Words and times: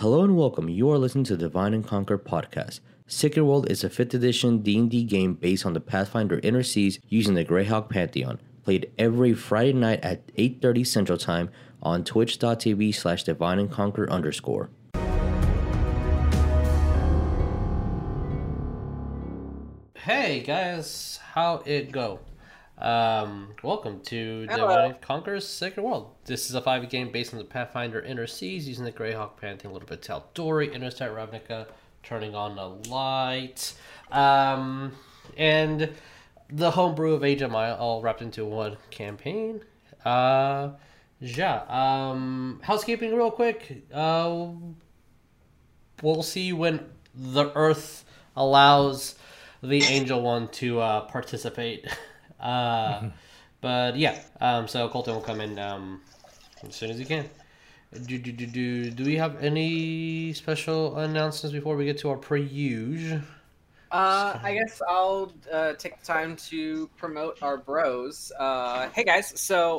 Hello 0.00 0.24
and 0.24 0.34
welcome. 0.34 0.70
You 0.70 0.90
are 0.90 0.96
listening 0.96 1.24
to 1.24 1.36
Divine 1.36 1.74
and 1.74 1.86
Conquer 1.86 2.16
podcast. 2.16 2.80
Sacred 3.06 3.44
World 3.44 3.70
is 3.70 3.84
a 3.84 3.90
5th 3.90 4.14
edition 4.14 4.62
D&D 4.62 5.04
game 5.04 5.34
based 5.34 5.66
on 5.66 5.74
the 5.74 5.80
Pathfinder 5.80 6.40
Inner 6.42 6.62
Seas 6.62 6.98
using 7.10 7.34
the 7.34 7.44
Greyhawk 7.44 7.90
Pantheon. 7.90 8.40
Played 8.64 8.90
every 8.98 9.34
Friday 9.34 9.74
night 9.74 10.00
at 10.02 10.26
8.30 10.36 10.86
Central 10.86 11.18
Time 11.18 11.50
on 11.82 12.02
twitch.tv 12.02 12.94
slash 12.94 13.24
divine 13.24 13.58
and 13.58 13.70
conquer 13.70 14.08
underscore. 14.08 14.70
Hey 19.96 20.40
guys, 20.40 21.20
how 21.34 21.62
it 21.66 21.92
go? 21.92 22.20
Um, 22.80 23.48
welcome 23.62 24.00
to 24.04 24.46
Hello. 24.48 24.94
Conquer's 25.02 25.46
Sacred 25.46 25.82
World. 25.82 26.12
This 26.24 26.48
is 26.48 26.54
a 26.54 26.62
5e 26.62 26.88
game 26.88 27.12
based 27.12 27.34
on 27.34 27.38
the 27.38 27.44
Pathfinder 27.44 28.00
Inner 28.00 28.26
Seas 28.26 28.66
using 28.66 28.86
the 28.86 28.92
Greyhawk 28.92 29.36
Pantheon, 29.36 29.72
a 29.72 29.74
little 29.74 29.88
bit 29.88 30.00
Tal'Dorei, 30.00 30.72
Interstate 30.72 31.10
Ravnica, 31.10 31.66
turning 32.02 32.34
on 32.34 32.56
the 32.56 32.88
light. 32.90 33.74
Um, 34.10 34.92
and 35.36 35.90
the 36.48 36.70
homebrew 36.70 37.12
of 37.12 37.20
HMI 37.20 37.78
all 37.78 38.00
wrapped 38.00 38.22
into 38.22 38.46
one 38.46 38.78
campaign. 38.90 39.60
Uh, 40.02 40.70
yeah. 41.20 41.64
Um, 41.68 42.60
housekeeping, 42.62 43.14
real 43.14 43.30
quick. 43.30 43.84
Uh, 43.92 44.46
we'll 46.00 46.22
see 46.22 46.54
when 46.54 46.86
the 47.14 47.52
Earth 47.54 48.06
allows 48.36 49.16
the 49.62 49.82
Angel 49.82 50.22
One 50.22 50.48
to 50.48 50.80
uh, 50.80 51.00
participate. 51.02 51.86
Uh, 52.40 53.10
but 53.60 53.96
yeah. 53.96 54.18
Um, 54.40 54.66
so 54.68 54.88
Coleton 54.88 55.14
will 55.14 55.20
come 55.22 55.40
in 55.40 55.58
um, 55.58 56.00
as 56.66 56.74
soon 56.74 56.90
as 56.90 56.98
he 56.98 57.04
can. 57.04 57.28
Do, 58.06 58.18
do, 58.18 58.30
do, 58.30 58.46
do, 58.46 58.90
do 58.90 59.04
we 59.04 59.16
have 59.16 59.42
any 59.42 60.32
special 60.32 60.96
announcements 60.98 61.52
before 61.52 61.74
we 61.76 61.84
get 61.84 61.98
to 61.98 62.10
our 62.10 62.16
pre-use? 62.16 63.20
Uh, 63.90 64.38
I 64.40 64.54
guess 64.54 64.80
I'll 64.88 65.32
uh, 65.52 65.72
take 65.72 65.98
the 65.98 66.06
time 66.06 66.36
to 66.36 66.88
promote 66.96 67.42
our 67.42 67.56
bros. 67.56 68.30
Uh, 68.38 68.88
hey 68.90 69.02
guys, 69.02 69.32
so 69.40 69.78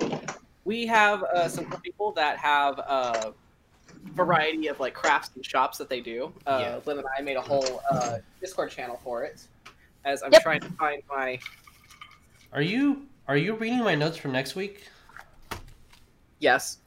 we 0.66 0.86
have 0.88 1.23
uh, 1.23 1.48
some 1.48 1.66
people 1.81 2.12
that 2.12 2.38
have 2.38 2.80
a 2.80 3.34
variety 4.14 4.68
of 4.68 4.81
like 4.81 4.94
crafts 4.94 5.31
and 5.36 5.46
shops 5.46 5.78
that 5.78 5.88
they 5.88 6.02
do. 6.02 6.34
Uh, 6.46 6.58
Yeah. 6.62 6.80
Lyn 6.86 6.98
and 6.98 7.08
I 7.18 7.22
made 7.22 7.38
a 7.38 7.42
whole 7.42 7.81
uh, 7.90 8.18
Discord 8.42 8.72
channel 8.72 9.00
for 9.02 9.23
it. 9.23 9.48
As 10.03 10.22
I'm 10.23 10.34
Yep. 10.34 10.42
trying 10.44 10.59
to 10.62 10.70
find 10.72 11.02
my 11.09 11.40
Are 12.53 12.61
you 12.61 13.03
are 13.27 13.38
you 13.38 13.55
reading 13.55 13.80
my 13.80 13.95
notes 13.95 14.17
for 14.17 14.27
next 14.27 14.55
week? 14.55 14.83
yes. 16.39 16.80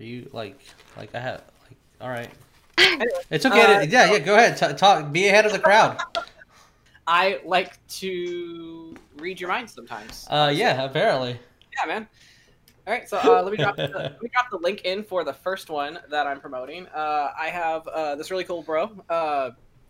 Are 0.00 0.04
you 0.04 0.30
like 0.32 0.58
like 0.96 1.14
I 1.14 1.20
have 1.20 1.42
like 1.68 1.76
all 2.00 2.08
right? 2.08 2.30
It's 3.30 3.44
okay. 3.44 3.62
Uh, 3.62 3.80
to, 3.80 3.86
yeah, 3.86 4.12
yeah. 4.12 4.18
Go 4.20 4.34
ahead. 4.36 4.56
T- 4.56 4.74
talk. 4.74 5.12
Be 5.12 5.28
ahead 5.28 5.44
of 5.44 5.52
the 5.52 5.58
crowd. 5.58 6.00
I 7.06 7.40
like 7.44 7.84
to 7.88 8.94
read 9.18 9.38
your 9.38 9.50
mind 9.50 9.68
sometimes. 9.68 10.26
Uh, 10.30 10.52
yeah. 10.54 10.84
Apparently. 10.84 11.38
Yeah, 11.78 11.86
man. 11.86 12.08
All 12.86 12.92
right, 12.92 13.08
so 13.08 13.18
uh, 13.18 13.42
let 13.42 13.50
me 13.50 13.58
drop 13.58 13.74
the, 13.76 13.88
let 13.94 14.22
me 14.22 14.30
drop 14.32 14.48
the 14.48 14.58
link 14.58 14.82
in 14.84 15.02
for 15.02 15.24
the 15.24 15.32
first 15.32 15.70
one 15.70 15.98
that 16.08 16.28
I'm 16.28 16.40
promoting. 16.40 16.86
Uh, 16.94 17.30
I 17.36 17.48
have 17.48 17.86
uh, 17.88 18.14
this 18.14 18.30
really 18.30 18.44
cool 18.44 18.62
bro. 18.62 18.92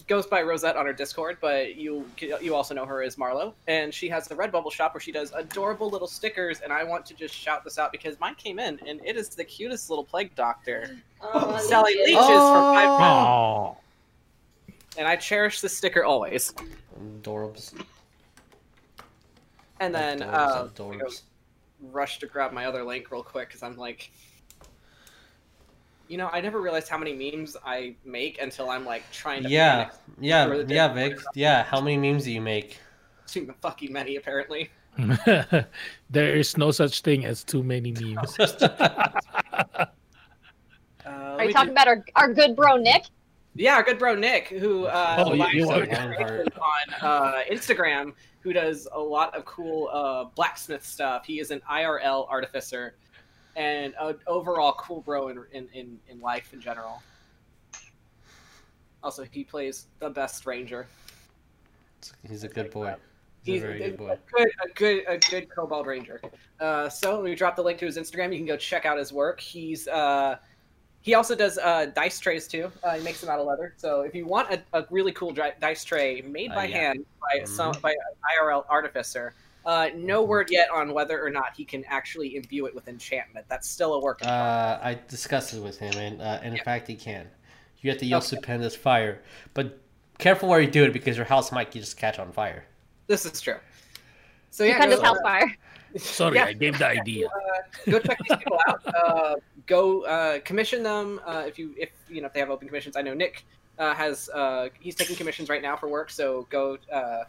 Goes 0.09 0.25
by 0.25 0.41
Rosette 0.43 0.77
on 0.77 0.87
her 0.87 0.93
Discord, 0.93 1.39
but 1.41 1.75
you 1.75 2.09
you 2.41 2.55
also 2.55 2.75
know 2.75 2.87
her 2.87 3.03
as 3.03 3.17
Marlo, 3.17 3.55
and 3.67 3.93
she 3.93 4.09
has 4.09 4.29
the 4.29 4.37
Redbubble 4.37 4.71
shop 4.71 4.95
where 4.95 5.01
she 5.01 5.11
does 5.11 5.33
adorable 5.35 5.91
little 5.91 6.07
stickers. 6.07 6.61
And 6.61 6.73
I 6.73 6.85
want 6.85 7.05
to 7.07 7.15
just 7.15 7.35
shout 7.35 7.65
this 7.65 7.77
out 7.77 7.91
because 7.91 8.19
mine 8.21 8.37
came 8.37 8.61
in, 8.61 8.79
and 8.87 9.01
it 9.05 9.17
is 9.17 9.31
the 9.31 9.43
cutest 9.43 9.91
little 9.91 10.05
plague 10.05 10.33
doctor. 10.37 10.97
Oh, 11.21 11.59
Sally 11.59 11.95
Legion. 11.97 12.15
Leeches 12.21 12.29
for 12.29 12.61
five 12.73 12.89
Oh. 12.89 12.97
pounds, 12.99 13.77
Oh, 14.69 14.73
and 14.97 15.09
I 15.09 15.17
cherish 15.17 15.61
this 15.61 15.77
sticker 15.77 16.05
always. 16.05 16.55
Adorbs. 17.21 17.73
And 19.81 19.93
then 19.93 20.21
Adorbs, 20.21 20.33
uh, 20.33 20.69
adorbs. 20.69 21.23
rush 21.91 22.19
to 22.21 22.27
grab 22.27 22.53
my 22.53 22.67
other 22.67 22.85
link 22.85 23.11
real 23.11 23.23
quick 23.25 23.49
because 23.49 23.63
I'm 23.65 23.77
like, 23.77 24.11
you 26.09 26.17
know, 26.19 26.29
I 26.33 26.41
never 26.41 26.61
realized 26.61 26.89
how 26.89 26.99
many 26.99 27.13
memes 27.15 27.57
I 27.65 27.95
make 28.05 28.41
until 28.41 28.71
I'm 28.71 28.85
like 28.85 29.03
trying 29.13 29.43
to. 29.45 29.49
Yeah. 29.49 29.91
Yeah. 30.21 30.63
Yeah, 30.69 30.93
Vic. 30.93 31.19
Yeah. 31.35 31.65
How 31.65 31.81
many 31.81 31.97
memes 31.97 32.25
do 32.25 32.33
you 32.33 32.41
make? 32.41 32.79
Too 33.27 33.53
fucking 33.61 33.93
many 33.93 34.17
apparently. 34.17 34.71
there 36.11 36.35
is 36.37 36.57
no 36.57 36.71
such 36.71 37.03
thing 37.03 37.25
as 37.27 37.45
too 37.45 37.63
many 37.63 37.93
memes. 37.93 38.37
Uh, 41.05 41.37
Are 41.39 41.45
you 41.45 41.53
talking 41.53 41.71
about 41.71 41.87
our, 41.87 42.05
our 42.17 42.33
good 42.35 42.57
bro 42.57 42.77
Nick? 42.77 43.05
Yeah, 43.55 43.75
our 43.77 43.85
good 43.85 43.99
bro 43.99 44.17
Nick, 44.17 44.49
who 44.49 44.87
uh, 44.87 45.23
Oh, 45.25 45.35
you- 45.35 45.43
lives 45.43 45.55
you 45.55 45.71
on 45.71 45.83
are- 45.83 45.87
Lionheart. 45.87 46.49
uh, 47.01 47.33
Instagram, 47.51 48.13
who 48.41 48.53
does 48.53 48.89
a 48.93 48.99
lot 49.01 49.33
of 49.37 49.45
cool 49.45 49.89
uh, 49.93 50.25
blacksmith 50.35 50.85
stuff. 50.85 51.25
He 51.25 51.39
is 51.39 51.53
an 51.53 51.63
IRL 51.71 52.29
artificer 52.29 52.97
and 53.57 53.95
an 54.01 54.17
overall 54.27 54.75
cool 54.79 55.01
bro 55.01 55.29
in, 55.29 55.45
in, 55.53 55.69
in, 55.75 55.99
in 56.09 56.21
life 56.21 56.53
in 56.53 56.61
general. 56.61 57.03
Also, 59.03 59.25
he 59.31 59.43
plays 59.45 59.87
the 59.99 60.11
best 60.11 60.47
ranger. 60.47 60.87
He's 62.29 62.45
a 62.45 62.49
good 62.49 62.71
boy. 62.71 62.95
He's 63.43 63.55
He's 63.55 63.63
a 63.63 63.67
very 63.67 63.83
a, 63.83 63.89
good 63.91 63.97
boy. 63.99 64.19
good, 64.33 64.49
a 64.65 64.69
good, 64.75 65.05
a 65.09 65.19
good 65.31 65.49
Kobold 65.49 65.87
Ranger. 65.87 66.21
Uh, 66.59 66.89
so 66.89 67.23
we 67.23 67.35
dropped 67.37 67.57
the 67.57 67.63
link 67.63 67.79
to 67.79 67.87
his 67.87 67.97
Instagram. 67.97 68.33
You 68.33 68.39
can 68.39 68.47
go 68.47 68.57
check 68.57 68.85
out 68.85 68.99
his 68.99 69.13
work. 69.13 69.41
He's 69.41 69.87
uh, 69.87 70.37
he 71.03 71.15
also 71.15 71.37
does 71.37 71.57
uh, 71.59 71.87
dice 71.95 72.19
trays 72.19 72.49
too. 72.49 72.73
Uh, 72.83 72.97
he 72.97 73.05
makes 73.05 73.21
them 73.21 73.31
out 73.31 73.39
of 73.39 73.47
leather. 73.47 73.75
So 73.77 74.01
if 74.01 74.15
you 74.17 74.27
want 74.27 74.51
a, 74.51 74.61
a 74.73 74.85
really 74.91 75.13
cool 75.13 75.33
dice 75.33 75.85
tray 75.85 76.23
made 76.23 76.51
Uh, 76.51 76.57
by 76.57 76.65
yeah. 76.65 76.77
hand 76.77 77.07
by 77.21 77.45
some 77.45 77.73
Mhm. 77.75 77.81
by 77.83 77.91
an 77.93 77.99
IRL 78.43 78.65
artificer, 78.69 79.33
uh, 79.67 79.91
no 79.95 80.25
Mhm. 80.25 80.29
word 80.29 80.49
yet 80.51 80.71
on 80.71 80.95
whether 80.95 81.23
or 81.23 81.29
not 81.31 81.55
he 81.57 81.65
can 81.65 81.85
actually 81.87 82.37
imbue 82.37 82.67
it 82.67 82.75
with 82.75 82.89
enchantment. 82.89 83.45
That's 83.49 83.69
still 83.69 83.95
a 83.95 84.01
work. 84.01 84.23
in 84.23 84.29
progress. 84.29 84.81
Uh, 84.81 84.81
I 84.83 84.99
discussed 85.09 85.53
it 85.55 85.61
with 85.63 85.79
him, 85.79 85.95
and 85.99 86.23
uh, 86.23 86.41
and 86.43 86.57
in 86.57 86.65
fact, 86.65 86.87
he 86.89 86.95
can. 86.95 87.29
You 87.81 87.91
have 87.91 87.99
to 88.01 88.07
use 88.07 88.27
stupendous 88.27 88.75
fire, 88.75 89.23
but 89.55 89.79
careful 90.19 90.49
where 90.49 90.61
you 90.61 90.71
do 90.71 90.85
it 90.85 90.93
because 90.93 91.17
your 91.17 91.27
house 91.27 91.53
might 91.53 91.71
just 91.71 91.97
catch 91.99 92.19
on 92.19 92.33
fire. 92.33 92.65
This 93.07 93.27
is 93.27 93.41
true. 93.41 93.59
So 94.51 94.65
yeah, 94.65 94.73
Stupendous 94.75 95.01
go, 95.01 95.05
house 95.05 95.19
fire. 95.23 95.57
Sorry, 95.97 96.37
Yeah. 96.37 96.45
I 96.47 96.53
gave 96.53 96.79
the 96.79 96.87
idea. 96.87 97.29
go 97.89 97.99
check 98.01 98.19
these 98.29 98.39
people 98.39 98.59
out. 98.69 98.81
Uh, 98.95 99.37
go 99.67 100.03
uh, 100.03 100.39
commission 100.41 100.83
them 100.83 101.21
uh, 101.27 101.45
if 101.47 101.59
you 101.59 101.75
if 101.77 101.91
you 102.09 102.21
know 102.21 102.27
if 102.27 102.33
they 102.33 102.41
have 102.41 102.51
open 102.51 102.67
commissions. 102.69 102.97
I 102.97 103.03
know 103.03 103.15
Nick 103.15 103.45
uh, 103.79 103.95
has 103.95 104.29
uh, 104.31 104.69
he's 104.81 104.95
taking 104.95 105.17
commissions 105.17 105.49
right 105.49 105.63
now 105.63 105.77
for 105.77 105.89
work, 105.89 106.11
so 106.11 106.47
go 106.51 106.79
uh, 106.93 107.25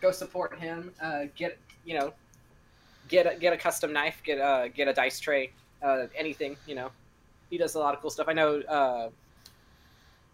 go 0.00 0.10
support 0.10 0.58
him. 0.58 0.92
Uh, 1.02 1.24
get 1.36 1.58
you 1.84 1.98
know 1.98 2.12
get 3.08 3.26
a, 3.26 3.38
get 3.38 3.52
a 3.52 3.56
custom 3.56 3.92
knife, 3.92 4.20
get 4.24 4.38
a 4.38 4.68
get 4.68 4.88
a 4.88 4.92
dice 4.92 5.20
tray, 5.20 5.50
uh, 5.82 6.06
anything 6.16 6.56
you 6.66 6.74
know. 6.74 6.90
He 7.50 7.58
does 7.58 7.74
a 7.74 7.78
lot 7.78 7.94
of 7.94 8.00
cool 8.00 8.10
stuff. 8.10 8.28
I 8.28 8.32
know 8.32 8.60
uh, 8.62 9.10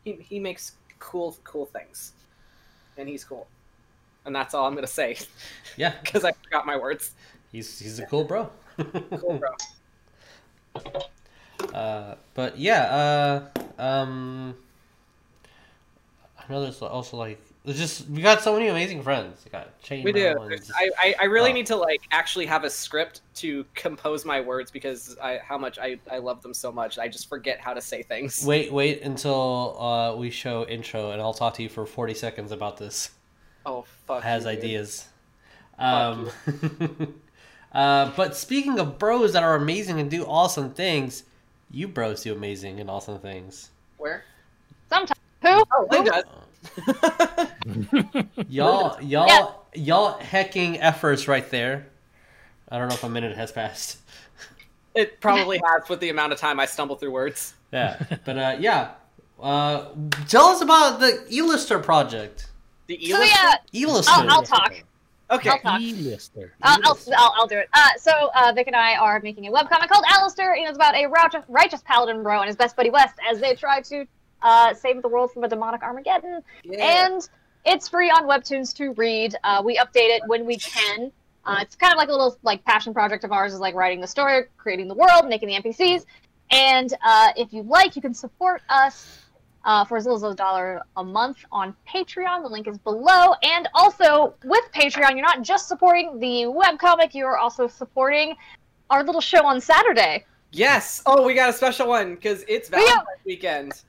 he 0.05 0.13
he 0.15 0.39
makes 0.39 0.73
cool 0.99 1.37
cool 1.45 1.67
things, 1.67 2.13
and 2.97 3.09
he's 3.09 3.25
cool. 3.25 3.47
And 4.25 4.35
that's 4.35 4.55
all 4.55 4.67
I'm 4.67 4.75
gonna 4.75 4.87
say 4.87 5.17
Yeah, 5.77 5.95
because 6.03 6.25
I 6.25 6.33
forgot 6.33 6.67
my 6.67 6.77
words. 6.77 7.13
he's 7.51 7.79
he's 7.79 7.99
a 7.99 8.07
cool 8.07 8.25
bro. 8.25 8.51
Cool, 9.21 9.39
bro. 9.39 9.51
Uh, 11.75 12.15
but 12.35 12.57
yeah, 12.59 13.49
uh, 13.79 13.83
um, 13.83 14.55
I 16.39 16.53
know 16.53 16.63
there's 16.63 16.81
also 16.83 17.17
like 17.17 17.41
there's 17.69 17.79
just 17.79 18.09
we 18.09 18.23
got 18.23 18.41
so 18.41 18.55
many 18.55 18.69
amazing 18.69 19.03
friends. 19.03 19.43
We 19.45 19.51
got 19.51 19.79
Chain. 19.83 20.03
We 20.03 20.13
do. 20.13 20.27
And 20.41 20.51
just- 20.57 20.73
I, 20.75 20.91
I, 20.99 21.15
I 21.21 21.25
really 21.27 21.51
Oh. 21.51 21.55
need 21.55 21.67
to 21.67 21.77
like 21.77 22.01
actually 22.11 22.47
have 22.47 22.65
a 22.65 22.71
script 22.71 23.21
to 23.37 23.65
compose 23.75 24.25
my 24.25 24.41
words 24.41 24.71
because 24.71 25.17
I 25.23 25.39
how 25.39 25.59
much 25.59 25.79
I, 25.79 25.99
I 26.11 26.17
love 26.19 26.41
them 26.43 26.55
so 26.55 26.73
much. 26.73 26.99
I 26.99 27.09
just 27.09 27.29
forget 27.29 27.61
how 27.61 27.75
to 27.75 27.81
say 27.81 28.03
things. 28.03 28.45
Wait, 28.45 28.73
wait 28.73 29.03
until 29.03 29.81
uh, 29.81 30.17
we 30.17 30.31
show 30.31 30.67
intro, 30.67 31.11
and 31.11 31.21
I'll 31.21 31.35
talk 31.35 31.55
to 31.55 31.63
you 31.63 31.69
for 31.69 31.85
forty 31.85 32.15
seconds 32.15 32.53
about 32.53 32.79
this. 32.79 33.11
Oh 33.67 33.85
fuck. 34.07 34.23
has 34.23 34.45
you, 34.45 34.51
dude. 34.53 34.59
ideas. 34.59 35.07
Um, 35.79 36.31
uh, 37.73 38.11
but 38.17 38.35
speaking 38.37 38.79
of 38.79 38.99
bros 38.99 39.33
that 39.35 39.43
are 39.43 39.55
amazing 39.55 40.01
and 40.01 40.11
do 40.11 40.25
awesome 40.25 40.71
things, 40.73 41.25
you 41.71 41.87
bros 41.87 42.23
do 42.23 42.33
amazing 42.33 42.81
and 42.81 42.89
awesome 42.91 43.19
things. 43.19 43.71
Where? 43.99 44.25
Sometimes. 44.89 45.21
Who? 45.43 45.63
Oh, 45.73 45.87
Lyn 45.91 46.05
Who? 46.05 46.11
does. 46.11 46.25
Y'all, 48.49 49.01
y'all, 49.03 49.27
Yeah. 49.27 49.47
y'all 49.75 50.19
hecking 50.19 50.81
efforts 50.81 51.29
right 51.29 51.49
there. 51.51 51.87
I 52.69 52.79
don't 52.79 52.89
know 52.89 52.95
if 52.95 53.05
a 53.05 53.09
minute 53.09 53.37
has 53.37 53.51
passed. 53.53 53.99
it 54.95 55.21
probably 55.21 55.61
has 55.65 55.89
with 55.89 56.01
the 56.01 56.11
amount 56.11 56.33
of 56.33 56.39
time 56.39 56.61
I 56.61 56.67
stumble 56.67 56.97
through 56.97 57.11
words. 57.13 57.55
Yeah, 57.73 58.03
but 58.25 58.39
uh, 58.39 58.57
yeah. 58.59 58.93
Uh, 59.41 59.91
tell 60.29 60.47
us 60.47 60.61
about 60.63 60.99
the 61.01 61.25
E-lister 61.31 61.79
project. 61.79 62.49
The 62.89 62.99
So 63.05 63.17
E-list? 63.19 63.33
yeah, 63.35 63.55
E-lister. 63.73 64.13
I'll, 64.15 64.31
I'll 64.31 64.43
talk. 64.43 64.83
Okay. 65.31 65.51
I'll 65.51 65.59
talk. 65.61 65.81
E-lister. 65.81 66.55
Uh, 66.63 66.77
I'll, 66.83 66.99
I'll, 67.17 67.33
I'll 67.37 67.47
do 67.47 67.59
it. 67.59 67.69
Uh, 67.73 67.89
so 67.99 68.31
uh, 68.35 68.53
Vic 68.55 68.67
and 68.67 68.75
I 68.75 68.97
are 68.97 69.21
making 69.21 69.47
a 69.47 69.53
webcomic 69.53 69.89
called 69.89 70.05
Alistair. 70.09 70.55
and 70.55 70.67
It's 70.67 70.77
about 70.77 70.97
a 70.97 71.07
righteous, 71.07 71.45
righteous 71.49 71.83
paladin 71.85 72.23
bro 72.23 72.39
and 72.41 72.47
his 72.49 72.57
best 72.57 72.75
buddy 72.75 72.91
West 72.91 73.15
as 73.31 73.39
they 73.39 73.55
try 73.55 73.81
to 73.83 74.07
uh, 74.43 74.75
Save 74.75 75.03
the 75.03 75.09
World 75.09 75.33
from 75.33 75.45
a 75.45 75.49
Demonic 75.49 75.83
Armageddon. 75.83 76.43
Yeah. 76.65 77.07
And 77.07 77.29
it's 77.65 77.89
free 77.89 78.11
on 78.11 78.25
Webtoons 78.25 78.75
to 78.77 78.93
read. 78.93 79.37
Uh, 79.45 79.63
we 79.65 79.77
update 79.79 80.17
it 80.17 80.23
when 80.27 80.47
we 80.47 80.57
can. 80.57 81.13
Uh, 81.45 81.59
it's 81.61 81.77
kind 81.77 81.93
of 81.93 81.97
like 81.97 82.09
a 82.09 82.13
little 82.13 82.37
like 82.43 82.65
passion 82.65 82.93
project 82.93 83.25
of 83.25 83.33
ours 83.33 83.55
is 83.55 83.61
like 83.61 83.75
writing 83.75 84.01
the 84.01 84.07
story, 84.07 84.45
creating 84.59 84.89
the 84.89 84.95
world, 84.95 85.27
making 85.29 85.49
the 85.49 85.55
NPCs. 85.55 86.05
And 86.51 86.93
uh, 87.05 87.29
if 87.37 87.53
you 87.53 87.63
like, 87.63 87.97
you 87.97 88.03
can 88.03 88.15
support 88.15 88.63
us 88.69 89.25
uh, 89.65 89.85
for 89.85 89.97
as 89.97 90.05
little 90.05 90.17
as 90.17 90.33
a 90.33 90.37
dollar 90.37 90.83
a 90.97 91.05
month 91.05 91.39
on 91.53 91.75
Patreon. 91.89 92.43
The 92.43 92.49
link 92.49 92.69
is 92.69 92.79
below. 92.79 93.35
And 93.43 93.69
also 93.75 94.35
with 94.45 94.65
Patreon, 94.75 95.11
you're 95.13 95.23
not 95.23 95.43
just 95.43 95.69
supporting 95.69 96.19
the 96.19 96.45
webcomic, 96.45 97.15
you 97.15 97.27
are 97.27 97.39
also 97.39 97.67
supporting 97.67 98.35
our 98.91 99.05
little 99.05 99.21
show 99.21 99.45
on 99.45 99.61
Saturday. 99.61 100.25
yes. 100.53 101.03
Oh, 101.05 101.23
we 101.27 101.35
got 101.35 101.51
a 101.51 101.53
special 101.53 101.89
one 101.89 102.15
because 102.15 102.45
it's 102.49 102.71
We 102.71 102.79
Valentine's 102.79 103.07
weekend. 103.27 103.83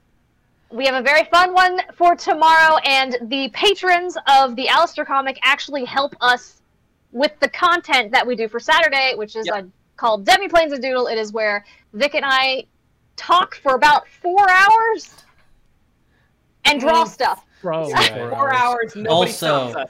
We 0.71 0.85
have 0.85 0.95
a 0.95 1.01
very 1.01 1.23
fun 1.25 1.53
one 1.53 1.81
for 1.95 2.15
tomorrow, 2.15 2.77
and 2.85 3.17
the 3.23 3.49
patrons 3.53 4.15
of 4.27 4.55
the 4.55 4.67
Alistair 4.69 5.03
comic 5.05 5.39
actually 5.43 5.83
help 5.83 6.13
us 6.21 6.61
with 7.11 7.31
the 7.39 7.49
content 7.49 8.11
that 8.11 8.25
we 8.25 8.35
do 8.35 8.47
for 8.47 8.59
Saturday, 8.59 9.13
which 9.15 9.35
is 9.35 9.47
Yep. 9.47 9.55
uh, 9.55 9.67
called 9.97 10.25
Demi 10.25 10.47
Plains 10.47 10.71
a 10.71 10.77
Doodle. 10.79 11.07
It 11.07 11.17
is 11.17 11.33
where 11.33 11.65
Vic 11.93 12.13
and 12.13 12.23
I 12.25 12.65
talk 13.15 13.55
for 13.55 13.73
about 13.75 14.07
four 14.21 14.47
hours 14.49 15.13
and 16.65 16.79
draw 16.79 17.03
Mm. 17.03 17.07
stuff. 17.07 17.43
Bro, 17.63 17.89
Yeah. 17.89 18.29
Four 18.29 18.53
hours. 18.53 18.95
Nobody 18.95 19.09
Also- 19.11 19.85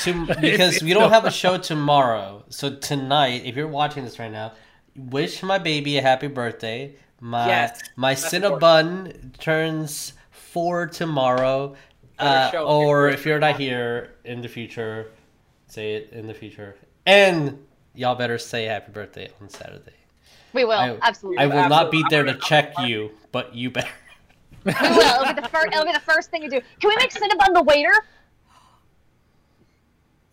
To, 0.00 0.26
because 0.40 0.82
we 0.82 0.92
don't 0.92 1.10
have 1.10 1.24
a 1.24 1.30
show 1.30 1.56
tomorrow, 1.56 2.44
so 2.50 2.74
tonight, 2.74 3.42
if 3.46 3.54
you're 3.54 3.68
watching 3.68 4.04
this 4.04 4.18
right 4.18 4.30
now, 4.30 4.52
wish 4.96 5.42
my 5.42 5.56
baby 5.58 5.96
a 5.96 6.02
happy 6.02 6.26
birthday. 6.26 6.96
My 7.20 7.46
Yes, 7.46 7.80
my 7.96 8.14
that's 8.14 8.32
Cinnabon 8.32 9.38
turns 9.38 10.12
four 10.30 10.86
tomorrow. 10.86 11.74
Uh, 12.18 12.50
or 12.66 13.08
if 13.08 13.26
you're 13.26 13.38
not 13.38 13.58
here 13.58 14.14
in 14.24 14.40
the 14.40 14.48
future, 14.48 15.12
say 15.66 15.94
it 15.94 16.10
in 16.12 16.26
the 16.26 16.34
future. 16.34 16.76
And 17.04 17.58
y'all 17.94 18.14
better 18.14 18.38
say 18.38 18.64
happy 18.64 18.92
birthday 18.92 19.30
on 19.40 19.48
Saturday. 19.48 19.92
We 20.52 20.64
will, 20.64 20.72
I- 20.72 20.98
absolutely. 21.02 21.38
I 21.38 21.46
will 21.46 21.68
not 21.68 21.90
be 21.90 22.02
there 22.08 22.24
to 22.24 22.34
check 22.34 22.72
you, 22.80 23.10
but 23.32 23.54
you 23.54 23.70
better. 23.70 23.88
we 24.64 24.72
will. 24.72 25.22
It'll 25.22 25.34
be, 25.34 25.40
the 25.40 25.48
first, 25.48 25.66
it'll 25.68 25.84
be 25.84 25.92
the 25.92 26.00
first 26.00 26.30
thing 26.30 26.42
you 26.42 26.50
do. 26.50 26.60
Can 26.80 26.88
we 26.88 26.96
make 26.96 27.12
Cinnabon 27.12 27.54
the 27.54 27.62
waiter? 27.62 27.92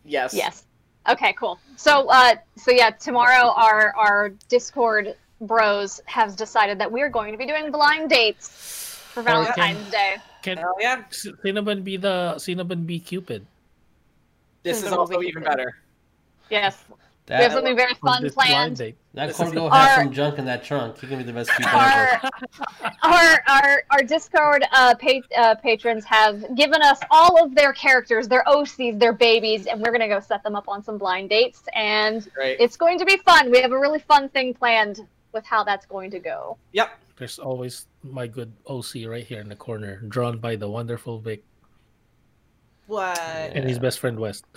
Yes. 0.06 0.34
Yes. 0.34 0.66
Okay, 1.10 1.34
cool. 1.34 1.60
So, 1.76 2.08
uh, 2.08 2.36
so 2.56 2.72
yeah, 2.72 2.90
tomorrow 2.92 3.54
our 3.56 3.94
our 3.96 4.30
Discord 4.48 5.16
bros 5.48 6.02
has 6.06 6.36
decided 6.36 6.80
that 6.80 6.92
we 6.92 7.02
are 7.02 7.10
going 7.10 7.32
to 7.32 7.38
be 7.38 7.46
doing 7.46 7.72
blind 7.72 8.10
dates 8.10 8.50
for 9.14 9.22
Valentine's 9.24 9.90
Day. 9.92 10.16
Can 10.42 10.58
Hell 10.58 10.76
yeah. 10.80 11.04
Cinnabon 11.12 11.84
be 11.84 11.98
the 11.98 12.34
Cinnabon 12.38 12.86
be 12.86 13.00
Cupid? 13.00 13.46
This 14.64 14.78
This 14.78 14.84
is 14.86 14.88
is 14.88 14.94
also 14.94 15.16
what 15.16 15.26
even 15.26 15.44
can 15.44 15.52
better. 15.52 15.78
Yes, 16.50 16.84
we 17.30 17.36
have 17.36 17.54
something 17.54 17.76
very 17.76 17.94
fun 17.96 18.24
this 18.24 18.34
blind 18.34 18.50
planned. 18.50 18.78
date? 18.78 18.96
that 19.14 19.28
This 19.28 19.40
is- 19.40 19.50
Corgo 19.52 19.72
has 19.72 19.90
Our- 19.98 20.04
some 20.04 20.14
junk 20.14 20.40
in 20.40 20.46
that 20.46 20.64
trunk. 20.64 21.00
He 21.00 21.08
can 21.08 21.18
be 21.20 21.24
the 21.24 21.32
best 21.34 21.50
Cupid 21.52 21.68
ever. 21.74 21.78
Our 21.84 22.22
our 23.04 23.44
our, 23.48 23.84
our 23.92 24.04
Discord 24.04 24.66
uh, 24.74 24.96
pa- 24.96 25.22
uh, 25.38 25.56
patrons 25.56 26.04
have 26.06 26.56
given 26.56 26.82
us 26.82 27.00
all 27.12 27.42
of 27.44 27.56
their 27.56 27.72
characters, 27.74 28.28
their 28.28 28.44
OCs, 28.48 29.00
their 29.00 29.14
babies, 29.14 29.68
and 29.68 29.82
we're 29.82 29.92
gonna 29.92 30.08
go 30.10 30.20
set 30.20 30.44
them 30.44 30.56
up 30.56 30.68
on 30.68 30.84
some 30.84 30.98
blind 30.98 31.30
dates, 31.30 31.64
and 31.74 32.28
Great. 32.34 32.58
it's 32.60 32.76
going 32.76 32.98
to 33.00 33.06
be 33.06 33.18
fun. 33.18 33.52
We 33.52 33.62
have 33.62 33.72
a 33.72 33.80
really 33.80 34.00
fun 34.00 34.28
thing 34.30 34.54
planned 34.54 35.06
with 35.34 35.46
how 35.46 35.64
that's 35.64 35.86
going 35.86 36.12
to 36.12 36.20
go. 36.20 36.58
Yep. 36.74 36.90
There's 37.18 37.40
always 37.40 37.88
my 38.04 38.28
good 38.28 38.52
OC 38.68 39.06
right 39.08 39.26
here 39.26 39.40
in 39.42 39.50
the 39.50 39.56
corner, 39.56 39.98
drawn 40.08 40.38
by 40.40 40.56
the 40.56 40.70
wonderful 40.70 41.20
Vic 41.20 41.44
What? 42.88 43.18
and 43.20 43.68
his 43.68 43.80
best 43.80 44.00
friend 44.00 44.20
West. 44.20 44.46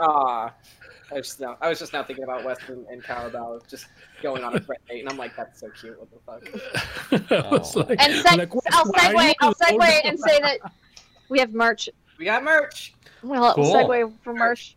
Ah, 0.00 0.52
I 1.12 1.14
was 1.14 1.26
just 1.28 1.40
now. 1.40 1.56
I 1.60 1.68
was 1.68 1.78
just 1.78 1.92
now 1.92 2.02
thinking 2.02 2.24
about 2.24 2.44
Weston 2.44 2.84
and 2.90 3.02
Carabao 3.02 3.60
just 3.68 3.86
going 4.22 4.42
on 4.42 4.56
a 4.56 4.60
threat 4.60 4.80
date, 4.88 5.00
and 5.00 5.08
I'm 5.08 5.16
like, 5.16 5.36
that's 5.36 5.60
so 5.60 5.68
cute. 5.70 5.96
What 5.98 6.08
the 6.10 6.18
fuck? 6.50 7.30
Oh. 7.30 7.80
like- 7.88 8.00
And 8.02 8.24
seg- 8.24 8.38
like, 8.38 8.52
I'll 8.72 8.86
segue. 8.86 9.34
I'll 9.40 9.54
segue 9.54 10.00
and 10.04 10.18
say 10.18 10.40
that 10.40 10.58
we 11.28 11.38
have 11.38 11.52
merch. 11.52 11.88
We 12.18 12.24
got 12.24 12.42
merch. 12.42 12.94
Well, 13.22 13.54
Cool. 13.54 13.72
segue 13.72 14.12
for 14.22 14.34
merch. 14.34 14.76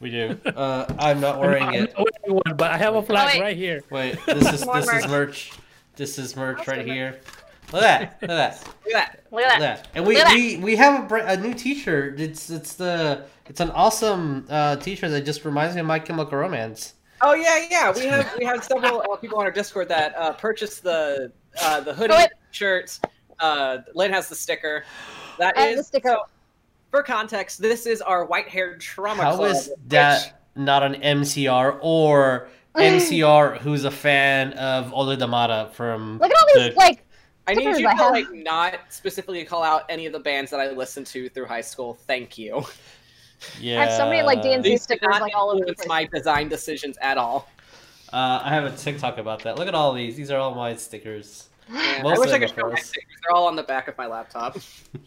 We 0.00 0.10
do. 0.10 0.38
Uh, 0.44 0.92
I'm 0.98 1.20
not 1.20 1.40
wearing 1.40 1.62
I'm 1.64 1.74
it. 1.74 1.94
not 1.96 2.06
wearing 2.22 2.40
one, 2.44 2.56
but 2.56 2.70
I 2.70 2.76
have 2.76 2.94
a 2.94 3.02
flag 3.02 3.34
wait. 3.34 3.40
right 3.40 3.56
here. 3.56 3.82
Wait, 3.90 4.18
this 4.26 4.52
is 4.52 4.60
this 4.60 4.66
merch. 4.66 5.04
is 5.04 5.08
merch. 5.08 5.52
This 5.96 6.18
is 6.18 6.36
merch 6.36 6.66
right 6.68 6.86
here. 6.86 7.18
Look 7.72 7.82
at 7.82 8.18
that! 8.20 8.22
Look 8.22 8.30
at 8.30 8.36
that! 8.36 8.64
Look 8.84 8.94
at 8.94 9.12
that. 9.12 9.24
Look 9.30 9.42
at 9.42 9.48
that. 9.48 9.60
that! 9.60 9.88
And 9.94 10.06
we, 10.06 10.16
Look 10.16 10.28
we, 10.28 10.56
we 10.58 10.76
have 10.76 11.04
a, 11.04 11.06
br- 11.06 11.18
a 11.18 11.36
new 11.36 11.52
T-shirt. 11.52 12.18
It's 12.20 12.48
it's 12.48 12.74
the 12.74 13.24
it's 13.46 13.60
an 13.60 13.70
awesome 13.70 14.46
uh, 14.48 14.76
T-shirt 14.76 15.10
that 15.10 15.24
just 15.26 15.44
reminds 15.44 15.74
me 15.74 15.80
of 15.80 15.86
My 15.86 15.98
Chemical 15.98 16.38
Romance. 16.38 16.94
Oh 17.20 17.34
yeah, 17.34 17.66
yeah. 17.68 17.92
We 17.92 18.06
have 18.06 18.34
we 18.38 18.44
have 18.44 18.64
several 18.72 19.02
uh, 19.10 19.16
people 19.16 19.38
on 19.38 19.44
our 19.44 19.50
Discord 19.50 19.88
that 19.88 20.16
uh, 20.16 20.32
purchased 20.32 20.82
the 20.82 21.32
uh, 21.60 21.80
the 21.80 21.92
hoodie 21.92 22.14
shirts. 22.52 23.00
ahead. 23.02 23.14
Uh, 23.40 23.78
Lyn 23.94 24.12
has 24.12 24.28
the 24.28 24.34
sticker. 24.34 24.84
That 25.38 25.56
I 25.56 25.62
have 25.62 25.76
the 25.76 25.84
sticker. 25.84 26.08
so, 26.08 26.22
for 26.90 27.02
context, 27.02 27.60
this 27.60 27.86
is 27.86 28.00
our 28.02 28.24
white-haired 28.24 28.80
trauma 28.80 29.22
How 29.22 29.36
club. 29.36 29.50
is 29.52 29.68
which- 29.68 29.76
that 29.88 30.42
not 30.56 30.82
an 30.82 30.94
MCR 31.02 31.78
or 31.82 32.48
MCR 32.76 33.58
who's 33.58 33.84
a 33.84 33.90
fan 33.90 34.52
of 34.54 34.92
Ole 34.92 35.16
Damata 35.16 35.70
from 35.72 36.18
Look 36.18 36.30
at 36.30 36.36
all 36.36 36.46
these 36.64 36.72
the- 36.74 36.78
like. 36.78 37.04
I 37.46 37.54
need 37.54 37.64
you 37.78 37.88
I 37.88 37.92
to 37.92 37.96
have. 37.96 38.12
like 38.12 38.30
not 38.30 38.74
specifically 38.90 39.42
call 39.42 39.62
out 39.62 39.84
any 39.88 40.04
of 40.04 40.12
the 40.12 40.18
bands 40.20 40.50
that 40.50 40.60
I 40.60 40.70
listened 40.70 41.06
to 41.06 41.30
through 41.30 41.46
high 41.46 41.62
school. 41.62 41.94
Thank 42.06 42.36
you. 42.36 42.62
yeah. 43.58 43.80
I 43.80 43.84
have 43.86 43.94
so 43.94 44.04
many, 44.06 44.20
like, 44.20 44.40
DNC 44.42 44.62
These 44.64 44.80
do 44.80 44.84
stickers, 44.84 45.08
not 45.10 45.22
like, 45.22 45.34
all 45.34 45.48
over 45.50 45.64
the 45.64 45.72
place. 45.72 45.88
my 45.88 46.04
design 46.04 46.50
decisions 46.50 46.98
at 47.00 47.16
all. 47.16 47.48
Uh, 48.12 48.40
I 48.44 48.50
have 48.50 48.64
a 48.64 48.76
TikTok 48.76 49.16
about 49.16 49.44
that. 49.44 49.56
Look 49.56 49.66
at 49.66 49.74
all 49.74 49.94
these. 49.94 50.14
These 50.14 50.30
are 50.30 50.38
all 50.38 50.54
my 50.54 50.74
stickers. 50.76 51.48
Man, 51.70 52.02
Most 52.02 52.16
I 52.16 52.20
wish 52.20 52.30
I 52.32 52.38
could 52.38 52.50
show 52.50 52.68
my 52.70 52.78
stickers. 52.78 53.14
They're 53.22 53.34
all 53.34 53.46
on 53.46 53.56
the 53.56 53.62
back 53.62 53.88
of 53.88 53.96
my 53.96 54.06
laptop. 54.06 54.58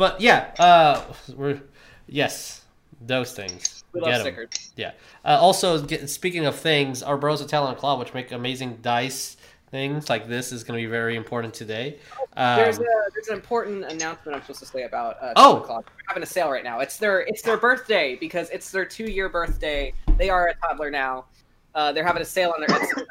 but 0.00 0.18
yeah, 0.18 0.50
uh, 0.58 1.04
we're 1.36 1.60
yes, 2.08 2.62
those 3.02 3.32
things. 3.32 3.84
We 3.92 4.00
Get 4.00 4.06
love 4.08 4.20
stickers. 4.22 4.72
Yeah. 4.74 4.92
Uh, 5.26 5.36
also, 5.38 5.82
get, 5.82 6.08
speaking 6.08 6.46
of 6.46 6.56
things, 6.56 7.02
our 7.02 7.18
bros 7.18 7.42
at 7.42 7.48
Talon 7.48 7.74
Claw, 7.76 7.98
which 7.98 8.14
make 8.14 8.32
amazing 8.32 8.78
dice 8.80 9.36
things 9.70 10.08
like 10.08 10.26
this, 10.26 10.52
is 10.52 10.64
going 10.64 10.80
to 10.80 10.82
be 10.82 10.90
very 10.90 11.16
important 11.16 11.52
today. 11.52 11.98
Um, 12.34 12.56
There's 12.56 12.78
a 12.78 12.84
there's 13.12 13.28
an 13.28 13.34
important 13.34 13.84
announcement 13.84 14.36
I'm 14.36 14.40
supposed 14.40 14.60
to 14.60 14.66
say 14.66 14.84
about 14.84 15.18
uh, 15.20 15.34
Oh! 15.36 15.52
Toddler 15.56 15.66
Clock. 15.66 15.84
They're 15.84 16.04
having 16.08 16.22
a 16.22 16.26
sale 16.26 16.50
right 16.50 16.64
now. 16.64 16.80
It's 16.80 16.96
their 16.96 17.20
it's 17.20 17.42
their 17.42 17.58
birthday 17.58 18.16
because 18.16 18.48
it's 18.48 18.70
their 18.70 18.86
two 18.86 19.04
year 19.04 19.28
birthday. 19.28 19.92
They 20.16 20.30
are 20.30 20.48
a 20.48 20.54
toddler 20.66 20.90
now. 20.90 21.26
Uh, 21.74 21.92
they're 21.92 22.06
having 22.06 22.22
a 22.22 22.24
sale 22.24 22.54
on 22.56 22.60
their 22.60 22.70
Etsy. 22.70 23.04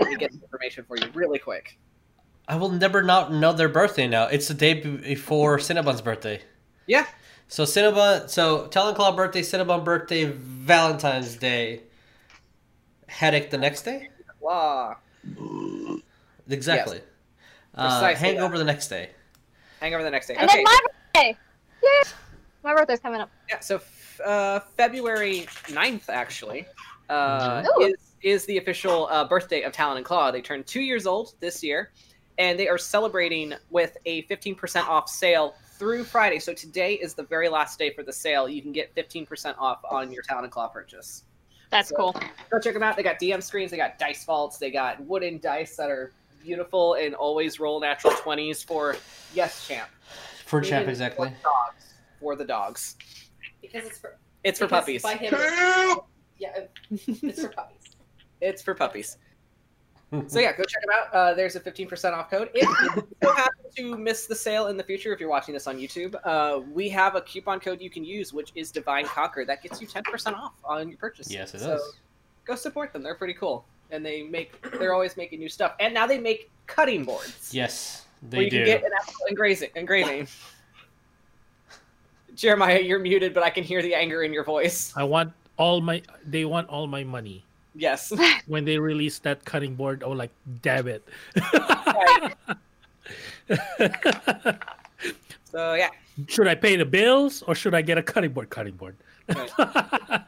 Let 0.00 0.10
me 0.10 0.16
get 0.16 0.34
information 0.34 0.84
for 0.84 0.98
you 0.98 1.06
really 1.14 1.38
quick. 1.38 1.78
I 2.48 2.56
will 2.56 2.68
never 2.70 3.02
not 3.02 3.32
know 3.32 3.52
their 3.52 3.68
birthday 3.68 4.06
now. 4.06 4.26
It's 4.26 4.48
the 4.48 4.54
day 4.54 4.74
before 4.74 5.58
Cinnabon's 5.58 6.00
birthday. 6.00 6.42
Yeah, 6.86 7.06
So 7.48 7.64
Cinnabon, 7.64 8.28
so 8.30 8.68
Talon 8.68 8.94
Claw 8.94 9.14
birthday, 9.16 9.40
Cinnabon 9.42 9.84
birthday, 9.84 10.24
Valentine's 10.24 11.34
Day. 11.36 11.82
Headache 13.08 13.50
the 13.50 13.58
next 13.58 13.82
day. 13.82 14.08
wow. 14.40 14.96
Exactly. 16.48 17.00
Uh, 17.74 17.82
Precisely 18.00 18.28
hangover 18.28 18.56
the 18.58 18.64
next 18.64 18.88
day. 18.88 19.10
Hangover 19.80 20.04
the 20.04 20.10
next 20.10 20.28
day. 20.28 20.34
And 20.34 20.48
okay. 20.48 20.58
then 20.58 20.64
my 20.64 20.78
birthday. 21.14 21.36
Yeah. 21.82 22.10
My 22.62 22.74
birthday's 22.74 23.00
coming 23.00 23.20
up. 23.20 23.30
Yeah, 23.48 23.58
so 23.60 23.76
f- 23.76 24.20
uh, 24.24 24.60
February 24.76 25.46
9th, 25.66 26.08
actually, 26.08 26.66
uh, 27.10 27.64
is, 27.80 27.94
is 28.22 28.44
the 28.46 28.58
official 28.58 29.08
uh, 29.10 29.26
birthday 29.26 29.62
of 29.62 29.72
Talon 29.72 29.96
and 29.96 30.06
Claw. 30.06 30.30
They 30.30 30.40
turned 30.42 30.66
two 30.66 30.80
years 30.80 31.06
old 31.06 31.34
this 31.40 31.62
year, 31.64 31.90
and 32.38 32.58
they 32.58 32.68
are 32.68 32.78
celebrating 32.78 33.54
with 33.70 33.96
a 34.06 34.22
15% 34.24 34.86
off 34.88 35.08
sale 35.08 35.54
through 35.78 36.04
Friday. 36.04 36.38
So 36.38 36.52
today 36.54 36.94
is 36.94 37.14
the 37.14 37.22
very 37.24 37.48
last 37.48 37.78
day 37.78 37.90
for 37.90 38.02
the 38.02 38.12
sale. 38.12 38.48
You 38.48 38.62
can 38.62 38.72
get 38.72 38.94
15% 38.94 39.54
off 39.58 39.80
on 39.90 40.12
your 40.12 40.22
Talon 40.22 40.44
and 40.44 40.52
Claw 40.52 40.68
purchase. 40.68 41.24
That's 41.70 41.88
So- 41.88 41.96
cool. 41.96 42.12
Go 42.50 42.60
check 42.60 42.74
them 42.74 42.82
out. 42.82 42.96
They 42.96 43.02
got 43.02 43.18
DM 43.18 43.42
screens, 43.42 43.70
they 43.70 43.76
got 43.76 43.98
dice 43.98 44.24
vaults, 44.24 44.58
they 44.58 44.70
got 44.70 45.00
wooden 45.00 45.38
dice 45.40 45.76
that 45.76 45.90
are 45.90 46.12
beautiful 46.42 46.94
and 46.94 47.14
always 47.14 47.58
roll 47.58 47.80
natural 47.80 48.12
20s 48.14 48.64
for 48.64 48.96
Yes 49.34 49.66
Champ. 49.66 49.88
For 50.44 50.60
We 50.60 50.68
champ, 50.68 50.86
exactly. 50.88 51.28
For 51.28 51.34
dogs. 51.42 51.94
For 52.20 52.36
the 52.36 52.44
dogs. 52.44 52.96
Because 53.60 53.84
it's 53.84 53.98
for 53.98 54.16
It's 54.44 54.58
for 54.60 54.68
puppies. 54.68 55.02
By 55.02 55.14
him, 55.16 55.34
yeah, 56.38 56.66
it's 56.90 57.40
for 57.42 57.48
puppies. 57.48 57.82
It's 58.40 58.62
for 58.62 58.74
puppies. 58.74 59.18
So 60.28 60.38
yeah, 60.38 60.52
go 60.52 60.62
check 60.62 60.82
them 60.82 60.90
out. 60.94 61.12
Uh, 61.12 61.34
there's 61.34 61.56
a 61.56 61.60
15% 61.60 62.12
off 62.12 62.30
code. 62.30 62.50
If 62.54 62.62
you 62.62 63.08
so 63.22 63.32
happen 63.32 63.64
to 63.76 63.98
miss 63.98 64.26
the 64.26 64.36
sale 64.36 64.68
in 64.68 64.76
the 64.76 64.84
future, 64.84 65.12
if 65.12 65.18
you're 65.18 65.28
watching 65.28 65.52
this 65.52 65.66
on 65.66 65.78
YouTube, 65.78 66.14
uh, 66.24 66.60
we 66.72 66.88
have 66.90 67.16
a 67.16 67.20
coupon 67.20 67.58
code 67.58 67.80
you 67.80 67.90
can 67.90 68.04
use, 68.04 68.32
which 68.32 68.52
is 68.54 68.70
Divine 68.70 69.06
Conquer. 69.06 69.44
That 69.44 69.62
gets 69.64 69.80
you 69.80 69.88
10% 69.88 70.34
off 70.34 70.52
on 70.64 70.88
your 70.88 70.98
purchase. 70.98 71.30
Yes, 71.30 71.54
it 71.54 71.60
so 71.60 71.70
does. 71.70 71.94
Go 72.44 72.54
support 72.54 72.92
them. 72.92 73.02
They're 73.02 73.16
pretty 73.16 73.34
cool, 73.34 73.64
and 73.90 74.06
they 74.06 74.22
make 74.22 74.62
they're 74.78 74.94
always 74.94 75.16
making 75.16 75.40
new 75.40 75.48
stuff. 75.48 75.72
And 75.80 75.92
now 75.92 76.06
they 76.06 76.18
make 76.18 76.50
cutting 76.68 77.04
boards. 77.04 77.52
Yes, 77.52 78.06
where 78.20 78.30
they 78.30 78.44
you 78.44 78.50
do. 78.50 78.56
can 78.58 78.66
get 78.66 78.84
an 78.84 78.90
actual 78.96 79.26
engraving. 79.28 79.70
engraving. 79.74 80.28
Jeremiah, 82.36 82.78
you're 82.78 83.00
muted, 83.00 83.34
but 83.34 83.42
I 83.42 83.50
can 83.50 83.64
hear 83.64 83.82
the 83.82 83.94
anger 83.94 84.22
in 84.22 84.32
your 84.32 84.44
voice. 84.44 84.92
I 84.94 85.02
want 85.02 85.32
all 85.56 85.80
my. 85.80 86.02
They 86.24 86.44
want 86.44 86.68
all 86.68 86.86
my 86.86 87.02
money. 87.02 87.45
Yes. 87.76 88.12
When 88.46 88.64
they 88.64 88.78
release 88.78 89.18
that 89.20 89.44
cutting 89.44 89.74
board, 89.74 90.02
oh, 90.04 90.12
like 90.12 90.30
damn 90.62 90.88
it. 90.88 91.06
So 95.44 95.74
yeah. 95.74 95.88
should 96.28 96.48
I 96.48 96.54
pay 96.54 96.76
the 96.76 96.84
bills 96.84 97.42
or 97.46 97.54
should 97.54 97.74
I 97.74 97.80
get 97.80 97.96
a 97.98 98.02
cutting 98.02 98.32
board? 98.32 98.50
Cutting 98.50 98.74
board. 98.76 98.96
Right. 99.28 99.50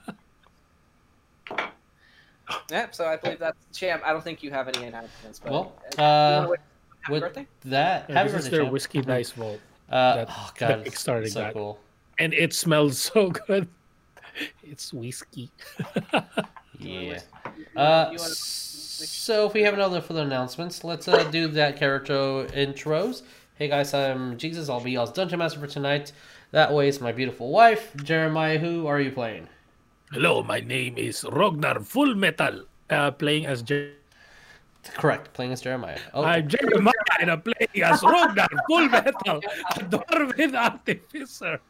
Yep. 2.70 2.94
So 2.94 3.04
I 3.04 3.16
believe 3.16 3.38
that's 3.38 3.58
champ. 3.78 4.02
I 4.06 4.12
don't 4.12 4.24
think 4.24 4.42
you 4.42 4.50
have 4.50 4.68
any 4.68 4.86
announcements. 4.86 5.38
But 5.38 5.52
Well, 5.52 5.72
uh, 5.98 6.00
you 6.00 6.02
uh, 6.02 6.36
wanna 6.38 6.48
wish 6.48 6.60
happy 7.02 7.12
with 7.12 7.20
birthday. 7.22 7.46
that, 7.66 8.06
Yeah, 8.08 8.14
happy 8.14 8.30
this 8.32 8.44
is 8.44 8.50
their 8.50 8.60
champ. 8.62 8.72
whiskey 8.72 9.02
dice 9.02 9.32
vault, 9.32 9.60
Uh, 9.90 10.14
that- 10.16 10.28
oh 10.30 10.50
that 10.58 10.68
god, 10.78 10.86
it's 10.86 10.96
kickstarting 11.04 11.28
so 11.28 11.40
that. 11.40 11.52
cool. 11.52 11.78
and 12.18 12.32
it 12.32 12.54
smells 12.54 12.98
so 12.98 13.28
good. 13.30 13.68
It's 14.62 14.92
whiskey. 14.92 15.50
Yeah. 16.80 17.18
Uh, 17.74 18.16
so 18.16 19.46
if 19.46 19.52
we 19.52 19.62
have 19.62 19.74
another 19.74 20.00
for 20.00 20.12
the 20.12 20.22
announcements, 20.22 20.84
let's 20.84 21.08
uh, 21.08 21.24
do 21.24 21.48
that 21.48 21.76
character 21.76 22.46
intros. 22.54 23.22
Hey 23.56 23.66
guys, 23.66 23.92
I'm 23.94 24.38
Jesus. 24.38 24.68
I'll 24.68 24.80
be 24.80 24.92
y'all's 24.92 25.12
dungeon 25.12 25.40
master 25.40 25.58
for 25.58 25.66
tonight. 25.66 26.12
That 26.52 26.72
way, 26.72 26.88
it's 26.88 27.00
my 27.00 27.10
beautiful 27.10 27.50
wife, 27.50 27.92
Jeremiah. 27.96 28.58
Who 28.58 28.86
are 28.86 29.00
you 29.00 29.10
playing? 29.10 29.48
Hello, 30.12 30.42
my 30.44 30.60
name 30.60 30.96
is 30.96 31.22
Rognar 31.24 31.84
Full 31.84 32.14
Metal. 32.14 32.64
Uh, 32.88 33.10
playing 33.10 33.46
as 33.46 33.62
Jer- 33.62 33.94
Correct, 34.94 35.34
playing 35.34 35.52
as 35.52 35.60
Jeremiah. 35.60 35.98
Oh, 36.14 36.22
I'm 36.22 36.46
Jeremiah 36.46 36.94
and 37.20 37.30
I'm 37.32 37.42
playing 37.42 37.82
as 37.82 38.02
Rognar 38.02 38.48
Full 38.68 38.88
Metal, 38.88 39.40
a 39.74 39.80
Dwarven 39.80 40.54
Artificer. 40.54 41.60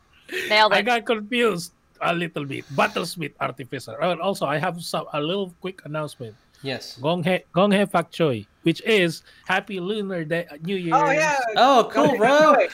Nailed 0.50 0.72
it. 0.72 0.76
I 0.76 0.82
got 0.82 1.06
confused 1.06 1.72
a 2.00 2.12
little 2.14 2.44
bit. 2.44 2.64
Battlesmith 2.74 3.34
Artificer. 3.40 3.96
Oh, 4.00 4.10
and 4.10 4.20
also, 4.20 4.46
I 4.46 4.58
have 4.58 4.82
some 4.82 5.06
a 5.12 5.20
little 5.20 5.54
quick 5.60 5.80
announcement. 5.84 6.34
yes. 6.62 6.96
Gong 7.00 7.22
He 7.22 7.40
Gong 7.52 7.72
He 7.72 7.84
Fak 7.86 8.10
Choi, 8.10 8.46
which 8.62 8.82
is 8.82 9.22
Happy 9.46 9.80
Lunar 9.80 10.24
Day, 10.24 10.46
New 10.62 10.76
Year. 10.76 10.94
Oh 10.94 11.10
yeah. 11.10 11.38
Oh, 11.56 11.88
cool, 11.92 12.16
bro. 12.16 12.56
go. 12.56 12.68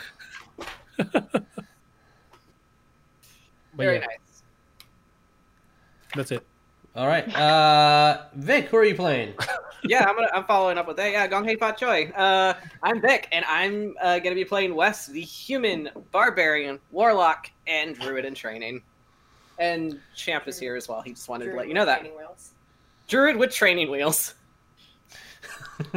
But 3.76 3.84
Very 3.86 3.94
yeah, 3.98 4.06
nice. 4.06 4.42
that's 6.14 6.30
it. 6.30 6.46
All 6.94 7.08
right, 7.08 7.26
uh, 7.34 8.26
Vic, 8.36 8.66
who 8.66 8.76
are 8.76 8.84
you 8.84 8.94
playing? 8.94 9.34
yeah, 9.84 10.04
I'm 10.08 10.14
gonna 10.14 10.28
I'm 10.32 10.44
following 10.44 10.78
up 10.78 10.86
with 10.86 10.96
that. 10.98 11.10
Yeah, 11.10 11.26
Gong 11.26 11.44
Hei 11.44 11.56
Fa 11.56 11.74
Choi. 11.76 12.04
Uh, 12.14 12.54
I'm 12.84 13.00
Vic, 13.02 13.26
and 13.32 13.44
I'm 13.46 13.96
uh, 14.00 14.20
gonna 14.20 14.36
be 14.36 14.44
playing 14.44 14.76
Wes, 14.76 15.06
the 15.06 15.20
human 15.20 15.90
barbarian, 16.12 16.78
warlock, 16.92 17.50
and 17.66 17.98
druid 17.98 18.24
in 18.24 18.32
training. 18.34 18.80
And 19.58 20.00
Champ 20.16 20.48
is 20.48 20.58
here 20.58 20.76
as 20.76 20.88
well. 20.88 21.00
He 21.00 21.12
just 21.12 21.28
wanted 21.28 21.50
to 21.50 21.56
let 21.56 21.68
you 21.68 21.74
know 21.74 21.84
that 21.86 22.02
wheels. 22.02 22.50
druid 23.08 23.36
with 23.36 23.52
training 23.52 23.90
wheels. 23.90 24.34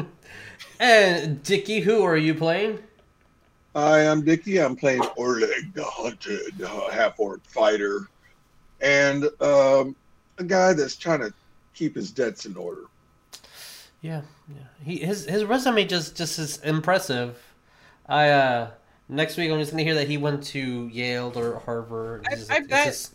And 0.80 1.42
Dickie, 1.42 1.80
who 1.80 2.04
are 2.04 2.18
you 2.18 2.36
playing? 2.36 2.78
Hi, 3.76 4.08
I'm 4.08 4.24
Dickie. 4.24 4.60
I'm 4.62 4.76
playing 4.76 5.02
Orleg, 5.02 5.74
the 5.74 5.84
hunted 5.84 6.62
uh, 6.64 6.90
half 6.92 7.20
orc 7.20 7.44
fighter, 7.46 8.08
and 8.80 9.24
um, 9.42 9.96
a 10.38 10.44
guy 10.44 10.74
that's 10.74 10.96
trying 10.96 11.22
to 11.22 11.34
keep 11.74 11.96
his 11.96 12.12
debts 12.12 12.46
in 12.46 12.56
order. 12.56 12.82
Yeah, 14.02 14.22
yeah. 14.50 14.64
He 14.84 14.98
his 14.98 15.26
his 15.26 15.44
resume 15.46 15.84
just 15.86 16.16
just 16.16 16.38
is 16.38 16.58
impressive. 16.60 17.38
I 18.08 18.30
uh 18.30 18.70
next 19.10 19.36
week 19.38 19.50
I'm 19.52 19.58
just 19.60 19.72
gonna 19.72 19.84
hear 19.84 19.96
that 19.96 20.08
he 20.08 20.18
went 20.18 20.44
to 20.44 20.88
Yale 20.90 21.34
or 21.36 21.60
Harvard. 21.60 22.28
I- 22.30 22.56
I 22.58 22.60
bet- 22.60 22.86
just- 22.90 23.14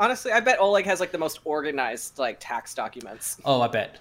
Honestly, 0.00 0.32
I 0.32 0.40
bet 0.40 0.58
Oleg 0.58 0.86
has 0.86 0.98
like 0.98 1.12
the 1.12 1.18
most 1.18 1.38
organized 1.44 2.18
like 2.18 2.38
tax 2.40 2.74
documents. 2.74 3.36
oh, 3.44 3.60
I 3.60 3.68
bet 3.68 3.98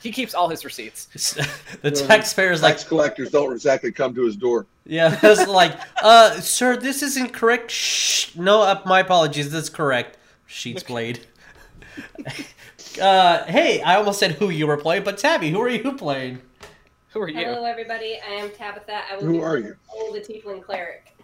He 0.00 0.10
keeps 0.12 0.34
all 0.34 0.48
his 0.48 0.64
receipts. 0.64 1.34
the 1.82 1.90
Well, 1.92 2.06
taxpayers 2.06 2.62
like 2.62 2.76
Tax 2.76 2.84
collectors 2.88 3.30
don't 3.32 3.52
exactly 3.52 3.90
come 3.92 4.14
to 4.14 4.24
his 4.24 4.36
door. 4.36 4.66
yeah. 4.86 5.18
It's 5.24 5.46
like 5.48 5.76
uh, 6.02 6.40
sir, 6.40 6.76
this 6.76 7.02
isn't 7.02 7.32
correct. 7.32 7.70
Shh. 7.72 8.34
No, 8.36 8.62
uh, 8.62 8.80
my 8.86 9.00
apologies. 9.00 9.50
That's 9.50 9.68
correct. 9.68 10.16
Sheets 10.46 10.84
played. 10.84 11.26
uh, 13.00 13.44
hey, 13.44 13.82
I 13.82 13.96
almost 13.96 14.20
said 14.20 14.32
who 14.32 14.48
you 14.50 14.66
were 14.68 14.76
playing, 14.76 15.02
but 15.04 15.18
Tabby, 15.18 15.50
who 15.50 15.60
are 15.60 15.68
you 15.68 15.92
playing? 15.94 16.40
Who 17.10 17.20
are 17.22 17.28
you? 17.28 17.38
Hello, 17.44 17.64
everybody. 17.64 18.18
I 18.24 18.32
am 18.34 18.50
Tabatha. 18.50 19.00
I 19.10 19.16
will 19.16 19.24
Who 19.24 19.32
be 19.32 19.42
are 19.42 19.58
you? 19.58 19.76
Oh, 19.92 20.12
the 20.12 20.20
Tiefling 20.20 20.62
cleric. 20.62 21.16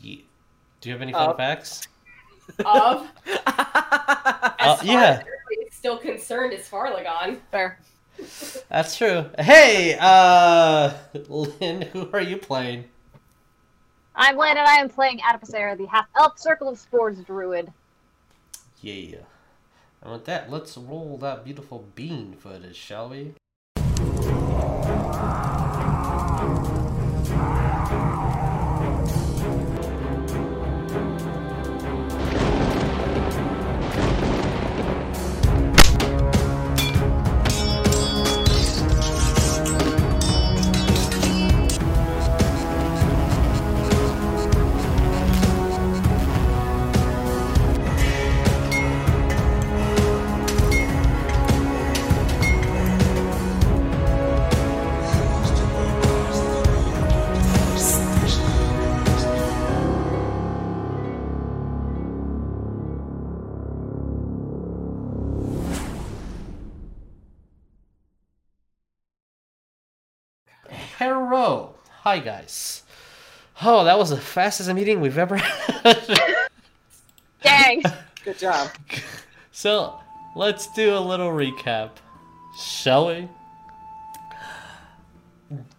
Ye- 0.00 0.24
Do 0.80 0.88
you 0.88 0.94
have 0.94 1.02
any 1.02 1.12
fun 1.12 1.28
Uh, 1.30 1.34
facts? 1.34 1.86
Of, 2.64 3.10
as 3.26 3.42
Uh, 3.46 4.76
far 4.76 4.84
yeah. 4.84 5.22
as 5.66 5.74
still 5.74 5.98
concerned, 5.98 6.52
is 6.52 6.68
Farlagon. 6.68 7.38
Fair. 7.50 7.78
That's 8.68 8.96
true. 8.96 9.26
Hey, 9.38 9.96
uh, 10.00 10.92
Lyn, 11.28 11.82
who 11.82 12.08
are 12.12 12.20
you 12.20 12.36
playing? 12.36 12.84
I'm 14.14 14.36
Lyn, 14.36 14.56
and 14.56 14.66
I 14.66 14.76
am 14.76 14.88
playing 14.88 15.18
Adipocere, 15.18 15.76
the 15.76 15.86
half 15.86 16.06
elf 16.16 16.38
Circle 16.38 16.68
of 16.68 16.78
Spores 16.78 17.18
druid. 17.24 17.72
Yeah. 18.80 19.18
And 20.02 20.12
with 20.12 20.24
that, 20.26 20.50
let's 20.50 20.76
roll 20.76 21.16
that 21.18 21.44
beautiful 21.44 21.86
bean 21.94 22.34
footage, 22.38 22.76
shall 22.76 23.08
we? 23.08 23.34
Hello. 71.44 71.74
Hi, 72.04 72.20
guys. 72.20 72.84
Oh, 73.60 73.84
that 73.84 73.98
was 73.98 74.08
the 74.08 74.16
fastest 74.16 74.72
meeting 74.72 75.02
we've 75.02 75.18
ever 75.18 75.36
had. 75.36 76.18
Dang! 77.42 77.82
Good 78.24 78.38
job. 78.38 78.70
so, 79.52 80.00
let's 80.34 80.72
do 80.72 80.96
a 80.96 80.98
little 80.98 81.28
recap, 81.28 81.90
shall 82.58 83.08
we? 83.08 83.28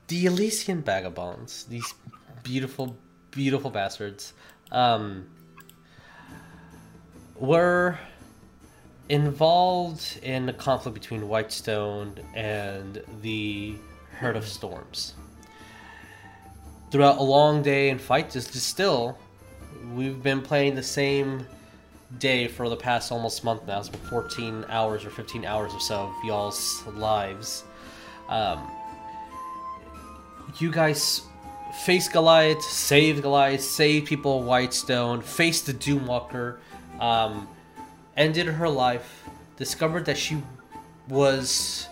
The 0.08 0.28
Elysian 0.28 0.84
Vagabonds, 0.84 1.64
these 1.64 1.96
beautiful, 2.44 2.96
beautiful 3.32 3.72
bastards, 3.72 4.34
um, 4.72 5.28
were 7.34 7.98
involved 9.10 10.20
in 10.22 10.48
a 10.48 10.54
conflict 10.54 10.94
between 10.94 11.28
Whitestone 11.28 12.20
and 12.36 13.02
the 13.24 13.74
Herd 14.12 14.38
of 14.38 14.48
Storms. 14.48 15.16
Throughout 16.92 17.18
a 17.18 17.24
long 17.24 17.62
day 17.62 17.90
and 17.90 18.00
fight, 18.00 18.30
just 18.32 18.54
still, 18.54 19.18
we've 19.94 20.22
been 20.22 20.42
playing 20.42 20.76
the 20.76 20.84
same 20.84 21.46
day 22.20 22.48
for 22.48 22.70
the 22.70 22.76
past 22.76 23.12
almost 23.12 23.44
month 23.44 23.66
now. 23.68 23.80
It's 23.80 23.90
been 23.90 24.00
14 24.02 24.66
hours 24.70 25.06
or 25.06 25.10
15 25.10 25.46
hours 25.46 25.74
or 25.74 25.80
so 25.80 25.96
of 25.96 26.14
y'all's 26.24 26.86
lives. 26.88 27.64
Um, 28.30 28.70
you 30.60 30.72
guys 30.72 31.22
face 31.84 32.08
Goliath, 32.08 32.62
save 32.62 33.22
Goliath, 33.22 33.62
save 33.62 34.06
people 34.06 34.40
of 34.40 34.46
Whitestone, 34.46 35.22
face 35.22 35.62
the 35.62 35.74
Doomwalker, 35.74 36.58
um, 37.00 37.48
ended 38.16 38.48
her 38.48 38.70
life, 38.70 39.26
discovered 39.58 40.06
that 40.06 40.18
she 40.18 40.42
was 41.10 41.88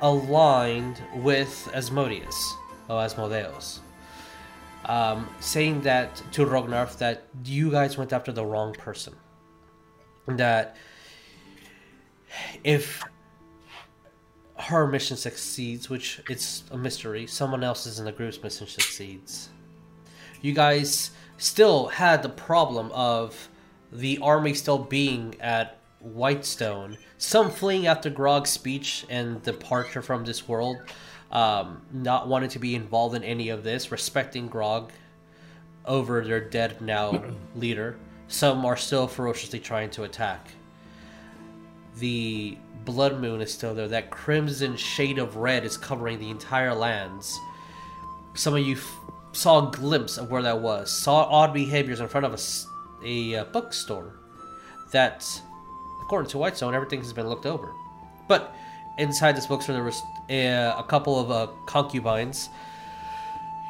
aligned 0.00 1.00
with 1.16 1.68
Asmodeus, 1.74 2.54
or 2.88 3.00
Asmodeus. 3.02 3.80
Um, 4.88 5.28
saying 5.40 5.82
that 5.82 6.16
to 6.32 6.46
Rognarv 6.46 6.96
that 6.96 7.24
you 7.44 7.70
guys 7.70 7.98
went 7.98 8.14
after 8.14 8.32
the 8.32 8.42
wrong 8.42 8.72
person 8.72 9.14
that 10.26 10.76
if 12.64 13.04
her 14.58 14.86
mission 14.86 15.16
succeeds, 15.16 15.88
which 15.88 16.20
it's 16.28 16.64
a 16.70 16.76
mystery. 16.76 17.26
Someone 17.26 17.62
else's 17.62 17.98
in 17.98 18.04
the 18.04 18.12
group's 18.12 18.42
mission 18.42 18.66
succeeds. 18.66 19.50
You 20.42 20.52
guys 20.52 21.12
still 21.36 21.86
had 21.88 22.22
the 22.22 22.28
problem 22.28 22.90
of 22.92 23.48
the 23.92 24.18
army 24.18 24.54
still 24.54 24.78
being 24.78 25.36
at 25.40 25.78
Whitestone. 26.00 26.98
Some 27.18 27.50
fleeing 27.50 27.86
after 27.86 28.10
Grog's 28.10 28.50
speech 28.50 29.06
and 29.08 29.42
departure 29.42 30.02
from 30.02 30.24
this 30.24 30.48
world, 30.48 30.78
um, 31.30 31.82
not 31.92 32.28
wanting 32.28 32.50
to 32.50 32.58
be 32.58 32.74
involved 32.74 33.14
in 33.14 33.22
any 33.22 33.50
of 33.50 33.62
this, 33.62 33.92
respecting 33.92 34.48
Grog 34.48 34.92
over 35.84 36.24
their 36.24 36.40
dead 36.40 36.80
now 36.80 37.22
leader. 37.54 37.98
Some 38.28 38.64
are 38.64 38.76
still 38.76 39.06
ferociously 39.06 39.60
trying 39.60 39.90
to 39.90 40.04
attack. 40.04 40.48
The 41.98 42.56
blood 42.84 43.20
moon 43.20 43.40
is 43.40 43.52
still 43.52 43.74
there. 43.74 43.88
That 43.88 44.10
crimson 44.10 44.76
shade 44.76 45.18
of 45.18 45.36
red 45.36 45.64
is 45.64 45.76
covering 45.76 46.18
the 46.18 46.30
entire 46.30 46.74
lands. 46.74 47.38
Some 48.34 48.54
of 48.54 48.60
you 48.60 48.76
f- 48.76 49.00
saw 49.32 49.68
a 49.68 49.70
glimpse 49.70 50.18
of 50.18 50.30
where 50.30 50.42
that 50.42 50.60
was. 50.60 50.90
Saw 50.90 51.24
odd 51.24 51.52
behaviors 51.52 52.00
in 52.00 52.08
front 52.08 52.26
of 52.26 52.40
a 53.04 53.36
uh, 53.36 53.44
bookstore. 53.44 54.14
That, 54.92 55.26
according 56.02 56.30
to 56.30 56.38
Whitestone, 56.38 56.74
everything 56.74 57.00
has 57.00 57.12
been 57.12 57.28
looked 57.28 57.46
over. 57.46 57.72
But 58.26 58.54
inside 58.98 59.36
this 59.36 59.46
bookstore, 59.46 59.74
there 59.74 59.84
was 59.84 60.02
a, 60.28 60.74
a 60.76 60.84
couple 60.86 61.18
of 61.18 61.30
uh, 61.30 61.46
concubines. 61.66 62.48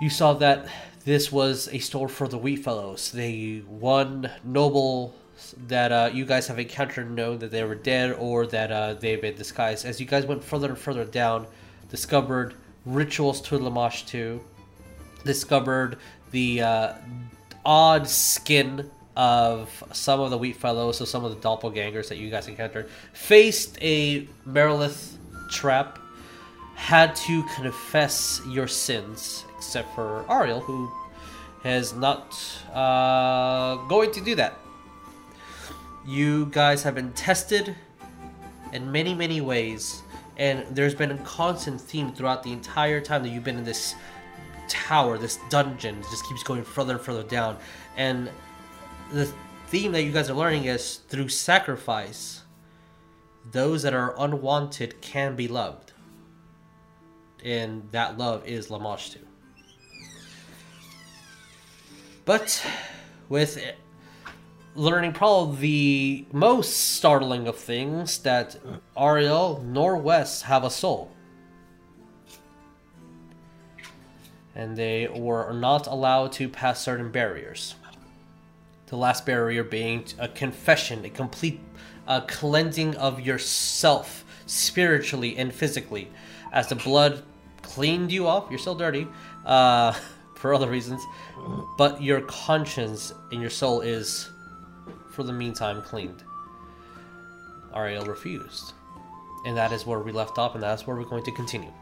You 0.00 0.10
saw 0.10 0.32
that 0.34 0.66
this 1.04 1.30
was 1.30 1.68
a 1.72 1.78
store 1.78 2.08
for 2.08 2.28
the 2.28 2.38
Wheat 2.38 2.56
Fellows. 2.56 3.12
The 3.12 3.60
one 3.62 4.30
noble 4.44 5.14
that 5.68 5.92
uh, 5.92 6.10
you 6.12 6.24
guys 6.24 6.48
have 6.48 6.58
encountered 6.58 7.10
know 7.10 7.36
that 7.36 7.50
they 7.50 7.62
were 7.62 7.74
dead 7.74 8.12
or 8.12 8.46
that 8.48 8.72
uh, 8.72 8.94
they've 8.94 9.20
been 9.20 9.36
disguised. 9.36 9.86
As 9.86 10.00
you 10.00 10.06
guys 10.06 10.26
went 10.26 10.42
further 10.42 10.68
and 10.68 10.78
further 10.78 11.04
down, 11.04 11.46
discovered 11.90 12.54
rituals 12.84 13.40
to 13.42 13.58
Lamashtu, 13.58 14.40
discovered 15.24 15.98
the 16.30 16.62
uh, 16.62 16.92
odd 17.64 18.08
skin 18.08 18.90
of 19.16 19.82
some 19.92 20.20
of 20.20 20.30
the 20.30 20.38
Wheat 20.38 20.56
Fellows, 20.56 20.98
so 20.98 21.04
some 21.04 21.24
of 21.24 21.30
the 21.30 21.48
doppelgangers 21.48 22.08
that 22.08 22.18
you 22.18 22.30
guys 22.30 22.46
encountered, 22.46 22.88
faced 23.12 23.76
a 23.80 24.26
Marilith 24.46 25.17
trap, 25.48 25.98
had 26.74 27.16
to 27.16 27.42
confess 27.54 28.40
your 28.46 28.68
sins, 28.68 29.44
except 29.56 29.94
for 29.94 30.24
Ariell, 30.28 30.62
who 30.62 30.90
is 31.64 31.92
not 31.92 32.38
uh, 32.72 33.76
going 33.88 34.12
to 34.12 34.20
do 34.20 34.34
that. 34.36 34.58
You 36.06 36.46
guys 36.46 36.82
have 36.84 36.94
been 36.94 37.12
tested 37.12 37.74
in 38.72 38.90
many, 38.92 39.14
many 39.14 39.40
ways, 39.40 40.02
and 40.36 40.64
there's 40.70 40.94
been 40.94 41.10
a 41.10 41.18
constant 41.18 41.80
theme 41.80 42.12
throughout 42.12 42.42
the 42.42 42.52
entire 42.52 43.00
time 43.00 43.22
that 43.24 43.30
you've 43.30 43.44
been 43.44 43.58
in 43.58 43.64
this 43.64 43.94
tower, 44.68 45.18
this 45.18 45.38
dungeon. 45.50 45.98
It 45.98 46.06
just 46.10 46.26
keeps 46.26 46.42
going 46.42 46.62
further 46.62 46.94
and 46.94 47.00
further 47.00 47.24
down. 47.24 47.56
And 47.96 48.30
the 49.10 49.30
theme 49.66 49.92
that 49.92 50.02
you 50.02 50.12
guys 50.12 50.30
are 50.30 50.34
learning 50.34 50.66
is 50.66 50.96
through 51.08 51.28
sacrifice, 51.28 52.37
those 53.50 53.82
that 53.82 53.94
are 53.94 54.14
unwanted 54.18 55.00
can 55.00 55.36
be 55.36 55.48
loved. 55.48 55.92
And 57.44 57.88
that 57.92 58.18
love 58.18 58.46
is 58.46 58.68
Lamashtu. 58.68 59.18
But 62.24 62.64
with 63.28 63.58
learning 64.74 65.12
probably 65.12 65.56
the 65.60 66.36
most 66.36 66.94
startling 66.94 67.48
of 67.48 67.56
things 67.56 68.18
that 68.18 68.56
Ariell 68.96 69.64
nor 69.64 69.96
Wes 69.96 70.42
have 70.42 70.64
a 70.64 70.70
soul. 70.70 71.10
And 74.54 74.76
they 74.76 75.08
were 75.08 75.52
not 75.52 75.86
allowed 75.86 76.32
to 76.32 76.48
pass 76.48 76.80
certain 76.82 77.10
barriers. 77.10 77.76
The 78.86 78.96
last 78.96 79.24
barrier 79.24 79.62
being 79.62 80.04
a 80.18 80.28
confession, 80.28 81.04
a 81.04 81.10
complete 81.10 81.60
uh, 82.08 82.22
cleansing 82.22 82.96
of 82.96 83.20
yourself 83.20 84.24
spiritually 84.46 85.36
and 85.36 85.54
physically. 85.54 86.10
As 86.52 86.66
the 86.66 86.74
blood 86.74 87.22
cleaned 87.62 88.10
you 88.10 88.26
off, 88.26 88.46
you're 88.50 88.58
still 88.58 88.74
dirty 88.74 89.06
uh, 89.44 89.92
for 90.34 90.54
other 90.54 90.68
reasons, 90.68 91.04
but 91.76 92.02
your 92.02 92.22
conscience 92.22 93.12
and 93.30 93.40
your 93.40 93.50
soul 93.50 93.82
is 93.82 94.30
for 95.12 95.22
the 95.22 95.32
meantime 95.32 95.82
cleaned. 95.82 96.24
Ariell 97.74 98.06
refused. 98.06 98.72
And 99.44 99.56
that 99.56 99.72
is 99.72 99.86
where 99.86 100.00
we 100.00 100.10
left 100.10 100.38
off, 100.38 100.54
and 100.54 100.62
that's 100.62 100.86
where 100.86 100.96
we're 100.96 101.04
going 101.04 101.22
to 101.24 101.32
continue. 101.32 101.72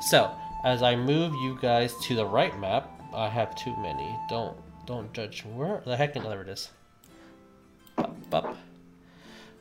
So, 0.00 0.34
as 0.64 0.82
I 0.82 0.96
move 0.96 1.34
you 1.34 1.56
guys 1.60 1.94
to 2.02 2.16
the 2.16 2.26
right 2.26 2.58
map, 2.58 2.90
I 3.14 3.28
have 3.28 3.54
too 3.54 3.76
many. 3.76 4.16
Don't 4.28 4.56
don't 4.86 5.12
judge. 5.12 5.44
Where 5.44 5.82
the 5.84 5.96
heck? 5.96 6.14
There 6.14 6.42
it 6.42 6.48
is. 6.48 6.70
Up, 7.98 8.16
up. 8.32 8.56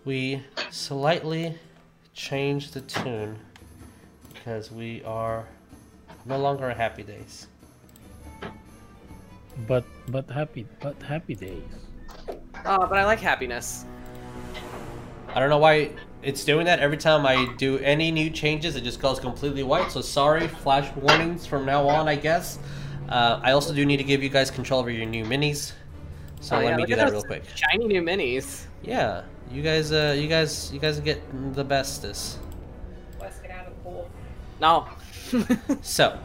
We 0.05 0.43
slightly 0.71 1.57
change 2.13 2.71
the 2.71 2.81
tune 2.81 3.37
because 4.33 4.71
we 4.71 5.03
are 5.03 5.47
no 6.25 6.37
longer 6.37 6.69
happy 6.73 7.03
days. 7.03 7.47
But 9.67 9.83
but 10.07 10.29
happy 10.29 10.65
but 10.81 11.01
happy 11.03 11.35
days. 11.35 11.61
Oh, 12.65 12.85
but 12.87 12.97
I 12.97 13.05
like 13.05 13.19
happiness. 13.19 13.85
I 15.33 15.39
don't 15.39 15.49
know 15.49 15.57
why 15.59 15.91
it's 16.23 16.43
doing 16.43 16.65
that 16.65 16.79
every 16.79 16.97
time 16.97 17.25
I 17.25 17.53
do 17.57 17.77
any 17.79 18.11
new 18.11 18.29
changes. 18.29 18.75
It 18.75 18.83
just 18.83 18.99
goes 19.01 19.19
completely 19.19 19.63
white. 19.63 19.91
So 19.91 20.01
sorry, 20.01 20.47
flash 20.47 20.93
warnings 20.95 21.45
from 21.45 21.65
now 21.65 21.87
on, 21.87 22.07
I 22.07 22.15
guess. 22.15 22.59
Uh, 23.07 23.39
I 23.43 23.51
also 23.51 23.73
do 23.73 23.85
need 23.85 23.97
to 23.97 24.03
give 24.03 24.23
you 24.23 24.29
guys 24.29 24.49
control 24.51 24.79
over 24.79 24.89
your 24.89 25.05
new 25.05 25.25
minis. 25.25 25.73
So 26.39 26.55
Oh, 26.55 26.59
let 26.59 26.69
yeah, 26.69 26.75
me 26.75 26.81
look 26.81 26.87
do 26.87 26.93
at 26.93 26.97
that 26.97 27.05
those 27.05 27.13
real 27.13 27.23
quick. 27.23 27.43
Shiny 27.55 27.87
new 27.87 28.01
minis. 28.01 28.65
Yeah, 28.81 29.23
you 29.51 29.61
guys, 29.61 29.91
uh, 29.91 30.15
you 30.17 30.27
guys, 30.27 30.71
you 30.73 30.79
guys 30.79 30.99
get 30.99 31.21
the 31.53 31.63
bestest. 31.63 32.39
Let's 33.19 33.39
get 33.39 33.51
out 33.51 33.67
of 33.67 33.75
the 33.75 33.81
pool. 33.81 34.09
No. 34.59 34.87
So, 35.81 36.19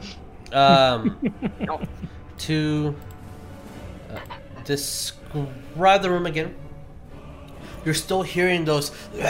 um, 0.53 1.17
no. 1.61 1.81
to 2.39 2.95
uh, 4.11 4.19
describe 4.65 6.03
the 6.03 6.11
room 6.11 6.27
again, 6.27 6.57
you're 7.85 7.95
still 7.95 8.23
hearing 8.23 8.65
those 8.65 8.91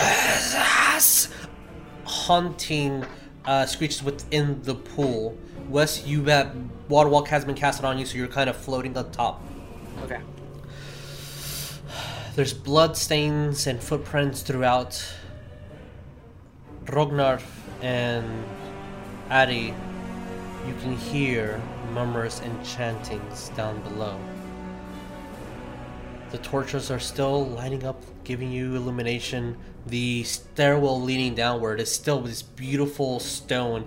haunting 2.04 3.04
uh, 3.44 3.66
screeches 3.66 4.02
within 4.02 4.62
the 4.62 4.74
pool. 4.74 5.36
Wes, 5.68 6.06
you 6.06 6.24
have 6.24 6.56
water 6.88 7.10
walk 7.10 7.28
has 7.28 7.44
been 7.44 7.54
casted 7.54 7.84
on 7.84 7.98
you, 7.98 8.06
so 8.06 8.16
you're 8.16 8.28
kind 8.28 8.48
of 8.48 8.56
floating 8.56 8.96
on 8.96 9.10
top. 9.10 9.42
Okay. 10.04 10.20
There's 12.36 12.52
blood 12.52 12.98
stains 12.98 13.66
and 13.66 13.82
footprints 13.82 14.42
throughout. 14.42 15.02
Rognar 16.84 17.40
and 17.80 18.44
Adi, 19.30 19.72
you 20.66 20.74
can 20.82 20.98
hear 20.98 21.58
murmurs 21.94 22.40
and 22.40 22.62
chantings 22.62 23.48
down 23.56 23.80
below. 23.80 24.20
The 26.30 26.36
torches 26.36 26.90
are 26.90 27.00
still 27.00 27.46
lighting 27.46 27.84
up, 27.84 28.02
giving 28.22 28.52
you 28.52 28.76
illumination. 28.76 29.56
The 29.86 30.22
stairwell 30.24 31.00
leading 31.00 31.34
downward 31.34 31.80
is 31.80 31.90
still 31.90 32.20
this 32.20 32.42
beautiful 32.42 33.18
stone, 33.18 33.86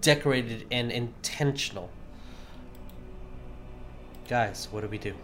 decorated 0.00 0.66
and 0.70 0.90
intentional. 0.90 1.90
Guys, 4.26 4.66
what 4.70 4.80
do 4.80 4.88
we 4.88 4.96
do? 4.96 5.14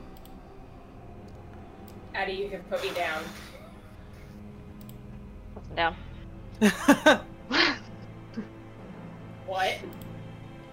Addie, 2.17 2.33
you 2.33 2.49
can 2.49 2.61
put 2.63 2.83
me 2.83 2.91
down. 2.95 3.23
Puts 5.55 5.69
him 5.69 5.77
down. 5.77 5.97
What? 9.47 9.75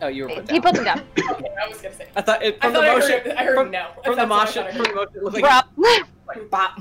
oh, 0.02 0.08
you 0.08 0.24
were 0.24 0.30
put 0.30 0.46
down. 0.48 0.56
He 0.56 0.60
down. 0.60 0.62
puts 0.62 0.80
him 0.80 0.86
down. 0.86 1.04
Okay, 1.36 1.50
I 1.62 1.68
was 1.68 1.82
gonna 1.82 1.96
say. 1.96 2.08
I 2.16 2.22
thought 2.22 2.42
it, 2.44 2.58
I 2.62 2.66
from 2.66 2.74
the 2.74 2.80
thought 2.80 2.90
I 2.90 2.94
motion. 2.96 3.20
heard, 3.20 3.28
I 3.38 3.44
heard 3.44 3.56
from, 3.56 3.72
no. 3.72 3.88
from 4.04 4.16
the 4.16 4.26
That's 4.26 4.58
I 4.58 4.62
motion, 4.62 4.76
from 4.76 4.84
the 4.84 4.96
motion, 4.96 5.16
it 5.16 5.24
looked 5.24 5.42
like, 5.42 5.66
like 6.28 6.50
bop. 6.50 6.80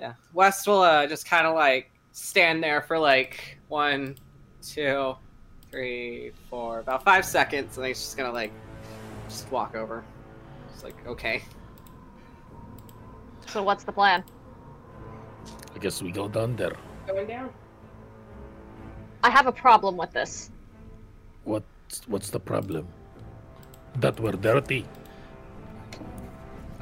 Yeah, 0.00 0.14
West 0.32 0.66
will 0.66 0.80
uh, 0.80 1.06
just 1.06 1.28
kind 1.28 1.46
of 1.46 1.54
like 1.54 1.90
stand 2.12 2.62
there 2.62 2.82
for 2.82 2.98
like 2.98 3.58
one, 3.68 4.16
two, 4.62 5.16
three, 5.70 6.32
four, 6.48 6.78
about 6.78 7.04
five 7.04 7.24
seconds, 7.24 7.76
and 7.76 7.84
then 7.84 7.90
he's 7.90 7.98
just 7.98 8.16
gonna 8.16 8.32
like 8.32 8.52
just 9.28 9.50
walk 9.50 9.74
over. 9.74 10.04
It's 10.72 10.82
like 10.82 10.96
okay. 11.06 11.42
So 13.56 13.62
what's 13.62 13.84
the 13.84 13.92
plan? 13.92 14.22
I 15.74 15.78
guess 15.78 16.02
we 16.02 16.12
go 16.12 16.28
down 16.28 16.56
there. 16.56 16.76
Going 17.06 17.26
down. 17.26 17.48
I 19.24 19.30
have 19.30 19.46
a 19.46 19.52
problem 19.52 19.96
with 19.96 20.12
this. 20.12 20.50
What's 21.44 22.06
what's 22.06 22.28
the 22.28 22.38
problem? 22.38 22.86
That 24.00 24.20
we're 24.20 24.32
dirty. 24.32 24.84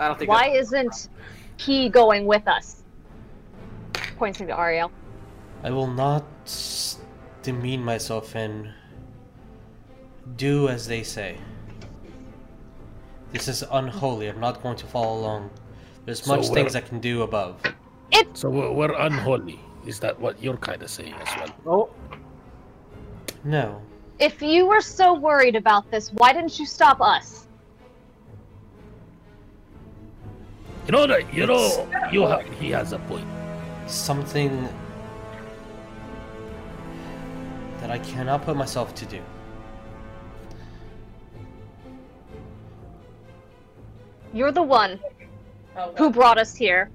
I 0.01 0.09
don't 0.09 0.19
think. 0.19 0.29
Why 0.29 0.49
isn't 0.49 1.11
he 1.59 1.89
going 1.89 2.27
with 2.27 2.49
us? 2.49 2.83
Pointing 4.19 4.49
to 4.49 4.55
Ariell. 4.55 4.91
I 5.63 5.71
will 5.71 5.87
not 5.87 6.27
demean 7.43 7.85
myself 7.85 8.35
and 8.35 8.69
do 10.35 10.67
as 10.69 10.89
they 10.89 11.05
say. 11.05 11.39
This 13.31 13.47
is 13.47 13.63
unholy. 13.71 14.27
I'm 14.27 14.41
not 14.41 14.61
going 14.61 14.77
to 14.79 14.87
follow 14.87 15.21
along. 15.21 15.51
There's 16.05 16.23
So 16.23 16.37
much 16.37 16.49
things 16.49 16.77
I 16.77 16.81
can 16.81 17.01
do 17.01 17.23
above. 17.23 17.61
It. 18.13 18.29
So 18.37 18.51
we're, 18.51 18.71
we're 18.71 18.93
unholy. 18.93 19.59
Is 19.87 20.01
that 20.01 20.19
what 20.21 20.43
you're 20.43 20.57
kind 20.57 20.83
of 20.83 20.91
saying 20.91 21.15
as 21.15 21.29
well? 21.37 21.57
Oh, 21.67 21.91
No. 23.45 23.81
If 24.19 24.41
you 24.41 24.67
were 24.67 24.81
so 24.81 25.15
worried 25.15 25.57
about 25.57 25.91
this, 25.91 26.13
why 26.13 26.33
didn't 26.33 26.59
you 26.59 26.67
stop 26.67 27.01
us? 27.01 27.47
You 30.87 30.93
know 30.93 31.07
that 31.07 31.33
you 31.33 31.47
know 31.47 31.89
you 32.13 32.23
have 32.27 32.45
he 32.61 32.71
has 32.71 32.93
a 32.93 32.99
point. 33.01 33.27
Something 33.87 34.69
that 37.81 37.91
I 37.91 37.99
cannot 37.99 38.45
put 38.45 38.57
myself 38.57 38.95
to 38.95 39.07
do. 39.07 39.21
You're 44.35 44.53
the 44.53 44.63
one 44.63 45.01
Oh, 45.77 45.93
who 45.97 46.11
brought 46.11 46.39
us 46.39 46.55
here, 46.55 46.89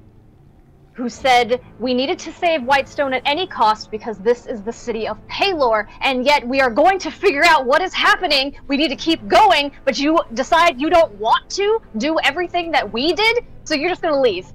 who 0.93 1.09
said 1.09 1.61
we 1.79 1.93
needed 1.93 2.17
to 2.19 2.31
save 2.31 2.63
Whitestone 2.63 3.13
at 3.13 3.21
any 3.25 3.45
cost 3.45 3.91
because 3.91 4.19
this 4.19 4.45
is 4.45 4.61
the 4.61 4.71
city 4.71 5.05
of 5.05 5.17
Pelor, 5.27 5.87
and 5.99 6.25
yet 6.25 6.47
we 6.47 6.61
are 6.61 6.69
going 6.69 6.97
to 6.99 7.11
figure 7.11 7.43
out 7.45 7.65
what 7.65 7.81
is 7.81 7.93
happening. 7.93 8.55
We 8.67 8.77
need 8.77 8.87
to 8.87 8.95
keep 8.95 9.27
going, 9.27 9.73
but 9.83 9.99
you 9.99 10.17
decide 10.33 10.79
you 10.79 10.89
don't 10.89 11.13
want 11.15 11.49
to 11.51 11.81
do 11.97 12.19
everything 12.19 12.71
that 12.71 12.91
we 12.91 13.11
did, 13.11 13.45
so 13.65 13.75
you're 13.75 13.89
just 13.89 14.01
gonna 14.01 14.21
leave. 14.21 14.47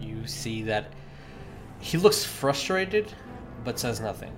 You 0.00 0.26
see 0.26 0.62
that 0.62 0.92
he 1.78 1.98
looks 1.98 2.24
frustrated, 2.24 3.12
but 3.64 3.78
says 3.78 4.00
nothing. 4.00 4.32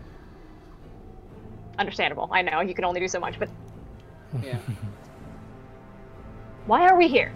Understandable. 1.79 2.29
I 2.31 2.42
know 2.42 2.61
you 2.61 2.74
can 2.74 2.85
only 2.85 3.00
do 3.00 3.09
so 3.09 3.20
much, 3.20 3.38
but 3.38 3.48
yeah. 4.42 4.59
why 6.66 6.87
are 6.87 6.96
we 6.96 7.09
here? 7.09 7.33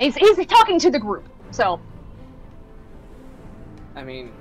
He's, 0.00 0.16
he's 0.16 0.46
talking 0.46 0.80
to 0.80 0.90
the 0.90 0.98
group, 0.98 1.28
so 1.50 1.78
I 3.94 4.02
mean, 4.02 4.32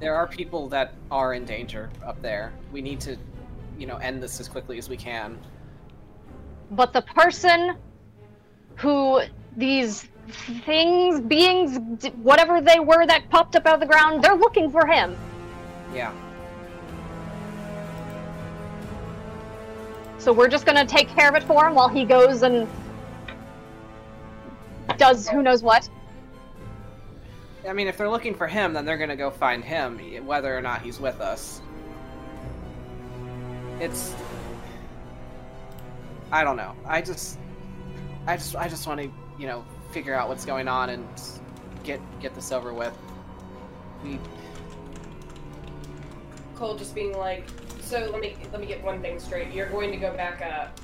there 0.00 0.14
are 0.16 0.26
people 0.26 0.68
that 0.70 0.94
are 1.10 1.34
in 1.34 1.44
danger 1.44 1.90
up 2.04 2.20
there. 2.20 2.52
We 2.72 2.82
need 2.82 3.00
to, 3.02 3.16
you 3.78 3.86
know, 3.86 3.96
end 3.98 4.22
this 4.22 4.40
as 4.40 4.48
quickly 4.48 4.76
as 4.78 4.88
we 4.88 4.96
can. 4.96 5.38
but 6.72 6.92
the 6.92 7.02
person 7.02 7.76
who 8.76 9.20
these 9.56 10.08
things, 10.64 11.20
beings, 11.20 11.78
whatever 12.22 12.60
they 12.60 12.80
were 12.80 13.06
that 13.06 13.30
popped 13.30 13.56
up 13.56 13.66
out 13.66 13.74
of 13.74 13.80
the 13.80 13.86
ground, 13.86 14.22
they're 14.22 14.36
looking 14.36 14.70
for 14.70 14.86
him. 14.86 15.16
Yeah. 15.94 16.12
So 20.18 20.32
we're 20.32 20.48
just 20.48 20.66
gonna 20.66 20.84
take 20.84 21.08
care 21.08 21.28
of 21.28 21.34
it 21.36 21.44
for 21.44 21.66
him 21.66 21.74
while 21.74 21.88
he 21.88 22.04
goes 22.04 22.42
and 22.42 22.68
does 24.98 25.28
who 25.28 25.42
knows 25.42 25.62
what. 25.62 25.88
I 27.68 27.72
mean, 27.72 27.88
if 27.88 27.96
they're 27.96 28.10
looking 28.10 28.34
for 28.34 28.46
him, 28.46 28.72
then 28.72 28.84
they're 28.84 28.98
gonna 28.98 29.16
go 29.16 29.30
find 29.30 29.64
him, 29.64 29.98
whether 30.26 30.56
or 30.56 30.60
not 30.60 30.82
he's 30.82 31.00
with 31.00 31.20
us. 31.20 31.60
It's. 33.80 34.14
I 36.30 36.44
don't 36.44 36.56
know. 36.56 36.74
I 36.84 37.00
just, 37.00 37.38
I 38.26 38.36
just, 38.36 38.54
I 38.56 38.68
just 38.68 38.86
want 38.86 39.00
to, 39.00 39.10
you 39.38 39.46
know, 39.46 39.64
figure 39.92 40.14
out 40.14 40.28
what's 40.28 40.44
going 40.44 40.68
on 40.68 40.90
and 40.90 41.06
get 41.84 42.00
get 42.20 42.34
this 42.34 42.52
over 42.52 42.74
with. 42.74 42.96
We, 44.04 44.18
Cole 46.54 46.76
just 46.76 46.94
being 46.94 47.16
like, 47.16 47.48
so 47.80 48.10
let 48.12 48.20
me 48.20 48.36
let 48.52 48.60
me 48.60 48.66
get 48.66 48.82
one 48.84 49.00
thing 49.00 49.18
straight. 49.18 49.52
You're 49.52 49.70
going 49.70 49.90
to 49.90 49.96
go 49.96 50.14
back 50.14 50.42
up, 50.42 50.78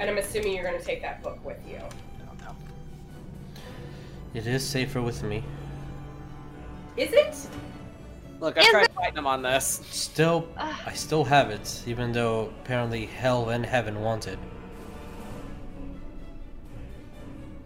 and 0.00 0.10
I'm 0.10 0.18
assuming 0.18 0.54
you're 0.54 0.64
going 0.64 0.78
to 0.78 0.84
take 0.84 1.00
that 1.02 1.22
book 1.22 1.42
with 1.44 1.58
you. 1.66 1.80
I. 4.38 4.40
It 4.40 4.54
is 4.54 4.66
safer 4.66 5.02
with 5.02 5.22
me. 5.22 5.42
Is 6.96 7.12
it? 7.12 7.48
Look, 8.40 8.56
I 8.56 8.60
Is 8.60 8.66
tried 8.68 8.92
fighting 8.92 9.18
him 9.18 9.26
on 9.26 9.42
this. 9.42 9.82
Still, 9.90 10.48
Ugh. 10.56 10.74
I 10.86 10.92
still 10.92 11.24
have 11.24 11.50
it, 11.50 11.82
even 11.86 12.12
though 12.12 12.52
apparently 12.62 13.06
hell 13.06 13.50
and 13.50 13.66
heaven 13.66 14.00
want 14.00 14.28
it. 14.28 14.38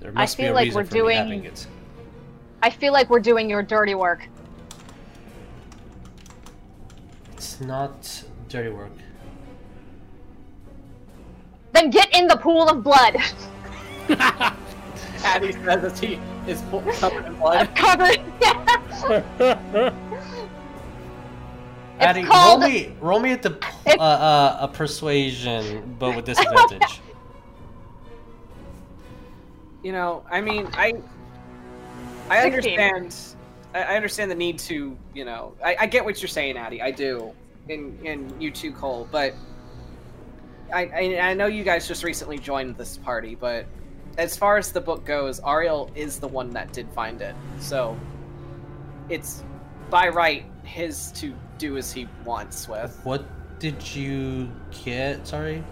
There 0.00 0.12
must 0.12 0.36
be 0.36 0.44
feel 0.44 0.52
a 0.52 0.54
like 0.54 0.64
reason 0.64 0.76
we're 0.80 0.84
for 0.86 0.94
me 0.94 1.00
doing- 1.00 1.16
having 1.16 1.44
it. 1.44 1.66
I 2.62 2.70
feel 2.70 2.92
like 2.92 3.10
we're 3.10 3.20
doing 3.20 3.50
your 3.50 3.62
dirty 3.62 3.94
work. 3.94 4.28
It's 7.36 7.60
not 7.60 8.22
dirty 8.48 8.70
work. 8.70 8.92
Then 11.72 11.90
get 11.90 12.14
in 12.14 12.26
the 12.28 12.36
pool 12.36 12.68
of 12.68 12.82
blood. 12.84 13.16
Addy 15.24 15.52
says 15.52 15.84
as 15.84 16.00
he 16.00 16.18
is 16.46 16.60
full- 16.62 16.80
covered 16.98 17.24
in 17.26 17.34
blood. 17.36 17.74
Covered. 17.76 18.20
It's 21.96 22.06
Addy, 22.08 22.24
called- 22.24 22.62
roll 22.62 22.70
me, 22.70 22.96
roll 23.00 23.20
me 23.20 23.30
at 23.30 23.42
the 23.42 23.56
uh, 23.86 24.00
uh, 24.02 24.56
a 24.62 24.68
persuasion, 24.68 25.94
but 26.00 26.16
with 26.16 26.24
disadvantage. 26.24 27.00
You 29.84 29.90
know, 29.90 30.24
I 30.30 30.40
mean, 30.40 30.68
I, 30.74 30.94
I 32.30 32.42
16. 32.50 32.78
understand. 32.78 33.16
I 33.74 33.82
I 33.82 33.96
understand 33.96 34.30
the 34.30 34.34
need 34.36 34.58
to, 34.60 34.96
you 35.12 35.24
know, 35.24 35.54
I, 35.64 35.76
I 35.80 35.86
get 35.86 36.04
what 36.04 36.22
you're 36.22 36.28
saying, 36.28 36.56
Addy. 36.56 36.80
I 36.80 36.92
do, 36.92 37.32
and 37.68 37.98
and 38.06 38.40
you 38.40 38.52
too, 38.52 38.70
Cole. 38.72 39.08
But 39.10 39.34
I, 40.72 40.82
I 40.84 41.30
I 41.30 41.34
know 41.34 41.46
you 41.46 41.64
guys 41.64 41.88
just 41.88 42.04
recently 42.04 42.38
joined 42.38 42.76
this 42.76 42.96
party, 42.98 43.34
but 43.34 43.66
as 44.18 44.36
far 44.36 44.56
as 44.58 44.72
the 44.72 44.80
book 44.80 45.04
goes, 45.04 45.40
Ariell 45.40 45.90
is 45.96 46.18
the 46.18 46.28
one 46.28 46.50
that 46.50 46.72
did 46.72 46.90
find 46.92 47.20
it. 47.22 47.34
So 47.58 47.96
it's 49.08 49.42
by 49.90 50.08
right 50.08 50.44
his 50.64 51.12
to 51.12 51.34
do 51.58 51.76
as 51.76 51.92
he 51.92 52.08
wants 52.24 52.68
with. 52.68 52.98
What 53.04 53.24
did 53.58 53.94
you 53.94 54.50
get? 54.84 55.26
Sorry, 55.26 55.62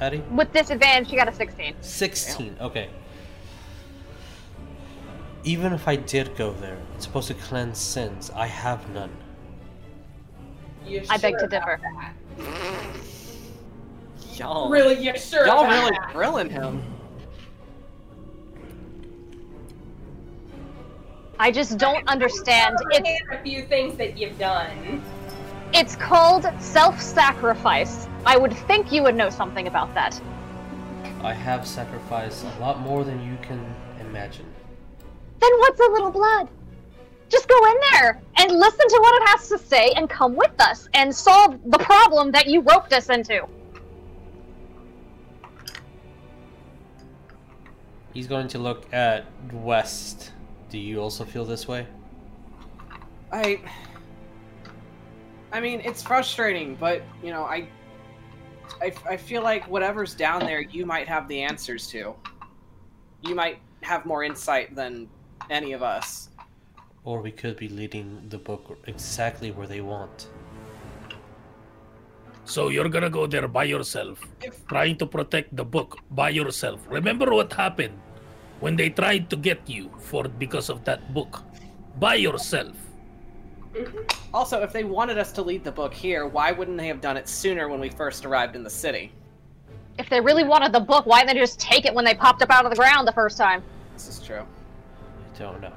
Addy. 0.00 0.18
With 0.30 0.52
disadvantage, 0.52 1.10
you 1.10 1.18
got 1.18 1.28
a 1.28 1.32
16. 1.32 1.74
16. 1.80 2.56
Okay. 2.60 2.88
Even 5.44 5.72
if 5.72 5.86
I 5.88 5.96
did 5.96 6.36
go 6.36 6.52
there, 6.52 6.78
it's 6.94 7.04
supposed 7.04 7.28
to 7.28 7.34
cleanse 7.34 7.78
sins. 7.78 8.30
I 8.34 8.46
have 8.46 8.88
none. 8.90 9.10
You 10.84 11.02
I 11.10 11.16
beg 11.18 11.38
to 11.38 11.46
differ. 11.46 11.80
that? 11.82 12.12
Y'all, 14.36 14.68
Really, 14.70 15.02
you 15.04 15.16
sure? 15.18 15.46
y'all 15.46 15.66
really 15.66 15.90
that? 15.90 16.10
grilling 16.12 16.48
him. 16.50 16.82
I 21.40 21.52
just 21.52 21.78
don't 21.78 22.06
understand. 22.08 22.76
It's 22.90 23.22
a 23.30 23.38
few 23.42 23.62
things 23.62 23.96
that 23.96 24.18
you've 24.18 24.38
done. 24.38 25.02
it's 25.72 25.94
called 25.96 26.46
self-sacrifice. 26.58 28.08
I 28.26 28.36
would 28.36 28.52
think 28.52 28.90
you 28.90 29.02
would 29.04 29.14
know 29.14 29.30
something 29.30 29.68
about 29.68 29.94
that. 29.94 30.20
I 31.22 31.32
have 31.32 31.66
sacrificed 31.66 32.44
a 32.44 32.60
lot 32.60 32.80
more 32.80 33.04
than 33.04 33.22
you 33.22 33.38
can 33.42 33.64
imagine. 34.00 34.46
Then 35.40 35.50
what's 35.58 35.80
a 35.80 35.90
little 35.90 36.10
blood? 36.10 36.48
Just 37.28 37.48
go 37.48 37.70
in 37.70 37.76
there 37.92 38.20
and 38.38 38.50
listen 38.50 38.88
to 38.88 38.98
what 39.00 39.22
it 39.22 39.28
has 39.28 39.48
to 39.50 39.58
say 39.58 39.92
and 39.96 40.08
come 40.08 40.34
with 40.34 40.58
us 40.60 40.88
and 40.94 41.14
solve 41.14 41.58
the 41.66 41.78
problem 41.78 42.32
that 42.32 42.46
you 42.46 42.62
roped 42.62 42.92
us 42.92 43.10
into. 43.10 43.46
He's 48.14 48.26
going 48.26 48.48
to 48.48 48.58
look 48.58 48.92
at 48.92 49.26
West. 49.52 50.32
Do 50.70 50.78
you 50.78 51.00
also 51.00 51.24
feel 51.24 51.44
this 51.44 51.66
way? 51.66 51.86
I 53.32 53.60
I 55.52 55.60
mean, 55.60 55.80
it's 55.80 56.02
frustrating, 56.02 56.76
but 56.76 57.02
you 57.22 57.30
know, 57.30 57.44
I 57.44 57.68
I, 58.82 58.92
I 59.08 59.16
feel 59.16 59.42
like 59.42 59.66
whatever's 59.68 60.14
down 60.14 60.40
there, 60.44 60.60
you 60.60 60.84
might 60.84 61.08
have 61.08 61.26
the 61.28 61.40
answers 61.42 61.86
to. 61.88 62.14
You 63.22 63.34
might 63.34 63.58
have 63.82 64.04
more 64.04 64.22
insight 64.24 64.74
than 64.76 65.08
any 65.50 65.72
of 65.72 65.82
us. 65.82 66.28
Or 67.04 67.22
we 67.22 67.32
could 67.32 67.56
be 67.56 67.68
leading 67.68 68.28
the 68.28 68.38
book 68.38 68.78
exactly 68.86 69.50
where 69.50 69.66
they 69.66 69.80
want. 69.80 70.28
So 72.44 72.68
you're 72.68 72.88
gonna 72.88 73.10
go 73.10 73.26
there 73.26 73.48
by 73.48 73.64
yourself, 73.64 74.20
If- 74.42 74.66
trying 74.68 74.96
to 74.98 75.06
protect 75.06 75.56
the 75.56 75.64
book 75.64 75.98
by 76.10 76.30
yourself. 76.30 76.80
Remember 76.88 77.32
what 77.32 77.52
happened 77.52 77.98
when 78.60 78.76
they 78.76 78.90
tried 78.90 79.30
to 79.30 79.36
get 79.36 79.60
you 79.66 79.90
for 79.98 80.24
because 80.24 80.68
of 80.68 80.84
that 80.84 81.14
book, 81.14 81.42
by 81.98 82.14
yourself. 82.14 82.76
Also, 84.32 84.62
if 84.62 84.72
they 84.72 84.84
wanted 84.84 85.18
us 85.18 85.32
to 85.32 85.42
lead 85.42 85.64
the 85.64 85.72
book 85.72 85.94
here, 85.94 86.26
why 86.26 86.52
wouldn't 86.52 86.76
they 86.76 86.88
have 86.88 87.00
done 87.00 87.16
it 87.16 87.28
sooner 87.28 87.68
when 87.68 87.80
we 87.80 87.88
first 87.88 88.24
arrived 88.24 88.56
in 88.56 88.62
the 88.62 88.70
city? 88.70 89.12
If 89.98 90.08
they 90.08 90.20
really 90.20 90.44
wanted 90.44 90.72
the 90.72 90.80
book, 90.80 91.06
why 91.06 91.20
didn't 91.20 91.34
they 91.34 91.40
just 91.40 91.60
take 91.60 91.84
it 91.84 91.94
when 91.94 92.04
they 92.04 92.14
popped 92.14 92.42
up 92.42 92.50
out 92.50 92.64
of 92.64 92.70
the 92.70 92.76
ground 92.76 93.06
the 93.06 93.12
first 93.12 93.36
time? 93.36 93.62
This 93.94 94.08
is 94.08 94.20
true. 94.20 94.42
I 94.42 95.38
don't 95.38 95.60
know. 95.60 95.72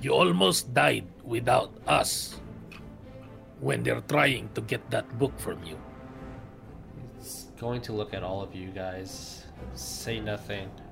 You 0.00 0.12
almost 0.12 0.74
died 0.74 1.06
without 1.22 1.72
us 1.86 2.36
when 3.60 3.82
they're 3.82 4.02
trying 4.02 4.50
to 4.54 4.60
get 4.60 4.90
that 4.90 5.08
book 5.18 5.32
from 5.38 5.62
you. 5.64 5.78
It's 7.18 7.44
going 7.58 7.80
to 7.82 7.92
look 7.92 8.12
at 8.12 8.22
all 8.22 8.42
of 8.42 8.54
you 8.54 8.68
guys, 8.68 9.46
say 9.74 10.20
nothing, 10.20 10.68
and 10.76 10.83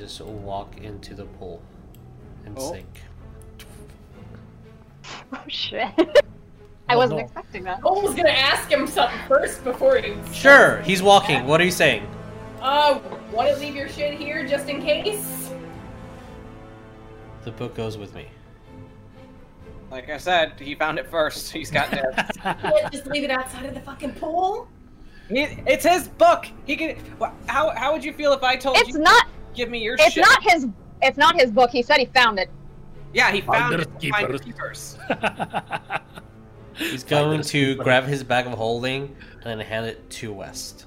just 0.00 0.20
walk 0.22 0.78
into 0.78 1.14
the 1.14 1.26
pool 1.26 1.60
and 2.46 2.56
Oh. 2.58 2.72
sink. 2.72 3.02
Oh 5.32 5.38
shit. 5.48 5.88
I 6.88 6.94
Oh, 6.94 6.98
wasn't 6.98 7.18
no. 7.20 7.24
expecting 7.24 7.64
that. 7.64 7.82
Cole 7.82 8.02
was 8.02 8.14
gonna 8.14 8.30
ask 8.30 8.70
him 8.70 8.86
something 8.86 9.18
first 9.28 9.62
before 9.64 9.96
he. 9.98 10.14
Sure, 10.32 10.80
he's 10.82 11.02
walking. 11.02 11.46
What 11.46 11.60
are 11.60 11.64
you 11.64 11.70
saying? 11.70 12.08
Uh, 12.60 12.98
want 13.32 13.48
to 13.48 13.56
leave 13.56 13.74
your 13.76 13.88
shit 13.88 14.14
here 14.18 14.46
just 14.46 14.68
in 14.68 14.82
case? 14.82 15.50
The 17.44 17.52
book 17.52 17.74
goes 17.74 17.96
with 17.96 18.14
me. 18.14 18.26
Like 19.90 20.10
I 20.10 20.18
said, 20.18 20.54
he 20.60 20.74
found 20.74 20.98
it 20.98 21.06
first. 21.08 21.50
He's 21.52 21.70
got 21.70 21.88
it. 21.92 22.04
Just 22.92 23.06
leave 23.06 23.24
it 23.24 23.30
outside 23.30 23.66
of 23.66 23.74
the 23.74 23.80
fucking 23.80 24.12
pool. 24.14 24.68
It's 25.30 25.84
his 25.84 26.08
book. 26.08 26.46
He 26.66 26.76
can. 26.76 26.96
How 27.46 27.70
how 27.70 27.92
would 27.92 28.04
you 28.04 28.12
feel 28.12 28.32
if 28.32 28.42
I 28.42 28.56
told 28.56 28.76
It's 28.76 28.88
you 28.90 28.94
It's 28.96 29.04
not 29.04 29.26
give 29.54 29.68
me 29.70 29.82
your 29.82 29.94
it's 29.94 30.12
shit? 30.12 30.22
not 30.22 30.42
his 30.42 30.66
it's 31.02 31.16
not 31.18 31.40
his 31.40 31.50
book. 31.50 31.70
He 31.70 31.82
said 31.82 31.98
he 31.98 32.06
found 32.06 32.38
it. 32.38 32.50
Yeah, 33.12 33.32
he 33.32 33.40
found 33.40 33.74
Finders 33.74 33.86
it. 34.02 34.10
Finders 34.10 34.40
keepers. 34.40 34.98
keepers. 35.08 36.00
He's 36.74 37.04
going 37.04 37.42
to 37.42 37.66
keeper. 37.72 37.82
grab 37.84 38.04
his 38.04 38.22
bag 38.22 38.46
of 38.46 38.52
holding 38.52 39.14
and 39.44 39.60
hand 39.60 39.86
it 39.86 40.08
to 40.10 40.32
West. 40.32 40.86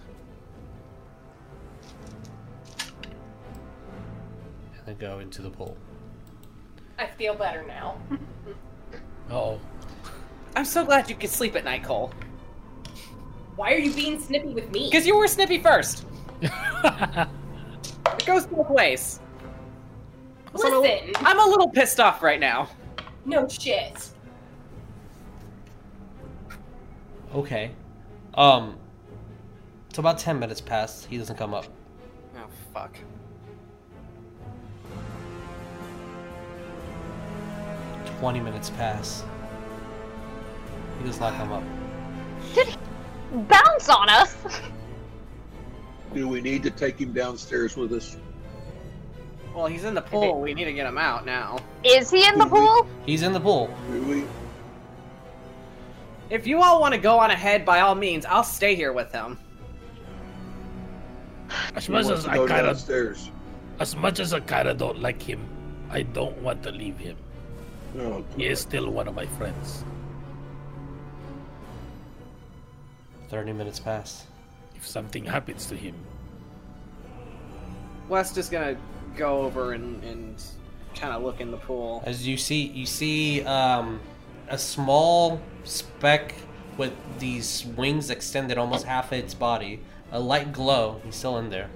And 4.78 4.86
then 4.86 4.98
go 4.98 5.20
into 5.20 5.42
the 5.42 5.50
pool. 5.50 5.78
I 6.98 7.08
feel 7.08 7.36
better 7.36 7.64
now. 7.68 7.98
oh. 9.30 9.60
I'm 10.56 10.66
so 10.66 10.86
glad 10.86 11.10
you 11.10 11.16
could 11.16 11.30
sleep 11.30 11.56
at 11.56 11.64
night, 11.64 11.84
Cole. 11.84 12.12
Why 13.56 13.74
are 13.74 13.78
you 13.80 13.94
being 13.94 14.20
snippy 14.20 14.50
with 14.54 14.72
me? 14.72 14.90
Because 14.90 15.06
you 15.06 15.18
were 15.18 15.28
snippy 15.28 15.60
first. 15.62 16.06
It 18.08 18.26
goes 18.26 18.46
both 18.46 18.70
ways. 18.70 19.20
So 20.56 20.68
I'm 20.68 20.74
a- 20.74 20.80
Listen, 20.80 21.12
I'm 21.26 21.40
a 21.40 21.46
little 21.46 21.70
pissed 21.70 22.00
off 22.00 22.22
right 22.22 22.40
now. 22.40 22.70
no 23.26 23.48
shit. 23.48 24.10
Okay. 27.34 27.72
Um. 28.36 28.78
So 29.94 30.00
about 30.00 30.18
ten 30.20 30.40
minutes 30.40 30.62
pass. 30.62 31.06
He 31.06 31.18
doesn't 31.18 31.36
come 31.38 31.54
up. 31.54 31.66
Oh 32.36 32.46
fuck. 32.74 32.96
Twenty 38.20 38.40
minutes 38.40 38.70
pass. 38.72 39.24
He 41.00 41.06
does 41.06 41.20
not 41.20 41.34
come 41.36 41.52
up. 41.52 41.64
Did 42.54 42.68
he 42.68 42.78
bounce 43.34 43.90
on 43.90 44.10
us. 44.10 44.36
Do 46.14 46.28
we 46.28 46.42
need 46.42 46.64
to 46.64 46.70
take 46.72 47.00
him 47.00 47.12
downstairs 47.12 47.76
with 47.76 47.92
us? 47.94 48.18
Well, 49.56 49.68
he's 49.68 49.84
in 49.84 49.94
the 49.94 50.02
pool. 50.02 50.42
We 50.42 50.54
need 50.54 50.66
to 50.66 50.74
get 50.74 50.88
him 50.88 50.98
out 50.98 51.26
now. 51.26 51.60
Is 51.84 52.10
he 52.10 52.28
in 52.28 52.38
the 52.38 52.46
pool? 52.46 52.88
He's 53.06 53.22
in 53.22 53.34
the 53.34 53.40
pool. 53.40 53.76
Do 53.92 54.04
we? 54.04 54.26
If 56.30 56.48
you 56.48 56.62
all 56.62 56.82
want 56.82 56.94
to 56.94 57.00
go 57.00 57.20
on 57.20 57.30
ahead, 57.32 57.66
by 57.66 57.82
all 57.82 57.96
means, 57.96 58.26
I'll 58.26 58.44
stay 58.44 58.76
here 58.76 58.94
with 58.94 59.12
him. 59.12 59.38
As 61.76 61.86
He 61.86 61.92
much 61.92 62.06
as 62.08 62.26
I 62.26 62.36
go 62.36 62.48
kinda 62.48 62.76
as 63.80 63.96
much 63.96 64.20
as 64.20 64.34
I 64.34 64.40
kinda 64.40 64.74
don't 64.74 65.00
like 65.00 65.22
him, 65.22 65.48
I 65.90 66.02
don't 66.04 66.38
want 66.42 66.64
to 66.64 66.72
leave 66.72 66.98
him. 66.98 67.18
Oh, 68.00 68.24
He 68.36 68.46
is 68.46 68.60
still 68.60 68.90
one 68.90 69.08
of 69.08 69.14
my 69.14 69.26
friends. 69.26 69.84
Thirty 73.30 73.54
minutes 73.54 73.80
pass. 73.80 74.26
If 74.84 74.90
something 74.90 75.24
happens 75.24 75.68
to 75.68 75.78
him, 75.78 75.96
West 78.10 78.38
is 78.38 78.50
gonna 78.50 78.76
go 79.16 79.44
over 79.44 79.72
and, 79.72 80.04
and 80.04 80.44
kind 80.94 81.14
of 81.14 81.24
look 81.24 81.40
in 81.40 81.52
the 81.52 81.58
pool. 81.58 82.04
As 82.06 82.28
you 82.28 82.36
see, 82.36 82.64
you 82.64 82.86
see 82.86 83.46
um, 83.46 84.02
a 84.50 84.58
small 84.58 85.42
speck 85.64 86.36
with 86.76 86.92
these 87.18 87.66
wings 87.78 88.10
extended 88.10 88.58
almost 88.58 88.86
half 88.86 89.14
of 89.14 89.20
its 89.20 89.34
body. 89.34 89.80
A 90.12 90.20
light 90.20 90.52
glow. 90.52 91.00
He's 91.06 91.16
still 91.16 91.38
in 91.38 91.50
there. 91.50 91.70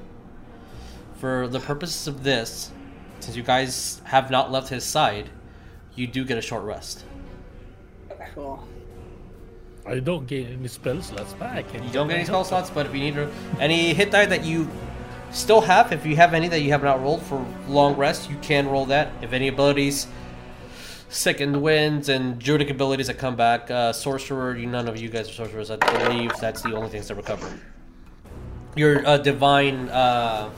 For 1.16 1.48
the 1.48 1.62
purposes 1.62 2.10
of 2.10 2.24
this, 2.24 2.72
since 3.22 3.38
you 3.38 3.44
guys 3.44 4.02
have 4.04 4.30
not 4.30 4.52
left 4.52 4.68
his 4.68 4.84
side, 4.84 5.30
you 5.96 6.08
do 6.08 6.26
get 6.26 6.38
a 6.38 6.42
short 6.42 6.64
rest. 6.64 7.06
Cool. 8.36 8.68
I 9.88 10.00
don't 10.00 10.28
get 10.28 10.48
any 10.48 10.68
spell 10.68 11.02
slots 11.02 11.34
back. 11.34 11.74
You 11.74 11.80
don't 11.92 12.08
get 12.08 12.18
any 12.18 12.26
spell 12.26 12.44
slots, 12.44 12.70
but 12.70 12.86
if 12.86 12.94
you 12.94 13.00
need 13.00 13.16
to, 13.16 13.32
any 13.60 13.94
hit 13.94 14.12
die 14.12 14.26
that 14.26 14.44
you 14.44 14.70
still 15.32 15.62
have, 15.62 15.94
if 15.94 16.06
you 16.06 16.16
have 16.18 16.34
any 16.34 16.50
that 16.50 16.60
you 16.60 16.72
have 16.72 16.84
not 16.84 17.02
rolled 17.02 17.22
for 17.22 17.46
long 17.68 17.96
rest, 17.96 18.30
you 18.30 18.36
can 18.42 18.68
roll 18.68 18.86
that. 18.88 19.12
If 19.22 19.32
any 19.32 19.48
abilities, 19.48 20.08
second 21.10 21.62
winds 21.62 22.10
and 22.10 22.38
druidic 22.38 22.70
abilities 22.70 23.08
that 23.08 23.18
come 23.18 23.36
back, 23.36 23.72
uh, 23.72 23.94
sorcerer, 23.94 24.58
you 24.58 24.68
none 24.68 24.88
of 24.90 24.98
you 24.98 25.10
guys 25.10 25.30
are 25.30 25.34
sorcerers. 25.34 25.72
I 25.72 25.78
believe 25.78 26.32
that's 26.40 26.62
the 26.62 26.76
only 26.76 26.90
things 26.90 27.08
that 27.08 27.16
recover. 27.16 27.58
Your 28.76 29.06
uh, 29.08 29.18
divine 29.18 29.90
uh, 29.90 30.50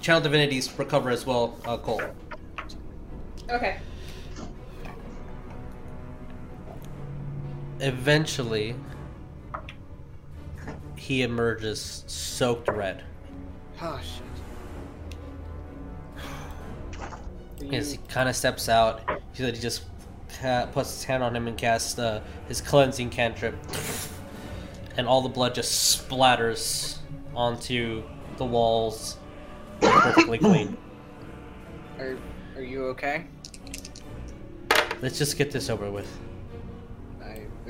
channel 0.00 0.20
divinities 0.20 0.72
recover 0.78 1.10
as 1.10 1.26
well, 1.26 1.58
uh, 1.66 1.76
Cole. 1.76 2.02
Okay. 3.50 3.78
Eventually, 7.80 8.74
he 10.96 11.22
emerges 11.22 12.04
soaked 12.06 12.68
red. 12.68 13.04
Oh 13.80 14.00
shit. 14.02 14.22
As 17.72 17.92
he 17.92 17.98
kind 18.08 18.28
of 18.28 18.36
steps 18.36 18.68
out, 18.68 19.00
he 19.32 19.42
said 19.42 19.54
he 19.54 19.60
just 19.60 19.84
puts 20.72 20.92
his 20.92 21.04
hand 21.04 21.22
on 21.22 21.34
him 21.34 21.48
and 21.48 21.56
casts 21.58 21.98
uh, 21.98 22.22
his 22.48 22.60
cleansing 22.60 23.10
cantrip, 23.10 23.54
and 24.96 25.06
all 25.06 25.20
the 25.22 25.28
blood 25.28 25.54
just 25.54 26.08
splatters 26.08 26.98
onto 27.34 28.02
the 28.36 28.44
walls, 28.44 29.16
perfectly 29.80 30.38
clean. 30.38 30.76
Are, 31.98 32.16
are 32.56 32.62
you 32.62 32.86
okay? 32.86 33.26
Let's 35.02 35.18
just 35.18 35.36
get 35.36 35.50
this 35.50 35.68
over 35.68 35.90
with. 35.90 36.08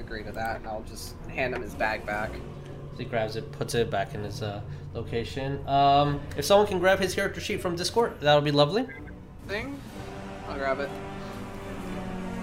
I 0.06 0.08
agree 0.08 0.22
to 0.22 0.32
that. 0.32 0.56
And 0.56 0.66
I'll 0.68 0.84
just 0.88 1.16
hand 1.28 1.54
him 1.54 1.62
his 1.62 1.74
bag 1.74 2.06
back. 2.06 2.30
He 2.96 3.04
grabs 3.04 3.34
it, 3.34 3.50
puts 3.52 3.74
it 3.74 3.90
back 3.90 4.14
in 4.14 4.22
his 4.22 4.40
uh, 4.40 4.60
location. 4.94 5.66
Um, 5.68 6.20
if 6.36 6.44
someone 6.44 6.68
can 6.68 6.78
grab 6.78 7.00
his 7.00 7.14
character 7.14 7.40
sheet 7.40 7.60
from 7.60 7.74
Discord, 7.76 8.20
that'll 8.20 8.40
be 8.40 8.52
lovely. 8.52 8.86
Thing? 9.48 9.78
I'll 10.48 10.56
grab 10.56 10.78
it. 10.78 10.88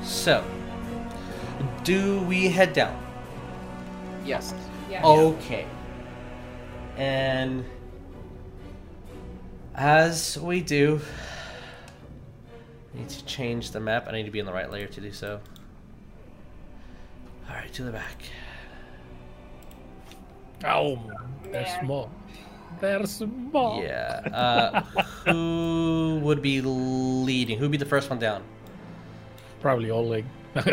So, 0.03 0.43
do 1.83 2.21
we 2.23 2.49
head 2.49 2.73
down? 2.73 3.01
Yes. 4.25 4.53
Yeah. 4.91 5.05
Okay. 5.05 5.65
And 6.97 7.63
as 9.73 10.37
we 10.37 10.59
do, 10.61 10.99
I 12.93 12.97
need 12.99 13.09
to 13.09 13.25
change 13.25 13.71
the 13.71 13.79
map. 13.79 14.07
I 14.07 14.11
need 14.11 14.25
to 14.25 14.31
be 14.31 14.39
in 14.39 14.45
the 14.45 14.53
right 14.53 14.69
layer 14.69 14.87
to 14.87 15.01
do 15.01 15.13
so. 15.13 15.39
Alright, 17.49 17.73
to 17.73 17.83
the 17.83 17.91
back. 17.91 18.23
Oh, 20.65 20.99
they're 21.43 21.63
Man. 21.63 21.85
small. 21.85 22.11
They're 22.79 23.05
small. 23.05 23.81
Yeah. 23.83 24.21
Uh, 24.33 24.81
who 25.31 26.19
would 26.23 26.41
be 26.41 26.61
leading? 26.61 27.57
Who 27.57 27.65
would 27.65 27.71
be 27.71 27.77
the 27.77 27.85
first 27.85 28.09
one 28.09 28.19
down? 28.19 28.43
Probably 29.61 29.91
Oleg. 29.91 30.25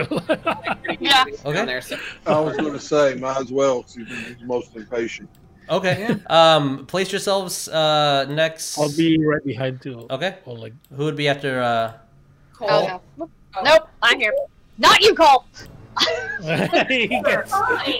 Yeah. 1.00 1.24
Okay. 1.46 1.64
There, 1.64 1.80
so- 1.80 1.96
I 2.26 2.38
was 2.40 2.56
going 2.56 2.72
to 2.72 2.80
say, 2.80 3.14
might 3.14 3.38
as 3.38 3.50
well, 3.52 3.82
'cause 3.82 3.94
he's 3.94 4.36
the 4.38 4.44
most 4.44 4.76
impatient. 4.76 5.30
Okay. 5.70 6.16
Um, 6.26 6.84
place 6.86 7.10
yourselves 7.12 7.68
uh, 7.68 8.26
next. 8.28 8.76
I'll 8.76 8.94
be 8.94 9.24
right 9.24 9.42
behind 9.44 9.80
you. 9.84 10.06
Okay. 10.10 10.36
Oleg. 10.46 10.74
Who 10.94 11.04
would 11.04 11.16
be 11.16 11.28
after? 11.28 11.62
Uh... 11.62 11.92
Cole. 12.52 12.68
Oh, 12.70 13.00
no. 13.16 13.30
Oh. 13.56 13.62
Nope, 13.64 13.88
I'm 14.02 14.18
here. 14.18 14.34
Not 14.78 15.00
you, 15.00 15.14
Cole. 15.14 15.44
He. 16.88 17.22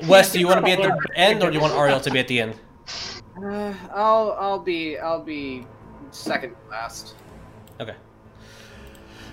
Wes, 0.07 0.33
do 0.33 0.39
you 0.41 0.47
want 0.47 0.61
to 0.61 0.65
be 0.65 0.73
at 0.73 0.83
the 0.83 0.97
end, 1.15 1.43
or 1.43 1.51
do 1.51 1.55
you 1.57 1.61
want 1.61 1.75
Ariell 1.75 2.03
to 2.03 2.11
be 2.11 2.19
at 2.19 2.29
the 2.29 2.41
end? 2.41 2.55
Uh, 3.43 3.75
I'll 3.95 4.33
I'll 4.39 4.59
be 4.59 4.99
I'll 4.99 5.23
be 5.23 5.67
second 6.11 6.55
last. 6.71 7.15
Okay. 7.81 7.95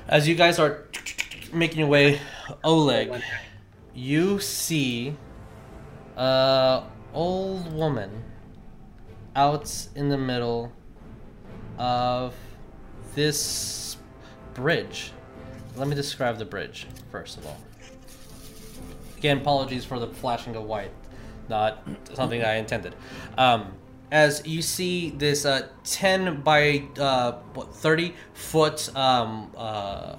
As 0.07 0.27
you 0.27 0.35
guys 0.35 0.59
are 0.59 0.87
making 1.53 1.79
your 1.79 1.87
way, 1.87 2.19
Oleg, 2.63 3.21
you 3.93 4.39
see 4.39 5.15
a 6.15 6.83
old 7.13 7.73
woman 7.73 8.23
out 9.35 9.87
in 9.95 10.09
the 10.09 10.17
middle 10.17 10.71
of 11.77 12.35
this 13.15 13.97
bridge. 14.53 15.11
Let 15.75 15.87
me 15.87 15.95
describe 15.95 16.37
the 16.37 16.45
bridge 16.45 16.87
first 17.11 17.37
of 17.37 17.45
all. 17.45 17.57
Again, 19.17 19.37
apologies 19.37 19.83
for 19.83 19.99
the 19.99 20.07
flashing 20.07 20.55
of 20.55 20.63
white, 20.63 20.91
not 21.49 21.83
something 22.13 22.43
I 22.43 22.55
intended. 22.55 22.95
Um, 23.37 23.73
as 24.11 24.45
you 24.45 24.61
see 24.61 25.09
this 25.09 25.45
uh, 25.45 25.67
10 25.83 26.41
by 26.41 26.83
uh, 26.99 27.33
what 27.53 27.75
30 27.75 28.13
foot 28.33 28.95
um, 28.95 29.51
uh, 29.57 30.15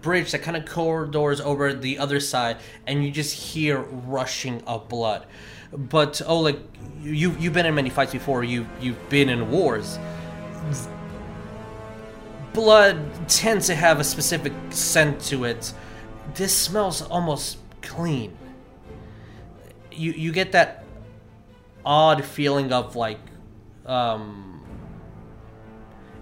bridge 0.00 0.32
that 0.32 0.42
kind 0.42 0.56
of 0.56 0.66
corridors 0.66 1.40
over 1.40 1.72
the 1.72 1.98
other 1.98 2.20
side, 2.20 2.58
and 2.86 3.04
you 3.04 3.10
just 3.10 3.34
hear 3.34 3.80
rushing 3.80 4.62
of 4.64 4.88
blood. 4.88 5.26
But 5.72 6.22
oh, 6.26 6.40
like 6.40 6.58
you 7.02 7.34
you've 7.38 7.52
been 7.52 7.66
in 7.66 7.74
many 7.74 7.90
fights 7.90 8.12
before. 8.12 8.44
You 8.44 8.66
you've 8.80 9.08
been 9.08 9.28
in 9.28 9.50
wars. 9.50 9.98
Blood 12.52 13.28
tends 13.28 13.66
to 13.66 13.74
have 13.74 13.98
a 13.98 14.04
specific 14.04 14.52
scent 14.70 15.20
to 15.22 15.44
it. 15.44 15.72
This 16.34 16.56
smells 16.56 17.02
almost 17.02 17.58
clean. 17.84 18.36
You 19.92 20.12
you 20.12 20.32
get 20.32 20.52
that 20.52 20.84
odd 21.84 22.24
feeling 22.24 22.72
of 22.72 22.96
like 22.96 23.20
um 23.86 24.54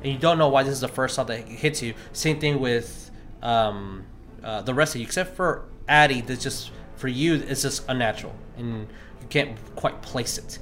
and 0.03 0.13
you 0.13 0.19
don't 0.19 0.39
know 0.39 0.49
why 0.49 0.63
this 0.63 0.73
is 0.73 0.81
the 0.81 0.89
first 0.89 1.17
thought 1.17 1.29
that 1.29 1.47
hits 1.47 1.81
you. 1.83 1.95
Same 2.13 2.41
thing 2.41 2.61
with 2.61 3.11
um, 3.43 4.05
uh, 4.43 4.63
the 4.63 4.75
rest 4.75 4.95
of 4.95 5.01
you, 5.01 5.07
except 5.07 5.37
for 5.37 5.67
Addie. 5.89 6.21
That's 6.21 6.43
just 6.43 6.73
for 6.97 7.09
you. 7.09 7.35
It's 7.35 7.63
just 7.63 7.85
unnatural, 7.89 8.35
and 8.57 8.89
you 9.21 9.27
can't 9.29 9.57
quite 9.77 10.03
place 10.03 10.39
it. 10.39 10.59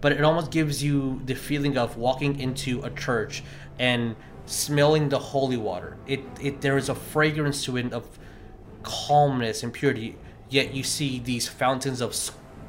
But 0.00 0.12
it 0.12 0.22
almost 0.22 0.50
gives 0.50 0.82
you 0.82 1.20
the 1.24 1.34
feeling 1.34 1.76
of 1.76 1.96
walking 1.96 2.38
into 2.38 2.82
a 2.82 2.90
church 2.90 3.42
and 3.78 4.14
smelling 4.46 5.08
the 5.08 5.18
holy 5.18 5.56
water. 5.56 5.96
It 6.06 6.20
it 6.40 6.60
there 6.60 6.76
is 6.76 6.88
a 6.88 6.94
fragrance 6.94 7.64
to 7.64 7.76
it 7.76 7.92
of 7.92 8.06
calmness 8.82 9.62
and 9.62 9.72
purity. 9.72 10.16
Yet 10.54 10.72
you 10.72 10.84
see 10.84 11.18
these 11.18 11.48
fountains 11.48 12.00
of 12.00 12.14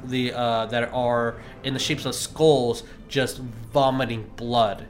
the 0.02 0.32
uh, 0.32 0.66
that 0.66 0.92
are 0.92 1.36
in 1.62 1.72
the 1.72 1.78
shapes 1.78 2.04
of 2.04 2.16
skulls 2.16 2.82
just 3.08 3.38
vomiting 3.38 4.28
blood. 4.34 4.88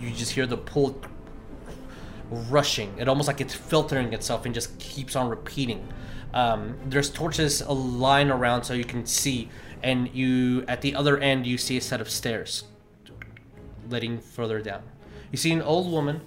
You 0.00 0.08
just 0.10 0.30
hear 0.30 0.46
the 0.46 0.56
pool 0.56 1.00
rushing. 2.48 2.96
It 2.96 3.08
almost 3.08 3.26
like 3.26 3.40
it's 3.40 3.54
filtering 3.54 4.12
itself 4.12 4.46
and 4.46 4.54
just 4.54 4.78
keeps 4.78 5.16
on 5.16 5.28
repeating. 5.30 5.88
Um, 6.32 6.78
there's 6.86 7.10
torches 7.10 7.60
a 7.60 7.72
line 7.72 8.30
around 8.30 8.62
so 8.62 8.72
you 8.72 8.84
can 8.84 9.04
see, 9.04 9.48
and 9.82 10.08
you 10.14 10.64
at 10.68 10.80
the 10.80 10.94
other 10.94 11.18
end 11.18 11.44
you 11.44 11.58
see 11.58 11.76
a 11.76 11.80
set 11.80 12.00
of 12.00 12.08
stairs 12.08 12.62
leading 13.90 14.20
further 14.20 14.60
down. 14.60 14.84
You 15.32 15.38
see 15.38 15.50
an 15.50 15.60
old 15.60 15.90
woman 15.90 16.20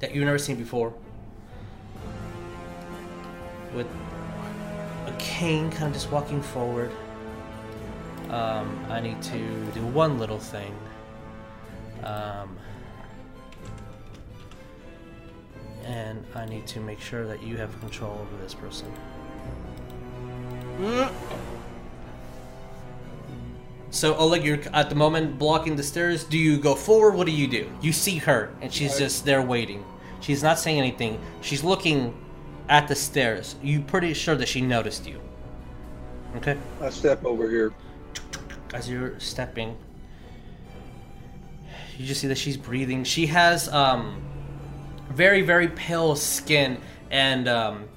that 0.00 0.14
you've 0.14 0.26
never 0.26 0.36
seen 0.36 0.56
before 0.56 0.92
with 3.74 3.86
a 5.14 5.18
cane, 5.18 5.70
kind 5.70 5.86
of 5.86 5.92
just 5.92 6.10
walking 6.10 6.42
forward. 6.42 6.90
Um, 8.30 8.84
I 8.88 9.00
need 9.00 9.20
to 9.22 9.38
do 9.72 9.86
one 9.86 10.18
little 10.18 10.38
thing. 10.38 10.74
Um, 12.02 12.56
and 15.84 16.24
I 16.34 16.46
need 16.46 16.66
to 16.68 16.80
make 16.80 17.00
sure 17.00 17.26
that 17.26 17.42
you 17.42 17.56
have 17.56 17.78
control 17.80 18.18
over 18.20 18.42
this 18.42 18.54
person. 18.54 18.92
So 23.90 24.16
Oleg, 24.16 24.44
you're 24.44 24.60
at 24.72 24.88
the 24.88 24.96
moment 24.96 25.38
blocking 25.38 25.76
the 25.76 25.82
stairs. 25.82 26.24
Do 26.24 26.38
you 26.38 26.58
go 26.58 26.74
forward? 26.74 27.14
What 27.14 27.26
do 27.26 27.32
you 27.32 27.46
do? 27.46 27.70
You 27.80 27.92
see 27.92 28.16
her, 28.16 28.52
and 28.60 28.72
she's 28.72 28.98
just 28.98 29.24
there 29.24 29.42
waiting. 29.42 29.84
She's 30.20 30.42
not 30.42 30.58
saying 30.58 30.78
anything. 30.78 31.20
She's 31.42 31.62
looking 31.62 32.14
at 32.68 32.88
the 32.88 32.94
stairs. 32.94 33.56
You 33.62 33.80
pretty 33.80 34.14
sure 34.14 34.34
that 34.36 34.48
she 34.48 34.60
noticed 34.60 35.06
you. 35.06 35.20
Okay. 36.36 36.56
I 36.80 36.90
step 36.90 37.24
over 37.24 37.48
here. 37.48 37.72
As 38.72 38.88
you're 38.88 39.18
stepping, 39.20 39.76
you 41.96 42.06
just 42.06 42.20
see 42.20 42.26
that 42.26 42.38
she's 42.38 42.56
breathing. 42.56 43.04
She 43.04 43.26
has 43.26 43.68
um, 43.68 44.20
very 45.10 45.42
very 45.42 45.68
pale 45.68 46.16
skin 46.16 46.78
and 47.10 47.46
um, 47.46 47.88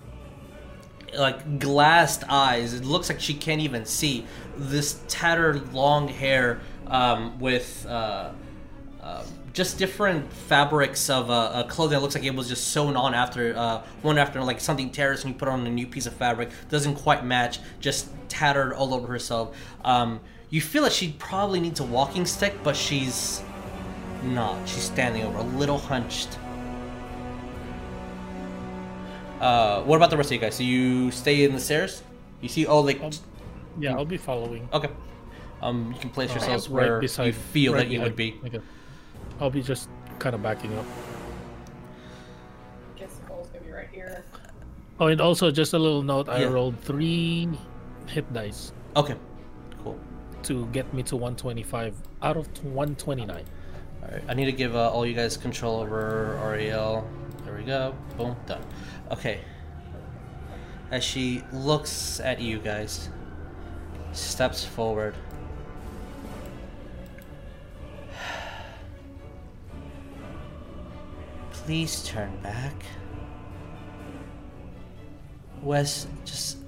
like 1.17 1.59
glassed 1.59 2.23
eyes. 2.29 2.73
It 2.73 2.85
looks 2.85 3.09
like 3.09 3.19
she 3.19 3.33
can't 3.33 3.61
even 3.61 3.85
see. 3.85 4.25
This 4.55 5.01
tattered 5.07 5.73
long 5.73 6.07
hair 6.07 6.59
um, 6.87 7.39
with 7.39 7.85
uh, 7.87 8.31
uh, 9.01 9.23
just 9.53 9.77
different 9.77 10.31
fabrics 10.31 11.09
of 11.09 11.29
uh, 11.31 11.63
clothing. 11.67 11.97
It 11.97 12.01
looks 12.01 12.15
like 12.15 12.23
it 12.23 12.35
was 12.35 12.47
just 12.47 12.67
sewn 12.69 12.95
on 12.95 13.13
after 13.13 13.55
uh, 13.57 13.81
one 14.01 14.17
after 14.17 14.41
like 14.43 14.59
something 14.59 14.89
tears 14.91 15.23
and 15.23 15.33
you 15.33 15.39
put 15.39 15.47
on 15.47 15.65
a 15.65 15.69
new 15.69 15.87
piece 15.87 16.05
of 16.05 16.13
fabric. 16.13 16.49
Doesn't 16.69 16.95
quite 16.95 17.25
match. 17.25 17.59
Just 17.79 18.09
tattered 18.29 18.73
all 18.73 18.93
over 18.93 19.07
herself. 19.07 19.55
Um, 19.83 20.19
you 20.49 20.61
feel 20.61 20.83
that 20.83 20.93
she 20.93 21.13
probably 21.19 21.59
needs 21.59 21.79
a 21.79 21.83
walking 21.83 22.25
stick, 22.25 22.53
but 22.63 22.75
she's 22.75 23.41
not. 24.23 24.67
She's 24.67 24.83
standing 24.83 25.23
over, 25.23 25.37
a 25.39 25.43
little 25.43 25.77
hunched. 25.77 26.37
Uh, 29.39 29.83
what 29.83 29.95
about 29.97 30.09
the 30.09 30.17
rest 30.17 30.29
of 30.29 30.33
you 30.33 30.39
guys? 30.39 30.55
So 30.55 30.63
you 30.63 31.11
stay 31.11 31.43
in 31.43 31.53
the 31.53 31.59
stairs. 31.59 32.01
You 32.41 32.49
see, 32.49 32.65
oh, 32.65 32.79
like 32.81 33.01
Um, 33.01 33.11
yeah, 33.79 33.93
I'll 33.95 34.05
be 34.05 34.17
following. 34.17 34.67
okay. 34.73 34.89
Um, 35.61 35.91
you 35.93 35.99
can 35.99 36.09
place 36.09 36.29
Uh, 36.31 36.35
yourselves 36.35 36.69
right 36.69 36.87
where 36.89 36.99
beside- 36.99 37.25
you 37.27 37.33
feel 37.33 37.73
right 37.73 37.79
that 37.87 37.89
you 37.93 38.01
would 38.01 38.15
be. 38.15 38.39
okay. 38.45 38.59
I'll 39.39 39.49
be 39.49 39.61
just 39.61 39.89
kind 40.19 40.33
of 40.35 40.41
backing 40.41 40.75
up. 40.77 40.85
Guess 42.95 43.19
Coal's 43.27 43.47
gonna 43.49 43.65
be 43.65 43.71
right 43.71 43.89
here. 43.91 44.23
Oh, 44.99 45.07
and 45.07 45.21
also 45.21 45.51
just 45.51 45.73
a 45.73 45.79
little 45.79 46.01
note: 46.03 46.27
I 46.29 46.41
Yeah. 46.41 46.47
rolled 46.47 46.79
three 46.79 47.49
hit 48.07 48.31
dice 48.33 48.71
Okay, 48.95 49.15
cool. 49.83 49.97
to 50.43 50.65
get 50.67 50.91
me 50.93 51.03
to 51.03 51.15
125 51.15 51.95
out 52.23 52.37
of 52.37 52.47
129. 52.63 53.43
All 54.03 54.09
right, 54.11 54.23
I 54.27 54.33
need 54.33 54.45
to 54.45 54.51
give 54.53 54.75
uh, 54.75 54.89
all 54.89 55.05
you 55.05 55.13
guys 55.13 55.37
control 55.37 55.79
over 55.81 56.39
Ariell. 56.41 57.03
There 57.45 57.55
we 57.55 57.63
go. 57.63 57.93
Boom, 58.17 58.35
done. 58.47 58.61
Okay. 59.11 59.39
As 60.89 61.03
she 61.03 61.43
looks 61.51 62.19
at 62.21 62.39
you 62.39 62.59
guys, 62.59 63.09
steps 64.13 64.63
forward. 64.63 65.15
Please 71.67 72.01
turn 72.03 72.31
back. 72.41 72.73
Wes, 75.61 76.07
just. 76.23 76.59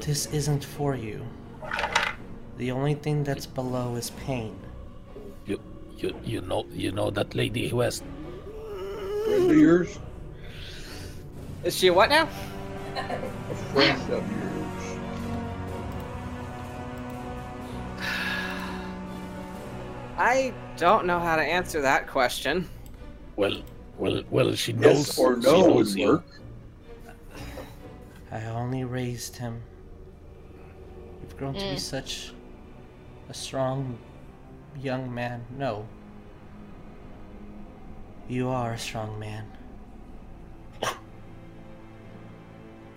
This 0.00 0.24
isn't 0.32 0.64
for 0.64 0.96
you. 0.96 1.20
The 2.56 2.70
only 2.70 2.94
thing 2.94 3.24
that's 3.24 3.44
below 3.44 3.96
is 3.96 4.08
pain. 4.24 4.58
You, 5.44 5.60
you, 5.98 6.16
you 6.24 6.40
know, 6.40 6.64
you 6.72 6.92
know 6.92 7.10
that 7.10 7.34
lady 7.34 7.70
West. 7.74 8.02
Friend 9.26 9.50
of 9.50 9.56
yours? 9.58 9.98
Is 11.62 11.76
she 11.76 11.88
a 11.88 11.92
what 11.92 12.08
now? 12.08 12.26
A 12.96 13.54
friend 13.74 14.00
of 14.12 14.24
yours. 14.32 14.96
I 20.16 20.54
don't 20.78 21.04
know 21.04 21.20
how 21.20 21.36
to 21.36 21.42
answer 21.42 21.82
that 21.82 22.06
question. 22.06 22.66
Well, 23.36 23.60
well, 24.00 24.22
well. 24.30 24.54
She 24.54 24.72
knows. 24.72 25.08
Yes 25.08 25.18
or 25.18 25.36
she 25.40 25.46
no 25.48 25.66
knows 25.68 25.94
you. 25.96 26.06
work. 26.08 26.24
I 28.32 28.44
only 28.46 28.84
raised 28.84 29.36
him. 29.36 29.60
You've 31.22 31.36
grown 31.36 31.54
to 31.54 31.60
be 31.60 31.66
Mm. 31.76 31.78
such 31.78 32.32
a 33.28 33.34
strong 33.34 33.98
young 34.80 35.12
man. 35.12 35.44
No. 35.56 35.86
You 38.28 38.48
are 38.48 38.72
a 38.72 38.78
strong 38.78 39.18
man. 39.18 39.44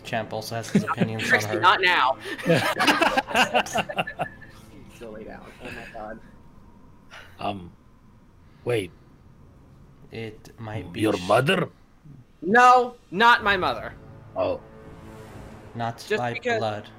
Champ 0.04 0.34
also 0.34 0.56
has 0.56 0.70
his 0.70 0.84
opinions 0.90 1.24
on 1.24 1.30
Trixie, 1.30 1.48
her. 1.50 1.60
not 1.62 1.82
now. 1.82 2.18
Still 4.96 5.12
lay 5.12 5.24
down. 5.24 5.46
Oh 5.64 5.72
my 5.72 5.86
god. 5.94 6.20
Um, 7.40 7.72
wait, 8.66 8.92
It 10.14 10.52
might 10.60 10.94
be 10.94 11.02
your 11.02 11.18
sh- 11.18 11.28
mother? 11.28 11.70
No, 12.44 12.96
not 13.10 13.44
my 13.44 13.58
mother. 13.58 13.94
Oh, 14.38 14.62
not 15.74 15.98
just 15.98 16.20
by 16.20 16.34
because- 16.34 16.60
blood. 16.60 16.90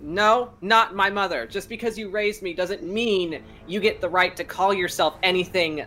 No, 0.00 0.50
not 0.60 0.94
my 0.94 1.08
mother. 1.08 1.46
Just 1.46 1.68
because 1.68 1.96
you 1.96 2.10
raised 2.10 2.42
me 2.42 2.52
doesn't 2.52 2.82
mean 2.82 3.42
you 3.66 3.80
get 3.80 4.00
the 4.00 4.08
right 4.08 4.36
to 4.36 4.44
call 4.44 4.74
yourself 4.74 5.16
anything 5.22 5.86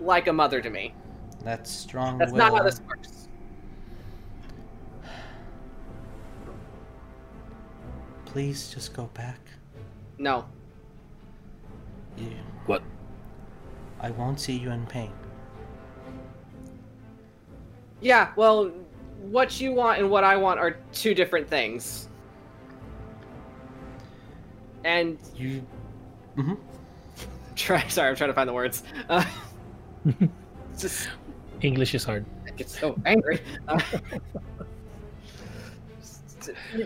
like 0.00 0.26
a 0.26 0.32
mother 0.32 0.60
to 0.62 0.70
me. 0.70 0.94
That's 1.44 1.70
strong 1.70 2.18
That's 2.18 2.32
will. 2.32 2.38
not 2.38 2.54
how 2.54 2.62
this 2.64 2.80
works. 2.88 3.28
Please 8.24 8.72
just 8.72 8.94
go 8.94 9.08
back. 9.14 9.38
No. 10.18 10.46
You, 12.16 12.30
what? 12.66 12.82
I 14.00 14.10
won't 14.12 14.40
see 14.40 14.56
you 14.56 14.70
in 14.70 14.86
pain. 14.86 15.12
Yeah, 18.00 18.32
well, 18.36 18.70
what 19.22 19.60
you 19.60 19.72
want 19.72 19.98
and 19.98 20.10
what 20.10 20.24
I 20.24 20.36
want 20.36 20.60
are 20.60 20.76
two 20.92 21.14
different 21.14 21.48
things. 21.48 22.08
And 24.84 25.18
You. 25.36 25.66
hmm 26.36 26.54
try. 27.56 27.86
Sorry, 27.88 28.08
I'm 28.08 28.16
trying 28.16 28.30
to 28.30 28.34
find 28.34 28.48
the 28.48 28.52
words. 28.52 28.84
Uh, 29.08 29.24
just 30.78 31.08
English 31.60 31.94
is 31.94 32.04
hard. 32.04 32.24
I 32.46 32.50
get 32.52 32.70
so 32.70 32.96
angry. 33.04 33.40
Uh, 33.66 33.80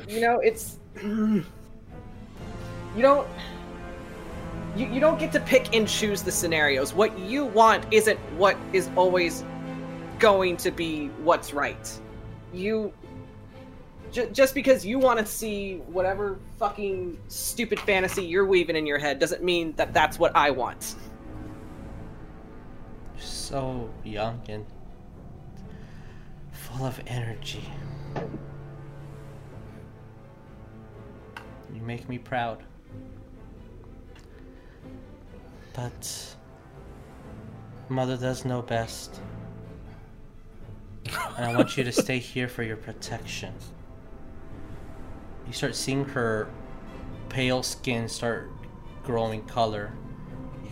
you 0.09 0.21
know, 0.21 0.39
it's 0.41 0.79
you 1.03 1.45
don't 2.99 3.29
you, 4.75 4.87
you 4.87 5.01
don't 5.01 5.19
get 5.19 5.33
to 5.33 5.41
pick 5.41 5.75
and 5.77 5.87
choose 5.87 6.23
the 6.23 6.33
scenarios. 6.33 6.95
What 6.95 7.17
you 7.19 7.45
want 7.45 7.85
isn't 7.93 8.19
what 8.39 8.57
is 8.73 8.89
always 8.97 9.45
going 10.23 10.57
to 10.57 10.71
be 10.71 11.09
what's 11.25 11.53
right. 11.53 12.01
You 12.55 12.93
j- 14.13 14.31
just 14.31 14.55
because 14.55 14.87
you 14.87 15.01
want 15.01 15.19
to 15.19 15.27
see 15.27 15.79
whatever 15.89 16.39
fucking 16.61 17.19
stupid 17.27 17.81
fantasy 17.81 18.25
you're 18.25 18.47
weaving 18.47 18.77
in 18.77 18.87
your 18.87 18.99
head 18.99 19.19
doesn't 19.19 19.43
mean 19.43 19.75
that 19.77 19.93
that's 19.93 20.21
what 20.21 20.35
I 20.37 20.53
want. 20.53 20.95
So 23.19 23.91
young 24.05 24.41
and 24.49 24.65
full 26.53 26.87
of 26.87 27.01
energy. 27.09 27.69
You 31.75 31.83
make 31.83 32.09
me 32.09 32.19
proud. 32.19 32.63
But 35.75 36.37
Mother 37.89 38.17
does 38.17 38.45
know 38.45 38.63
best. 38.63 39.21
And 41.37 41.45
I 41.47 41.55
want 41.57 41.77
you 41.77 41.85
to 41.85 41.93
stay 41.93 42.19
here 42.19 42.49
for 42.49 42.63
your 42.63 42.77
protection. 42.77 43.53
You 45.47 45.53
start 45.53 45.75
seeing 45.75 46.05
her 46.07 46.49
pale 47.29 47.63
skin 47.63 48.09
start 48.09 48.51
growing 49.05 49.43
color, 49.47 49.93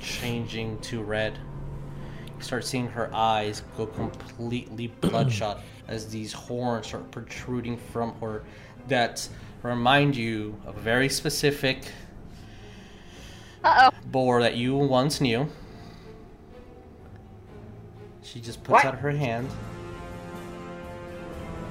changing 0.00 0.78
to 0.80 1.02
red. 1.02 1.38
You 2.36 2.42
start 2.44 2.64
seeing 2.64 2.86
her 2.88 3.12
eyes 3.14 3.62
go 3.76 3.86
completely 3.86 4.86
bloodshot 5.00 5.60
as 5.88 6.08
these 6.08 6.32
horns 6.32 6.86
start 6.86 7.10
protruding 7.10 7.76
from 7.76 8.14
her 8.20 8.44
that 8.88 9.28
remind 9.62 10.16
you 10.16 10.58
of 10.64 10.76
a 10.76 10.80
very 10.80 11.08
specific 11.08 11.84
Uh 13.64 13.90
oh. 13.92 13.96
boar 14.06 14.40
that 14.42 14.56
you 14.56 14.76
once 14.76 15.20
knew. 15.20 15.48
She 18.22 18.40
just 18.40 18.62
puts 18.62 18.84
What? 18.84 18.84
out 18.84 18.98
her 19.00 19.10
hand. 19.10 19.48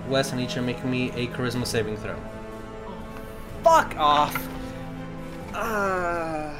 Wes, 0.10 0.34
I 0.34 0.38
need 0.38 0.50
you 0.50 0.56
to 0.56 0.62
make 0.62 0.84
me 0.84 1.12
a 1.12 1.28
charisma 1.28 1.66
saving 1.66 1.98
throw. 1.98 2.16
Fuck 3.64 3.96
off. 3.98 4.48
Uh, 5.54 6.54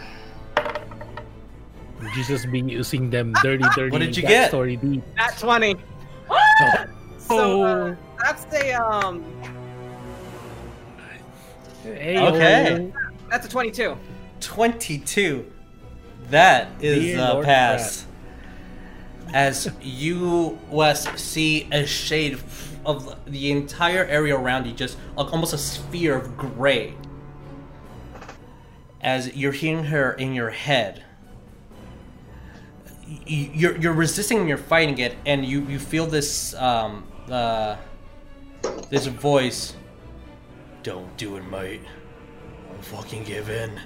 You 2.16 2.24
just 2.24 2.52
be 2.52 2.60
using 2.62 3.10
them 3.10 3.34
dirty, 3.44 3.66
dirty. 3.76 3.92
What 3.92 4.00
did 4.00 4.16
you 4.16 4.24
get? 4.24 4.50
Story 4.50 4.76
deep. 4.78 5.04
at 5.18 5.38
20. 5.38 5.76
So 7.18 7.64
uh, 7.64 7.96
that's 8.24 8.46
a 8.54 8.74
um 8.74 9.24
Hey, 11.84 12.20
Okay. 12.20 12.92
that's 13.30 13.46
a 13.48 13.50
22. 13.50 13.96
22. 14.42 15.46
That 16.30 16.70
is 16.82 17.04
Dear 17.04 17.20
a 17.20 17.34
Lord 17.34 17.46
pass. 17.46 18.06
As 19.34 19.72
you, 19.82 20.58
Wes, 20.70 21.08
see 21.22 21.68
a 21.72 21.86
shade 21.86 22.40
of 22.90 23.16
the 23.26 23.52
entire 23.52 24.04
area 24.06 24.36
around 24.36 24.66
you, 24.66 24.74
just 24.74 24.98
like 25.16 25.32
almost 25.32 25.54
a 25.54 25.58
sphere 25.58 26.16
of 26.16 26.38
gray. 26.38 26.96
As 29.02 29.36
you're 29.36 29.52
hearing 29.52 29.86
her 29.86 30.14
in 30.14 30.34
your 30.34 30.50
head, 30.50 31.04
you're 33.26 33.78
you're 33.78 33.94
resisting, 33.94 34.48
you're 34.48 34.58
fighting 34.58 34.98
it, 34.98 35.16
and 35.26 35.46
you 35.46 35.62
you 35.68 35.80
feel 35.80 36.06
this 36.06 36.54
um 36.56 37.08
uh 37.30 37.78
this 38.90 39.06
voice. 39.06 39.76
Don't 40.84 41.16
do 41.18 41.38
it, 41.38 41.44
mate. 41.44 41.82
Don't 42.70 42.84
fucking 42.84 43.24
give 43.24 43.50
in. 43.50 43.80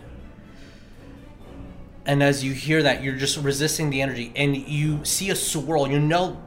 And 2.06 2.22
as 2.22 2.44
you 2.44 2.54
hear 2.54 2.84
that, 2.84 3.04
you're 3.04 3.16
just 3.16 3.38
resisting 3.38 3.90
the 3.90 4.02
energy, 4.02 4.32
and 4.36 4.56
you 4.58 5.04
see 5.06 5.30
a 5.30 5.36
swirl. 5.36 5.88
You 5.88 6.00
know 6.00 6.42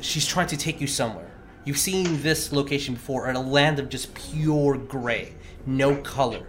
she's 0.00 0.26
trying 0.26 0.48
to 0.48 0.56
take 0.56 0.80
you 0.80 0.86
somewhere. 0.86 1.33
You've 1.64 1.78
seen 1.78 2.20
this 2.22 2.52
location 2.52 2.94
before, 2.94 3.28
in 3.28 3.36
a 3.36 3.40
land 3.40 3.78
of 3.78 3.88
just 3.88 4.14
pure 4.14 4.76
gray, 4.76 5.32
no 5.66 5.96
color. 5.96 6.46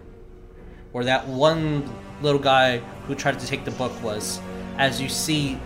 Where 0.92 1.04
that 1.04 1.26
one 1.26 1.90
little 2.22 2.40
guy 2.40 2.78
who 3.06 3.14
tried 3.14 3.38
to 3.40 3.46
take 3.46 3.64
the 3.64 3.70
book 3.72 3.92
was, 4.02 4.40
as 4.78 5.00
you 5.00 5.08
see 5.08 5.58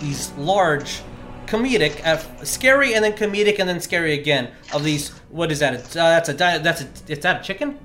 these 0.00 0.32
large 0.32 1.02
comedic 1.46 2.04
uh, 2.06 2.18
scary 2.44 2.94
and 2.94 3.04
then 3.04 3.12
comedic 3.12 3.58
and 3.58 3.68
then 3.68 3.80
scary 3.80 4.12
again 4.18 4.50
of 4.72 4.84
these 4.84 5.08
what 5.30 5.50
is 5.50 5.58
that 5.60 5.74
uh, 5.96 6.20
that's 6.20 6.28
a 6.28 6.32
that's 6.34 6.82
a 6.82 6.88
is 7.08 7.18
that 7.20 7.40
a 7.40 7.44
chicken 7.44 7.78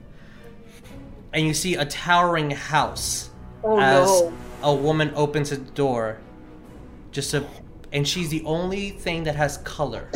and 1.31 1.47
you 1.47 1.53
see 1.53 1.75
a 1.75 1.85
towering 1.85 2.51
house 2.51 3.29
Oh, 3.63 3.79
as 3.79 4.07
no. 4.21 4.33
a 4.63 4.75
woman 4.75 5.11
opens 5.15 5.51
a 5.53 5.57
door 5.57 6.19
just 7.11 7.33
a 7.33 7.45
and 7.93 8.07
she's 8.07 8.29
the 8.29 8.43
only 8.43 8.89
thing 8.89 9.23
that 9.23 9.35
has 9.35 9.57
color. 9.59 10.09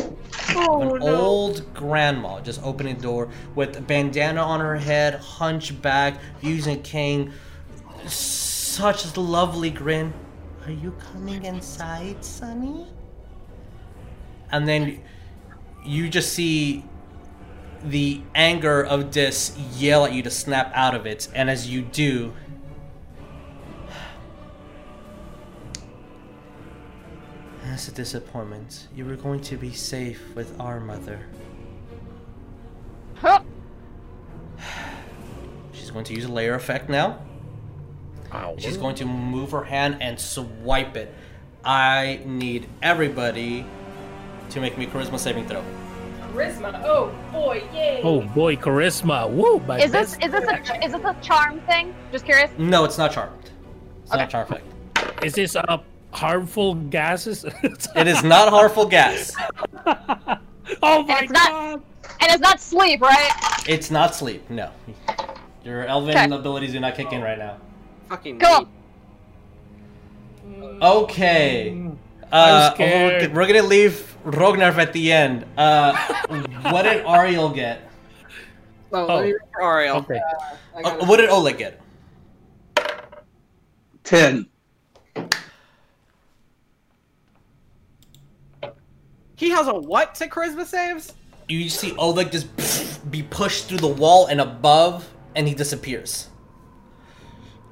Oh 0.50 0.96
an 0.96 1.02
old 1.02 1.72
grandma 1.72 2.40
just 2.40 2.62
opening 2.62 2.96
the 2.96 3.02
door 3.02 3.30
with 3.54 3.76
a 3.76 3.80
bandana 3.80 4.42
on 4.42 4.60
her 4.60 4.76
head 4.76 5.14
hunchback 5.14 6.20
using 6.42 6.78
a 6.78 6.82
cane. 6.82 7.32
Such 8.06 9.16
a 9.16 9.20
lovely 9.20 9.70
grin. 9.70 10.12
Are 10.66 10.72
you 10.72 10.94
coming 11.12 11.44
inside 11.44 12.22
sonny? 12.24 12.86
And 14.50 14.68
then 14.68 15.00
you 15.84 16.08
just 16.08 16.32
see 16.32 16.84
the 17.84 18.20
anger 18.34 18.84
of 18.84 19.12
this 19.12 19.56
yell 19.76 20.04
at 20.04 20.12
you 20.12 20.22
to 20.22 20.30
snap 20.30 20.72
out 20.74 20.94
of 20.94 21.06
it, 21.06 21.28
and 21.34 21.48
as 21.48 21.68
you 21.68 21.82
do, 21.82 22.32
that's 27.68 27.88
a 27.88 27.92
disappointment. 27.92 28.88
You 28.94 29.04
were 29.04 29.16
going 29.16 29.40
to 29.42 29.56
be 29.56 29.72
safe 29.72 30.20
with 30.34 30.58
our 30.60 30.80
mother. 30.80 31.20
Huh. 33.16 33.40
She's 35.72 35.90
going 35.90 36.04
to 36.06 36.14
use 36.14 36.24
a 36.24 36.32
lair 36.32 36.54
effect 36.54 36.88
now. 36.88 37.18
Ow. 38.32 38.56
She's 38.58 38.76
going 38.76 38.94
to 38.96 39.04
move 39.04 39.50
her 39.52 39.64
hand 39.64 39.98
and 40.00 40.18
swipe 40.18 40.96
it. 40.96 41.14
I 41.64 42.20
need 42.24 42.68
everybody 42.82 43.64
to 44.50 44.60
make 44.60 44.78
me 44.78 44.86
charisma 44.86 45.18
saving 45.18 45.46
throw. 45.46 45.62
Charisma. 46.32 46.82
Oh 46.84 47.12
boy, 47.32 47.62
yay. 47.72 48.00
Oh 48.02 48.20
boy, 48.22 48.56
charisma. 48.56 49.28
Woo! 49.30 49.60
My 49.60 49.78
Is 49.80 49.90
this 49.90 50.16
best 50.16 50.24
is 50.24 50.30
this 50.32 50.44
a 50.44 50.84
is 50.84 50.92
this 50.92 51.04
a 51.04 51.16
charm 51.22 51.60
thing? 51.62 51.94
Just 52.12 52.24
curious. 52.24 52.50
No, 52.58 52.84
it's 52.84 52.98
not 52.98 53.12
charmed. 53.12 53.50
It's 54.02 54.10
not 54.12 54.20
Okay. 54.22 54.30
charm 54.30 54.46
effect. 54.52 55.24
Is 55.24 55.34
this 55.34 55.56
uh, 55.56 55.78
harmful 56.12 56.74
gases? 56.74 57.44
It 57.96 58.06
is 58.06 58.22
not 58.22 58.48
harmful 58.50 58.86
gas. 58.86 59.32
oh 59.86 61.02
my 61.04 61.20
it's 61.22 61.32
not- 61.32 61.50
god! 61.50 61.82
And 62.20 62.32
it's 62.32 62.40
not 62.40 62.60
sleep, 62.60 63.00
right? 63.00 63.30
It's 63.68 63.90
not 63.90 64.14
sleep. 64.14 64.48
No. 64.50 64.70
Your 65.64 65.84
elven 65.84 66.16
Okay. 66.16 66.34
abilities 66.34 66.72
do 66.72 66.80
not 66.80 66.94
kick 66.96 67.12
in 67.12 67.20
right 67.22 67.38
now. 67.38 67.58
Fucking 68.08 68.38
Cool. 68.40 68.68
Okay. 70.82 71.90
Uh, 72.32 72.74
scared. 72.74 73.32
we're, 73.32 73.42
we're 73.42 73.46
gonna 73.46 73.62
leave 73.66 74.16
Rognarv 74.24 74.76
at 74.78 74.92
the 74.92 75.12
end. 75.12 75.44
Uh, 75.56 75.92
what 76.70 76.82
did 76.82 77.04
Ariell 77.04 77.54
get? 77.54 77.82
Oh, 78.92 79.06
Oh. 79.06 79.16
let 79.16 79.24
me 79.24 79.32
read 79.32 79.40
for 79.52 79.62
Ariell. 79.62 79.96
Okay. 79.96 80.20
Uh, 80.74 80.80
Uh, 80.88 81.06
what 81.06 81.16
did 81.18 81.28
Oleg 81.30 81.58
get? 81.58 81.80
Ten. 84.04 84.46
He 89.38 89.50
has 89.50 89.68
a 89.68 89.72
what 89.74 90.16
to 90.16 90.28
charisma 90.28 90.66
saves? 90.66 91.14
You 91.48 91.68
see 91.68 91.94
Oleg 91.96 92.32
just 92.32 92.48
be 93.08 93.22
pushed 93.22 93.66
through 93.68 93.78
the 93.78 93.86
wall 93.86 94.26
and 94.26 94.40
above, 94.40 95.08
and 95.36 95.46
he 95.46 95.54
disappears. 95.54 96.28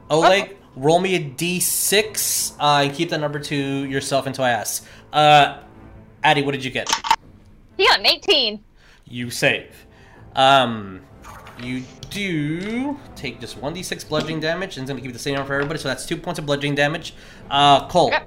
Oleg, 0.09 0.57
roll 0.77 1.01
me 1.01 1.17
a 1.17 1.21
d6 1.21 2.53
uh, 2.61 2.85
and 2.85 2.95
keep 2.95 3.11
that 3.11 3.19
number 3.19 3.41
to 3.41 3.57
yourself 3.57 4.29
until 4.29 4.45
I 4.45 4.51
ask. 4.51 4.87
Uh, 5.13 5.59
Addy, 6.23 6.43
what 6.43 6.53
did 6.53 6.65
you 6.65 6.71
get? 6.71 6.89
He 7.77 7.85
got 7.85 7.99
an 7.99 8.07
18. 8.07 8.63
You 9.09 9.29
save. 9.29 9.75
Um, 10.37 11.01
you 11.61 11.83
do 12.11 12.97
take 13.17 13.41
just 13.41 13.61
1d6 13.61 14.09
bludgeoning 14.09 14.39
damage, 14.39 14.77
and 14.77 14.85
it's 14.85 14.89
gonna 14.89 15.01
keep 15.01 15.09
you 15.09 15.13
the 15.13 15.19
same 15.19 15.35
number 15.35 15.49
for 15.49 15.55
everybody, 15.55 15.81
so 15.81 15.89
that's 15.89 16.07
two 16.07 16.17
points 16.17 16.39
of 16.39 16.47
bludgeoning 16.47 16.77
damage. 16.77 17.15
Uh, 17.51 17.89
Coal, 17.89 18.15
Okay. 18.15 18.25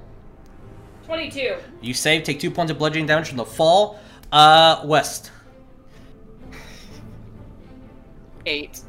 22. 1.10 1.56
You 1.82 1.92
save, 1.92 2.22
take 2.22 2.38
two 2.38 2.52
points 2.52 2.70
of 2.70 2.78
bludgeoning 2.78 3.06
damage 3.06 3.26
from 3.26 3.38
the 3.38 3.44
fall. 3.44 3.98
Uh, 4.30 4.80
West. 4.84 5.32
Eight. 8.46 8.80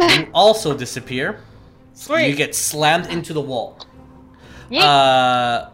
You 0.00 0.26
also 0.34 0.76
disappear. 0.76 1.40
Sweet. 1.94 2.26
You 2.26 2.34
get 2.34 2.56
slammed 2.56 3.06
into 3.06 3.32
the 3.32 3.40
wall. 3.40 3.78
Yeet. 4.68 4.80
Uh, 4.80 5.70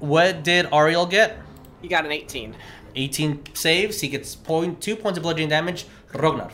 what 0.00 0.42
did 0.42 0.64
Ariell 0.70 1.08
get? 1.10 1.36
You 1.82 1.90
got 1.90 2.06
an 2.06 2.12
18. 2.12 2.56
18 2.96 3.54
saves. 3.54 4.00
He 4.00 4.08
gets 4.08 4.34
point 4.34 4.80
two 4.80 4.96
points 4.96 5.18
of 5.18 5.22
bludgeoning 5.22 5.50
damage. 5.50 5.84
Rognarv. 6.14 6.52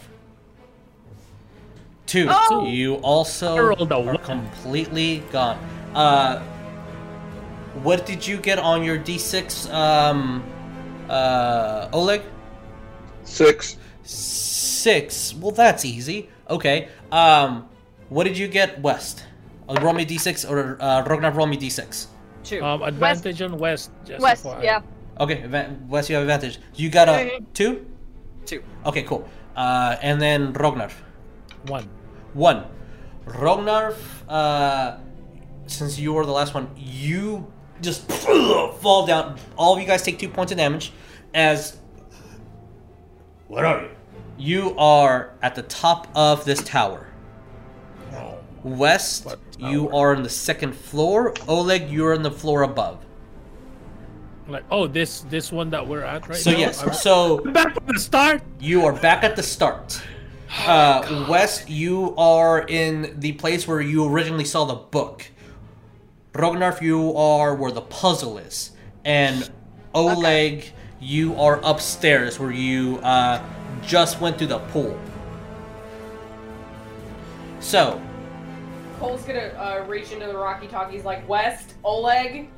Two. 2.07 2.26
Oh! 2.28 2.66
You 2.66 2.97
also 2.97 3.55
I 3.55 3.61
rolled 3.61 3.93
a 3.93 3.97
are 3.97 4.18
completely 4.18 5.22
gone. 5.30 5.57
Uh, 5.95 6.43
what 7.83 8.07
did 8.07 8.27
you 8.27 8.37
get 8.39 8.59
on 8.59 8.83
your 8.85 8.99
d6, 8.99 9.72
um, 9.72 10.43
uh, 11.09 11.89
Oleg? 11.93 12.22
Six. 13.25 13.77
Six. 14.03 15.35
Well, 15.35 15.53
that's 15.53 15.85
easy. 15.85 16.29
Okay. 16.49 16.89
Um, 17.11 17.68
what 18.09 18.25
did 18.25 18.37
you 18.39 18.49
get, 18.49 18.81
West? 18.81 19.25
Uh, 19.68 19.79
roll 19.81 19.95
me 19.95 20.05
d6 20.05 20.49
or 20.51 20.77
uh, 20.81 21.05
Ragnar, 21.05 21.33
roll 21.33 21.47
me 21.47 21.57
d6. 21.57 22.07
Two. 22.45 22.62
Um, 22.62 22.83
advantage 22.83 23.41
on 23.41 23.57
West. 23.59 23.91
Just 24.05 24.20
West, 24.20 24.45
FYI. 24.45 24.62
yeah. 24.62 24.81
Okay, 25.18 25.43
advan- 25.43 25.87
West, 25.89 26.11
you 26.11 26.16
have 26.16 26.22
advantage. 26.25 26.59
You 26.75 26.91
got 26.91 27.09
a 27.09 27.41
two. 27.55 27.87
Two. 28.45 28.62
Okay, 28.85 29.03
cool. 29.05 29.27
Uh, 29.57 29.97
and 30.03 30.20
then 30.20 30.53
Ragnar. 30.53 30.91
One. 31.66 31.89
One. 32.35 32.64
Ragnar, 33.25 33.95
uh, 34.29 34.99
since 35.66 35.99
you 35.99 36.12
were 36.12 36.27
the 36.27 36.33
last 36.33 36.53
one, 36.53 36.68
you 36.77 37.51
just 37.81 38.11
fall 38.12 39.07
down. 39.07 39.39
All 39.57 39.75
of 39.75 39.81
you 39.81 39.87
guys 39.87 40.03
take 40.03 40.18
two 40.18 40.29
points 40.29 40.53
of 40.53 40.59
damage 40.59 40.93
as. 41.35 41.79
Where 43.49 43.66
are 43.66 43.83
you? 43.83 43.91
You 44.37 44.77
are 44.79 45.35
at 45.43 45.55
the 45.55 45.62
top 45.62 46.09
of 46.14 46.45
this 46.45 46.62
tower. 46.62 47.07
Oh. 48.12 48.39
West, 48.64 49.27
What 49.27 49.39
you 49.59 49.91
are 49.91 50.16
on 50.16 50.22
the 50.22 50.29
second 50.29 50.75
floor. 50.75 51.35
Oleg, 51.47 51.91
you're 51.91 52.14
on 52.14 52.22
the 52.22 52.31
floor 52.31 52.62
above. 52.62 53.05
Like, 54.49 54.64
oh, 54.70 54.87
this 54.87 55.20
this 55.22 55.53
one 55.53 55.70
that 55.70 55.87
we're 55.87 56.03
at 56.03 56.29
right 56.29 56.37
So 56.37 56.51
now. 56.51 56.57
So 56.57 56.61
yes, 56.61 56.83
I'm 56.83 56.93
so 56.93 57.39
back 57.53 57.75
from 57.75 57.87
the 57.87 57.99
start. 58.01 58.43
You 58.61 58.85
are 58.85 58.93
back 58.93 59.25
at 59.25 59.37
the 59.37 59.43
start. 59.43 60.03
Uh, 60.66 61.27
West, 61.29 61.68
you 61.68 62.14
are 62.16 62.64
in 62.68 63.18
the 63.20 63.33
place 63.33 63.66
where 63.66 63.81
you 63.81 64.07
originally 64.07 64.45
saw 64.45 64.64
the 64.64 64.75
book. 64.75 65.31
Rognarv, 66.35 66.80
you 66.82 67.16
are 67.16 67.55
where 67.55 67.70
the 67.70 67.80
puzzle 67.82 68.39
is. 68.39 68.72
And 69.05 69.49
Oleg, 69.95 70.64
you 71.01 71.35
are 71.41 71.61
upstairs 71.62 72.39
where 72.41 72.51
you 72.51 72.99
uh, 72.99 73.43
just 73.82 74.20
went 74.20 74.39
through 74.39 74.49
the 74.49 74.59
pool. 74.59 74.99
So, 77.61 78.01
Coal's 78.99 79.22
gonna 79.22 79.49
uh, 79.57 79.85
reach 79.89 80.12
into 80.12 80.26
the 80.26 80.37
Rocky 80.37 80.66
Talkies 80.66 81.05
like 81.05 81.26
West, 81.28 81.74
Oleg, 81.85 82.49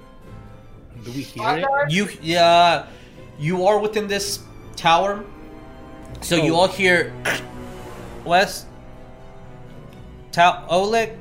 Do 1.05 1.13
we 1.13 1.23
hear 1.23 1.59
it? 1.59 1.91
You 1.93 2.09
yeah, 2.23 2.87
you 3.39 3.67
are 3.67 3.79
within 3.79 4.07
this 4.09 4.41
tower. 4.75 5.25
So 6.23 6.37
you 6.37 6.55
Oh. 6.55 6.61
all 6.61 6.69
hear 6.69 7.13
West, 8.25 8.67
Ta- 10.33 10.65
Oleg. 10.71 11.13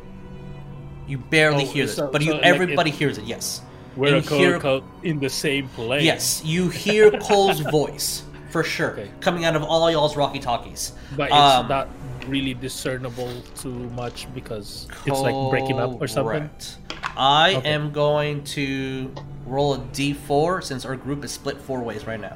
You 1.07 1.17
barely 1.19 1.63
Oh, 1.63 1.67
hear 1.67 1.85
this, 1.85 1.95
so- 1.95 2.09
but 2.11 2.21
you 2.21 2.31
so, 2.31 2.37
like, 2.37 2.45
everybody 2.45 2.89
it- 2.89 2.95
hears 2.95 3.17
it. 3.17 3.25
Yes. 3.25 3.61
We're 3.95 4.15
And 4.15 4.25
a 4.25 4.35
here- 4.35 4.59
quote 4.59 4.83
in 5.03 5.19
the 5.19 5.29
same 5.29 5.69
place. 5.69 6.03
Yes, 6.03 6.41
you 6.43 6.67
hear 6.69 7.11
Coal's 7.21 7.61
voice 7.61 8.23
for 8.49 8.63
sure 8.63 8.91
Okay. 8.91 9.09
coming 9.21 9.45
out 9.45 9.55
of 9.55 9.63
all 9.63 9.89
y'all's 9.89 10.17
walkie 10.17 10.39
talkies. 10.39 10.91
But 11.15 11.25
it's 11.29 11.33
Um, 11.33 11.67
not 11.69 11.87
really 12.27 12.53
discernible 12.55 13.31
too 13.55 13.69
much 13.95 14.27
because 14.33 14.87
it's 15.05 15.19
like 15.19 15.35
breaking 15.49 15.79
up 15.79 16.01
or 16.01 16.07
something. 16.07 16.39
Correct. 16.49 16.77
I 17.15 17.55
Okay. 17.55 17.69
am 17.69 17.91
going 17.91 18.43
to 18.55 19.11
roll 19.45 19.75
a 19.75 19.77
d4 19.93 20.59
since 20.61 20.85
our 20.85 20.95
group 20.97 21.23
is 21.23 21.31
split 21.31 21.61
four 21.61 21.81
ways 21.81 22.05
right 22.07 22.19
now. 22.19 22.35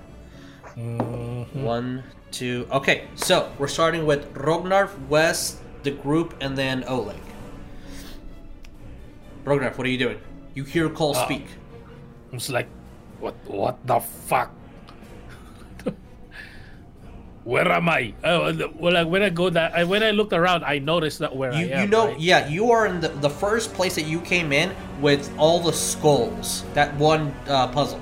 Mhm. 0.78 1.54
One, 1.56 2.04
two. 2.32 2.68
Okay, 2.72 3.04
so 3.16 3.50
we're 3.58 3.68
starting 3.68 4.06
with 4.06 4.34
Rognarv, 4.34 4.92
West, 5.10 5.58
the 5.84 5.92
group, 5.92 6.36
and 6.40 6.58
then 6.58 6.84
Oleg. 6.88 7.18
Rognarv, 9.46 9.78
what 9.78 9.88
are 9.88 9.90
you 9.90 9.98
doing? 9.98 10.20
You 10.54 10.64
hear 10.64 10.90
Coal 10.90 11.16
Uh, 11.16 11.26
speak. 11.26 11.46
It's 12.34 12.50
like, 12.50 12.68
what? 13.20 13.36
What 13.48 13.78
the 13.88 14.00
fuck? 14.00 14.52
Where 17.46 17.72
am 17.72 17.90
I? 17.90 18.14
Oh, 18.24 18.54
well, 18.78 18.94
like, 18.94 19.08
when 19.08 19.24
I 19.24 19.30
go 19.30 19.50
that, 19.50 19.74
I, 19.74 19.84
when 19.84 20.04
I 20.04 20.12
looked 20.12 20.34
around, 20.34 20.64
I 20.66 20.78
noticed 20.78 21.18
that 21.20 21.36
where 21.36 21.52
You, 21.54 21.66
I 21.74 21.80
am. 21.80 21.82
you 21.82 21.88
know, 21.88 22.08
right? 22.10 22.20
yeah, 22.20 22.48
you 22.48 22.70
are 22.70 22.86
in 22.86 23.00
the, 23.00 23.08
the 23.10 23.30
first 23.30 23.74
place 23.74 23.96
that 23.96 24.04
you 24.06 24.22
came 24.22 24.52
in 24.52 24.70
with 25.02 25.32
all 25.38 25.60
the 25.60 25.74
skulls. 25.74 26.64
That 26.76 26.94
one 26.98 27.34
uh, 27.48 27.68
puzzle. 27.70 28.00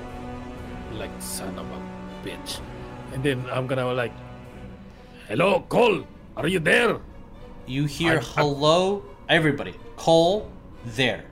like 0.92 1.10
son 1.20 1.56
of 1.58 1.64
a 1.70 1.80
bitch. 2.26 2.60
And 3.14 3.22
then 3.22 3.42
I'm 3.50 3.66
gonna 3.66 3.90
like, 3.94 4.12
hello, 5.28 5.64
Coal, 5.70 6.04
are 6.36 6.48
you 6.48 6.58
there? 6.58 6.98
You 7.66 7.86
hear 7.86 8.14
I'm- 8.20 8.24
hello, 8.36 9.02
everybody. 9.30 9.72
Coal, 9.96 10.50
there. 10.84 11.24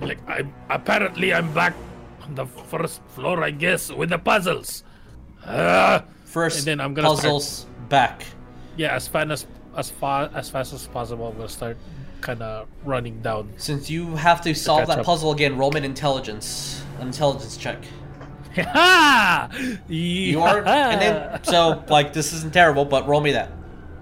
Like, 0.00 0.18
I'm 0.28 0.52
apparently 0.68 1.32
I'm 1.32 1.52
back 1.54 1.74
on 2.22 2.34
the 2.34 2.46
first 2.46 3.00
floor, 3.14 3.42
I 3.42 3.50
guess, 3.50 3.90
with 3.90 4.10
the 4.10 4.18
puzzles. 4.18 4.84
Ah, 5.46 6.04
First 6.24 6.58
And 6.58 6.66
then 6.66 6.80
I'm 6.80 6.92
gonna 6.94 7.08
puzzles 7.08 7.66
back. 7.88 8.24
yeah, 8.76 8.94
as 8.94 9.06
fast 9.08 9.30
as 9.30 9.46
as 9.76 9.90
far 9.90 10.30
as 10.34 10.50
fast 10.50 10.72
as 10.74 10.86
possible, 10.86 11.28
I'm 11.28 11.36
gonna 11.36 11.48
start 11.48 11.76
kind 12.20 12.42
of 12.42 12.66
running 12.84 13.20
down. 13.22 13.52
Since 13.56 13.88
you 13.90 14.16
have 14.16 14.40
to 14.42 14.54
solve 14.54 14.86
that 14.88 14.98
up. 15.00 15.06
puzzle 15.06 15.32
again, 15.32 15.56
roll 15.56 15.70
me 15.70 15.84
intelligence. 15.84 16.82
An 17.00 17.08
intelligence 17.08 17.56
check. 17.56 17.78
You 19.88 20.40
are, 20.40 20.64
and 20.64 21.00
then 21.00 21.44
so 21.44 21.84
like 21.88 22.12
this 22.12 22.32
isn't 22.32 22.52
terrible, 22.52 22.84
but 22.84 23.06
roll 23.06 23.20
me 23.20 23.32
that. 23.32 23.52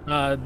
uh, 0.06 0.36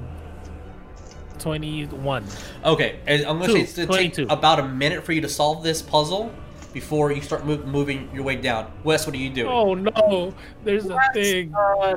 twenty-one. 1.39 2.25
Okay, 2.65 3.01
and 3.07 3.25
I'm 3.25 3.39
gonna 3.39 3.53
say 3.53 3.61
it's 3.61 3.77
gonna 3.77 4.11
take 4.11 4.19
about 4.31 4.59
a 4.61 4.69
minute 4.69 5.05
for 5.05 5.13
you 5.13 5.21
to 5.23 5.29
solve 5.29 5.63
this 5.63 5.81
puzzle 5.83 6.33
before 6.73 7.13
you 7.13 7.23
start 7.23 7.47
move, 7.47 7.67
moving 7.67 8.11
your 8.13 8.25
way 8.25 8.37
down. 8.37 8.71
Wes, 8.85 9.07
what 9.07 9.15
are 9.15 9.19
you 9.19 9.31
doing? 9.31 9.49
Oh 9.49 9.75
no! 9.75 10.35
There's 10.65 10.87
a 10.87 10.99
thing. 11.15 11.55
Uh, 11.55 11.97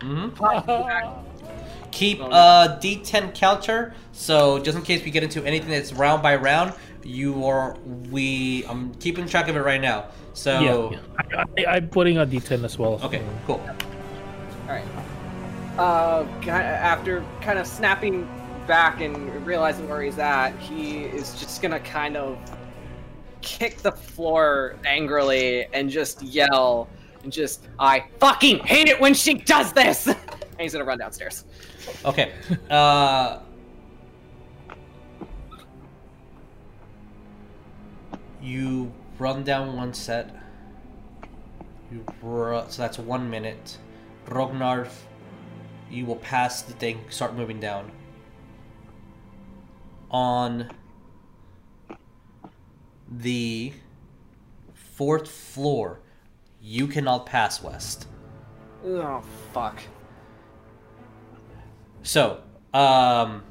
Mhm. 0.00 0.32
Keep 1.92 2.20
a 2.22 2.78
D10 2.80 3.34
counter, 3.34 3.94
so 4.12 4.58
just 4.58 4.78
in 4.78 4.82
case 4.82 5.04
we 5.04 5.10
get 5.10 5.22
into 5.22 5.44
anything 5.44 5.68
that's 5.68 5.92
round 5.92 6.22
by 6.22 6.36
round, 6.36 6.72
you 7.04 7.44
are 7.44 7.76
we. 8.10 8.64
I'm 8.66 8.94
keeping 8.94 9.26
track 9.26 9.48
of 9.48 9.56
it 9.56 9.60
right 9.60 9.80
now. 9.80 10.06
So 10.32 10.60
yeah, 10.90 10.98
yeah. 11.30 11.44
I, 11.58 11.62
I, 11.70 11.76
I'm 11.76 11.88
putting 11.90 12.16
a 12.16 12.26
D10 12.26 12.64
as 12.64 12.78
well. 12.78 12.98
okay, 13.04 13.22
cool. 13.46 13.60
all 14.66 14.68
right. 14.74 14.84
Uh, 15.78 16.24
after 16.48 17.22
kind 17.42 17.58
of 17.58 17.66
snapping 17.66 18.26
back 18.66 19.00
and 19.00 19.44
realizing 19.46 19.88
where 19.88 20.02
he's 20.02 20.18
at, 20.18 20.56
he 20.58 21.04
is 21.04 21.38
just 21.38 21.62
gonna 21.62 21.80
kind 21.80 22.16
of 22.16 22.38
kick 23.40 23.78
the 23.78 23.92
floor 23.92 24.76
angrily 24.84 25.66
and 25.72 25.90
just 25.90 26.22
yell 26.22 26.88
and 27.22 27.32
just, 27.32 27.68
I 27.78 28.04
fucking 28.18 28.60
hate 28.60 28.88
it 28.88 29.00
when 29.00 29.14
she 29.14 29.34
does 29.34 29.72
this! 29.72 30.06
and 30.06 30.16
he's 30.58 30.72
gonna 30.72 30.84
run 30.84 30.98
downstairs. 30.98 31.44
Okay. 32.04 32.32
Uh. 32.70 33.40
You 38.42 38.92
run 39.18 39.44
down 39.44 39.76
one 39.76 39.94
set. 39.94 40.34
You 41.92 42.04
ru- 42.22 42.64
so 42.68 42.82
that's 42.82 42.98
one 42.98 43.30
minute. 43.30 43.78
Rognarv, 44.26 44.90
you 45.90 46.06
will 46.06 46.16
pass 46.16 46.62
the 46.62 46.72
thing, 46.72 47.04
start 47.08 47.34
moving 47.36 47.60
down. 47.60 47.90
On 50.12 50.70
the 53.10 53.72
fourth 54.74 55.30
floor, 55.30 56.00
you 56.60 56.86
cannot 56.86 57.26
pass 57.26 57.62
west. 57.62 58.06
Oh, 58.84 59.22
fuck. 59.52 59.80
So, 62.02 62.42
um, 62.74 63.42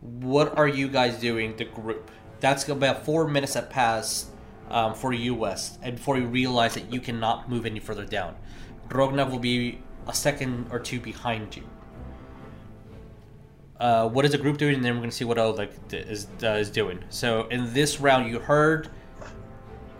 what 0.00 0.56
are 0.56 0.68
you 0.68 0.88
guys 0.88 1.18
doing, 1.18 1.56
the 1.56 1.64
group? 1.64 2.10
That's 2.40 2.68
about 2.68 3.04
four 3.04 3.26
minutes 3.26 3.54
that 3.54 3.70
pass 3.70 4.30
um, 4.70 4.94
for 4.94 5.12
you, 5.12 5.34
West, 5.34 5.78
and 5.82 5.96
before 5.96 6.18
you 6.18 6.26
realize 6.26 6.74
that 6.74 6.92
you 6.92 7.00
cannot 7.00 7.50
move 7.50 7.66
any 7.66 7.80
further 7.80 8.04
down. 8.04 8.36
Rognarv 8.88 9.30
will 9.30 9.38
be 9.38 9.80
a 10.06 10.14
second 10.14 10.68
or 10.70 10.78
two 10.78 11.00
behind 11.00 11.56
you. 11.56 11.64
Uh, 13.80 14.08
what 14.08 14.24
is 14.24 14.32
the 14.32 14.38
group 14.38 14.58
doing? 14.58 14.74
And 14.74 14.84
then 14.84 14.94
we're 14.94 15.00
going 15.00 15.10
to 15.10 15.16
see 15.16 15.24
what 15.24 15.38
Oleg 15.38 15.70
d- 15.88 15.98
is, 15.98 16.26
uh, 16.42 16.48
is 16.48 16.70
doing. 16.70 17.02
So, 17.10 17.46
in 17.48 17.72
this 17.72 18.00
round, 18.00 18.28
you 18.28 18.40
heard 18.40 18.90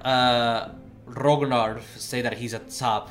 uh, 0.05 0.70
say 1.97 2.22
that 2.22 2.35
he's 2.37 2.55
at 2.55 2.68
the 2.68 2.74
top. 2.74 3.11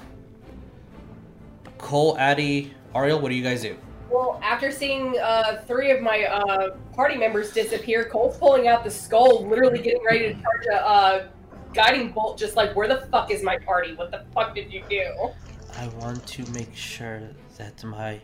Coal, 1.77 2.17
Addy, 2.17 2.73
Ariell, 2.93 3.21
what 3.21 3.29
do 3.29 3.35
you 3.35 3.43
guys 3.43 3.61
do? 3.61 3.77
Well, 4.09 4.39
after 4.41 4.71
seeing 4.71 5.17
uh, 5.19 5.63
three 5.67 5.91
of 5.91 6.01
my 6.01 6.23
uh, 6.23 6.75
party 6.93 7.17
members 7.17 7.51
disappear, 7.51 8.05
Coal's 8.05 8.37
pulling 8.37 8.67
out 8.67 8.83
the 8.83 8.91
skull, 8.91 9.45
literally 9.47 9.79
getting 9.79 10.03
ready 10.03 10.19
to 10.19 10.33
charge 10.33 10.65
a 10.71 10.87
uh, 10.87 11.27
guiding 11.73 12.11
bolt. 12.11 12.37
Just 12.37 12.55
like, 12.55 12.75
where 12.75 12.87
the 12.87 13.07
fuck 13.11 13.31
is 13.31 13.43
my 13.43 13.57
party? 13.57 13.93
What 13.95 14.11
the 14.11 14.25
fuck 14.33 14.55
did 14.55 14.71
you 14.71 14.83
do? 14.89 15.31
I 15.77 15.87
want 15.99 16.25
to 16.27 16.45
make 16.51 16.75
sure 16.75 17.21
that 17.57 17.83
my 17.83 18.19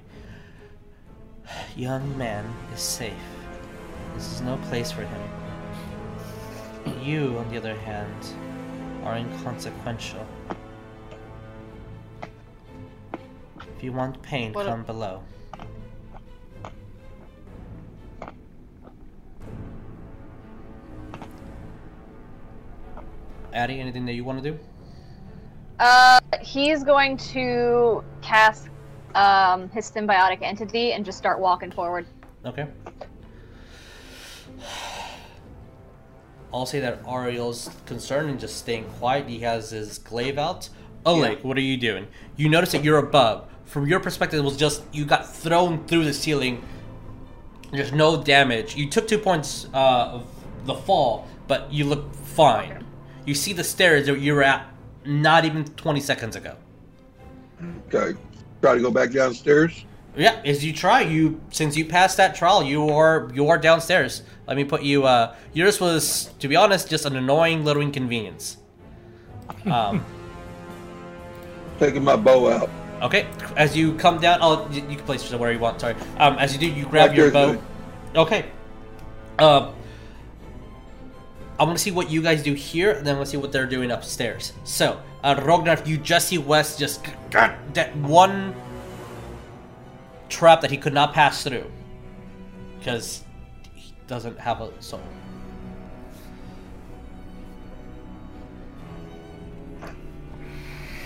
young 1.76 2.18
man 2.18 2.46
is 2.74 2.80
safe. 2.82 3.14
This 4.16 4.32
is 4.32 4.41
no 4.41 4.58
place 4.70 4.91
for 4.91 5.04
him. 5.04 5.22
You, 7.02 7.38
on 7.38 7.50
the 7.50 7.58
other 7.58 7.76
hand, 7.76 8.28
are 9.04 9.18
inconsequential. 9.18 10.26
If 13.78 13.84
you 13.84 13.91
want 13.91 14.22
pain, 14.22 14.54
What 14.54 14.66
a- 14.66 14.70
come 14.70 14.84
below. 14.84 15.24
Addie, 23.54 23.80
anything 23.80 24.06
that 24.06 24.14
you 24.14 24.24
want 24.24 24.41
to 24.44 24.52
do? 24.52 24.60
Uh, 25.80 26.20
he's 26.41 26.84
going 26.84 27.18
to 27.18 28.04
cast 28.22 28.70
um, 29.16 29.70
his 29.70 29.89
symbiotic 29.91 30.41
entity 30.41 30.93
and 30.93 31.05
just 31.05 31.18
start 31.18 31.39
walking 31.39 31.72
forward. 31.72 32.05
Okay. 32.45 32.68
I'll 36.53 36.66
say 36.68 36.80
that 36.82 37.03
Ariell's 37.03 37.70
concerned 37.86 38.30
and 38.30 38.39
just 38.39 38.57
staying 38.57 38.86
quiet. 38.99 39.28
He 39.28 39.39
has 39.39 39.72
his 39.72 39.97
glaive 39.97 40.38
out. 40.38 40.70
Oleg, 41.05 41.43
what 41.43 41.57
are 41.57 41.61
you 41.61 41.78
doing? 41.78 42.07
You 42.38 42.47
notice 42.47 42.72
that 42.74 42.84
you're 42.84 42.99
above. 42.99 43.49
From 43.66 43.88
your 43.88 43.99
perspective, 43.99 44.39
it 44.39 44.43
was 44.43 44.55
just 44.55 44.84
you 44.93 45.03
got 45.03 45.34
thrown 45.34 45.86
through 45.88 46.05
the 46.05 46.14
ceiling. 46.14 46.64
There's 47.72 47.91
no 47.91 48.22
damage. 48.22 48.76
You 48.76 48.88
took 48.89 49.07
two 49.07 49.18
points 49.18 49.68
uh, 49.74 50.11
of 50.14 50.28
the 50.66 50.76
fall, 50.76 51.28
but 51.47 51.74
you 51.74 51.86
look 51.86 52.14
fine. 52.14 52.86
You 53.26 53.34
see 53.34 53.53
the 53.53 53.64
stairs 53.64 54.05
that 54.05 54.20
you 54.20 54.36
were 54.36 54.43
at 54.43 54.68
not 55.05 55.45
even 55.45 55.66
20 55.66 55.99
seconds 55.99 56.36
ago. 56.36 56.55
Okay. 57.88 58.18
Try 58.64 58.76
to 58.76 58.82
go 58.82 58.91
back 58.91 59.11
downstairs. 59.11 59.84
Yeah, 60.16 60.39
as 60.45 60.64
you 60.64 60.72
try, 60.72 61.01
you 61.01 61.41
since 61.49 61.76
you 61.76 61.84
passed 61.84 62.16
that 62.16 62.34
trial, 62.34 62.64
you 62.64 62.91
are 62.91 63.30
you 63.34 63.49
are 63.49 63.57
downstairs. 63.57 64.24
Let 64.47 64.55
me 64.55 64.64
put 64.64 64.84
you. 64.84 65.03
Uh, 65.03 65.36
yours 65.51 65.82
was, 65.82 66.30
to 66.39 66.47
be 66.47 66.55
honest, 66.55 66.89
just 66.89 67.05
an 67.05 67.18
annoying 67.18 67.66
little 67.66 67.82
inconvenience. 67.82 68.55
Um, 69.66 70.05
Taking 71.78 72.05
my 72.05 72.16
bow 72.16 72.49
out. 72.51 72.70
okay, 73.01 73.28
as 73.57 73.76
you 73.76 73.95
come 73.95 74.22
down, 74.22 74.39
oh, 74.41 74.66
you, 74.72 74.80
you 74.84 74.95
can 74.95 75.05
place 75.05 75.24
yourself 75.24 75.41
where 75.41 75.51
you 75.51 75.59
want. 75.59 75.82
Sorry. 75.82 75.95
Um, 76.18 76.38
as 76.38 76.53
you 76.53 76.59
do, 76.59 76.68
you 76.68 76.86
grab 76.86 77.14
your 77.14 77.32
bow. 77.32 77.61
Okay. 78.16 78.45
Uh, 79.39 79.74
I 81.60 81.64
want 81.64 81.78
to 81.78 81.84
see 81.84 81.91
what 81.91 82.10
you 82.10 82.22
guys 82.22 82.41
do 82.41 82.54
here, 82.54 82.91
and 82.91 83.06
then 83.06 83.20
let's 83.20 83.30
see 83.30 83.38
what 83.38 83.51
they're 83.51 83.68
doing 83.68 83.91
upstairs. 83.91 84.54
So, 84.64 84.99
uh, 85.24 85.41
Ragnar, 85.45 85.82
you 85.86 85.97
just 85.97 86.28
see 86.30 86.39
West 86.39 86.80
just 86.80 87.06
God, 87.30 87.56
that 87.74 87.95
one 87.97 88.56
trap 90.30 90.62
that 90.62 90.72
he 90.72 90.78
could 90.78 90.93
not 90.93 91.14
pass 91.14 91.43
through 91.43 91.70
because 92.80 93.24
he 93.76 93.93
doesn't 94.08 94.39
have 94.39 94.62
a 94.62 94.72
soul. 94.82 94.99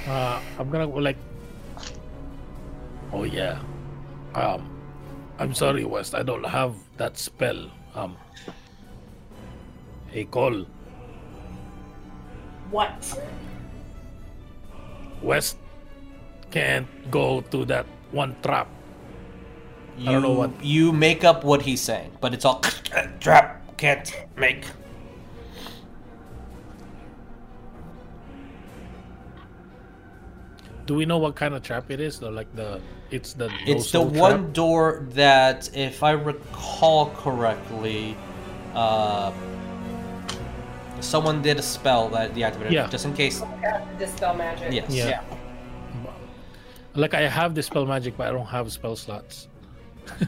Uh, 0.08 0.42
I'm 0.58 0.70
gonna 0.70 0.88
go 0.88 1.00
like. 1.00 1.18
Oh 3.12 3.24
yeah. 3.24 3.60
Um, 4.34 4.70
I'm 5.40 5.54
sorry, 5.54 5.84
West. 5.84 6.16
I 6.16 6.24
don't 6.24 6.46
have 6.46 6.76
that 6.96 7.18
spell. 7.18 7.70
Um. 7.94 8.16
Hey, 10.12 10.26
call. 10.26 10.66
What? 12.72 13.20
West 15.22 15.58
can't 16.52 16.88
go 17.12 17.42
to 17.42 17.66
that 17.66 17.86
one 18.12 18.36
trap. 18.44 18.68
You, 19.98 20.10
I 20.10 20.14
don't 20.14 20.22
know 20.22 20.34
what- 20.34 20.64
you 20.64 20.92
make 20.94 21.24
up 21.24 21.44
what 21.44 21.62
he's 21.64 21.82
saying, 21.82 22.12
but 22.22 22.34
it's 22.34 22.46
all 22.46 22.62
trap 23.20 23.78
can't 23.78 24.12
make. 24.36 24.66
Do 30.86 30.96
we 30.96 31.06
know 31.06 31.18
what 31.18 31.36
kind 31.36 31.54
of 31.54 31.64
trap 31.64 31.92
it 31.92 32.00
is? 32.00 32.20
Though, 32.20 32.30
like 32.30 32.54
the 32.56 32.80
it's 33.12 33.34
the 33.34 33.52
It's 33.66 33.84
the 33.86 34.00
soul 34.00 34.06
one 34.06 34.42
trap? 34.44 34.54
door 34.54 35.06
that, 35.12 35.70
if 35.76 36.02
I 36.02 36.12
recall 36.12 37.10
correctly, 37.12 38.16
uh, 38.74 39.32
someone 41.00 41.42
did 41.42 41.58
a 41.58 41.62
spell 41.62 42.10
that 42.10 42.34
deactivated 42.34 42.72
Yeah. 42.72 42.86
it, 42.86 42.92
just 42.92 43.06
in 43.06 43.14
case. 43.14 43.42
Dispel 44.00 44.34
magic. 44.36 44.72
Yes. 44.74 44.90
Yeah. 44.94 45.22
Like 46.96 47.14
I 47.14 47.22
have 47.28 47.54
the 47.56 47.62
spell 47.64 47.86
magic, 47.86 48.18
but 48.18 48.28
I 48.28 48.32
don't 48.32 48.46
have 48.48 48.72
spell 48.72 48.96
slots. 48.96 49.48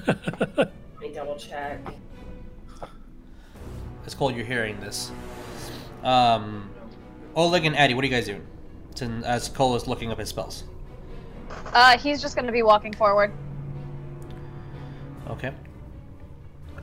Let 0.05 0.71
me 1.01 1.13
double 1.13 1.35
check. 1.35 1.79
It's 4.05 4.13
cool 4.15 4.31
you're 4.31 4.45
hearing 4.45 4.79
this. 4.79 5.11
Um, 6.03 6.69
Oleg 7.35 7.65
and 7.65 7.75
Addy, 7.75 7.93
what 7.93 8.03
are 8.03 8.07
you 8.07 8.13
guys 8.13 8.25
doing? 8.25 8.45
Sin- 8.95 9.23
As 9.23 9.49
Coal 9.49 9.75
is 9.75 9.87
looking 9.87 10.11
up 10.11 10.19
his 10.19 10.29
spells. 10.29 10.63
Uh, 11.73 11.97
he's 11.97 12.21
just 12.21 12.35
going 12.35 12.45
to 12.45 12.51
be 12.51 12.63
walking 12.63 12.93
forward. 12.93 13.31
Okay. 15.29 15.51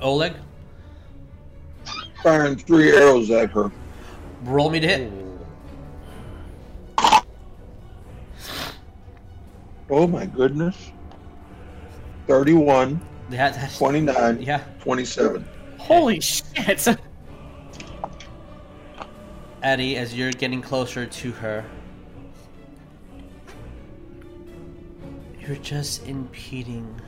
Oleg, 0.00 0.34
Firing 2.26 2.56
three 2.56 2.90
arrows 2.90 3.30
at 3.30 3.52
her. 3.52 3.70
roll 4.42 4.68
me 4.68 4.80
to 4.80 4.88
hit. 4.88 5.12
Oh 9.88 10.08
my 10.08 10.26
goodness. 10.26 10.90
31, 12.26 13.00
Yeah, 13.30 13.50
that's, 13.50 13.78
29, 13.78 14.42
yeah. 14.42 14.64
27. 14.80 15.46
Holy 15.78 16.18
shit! 16.18 16.88
Eddie, 19.62 19.96
as 19.96 20.12
you're 20.12 20.32
getting 20.32 20.60
closer 20.60 21.06
to 21.06 21.30
her, 21.30 21.64
you're 25.38 25.54
just 25.58 26.04
impeding 26.08 27.00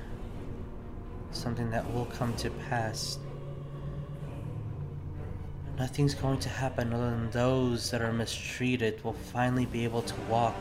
something 1.32 1.68
that 1.70 1.92
will 1.92 2.06
come 2.06 2.32
to 2.34 2.50
pass. 2.70 3.18
Nothing's 5.78 6.14
going 6.14 6.40
to 6.40 6.48
happen 6.48 6.92
other 6.92 7.10
than 7.10 7.30
those 7.30 7.90
that 7.90 8.02
are 8.02 8.12
mistreated 8.12 9.02
will 9.04 9.12
finally 9.12 9.66
be 9.66 9.84
able 9.84 10.02
to 10.02 10.14
walk 10.22 10.56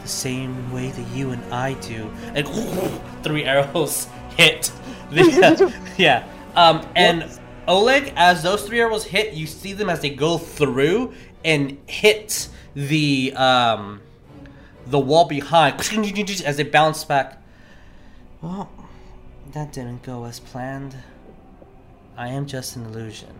the 0.00 0.08
same 0.08 0.72
way 0.72 0.90
that 0.90 1.08
you 1.08 1.30
and 1.30 1.52
I 1.52 1.74
do. 1.74 2.10
And 2.34 2.48
three 3.22 3.44
arrows 3.44 4.08
hit. 4.36 4.72
The, 5.10 5.74
yeah. 5.98 6.26
Um, 6.54 6.86
and 6.96 7.28
Oleg, 7.68 8.12
as 8.16 8.42
those 8.42 8.66
three 8.66 8.80
arrows 8.80 9.04
hit, 9.04 9.34
you 9.34 9.46
see 9.46 9.72
them 9.72 9.90
as 9.90 10.00
they 10.00 10.10
go 10.10 10.38
through 10.38 11.12
and 11.44 11.76
hit 11.86 12.48
the 12.74 13.32
um, 13.34 14.00
the 14.86 14.98
wall 14.98 15.26
behind 15.26 15.80
as 16.44 16.56
they 16.56 16.62
bounce 16.62 17.04
back. 17.04 17.42
Well, 18.40 18.70
that 19.52 19.72
didn't 19.72 20.02
go 20.02 20.24
as 20.24 20.38
planned. 20.38 20.96
I 22.16 22.28
am 22.28 22.46
just 22.46 22.76
an 22.76 22.86
illusion, 22.86 23.34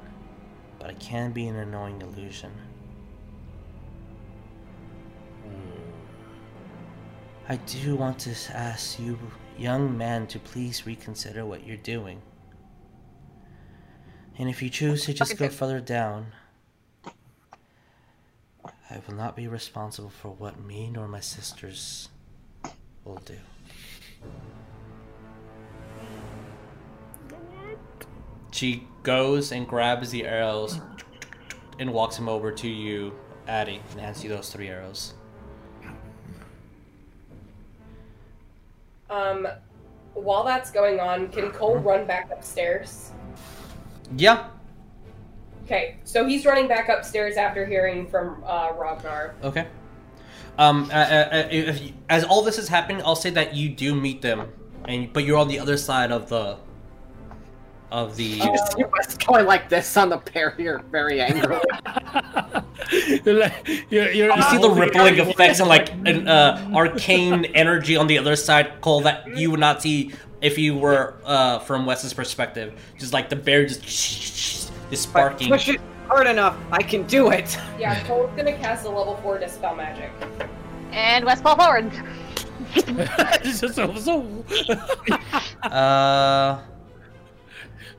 but 0.87 0.95
it 0.95 1.01
can 1.01 1.32
be 1.32 1.49
an 1.49 1.57
annoying 1.57 2.01
illusion. 2.01 2.53
Hmm. 5.43 5.80
I 7.49 7.57
do 7.57 7.97
want 7.97 8.20
to 8.20 8.30
ask 8.57 9.01
you, 9.01 9.18
young 9.59 9.99
man, 9.99 10.28
to 10.28 10.39
please 10.39 10.87
reconsider 10.87 11.45
what 11.45 11.66
you're 11.66 11.76
doing. 11.76 12.22
And 14.39 14.49
if 14.49 14.62
you 14.62 14.70
choose 14.70 15.07
to 15.07 15.12
just 15.12 15.37
go 15.37 15.49
further 15.49 15.80
down, 15.80 16.26
I 17.05 19.01
will 19.09 19.16
not 19.16 19.34
be 19.34 19.49
responsible 19.49 20.11
for 20.11 20.28
what 20.28 20.61
me 20.61 20.89
nor 20.89 21.09
my 21.09 21.18
sisters 21.18 22.11
will 23.05 23.20
do. 23.24 23.39
She 28.57 28.84
goes 29.02 29.52
and 29.52 29.68
grabs 29.68 30.11
the 30.11 30.24
arrows 30.24 30.80
and 31.78 31.92
walks 31.92 32.18
him 32.18 32.26
over 32.26 32.50
to 32.52 32.66
you, 32.66 33.12
Addie, 33.46 33.82
and 33.90 34.00
hands 34.00 34.24
you 34.24 34.30
those 34.30 34.50
three 34.50 34.68
arrows. 34.68 35.12
Um, 39.11 39.46
while 40.14 40.42
that's 40.42 40.70
going 40.70 41.00
on, 41.00 41.28
can 41.28 41.50
Coal 41.50 41.76
run 41.76 42.07
back 42.07 42.30
upstairs? 42.32 43.12
Yeah. 44.16 44.48
Okay, 45.66 45.98
so 46.04 46.24
he's 46.24 46.46
running 46.46 46.66
back 46.66 46.88
upstairs 46.88 47.36
after 47.36 47.66
hearing 47.66 48.07
from 48.07 48.42
uh, 48.46 48.70
Ragnar. 48.74 49.34
Okay. 49.44 49.66
Um, 50.57 50.88
uh, 50.90 50.94
uh, 50.94 50.96
uh, 50.96 51.48
you, 51.50 51.92
as 52.09 52.24
all 52.24 52.40
this 52.40 52.57
is 52.57 52.68
happening, 52.68 53.02
I'll 53.04 53.16
say 53.16 53.28
that 53.28 53.54
you 53.54 53.68
do 53.68 53.94
meet 53.94 54.22
them, 54.22 54.50
and 54.86 55.12
but 55.12 55.24
you're 55.24 55.36
on 55.36 55.48
the 55.48 55.59
other 55.59 55.76
side 55.76 56.11
of 56.11 56.30
the 56.30 56.57
of 57.91 58.16
the. 58.16 58.24
You 58.24 58.59
see 58.74 58.84
Wes 58.93 59.16
going 59.18 59.47
like 59.47 59.68
this 59.68 59.97
on 59.97 60.09
the 60.11 60.18
barrier, 60.18 60.82
very 60.91 61.20
angrily. 61.20 61.61
you're 63.24 63.34
like, 63.39 63.87
you're, 63.91 64.11
you're 64.11 64.37
You 64.37 64.43
see 64.43 64.59
the 64.59 64.70
rippling 64.70 65.18
effects 65.18 65.61
and 65.61 65.68
like 65.68 65.91
an 66.05 66.28
uh, 66.28 66.70
arcane 66.74 67.45
energy 67.47 67.97
on 67.97 68.07
the 68.07 68.18
other 68.18 68.37
side, 68.37 68.80
Coal, 68.80 69.01
that 69.03 69.37
you 69.37 69.51
would 69.51 69.61
not 69.61 69.82
see 69.82 70.12
if 70.41 70.59
you 70.59 70.76
were 70.76 71.14
uh, 71.24 71.59
from 71.61 71.87
Wes's 71.87 72.12
perspective. 72.14 72.80
Just 72.99 73.12
like 73.12 73.28
the 73.28 73.37
bear 73.37 73.66
just 73.66 73.84
is 73.84 74.70
But 74.91 74.97
sparking. 74.99 75.49
push 75.49 75.68
it 75.68 75.80
hard 76.09 76.26
enough, 76.26 76.57
I 76.70 76.82
can 76.82 77.05
do 77.07 77.30
it. 77.30 77.57
Yeah, 77.78 78.03
Coal's 78.05 78.30
gonna 78.37 78.57
cast 78.59 78.84
a 78.84 78.89
level 78.89 79.16
4 79.22 79.39
Dispel 79.39 79.74
Magic. 79.74 80.11
And 80.93 81.24
West 81.24 81.43
fall 81.43 81.57
forward. 81.57 81.91
It's 82.76 83.61
just 83.61 83.74
so, 83.74 83.95
so 83.97 84.45
Uh, 85.62 86.61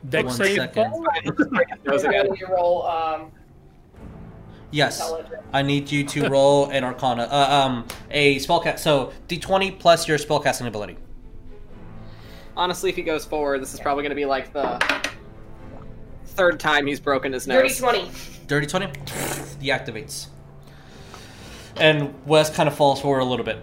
deck 0.09 0.25
One 0.25 0.33
save 0.33 0.57
second. 0.57 0.91
fall? 0.91 1.05
Those 1.83 2.03
again. 2.03 2.33
You 2.35 2.47
roll 2.47 2.85
um, 2.87 3.31
yes. 4.71 5.01
I 5.53 5.61
need 5.61 5.91
you 5.91 6.03
to 6.05 6.29
roll 6.29 6.69
an 6.69 6.83
Arcana, 6.83 7.23
uh, 7.23 7.65
um, 7.65 7.87
a 8.11 8.37
spellcast. 8.37 8.79
So 8.79 9.13
D20 9.27 9.79
plus 9.79 10.07
your 10.07 10.17
spellcasting 10.17 10.67
ability. 10.67 10.97
Honestly, 12.55 12.89
if 12.89 12.95
he 12.95 13.03
goes 13.03 13.23
forward, 13.23 13.61
this 13.61 13.73
is 13.73 13.79
probably 13.79 14.01
going 14.03 14.09
to 14.09 14.15
be 14.15 14.25
like 14.25 14.51
the 14.51 14.79
third 16.25 16.59
time 16.59 16.87
he's 16.87 16.99
broken 16.99 17.33
his 17.33 17.45
Dirty 17.45 17.67
nose. 17.69 17.77
20. 17.79 18.11
Dirty 18.47 18.67
20 18.67 18.87
deactivates. 19.61 20.27
And 21.75 22.13
Wes 22.25 22.49
kind 22.49 22.67
of 22.67 22.75
falls 22.75 23.01
forward 23.01 23.19
a 23.19 23.25
little 23.25 23.45
bit. 23.45 23.61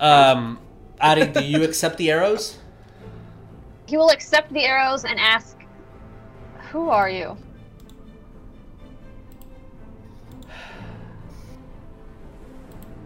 Um, 0.00 0.58
Adi, 1.00 1.26
do 1.26 1.44
you 1.44 1.62
accept 1.64 1.96
the 1.96 2.10
arrows? 2.10 2.58
He 3.86 3.96
will 3.96 4.10
accept 4.10 4.52
the 4.52 4.64
arrows 4.64 5.04
and 5.04 5.18
ask, 5.18 5.55
"Who 6.76 6.90
are 6.90 7.08
you?" 7.08 7.38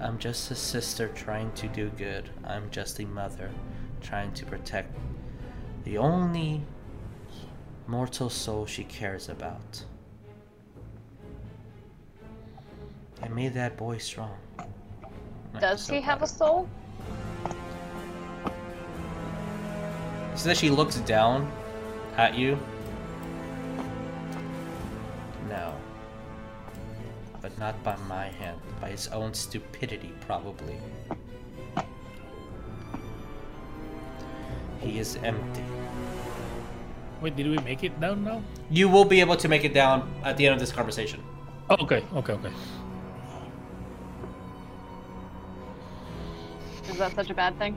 I'm 0.01 0.18
just 0.18 0.51
a 0.51 0.57
sister 0.57 1.07
trying 1.07 1.53
to 1.53 1.68
do 1.68 1.89
good. 1.91 2.31
I'm 2.43 2.68
just 2.73 2.99
a 2.99 3.05
mother 3.05 3.49
trying 4.01 4.33
to 4.33 4.45
protect 4.45 4.99
the 5.85 5.99
only 5.99 6.62
mortal 7.87 8.29
soul 8.29 8.66
she 8.66 8.83
cares 8.83 9.29
about. 9.29 9.85
I 13.23 13.29
made 13.29 13.55
that 13.55 13.77
boy 13.77 13.99
strong. 13.99 14.37
Does 15.61 15.83
So 15.83 15.95
he 15.95 16.01
have 16.01 16.23
a 16.23 16.27
soul? 16.27 16.68
So 20.35 20.49
that 20.49 20.57
she 20.57 20.71
looks 20.71 20.97
down 20.97 21.49
at 22.16 22.35
you. 22.35 22.59
But 27.41 27.59
not 27.59 27.82
by 27.82 27.97
my 28.09 28.26
hand, 28.26 28.61
by 28.80 28.91
his 28.91 29.09
own 29.09 29.32
stupidity, 29.32 30.12
probably. 30.26 30.76
He 34.80 34.99
is 34.99 35.16
empty. 35.22 35.64
Wait, 37.20 37.36
did 37.36 37.47
we 37.47 37.59
make 37.59 37.84
it 37.84 37.99
down 38.01 38.24
now? 38.24 38.43
You 38.70 38.88
will 38.88 39.05
be 39.05 39.20
able 39.20 39.36
to 39.36 39.49
make 39.49 39.64
it 39.64 39.74
down 39.74 40.11
at 40.24 40.36
the 40.36 40.47
end 40.47 40.55
of 40.55 40.61
this 40.61 40.72
conversation. 40.72 41.22
Oh, 41.68 41.76
okay, 41.80 42.03
okay, 42.14 42.32
okay. 42.32 42.53
Is 46.88 46.99
that 46.99 47.14
such 47.14 47.30
a 47.30 47.34
bad 47.34 47.59
thing? 47.59 47.76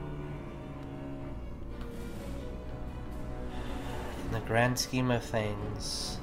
In 4.24 4.32
the 4.32 4.40
grand 4.40 4.78
scheme 4.78 5.10
of 5.10 5.22
things, 5.22 6.18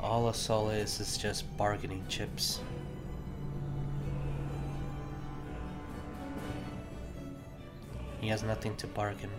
all 0.00 0.28
a 0.28 0.34
soul 0.34 0.70
is 0.70 1.00
is 1.00 1.16
just 1.16 1.44
bargaining 1.56 2.04
chips. 2.08 2.60
He 8.20 8.28
has 8.28 8.42
nothing 8.42 8.74
to 8.76 8.86
bargain. 8.86 9.30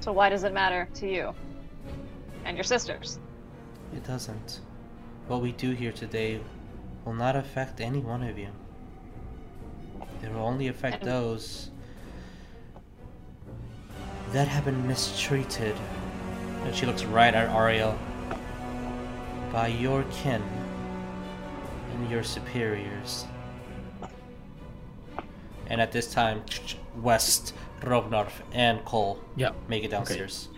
So 0.00 0.12
why 0.12 0.28
does 0.28 0.44
it 0.44 0.52
matter 0.52 0.88
to 0.94 1.10
you 1.10 1.34
and 2.44 2.56
your 2.56 2.64
sisters? 2.64 3.18
It 3.94 4.04
doesn't. 4.04 4.60
What 5.26 5.42
we 5.42 5.52
do 5.52 5.72
here 5.72 5.90
today 5.90 6.40
will 7.04 7.14
not 7.14 7.34
affect 7.34 7.80
any 7.80 7.98
one 7.98 8.22
of 8.22 8.38
you. 8.38 8.48
It 10.22 10.32
will 10.32 10.42
only 10.42 10.68
affect 10.68 11.04
those 11.04 11.70
that 14.32 14.48
have 14.48 14.64
been 14.64 14.86
mistreated. 14.86 15.74
And 16.64 16.74
she 16.74 16.86
looks 16.86 17.04
right 17.04 17.34
at 17.34 17.48
Ariell. 17.50 17.96
By 19.52 19.68
your 19.68 20.04
kin 20.10 20.42
and 21.92 22.10
your 22.10 22.22
superiors. 22.22 23.24
And 25.68 25.80
at 25.80 25.92
this 25.92 26.12
time, 26.12 26.42
West, 27.02 27.54
Rognarv, 27.80 28.30
and 28.52 28.84
Coal 28.84 29.18
Yeah, 29.36 29.50
make 29.68 29.84
it 29.84 29.90
downstairs. 29.90 30.48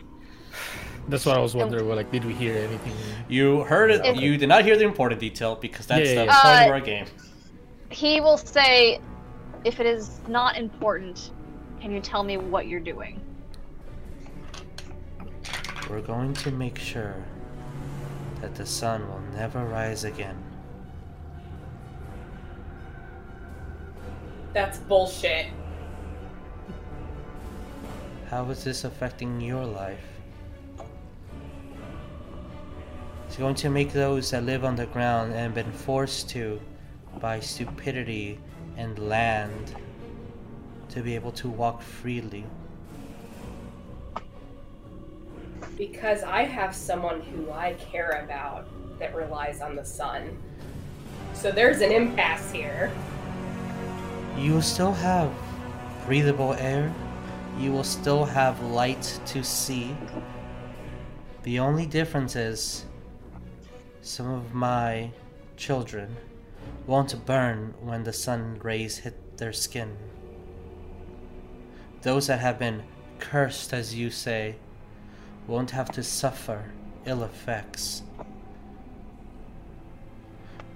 that's 1.09 1.25
what 1.25 1.37
I 1.37 1.41
was 1.41 1.55
wondering. 1.55 1.87
Well, 1.87 1.97
like, 1.97 2.11
did 2.11 2.25
we 2.25 2.35
hear 2.35 2.57
anything? 2.57 2.93
You 3.29 3.63
heard 3.65 3.91
it. 3.91 4.01
Okay. 4.01 4.19
You 4.19 4.37
did 4.37 4.49
not 4.49 4.65
hear 4.65 4.77
the 4.77 4.85
important 4.85 5.21
detail 5.21 5.57
because 5.57 5.87
that's 5.87 6.09
Yeah, 6.09 6.15
yeah, 6.15 6.21
the 6.21 6.27
yeah. 6.27 6.43
point 6.43 6.61
of 6.63 6.69
Uh, 6.69 6.73
our 6.75 6.81
game. 6.81 7.07
He 7.91 8.21
will 8.21 8.37
say, 8.37 9.01
"If 9.65 9.81
it 9.81 9.87
is 9.87 10.21
not 10.29 10.57
important, 10.59 11.31
can 11.81 11.91
you 11.91 12.01
tell 12.01 12.23
me 12.23 12.37
what 12.37 12.67
you're 12.67 12.81
doing?" 12.81 13.21
We're 15.89 16.03
going 16.03 16.35
to 16.35 16.51
make 16.51 16.79
sure 16.79 17.17
that 18.43 18.55
the 18.55 18.67
sun 18.67 19.09
will 19.09 19.23
never 19.33 19.65
rise 19.65 20.05
again. 20.05 20.37
That's 24.53 24.79
bullshit. 24.81 25.47
How 28.29 28.51
is 28.51 28.65
this 28.65 28.85
affecting 28.85 29.41
your 29.41 29.65
life? 29.65 30.05
It's 33.27 33.37
going 33.37 33.55
to 33.57 33.71
make 33.71 33.93
those 33.93 34.31
that 34.33 34.45
live 34.45 34.67
on 34.67 34.77
the 34.77 34.87
ground 34.87 35.33
and 35.33 35.55
been 35.55 35.73
forced 35.73 36.29
to 36.31 36.61
by 37.19 37.41
stupidity 37.41 38.39
and 38.77 38.99
land 38.99 39.75
to 40.91 41.03
be 41.03 41.15
able 41.15 41.33
to 41.33 41.49
walk 41.49 41.81
freely. 41.81 42.45
Because 45.79 46.25
I 46.25 46.43
have 46.43 46.75
someone 46.75 47.23
who 47.23 47.53
I 47.53 47.75
care 47.75 48.23
about 48.25 48.67
that 48.99 49.15
relies 49.15 49.61
on 49.61 49.77
the 49.77 49.85
sun. 49.85 50.37
So 51.35 51.53
there's 51.53 51.81
an 51.81 51.93
impasse 51.93 52.51
here. 52.51 52.93
You 54.37 54.55
will 54.55 54.63
still 54.63 54.93
have 54.93 55.33
breathable 56.05 56.55
air. 56.55 56.93
You 57.59 57.71
will 57.71 57.85
still 57.85 58.25
have 58.25 58.61
light 58.61 59.21
to 59.27 59.45
see. 59.45 59.97
The 61.45 61.61
only 61.61 61.87
difference 61.87 62.35
is 62.35 62.85
some 64.03 64.29
of 64.29 64.53
my 64.53 65.13
children 65.57 66.17
won't 66.87 67.25
burn 67.25 67.75
when 67.81 68.03
the 68.03 68.13
sun 68.13 68.59
rays 68.63 68.99
hit 68.99 69.39
their 69.39 69.53
skin. 69.53 69.97
Those 72.03 72.27
that 72.27 72.41
have 72.41 72.59
been 72.59 72.83
cursed, 73.19 73.73
as 73.73 73.95
you 73.95 74.11
say, 74.11 74.57
won't 75.49 75.71
have 75.71 75.91
to 75.93 76.03
suffer 76.03 76.63
ill 77.07 77.25
effects. 77.25 78.03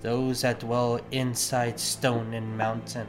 Those 0.01 0.41
that 0.41 0.59
dwell 0.59 1.01
inside 1.13 1.79
stone 1.79 2.35
and 2.35 2.59
mountain 2.59 3.07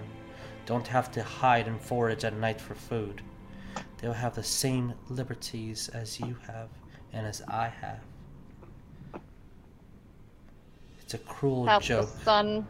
don't 0.66 0.88
have 0.88 1.12
to 1.14 1.24
hide 1.24 1.68
and 1.68 1.82
forage 1.82 2.24
at 2.24 2.36
night 2.36 2.62
for 2.62 2.76
food. 2.76 3.22
They'll 3.98 4.14
have 4.14 4.36
the 4.36 4.44
same 4.44 4.94
liberties 5.10 5.90
as 5.90 6.20
you 6.20 6.38
have 6.46 6.70
and 7.14 7.26
as 7.26 7.42
I 7.48 7.70
have. 7.70 8.00
It's 11.02 11.14
a 11.14 11.18
cruel 11.20 11.62
Without 11.62 11.82
joke. 11.82 12.12
the 12.12 12.24
sun, 12.24 12.68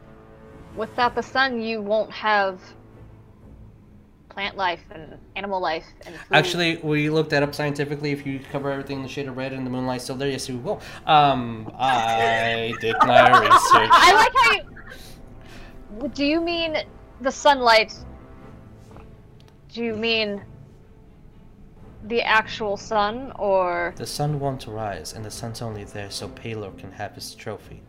without 0.75 1.15
the 1.15 1.23
sun, 1.23 1.61
you 1.61 1.81
won't 1.81 2.11
have 2.11 2.61
plant 4.33 4.57
life 4.57 4.81
and 4.91 5.17
animal 5.35 5.59
life 5.61 5.85
and 6.05 6.15
food. 6.15 6.25
Actually, 6.31 6.77
we 6.77 7.09
looked 7.09 7.29
that 7.29 7.43
up 7.43 7.53
scientifically. 7.53 8.11
If 8.11 8.25
you 8.25 8.39
cover 8.51 8.71
everything 8.71 8.97
in 8.97 9.03
the 9.03 9.09
shade 9.09 9.27
of 9.27 9.37
red 9.37 9.53
and 9.53 9.65
the 9.65 9.69
moonlight 9.69 10.01
still 10.01 10.15
there, 10.15 10.29
yes, 10.29 10.49
you 10.49 10.57
will. 10.57 10.81
Um, 11.05 11.71
I 11.77 12.73
did 12.81 12.95
my 13.01 13.29
research. 13.39 13.89
I 13.91 14.13
like 14.13 14.33
how 14.35 14.51
you. 16.01 16.07
Do 16.09 16.25
you 16.25 16.41
mean 16.41 16.77
the 17.21 17.31
sunlight? 17.31 17.93
Do 19.71 19.83
you 19.83 19.95
mean 19.95 20.43
the 22.05 22.21
actual 22.21 22.75
sun, 22.77 23.31
or 23.37 23.93
The 23.95 24.05
sun 24.05 24.39
won't 24.39 24.67
rise, 24.67 25.13
and 25.13 25.23
the 25.23 25.31
sun's 25.31 25.61
only 25.61 25.83
there 25.85 26.11
so 26.11 26.27
Pelor 26.27 26.77
can 26.77 26.91
have 26.91 27.15
his 27.15 27.33
trophy. 27.33 27.81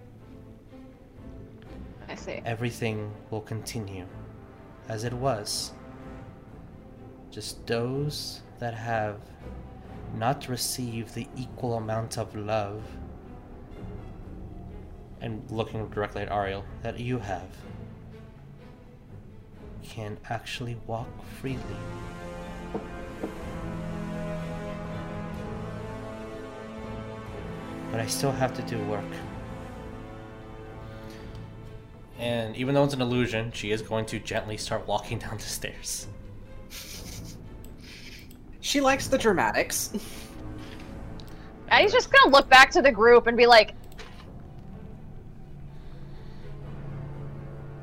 I 2.08 2.14
see. 2.14 2.40
Everything 2.44 3.12
will 3.30 3.40
continue 3.40 4.06
as 4.88 5.04
it 5.04 5.12
was. 5.12 5.73
Just 7.34 7.66
those 7.66 8.42
that 8.60 8.74
have 8.74 9.18
not 10.16 10.48
received 10.48 11.16
the 11.16 11.26
equal 11.36 11.74
amount 11.74 12.16
of 12.16 12.36
love, 12.36 12.84
and 15.20 15.42
looking 15.50 15.88
directly 15.88 16.22
at 16.22 16.28
Ariell, 16.28 16.62
that 16.84 17.00
you 17.00 17.18
have, 17.18 17.48
can 19.82 20.16
actually 20.30 20.76
walk 20.86 21.08
freely. 21.40 21.58
But 27.90 27.98
I 27.98 28.06
still 28.06 28.30
have 28.30 28.54
to 28.54 28.62
do 28.62 28.78
work. 28.84 29.02
And 32.16 32.54
even 32.54 32.76
though 32.76 32.84
it's 32.84 32.94
an 32.94 33.00
illusion, 33.00 33.50
she 33.50 33.72
is 33.72 33.82
going 33.82 34.06
to 34.06 34.20
gently 34.20 34.56
start 34.56 34.86
walking 34.86 35.18
down 35.24 35.38
the 35.38 35.42
stairs. 35.42 36.06
She 38.64 38.80
likes 38.80 39.08
the 39.08 39.18
dramatics. 39.18 39.92
And 41.68 41.82
he's 41.82 41.92
just 41.92 42.10
gonna 42.10 42.30
look 42.30 42.48
back 42.48 42.70
to 42.70 42.80
the 42.80 42.90
group 42.90 43.26
and 43.26 43.36
be 43.36 43.46
like, 43.46 43.74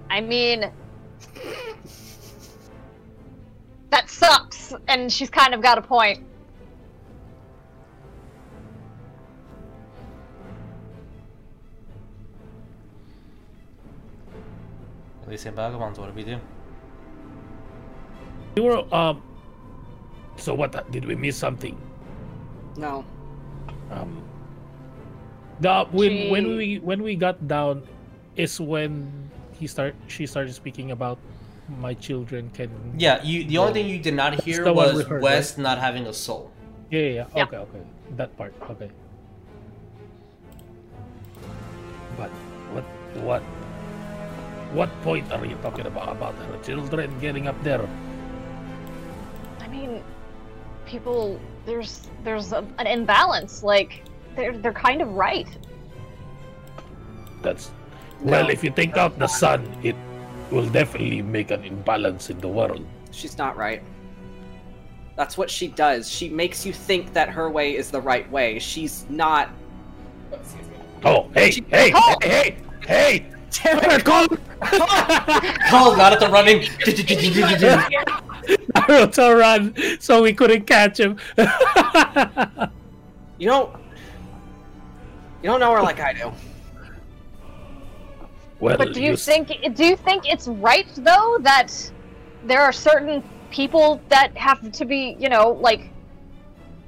I 0.10 0.22
mean, 0.22 0.72
that 3.92 4.10
sucks. 4.10 4.74
And 4.88 5.14
she's 5.14 5.30
kind 5.30 5.54
of 5.54 5.62
got 5.62 5.78
a 5.78 5.84
point. 5.84 6.26
Alicia 15.28 15.52
Vagabonds, 15.52 16.00
what 16.00 16.08
do 16.08 16.14
we 16.14 16.24
do? 16.24 16.40
You 18.56 18.64
were 18.64 18.96
um. 18.96 19.22
So 20.38 20.54
what? 20.54 20.74
Did 20.92 21.06
we 21.06 21.16
miss 21.16 21.38
something? 21.38 21.80
No. 22.78 23.06
Um. 23.92 24.24
The 25.60 25.86
when 25.92 26.32
when 26.32 26.46
we 26.58 26.80
when 26.80 27.04
we 27.04 27.16
got 27.16 27.48
down, 27.48 27.84
is 28.36 28.60
when 28.60 29.30
he 29.54 29.68
start 29.68 29.94
she 30.08 30.26
started 30.26 30.54
speaking 30.54 30.92
about 30.92 31.20
my 31.80 31.94
children 31.94 32.50
can. 32.54 32.72
Yeah, 32.98 33.22
you. 33.24 33.44
The 33.46 33.58
only 33.58 33.74
thing 33.74 33.88
you 33.88 34.00
did 34.00 34.16
not 34.16 34.42
hear 34.42 34.66
was 34.74 34.98
we 34.98 35.04
heard, 35.04 35.22
West 35.22 35.58
not 35.58 35.78
having 35.78 36.08
a 36.08 36.14
soul. 36.14 36.52
Yeah, 36.90 37.00
yeah, 37.00 37.08
yeah. 37.08 37.26
Yeah. 37.36 37.44
Okay, 37.44 37.58
okay. 37.58 37.84
That 38.18 38.36
part. 38.38 38.54
Okay. 38.72 38.90
But 42.18 42.32
what 42.74 42.84
what 43.24 43.44
what 44.74 44.90
point 45.04 45.32
are 45.32 45.46
you 45.46 45.56
talking 45.62 45.86
about 45.86 46.10
about 46.10 46.36
her 46.36 46.58
children 46.64 47.12
getting 47.20 47.48
up 47.48 47.56
there? 47.64 47.88
I 49.60 49.68
mean, 49.68 50.04
people, 50.92 51.40
there's 51.66 52.08
there's 52.24 52.52
a, 52.52 52.66
an 52.78 52.86
imbalance. 52.88 53.64
Like, 53.64 54.04
they're 54.36 54.58
they're 54.58 54.74
kind 54.74 55.02
of 55.02 55.14
right. 55.14 55.48
That's 57.42 57.72
well, 58.22 58.44
No. 58.44 58.50
if 58.52 58.64
you 58.64 58.70
take 58.70 58.98
out 58.98 59.18
the 59.18 59.28
sun, 59.28 59.66
it 59.82 59.96
will 60.52 60.70
definitely 60.70 61.22
make 61.24 61.50
an 61.50 61.64
imbalance 61.64 62.30
in 62.30 62.40
the 62.40 62.48
world. 62.48 62.86
She's 63.12 63.38
not 63.38 63.58
right. 63.58 63.82
That's 65.16 65.38
what 65.38 65.50
she 65.50 65.68
does. 65.68 66.10
She 66.10 66.30
makes 66.30 66.66
you 66.66 66.74
think 66.74 67.14
that 67.14 67.30
her 67.30 67.50
way 67.50 67.76
is 67.76 67.90
the 67.92 68.02
right 68.02 68.30
way. 68.32 68.60
She's 68.60 69.06
not. 69.10 69.50
Oh, 71.04 71.30
hey, 71.34 71.52
hey, 71.70 71.92
Oh! 71.96 72.16
hey, 72.22 72.30
hey, 72.30 72.56
hey! 72.88 73.26
Damn 73.52 73.80
it, 73.92 74.06
Call 74.06 74.28
Oh, 75.74 75.94
not 75.98 76.14
at 76.14 76.20
the 76.20 76.30
running. 76.30 76.64
Naruto 78.88 79.38
run, 79.40 79.76
so 80.00 80.22
we 80.22 80.34
couldn't 80.34 80.66
catch 80.66 81.00
him. 81.00 81.18
You 83.38 83.48
don't. 83.48 83.76
You 85.42 85.50
don't 85.50 85.60
know 85.60 85.74
her 85.74 85.82
like 85.82 86.00
I 86.00 86.14
do. 86.14 86.32
well, 88.60 88.78
But 88.78 88.94
do 88.94 89.02
you 89.02 89.14
s- 89.14 89.26
think 89.26 89.48
do 89.76 89.84
you 89.86 89.96
think 89.96 90.30
it's 90.32 90.48
right 90.48 90.88
though 90.98 91.38
that 91.42 91.70
there 92.46 92.62
are 92.62 92.72
certain 92.72 93.24
people 93.50 94.00
that 94.10 94.36
have 94.38 94.72
to 94.72 94.86
be, 94.86 95.16
you 95.20 95.30
know, 95.30 95.52
like 95.60 95.90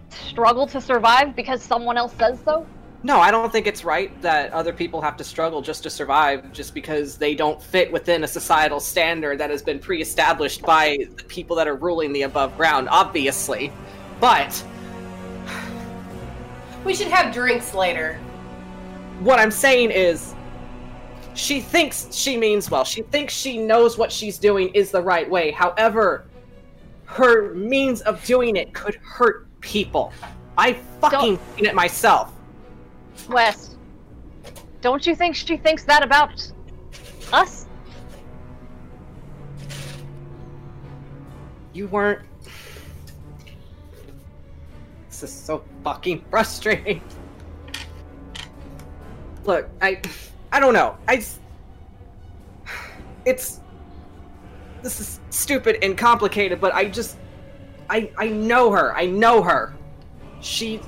struggle 0.10 0.68
to 0.68 0.80
survive 0.80 1.36
because 1.36 1.62
someone 1.64 1.98
else 1.98 2.14
says 2.14 2.40
so? 2.46 2.66
No, 3.06 3.20
I 3.20 3.32
don't 3.32 3.52
think 3.52 3.68
it's 3.68 3.84
right 3.84 4.20
that 4.22 4.54
other 4.54 4.72
people 4.72 5.02
have 5.02 5.18
to 5.18 5.26
struggle 5.26 5.62
just 5.62 5.84
to 5.84 5.90
survive 5.90 6.54
just 6.54 6.74
because 6.74 7.18
they 7.18 7.36
don't 7.36 7.62
fit 7.62 7.92
within 7.92 8.24
a 8.24 8.28
societal 8.28 8.80
standard 8.80 9.40
that 9.40 9.50
has 9.50 9.62
been 9.62 9.78
pre 9.78 10.02
established 10.02 10.62
by 10.62 10.98
the 11.18 11.24
people 11.26 11.58
that 11.58 11.68
are 11.68 11.76
ruling 11.76 12.14
the 12.14 12.22
above 12.22 12.56
ground, 12.56 12.88
obviously. 12.90 13.74
But 14.22 14.64
We 16.86 16.94
should 16.94 17.08
have 17.08 17.34
drinks 17.34 17.74
later. 17.74 18.16
what 19.20 19.40
I'm 19.40 19.52
saying 19.52 19.92
is, 19.92 20.34
she 21.34 21.60
thinks 21.62 22.14
she 22.14 22.38
means 22.38 22.70
well. 22.70 22.84
She 22.84 23.02
thinks 23.02 23.34
she 23.34 23.58
knows 23.58 23.98
what 23.98 24.12
she's 24.12 24.38
doing 24.38 24.70
is 24.70 24.92
the 24.92 25.02
right 25.02 25.30
way. 25.30 25.52
However, 25.52 26.26
her 27.06 27.54
means 27.54 28.02
of 28.02 28.24
doing 28.26 28.56
it 28.56 28.74
could 28.74 28.96
hurt 28.96 29.48
people. 29.62 30.14
I 30.58 30.74
fucking 31.02 31.40
seen 31.56 31.66
it 31.66 31.74
myself. 31.74 32.32
West, 33.30 33.78
don't 34.82 35.06
you 35.06 35.16
think 35.16 35.36
she 35.36 35.58
thinks 35.58 35.84
that 35.86 36.04
about 36.04 36.52
us? 37.32 37.68
You 41.74 41.88
weren't. 41.88 42.22
This 45.10 45.24
is 45.24 45.32
so 45.32 45.64
fucking 45.84 46.24
frustrating. 46.30 47.02
Look, 49.46 49.70
I, 49.82 50.02
I 50.52 50.60
don't 50.60 50.74
know. 50.74 50.98
I. 51.08 51.24
it's, 53.26 53.60
this 54.82 55.00
is 55.00 55.20
stupid 55.30 55.78
and 55.82 55.98
complicated, 55.98 56.62
but 56.62 56.74
I 56.74 56.86
just, 56.86 57.18
I, 57.90 58.12
I 58.18 58.28
know 58.28 58.72
her. 58.72 58.96
I 58.96 59.06
know 59.06 59.42
her. 59.42 59.74
She's. 60.42 60.82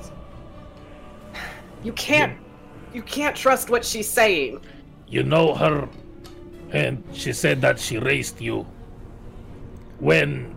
You 1.82 1.92
can't, 1.92 2.36
you 2.92 3.02
can't 3.02 3.36
trust 3.36 3.70
what 3.70 3.84
she's 3.84 4.08
saying. 4.08 4.60
you 5.08 5.22
know 5.22 5.54
her, 5.54 5.88
and 6.72 7.02
she 7.12 7.32
said 7.32 7.60
that 7.62 7.78
she 7.78 7.98
raised 7.98 8.40
you. 8.40 8.66
When 10.00 10.54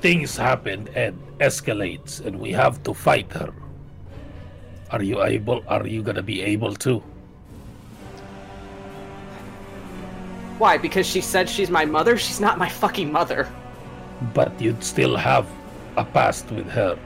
things 0.00 0.36
happen 0.36 0.88
and 0.94 1.18
escalates, 1.40 2.24
and 2.24 2.38
we 2.38 2.52
have 2.52 2.82
to 2.84 2.92
fight 2.94 3.32
her, 3.32 3.52
are 4.90 5.02
you 5.02 5.22
able? 5.22 5.64
Are 5.68 5.86
you 5.86 6.02
gonna 6.02 6.22
be 6.22 6.42
able 6.42 6.74
to? 6.86 7.02
Why? 10.58 10.76
Because 10.76 11.06
she 11.06 11.20
said 11.20 11.48
she's 11.48 11.70
my 11.70 11.84
mother. 11.84 12.16
She's 12.18 12.40
not 12.40 12.58
my 12.58 12.68
fucking 12.68 13.10
mother. 13.10 13.48
But 14.34 14.60
you'd 14.60 14.82
still 14.82 15.16
have 15.16 15.46
a 15.96 16.04
past 16.04 16.50
with 16.50 16.68
her, 16.68 16.98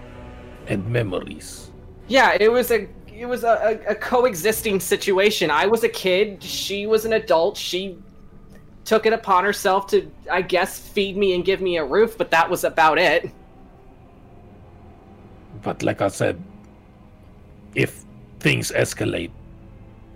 and 0.67 0.87
memories. 0.89 1.71
Yeah, 2.09 2.37
it 2.41 2.51
was 2.51 2.71
a 2.71 2.89
it 3.23 3.29
was 3.29 3.45
a, 3.45 3.79
a, 3.87 3.93
a 3.93 3.95
coexisting 3.95 4.81
situation. 4.81 5.51
I 5.51 5.67
was 5.67 5.85
a 5.85 5.89
kid, 5.89 6.43
she 6.43 6.87
was 6.87 7.05
an 7.05 7.13
adult. 7.13 7.57
She 7.57 7.97
took 8.85 9.07
it 9.07 9.13
upon 9.13 9.45
herself 9.45 9.87
to, 9.89 10.11
I 10.31 10.43
guess, 10.43 10.79
feed 10.79 11.17
me 11.17 11.35
and 11.35 11.45
give 11.45 11.61
me 11.61 11.77
a 11.77 11.85
roof, 11.85 12.19
but 12.19 12.33
that 12.33 12.51
was 12.51 12.65
about 12.65 12.99
it. 12.99 13.31
But 15.63 15.85
like 15.85 16.03
I 16.03 16.09
said, 16.09 16.43
if 17.77 18.05
things 18.41 18.73
escalate, 18.73 19.31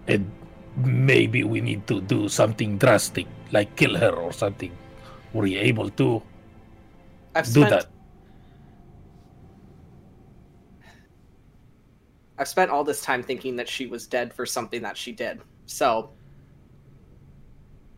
and 0.08 0.28
maybe 0.76 1.44
we 1.44 1.60
need 1.60 1.86
to 1.86 2.00
do 2.00 2.28
something 2.28 2.76
drastic, 2.76 3.26
like 3.52 3.76
kill 3.76 3.96
her 3.96 4.10
or 4.10 4.32
something, 4.32 4.72
were 5.32 5.46
you 5.46 5.60
able 5.60 5.90
to 5.90 6.20
I've 7.36 7.44
do 7.46 7.62
spent 7.62 7.70
that? 7.70 7.86
I've 12.38 12.48
spent 12.48 12.70
all 12.70 12.84
this 12.84 13.00
time 13.00 13.22
thinking 13.22 13.56
that 13.56 13.68
she 13.68 13.86
was 13.86 14.06
dead 14.06 14.32
for 14.32 14.44
something 14.44 14.82
that 14.82 14.96
she 14.96 15.12
did. 15.12 15.40
So 15.66 16.10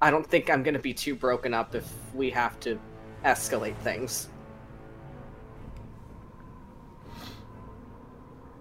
I 0.01 0.11
don't 0.11 0.27
think 0.27 0.49
I'm 0.49 0.63
gonna 0.63 0.79
be 0.79 0.95
too 0.95 1.15
broken 1.15 1.53
up 1.53 1.75
if 1.75 1.87
we 2.15 2.31
have 2.31 2.59
to 2.61 2.79
escalate 3.25 3.77
things. 3.79 4.29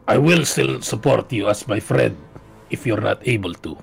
I 0.08 0.18
will 0.18 0.46
still 0.46 0.82
support 0.82 1.32
you 1.32 1.50
as 1.50 1.68
my 1.68 1.80
friend 1.80 2.18
if 2.70 2.86
you're 2.88 3.02
not 3.02 3.28
able 3.28 3.54
to. 3.54 3.78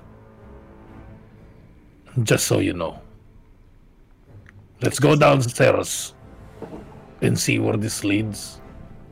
Just 2.23 2.47
so 2.47 2.59
you 2.59 2.73
know. 2.73 2.99
Let's 4.81 4.99
go 4.99 5.15
downstairs 5.15 6.13
and 7.21 7.39
see 7.39 7.59
where 7.59 7.77
this 7.77 8.03
leads. 8.03 8.59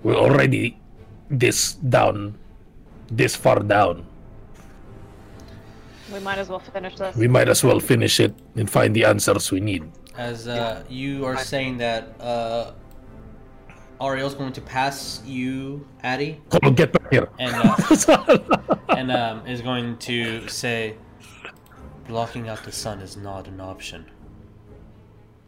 We're 0.02 0.16
already 0.16 0.82
this 1.30 1.74
down, 1.76 2.38
this 3.18 3.36
far 3.36 3.59
down. 3.59 4.05
We 6.11 6.20
might 6.20 6.38
as 6.38 6.49
well 6.49 6.59
finish 6.59 6.95
this. 6.95 7.16
We 7.16 7.28
might 7.28 7.49
as 7.49 7.64
well 7.64 7.80
finish 7.80 8.20
it 8.20 8.34
and 8.55 8.70
find 8.70 8.95
the 8.95 9.05
answers 9.05 9.51
we 9.51 9.59
need. 9.59 9.89
As 10.16 10.47
uh, 10.47 10.84
you 10.89 11.26
are 11.26 11.38
saying 11.38 11.78
that, 11.78 12.20
uh, 12.20 12.74
Ariell's 13.99 14.36
going 14.36 14.53
to 14.53 14.61
pass 14.61 15.22
you, 15.26 15.88
Addy, 16.03 16.41
Come 16.51 16.59
on, 16.64 16.76
get 16.76 16.91
back 16.91 17.11
here. 17.11 17.30
and 17.39 17.55
uh, 18.07 18.57
and 18.89 19.11
um, 19.11 19.47
is 19.47 19.61
going 19.61 19.97
to 19.99 20.47
say, 20.47 20.95
blocking 22.07 22.49
out 22.49 22.64
the 22.64 22.72
sun 22.72 22.99
is 22.99 23.18
not 23.18 23.47
an 23.47 23.59
option. 23.59 24.05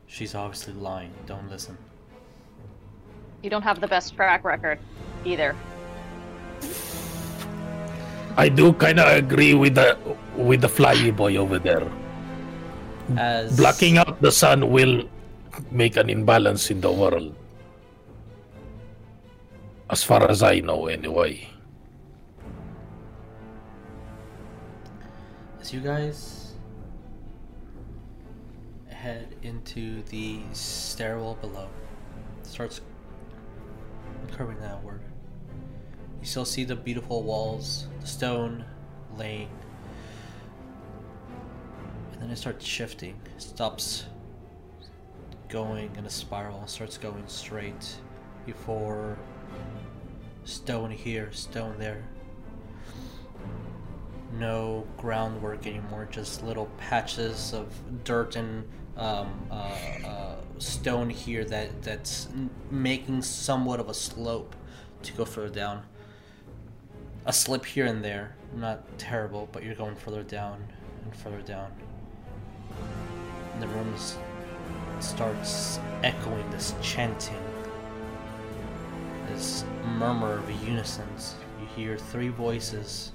She's 0.07 0.33
obviously 0.33 0.73
lying. 0.73 1.11
Don't 1.27 1.49
listen. 1.49 1.77
You 3.43 3.49
don't 3.49 3.61
have 3.63 3.81
the 3.81 3.87
best 3.87 4.15
track 4.15 4.43
record 4.43 4.79
either. 5.25 5.55
I 8.37 8.49
do 8.49 8.73
kind 8.73 8.99
of 8.99 9.07
agree 9.15 9.53
with 9.53 9.75
the 9.75 9.97
with 10.35 10.59
the 10.61 10.67
flyy 10.67 11.15
boy 11.15 11.37
over 11.37 11.57
there. 11.59 11.87
As 13.15 13.55
Blocking 13.55 13.97
out 13.97 14.19
the 14.19 14.31
sun 14.31 14.71
will 14.71 15.07
make 15.71 15.95
an 15.95 16.09
imbalance 16.09 16.69
in 16.69 16.81
the 16.81 16.91
world. 16.91 17.33
As 19.89 20.03
far 20.03 20.27
as 20.29 20.41
I 20.41 20.59
know, 20.59 20.87
anyway. 20.87 21.47
As 25.61 25.71
you 25.71 25.79
guys 25.79 26.53
head 28.89 29.35
into 29.43 30.01
the 30.09 30.41
stairwell 30.51 31.35
below, 31.39 31.69
starts 32.41 32.81
curving 34.33 34.57
outward. 34.65 35.04
You 36.25 36.29
still 36.29 36.43
see 36.43 36.63
the 36.63 36.75
beautiful 36.75 37.21
walls, 37.21 37.87
the 38.01 38.07
stone 38.07 38.65
laying, 39.15 39.47
and 42.13 42.23
then 42.23 42.31
it 42.31 42.35
starts 42.35 42.65
shifting. 42.65 43.13
It 43.35 43.43
stops 43.43 44.05
going 45.49 45.95
in 45.95 46.03
a 46.07 46.09
spiral, 46.09 46.65
starts 46.65 46.97
going 46.97 47.27
straight 47.27 47.97
before 48.43 49.19
stone 50.45 50.89
here, 50.89 51.31
stone 51.31 51.77
there 51.77 52.03
no 54.33 54.87
groundwork 54.97 55.67
anymore, 55.67 56.07
just 56.09 56.43
little 56.43 56.71
patches 56.79 57.53
of 57.53 57.67
dirt 58.03 58.35
and 58.35 58.67
um, 58.97 59.47
uh, 59.51 59.53
uh, 60.03 60.35
stone 60.57 61.11
here 61.11 61.45
that 61.45 61.83
that's 61.83 62.29
making 62.71 63.21
somewhat 63.21 63.79
of 63.79 63.89
a 63.89 63.93
slope 63.93 64.55
to 65.03 65.13
go 65.13 65.23
further 65.23 65.53
down. 65.53 65.83
A 67.25 67.33
slip 67.33 67.65
here 67.65 67.85
and 67.85 68.03
there, 68.03 68.35
not 68.55 68.97
terrible, 68.97 69.49
but 69.51 69.63
you're 69.63 69.75
going 69.75 69.95
further 69.95 70.23
down 70.23 70.63
and 71.03 71.15
further 71.15 71.41
down. 71.41 71.71
And 73.53 73.63
the 73.63 73.67
room 73.67 73.93
starts 74.99 75.79
echoing 76.03 76.49
this 76.51 76.75
chanting, 76.81 77.41
this 79.29 79.65
murmur 79.97 80.37
of 80.37 80.49
unisons. 80.63 81.35
You 81.59 81.67
hear 81.75 81.97
three 81.97 82.29
voices 82.29 83.11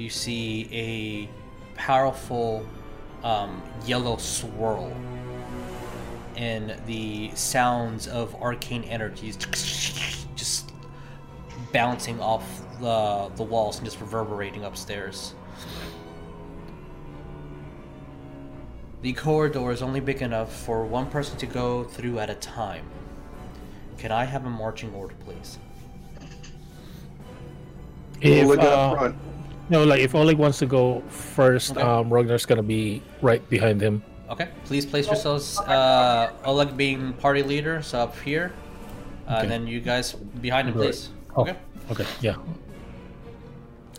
you 0.00 0.10
see 0.10 0.68
a 0.72 1.78
powerful 1.78 2.66
um, 3.22 3.62
yellow 3.84 4.16
swirl 4.16 4.92
and 6.36 6.74
the 6.86 7.30
sounds 7.34 8.06
of 8.08 8.34
arcane 8.36 8.84
energies 8.84 9.36
just 10.34 10.69
bouncing 11.72 12.20
off 12.20 12.44
the, 12.80 13.30
the 13.36 13.42
walls 13.42 13.76
and 13.76 13.84
just 13.84 14.00
reverberating 14.00 14.64
upstairs. 14.64 15.34
The 19.02 19.12
corridor 19.14 19.70
is 19.70 19.80
only 19.82 20.00
big 20.00 20.20
enough 20.20 20.54
for 20.54 20.84
one 20.84 21.06
person 21.06 21.38
to 21.38 21.46
go 21.46 21.84
through 21.84 22.18
at 22.18 22.28
a 22.28 22.34
time. 22.34 22.84
Can 23.96 24.12
I 24.12 24.24
have 24.24 24.44
a 24.44 24.50
marching 24.50 24.92
order, 24.94 25.14
please? 25.24 25.58
If 28.20 28.46
Look 28.46 28.60
uh, 28.60 29.12
no, 29.70 29.84
like 29.84 30.00
if 30.00 30.14
Oleg 30.14 30.36
wants 30.36 30.58
to 30.58 30.66
go 30.66 31.00
first, 31.08 31.72
Okay. 31.72 31.80
um, 31.80 32.10
Rognarv's 32.10 32.44
gonna 32.44 32.62
be 32.62 33.02
right 33.22 33.46
behind 33.48 33.80
him. 33.80 34.02
Okay, 34.28 34.48
please 34.64 34.84
place 34.84 35.06
yourselves. 35.06 35.58
Uh, 35.60 36.32
Oleg 36.44 36.76
being 36.76 37.14
party 37.14 37.42
leader, 37.42 37.80
so 37.82 38.00
up 38.00 38.18
here, 38.20 38.52
uh, 39.26 39.32
Okay. 39.32 39.42
and 39.42 39.50
then 39.50 39.66
you 39.66 39.80
guys 39.80 40.12
behind 40.12 40.68
him, 40.68 40.74
Right. 40.74 40.88
please. 40.92 41.08
Oh. 41.40 41.42
Okay. 41.42 41.56
Okay, 41.90 42.06
yeah. 42.20 42.36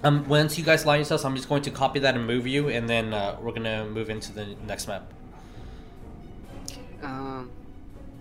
Um, 0.04 0.28
once 0.28 0.58
you 0.58 0.64
guys 0.64 0.86
line 0.86 1.00
yourselves, 1.00 1.26
I'm 1.26 1.36
just 1.36 1.50
going 1.50 1.62
to 1.64 1.72
copy 1.72 2.00
that 2.00 2.16
and 2.16 2.26
move 2.26 2.48
you, 2.48 2.70
and 2.70 2.90
then 2.90 3.14
uh, 3.14 3.38
we're 3.42 3.52
gonna 3.52 3.86
move 3.86 4.10
into 4.10 4.32
the 4.32 4.56
next 4.68 4.88
map. 4.88 5.12
Um, 7.04 7.50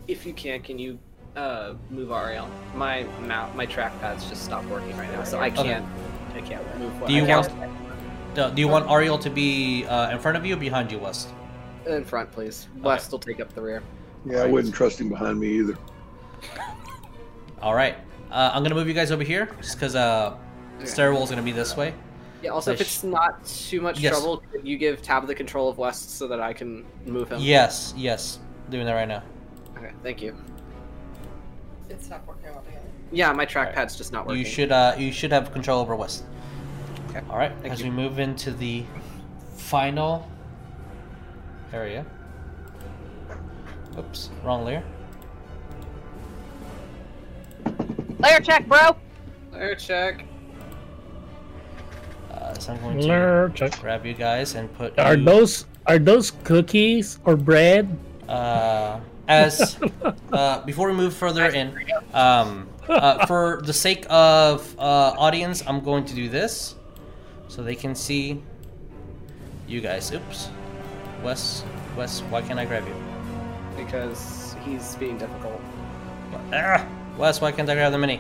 if 0.09 0.27
you 0.27 0.33
can, 0.33 0.61
can 0.63 0.79
you 0.79 0.99
uh, 1.37 1.75
move 1.91 2.09
Ariell? 2.11 2.49
My 2.75 3.05
mount, 3.23 3.55
my 3.57 3.67
trackpad's 3.67 4.29
just 4.29 4.45
stopped 4.45 4.69
working 4.69 4.97
right 4.97 5.11
now, 5.13 5.25
so 5.25 5.39
I 5.39 5.51
can't. 5.51 5.87
I 6.35 6.41
can't 6.41 6.79
move. 6.79 6.93
Do 7.07 7.13
you 7.15 7.25
want- 7.25 7.51
Do, 8.35 8.51
do 8.55 8.61
you 8.61 8.69
want 8.69 8.87
Ariell 8.87 9.21
to 9.23 9.31
be 9.31 9.85
uh, 9.87 10.11
in 10.11 10.19
front 10.19 10.37
of 10.37 10.45
you 10.47 10.55
or 10.55 10.59
behind 10.59 10.91
you, 10.93 10.99
West? 10.99 11.29
in 11.87 12.05
front, 12.05 12.31
please? 12.31 12.69
West 12.83 13.11
will 13.11 13.19
take 13.19 13.41
up 13.41 13.53
the 13.55 13.61
rear. 13.63 13.83
Yeah, 14.27 14.43
I 14.43 14.47
wouldn't 14.47 14.75
trust 14.75 15.01
him 15.01 15.09
behind 15.09 15.41
me 15.41 15.49
either. 15.59 15.77
All 17.63 17.75
right. 17.75 17.97
Uh, 18.31 18.51
I'm 18.53 18.63
gonna 18.63 18.75
move 18.75 18.87
you 18.89 18.95
guys 18.95 19.11
over 19.11 19.23
here, 19.25 19.49
just 19.61 19.75
because 19.75 19.97
uh, 19.97 20.37
stairwell's 20.85 21.31
gonna 21.31 21.43
be 21.43 21.53
this 21.53 21.77
way. 21.77 21.95
Yeah. 22.43 22.51
Also, 22.51 22.73
if 22.73 22.81
it's 22.81 23.03
not 23.05 23.45
too 23.45 23.81
much 23.81 24.01
Yes. 24.01 24.13
trouble, 24.13 24.43
could 24.53 24.67
you 24.67 24.79
give 24.79 25.03
Tab 25.03 25.27
the 25.27 25.35
control 25.35 25.69
of 25.69 25.79
West 25.79 26.17
so 26.17 26.27
that 26.29 26.41
I 26.41 26.53
can 26.53 26.87
move 27.07 27.31
him? 27.31 27.41
Yes, 27.41 27.93
yes, 27.97 28.39
doing 28.71 28.87
that 28.87 28.95
right 28.95 29.09
now. 29.09 29.23
Okay. 29.77 29.91
Thank 30.03 30.23
you. 30.23 30.37
It's 31.89 32.09
not 32.09 32.27
working 32.27 32.51
altogether. 32.51 32.87
Yeah, 33.13 33.33
my 33.33 33.45
trackpad's 33.45 33.97
just 33.97 34.13
not 34.13 34.27
working. 34.27 34.39
You 34.39 34.47
should 34.47 34.71
uh, 34.73 34.95
you 34.97 35.13
should 35.13 35.33
have 35.33 35.53
control 35.53 35.81
over 35.81 35.97
West. 35.97 36.25
Okay. 37.11 37.21
All 37.29 37.37
right. 37.37 37.53
Thank 37.61 37.75
as 37.75 37.81
you. 37.81 37.87
we 37.87 37.91
move 37.91 38.21
into 38.21 38.53
the 38.53 38.85
final 39.57 40.29
area. 41.73 42.07
Oops, 43.99 44.31
wrong 44.45 44.65
layer. 44.65 44.85
Layer 48.21 48.41
check, 48.41 48.69
bro. 48.69 48.97
Air 49.55 49.75
check. 49.75 50.25
Uh, 52.31 52.55
so 52.55 52.73
I'm 52.73 52.81
going 52.81 52.99
to 53.01 53.07
Lure 53.07 53.49
check. 53.55 53.79
grab 53.81 54.07
you 54.07 54.15
guys 54.15 54.55
and 54.55 54.73
put 54.75 54.99
Are 54.99 55.17
you, 55.17 55.25
those 55.25 55.67
are 55.87 55.99
those 55.99 56.31
cookies 56.45 57.19
or 57.25 57.37
bread? 57.37 57.97
uh, 58.29 59.01
as 59.29 59.79
uh, 60.33 60.61
before 60.65 60.89
we 60.91 60.95
move 60.97 61.15
further 61.15 61.47
in. 61.47 61.75
Um, 62.15 62.69
uh, 62.89 63.27
for 63.27 63.61
the 63.65 63.73
sake 63.73 64.05
of 64.11 64.75
uh, 64.79 65.15
audience, 65.19 65.63
I'm 65.67 65.81
going 65.81 66.05
to 66.07 66.15
do 66.15 66.29
this 66.29 66.75
so 67.49 67.63
they 67.63 67.75
can 67.77 67.95
see 67.95 68.43
you 69.69 69.81
guys. 69.81 70.13
Oops, 70.13 70.49
Wes, 71.23 71.65
Wes, 71.97 72.21
why 72.31 72.43
can't 72.43 72.59
I 72.59 72.65
grab 72.65 72.87
you? 72.87 72.95
Because 73.77 74.57
he's 74.65 74.95
being 74.97 75.19
difficult. 75.19 75.61
Ah, 76.53 76.85
Wes, 77.21 77.39
why 77.39 77.53
can't 77.53 77.69
I 77.69 77.75
grab 77.75 77.93
the 77.93 77.99
mini? 77.99 78.19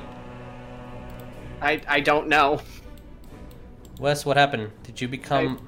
I 1.63 1.81
I 1.89 2.01
don't 2.01 2.29
know. 2.29 2.61
Wes, 3.99 4.27
what 4.27 4.37
happened? 4.37 4.73
Did 4.83 5.01
you 5.01 5.09
become 5.09 5.67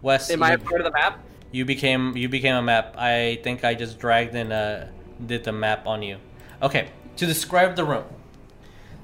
Wes? 0.00 0.30
Am 0.30 0.42
I 0.42 0.52
you, 0.52 0.54
a 0.54 0.58
part 0.58 0.80
of 0.80 0.86
the 0.86 0.92
map? 0.92 1.20
you 1.52 1.66
became 1.66 2.16
you 2.16 2.30
became 2.30 2.54
a 2.54 2.62
map. 2.62 2.94
I 2.96 3.40
think 3.44 3.62
I 3.62 3.74
just 3.74 3.98
dragged 3.98 4.34
and 4.34 4.54
uh, 4.54 4.86
did 5.26 5.44
the 5.44 5.52
map 5.52 5.86
on 5.86 6.02
you. 6.02 6.16
Okay, 6.62 6.88
to 7.16 7.26
describe 7.26 7.76
the 7.76 7.84
room, 7.84 8.06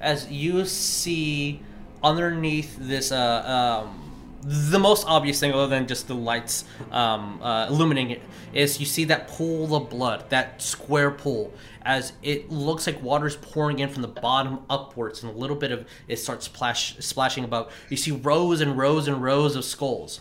as 0.01 0.32
you 0.32 0.64
see 0.64 1.61
underneath 2.03 2.78
this, 2.80 3.12
uh, 3.12 3.84
um, 3.84 4.06
the 4.47 4.78
most 4.78 5.05
obvious 5.09 5.40
thing, 5.40 5.53
other 5.53 5.66
than 5.66 5.88
just 5.88 6.07
the 6.07 6.14
lights 6.14 6.64
um, 6.92 7.42
uh, 7.42 7.66
illuminating 7.66 8.11
it, 8.11 8.22
is 8.53 8.78
you 8.78 8.86
see 8.86 9.05
that 9.05 9.26
pool 9.26 9.74
of 9.74 9.90
blood, 9.90 10.30
that 10.30 10.62
square 10.62 11.11
pool, 11.11 11.53
as 11.82 12.12
it 12.22 12.49
looks 12.49 12.86
like 12.86 13.03
water 13.03 13.26
is 13.26 13.34
pouring 13.36 13.80
in 13.80 13.88
from 13.88 14.03
the 14.03 14.09
bottom 14.09 14.61
upwards, 14.70 15.22
and 15.22 15.34
a 15.34 15.36
little 15.36 15.57
bit 15.57 15.72
of 15.72 15.86
it 16.07 16.16
starts 16.18 16.47
splash 16.47 16.97
splashing 16.99 17.42
about. 17.42 17.70
You 17.90 17.97
see 17.97 18.12
rows 18.12 18.61
and 18.61 18.78
rows 18.78 19.09
and 19.09 19.20
rows 19.20 19.57
of 19.57 19.64
skulls. 19.64 20.20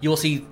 You 0.00 0.08
will 0.08 0.16
see 0.16 0.46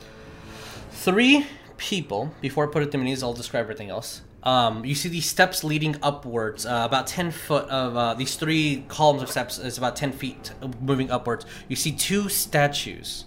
three 0.93 1.47
people. 1.77 2.33
Before 2.41 2.69
I 2.69 2.73
put 2.73 2.85
it 2.85 2.93
to 2.93 2.99
minis, 2.99 3.23
I'll 3.23 3.33
describe 3.33 3.63
everything 3.63 3.91
else. 3.91 4.23
Um, 4.43 4.85
you 4.85 4.95
see 4.95 5.09
these 5.09 5.27
steps 5.27 5.63
leading 5.63 5.97
upwards, 6.03 6.65
uh, 6.65 6.83
about 6.87 7.07
10 7.07 7.31
foot 7.31 7.69
of 7.69 7.97
uh, 7.97 8.15
these 8.15 8.37
three 8.37 8.85
columns 8.89 9.23
of 9.23 9.31
steps 9.31 9.59
is 9.59 9.77
about 9.77 9.97
10 9.97 10.13
feet 10.13 10.53
moving 10.81 11.11
upwards. 11.11 11.45
You 11.69 11.77
see 11.77 11.93
two 11.93 12.29
statues 12.29 13.27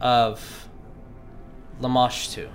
of 0.00 0.68
Lamashtu. 1.80 2.48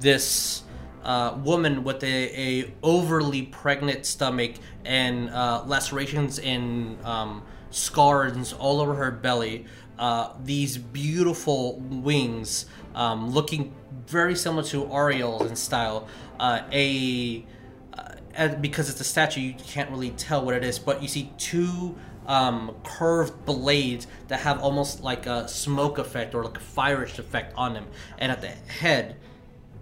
This 0.00 0.64
uh, 1.04 1.38
woman 1.42 1.82
with 1.82 2.02
a, 2.04 2.60
a 2.60 2.74
overly 2.82 3.42
pregnant 3.42 4.04
stomach 4.04 4.52
and 4.84 5.30
uh, 5.30 5.62
lacerations 5.66 6.38
and 6.38 7.02
um, 7.04 7.42
scars 7.70 8.52
all 8.52 8.80
over 8.80 8.94
her 8.94 9.10
belly. 9.10 9.66
Uh, 9.98 10.32
these 10.44 10.78
beautiful 10.78 11.78
wings, 11.80 12.66
um, 12.94 13.30
looking 13.30 13.74
very 14.06 14.34
similar 14.34 14.62
to 14.62 14.84
Ariell's 14.84 15.48
in 15.48 15.56
style. 15.56 16.08
Uh, 16.40 16.62
a 16.72 17.44
uh, 17.92 18.48
because 18.56 18.88
it's 18.88 19.00
a 19.00 19.04
statue, 19.04 19.42
you 19.42 19.52
can't 19.54 19.90
really 19.90 20.08
tell 20.12 20.42
what 20.42 20.54
it 20.54 20.64
is, 20.64 20.78
but 20.78 21.02
you 21.02 21.08
see 21.08 21.30
two 21.36 21.94
um, 22.26 22.74
curved 22.82 23.44
blades 23.44 24.06
that 24.28 24.40
have 24.40 24.58
almost 24.62 25.02
like 25.02 25.26
a 25.26 25.46
smoke 25.46 25.98
effect 25.98 26.34
or 26.34 26.44
like 26.44 26.56
a 26.56 26.60
firish 26.60 27.18
effect 27.18 27.52
on 27.58 27.74
them. 27.74 27.86
And 28.18 28.32
at 28.32 28.40
the 28.40 28.48
head, 28.48 29.16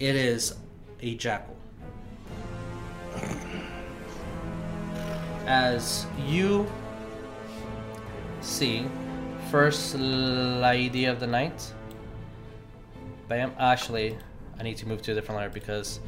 it 0.01 0.17
is 0.17 0.57
a 1.01 1.15
jackal. 1.15 1.57
As 5.47 6.07
you 6.27 6.67
see, 8.41 8.87
first 9.53 9.95
lady 9.95 11.05
of 11.05 11.21
the 11.21 11.27
night. 11.29 11.73
Bam. 13.29 13.53
Actually, 13.61 14.19
I 14.59 14.65
need 14.65 14.79
to 14.79 14.89
move 14.89 15.03
to 15.03 15.13
a 15.13 15.15
different 15.15 15.39
layer 15.39 15.51
because 15.51 16.01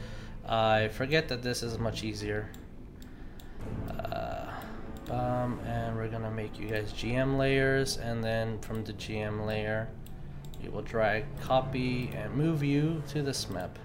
I 0.51 0.89
forget 0.89 1.29
that 1.29 1.43
this 1.43 1.63
is 1.63 1.79
much 1.79 2.03
easier. 2.03 2.51
Uh, 3.89 4.51
bum, 5.07 5.61
and 5.65 5.97
we're 5.97 6.09
gonna 6.09 6.31
make 6.31 6.59
you 6.59 6.69
guys 6.69 6.93
GM 6.93 7.39
layers, 7.39 7.99
and 7.99 8.23
then 8.23 8.59
from 8.59 8.83
the 8.83 8.93
GM 8.95 9.47
layer, 9.47 9.89
we 10.61 10.69
will 10.69 10.83
drag, 10.83 11.25
copy, 11.41 12.11
and 12.17 12.35
move 12.35 12.65
you 12.65 13.01
to 13.11 13.23
this 13.23 13.49
map. 13.49 13.79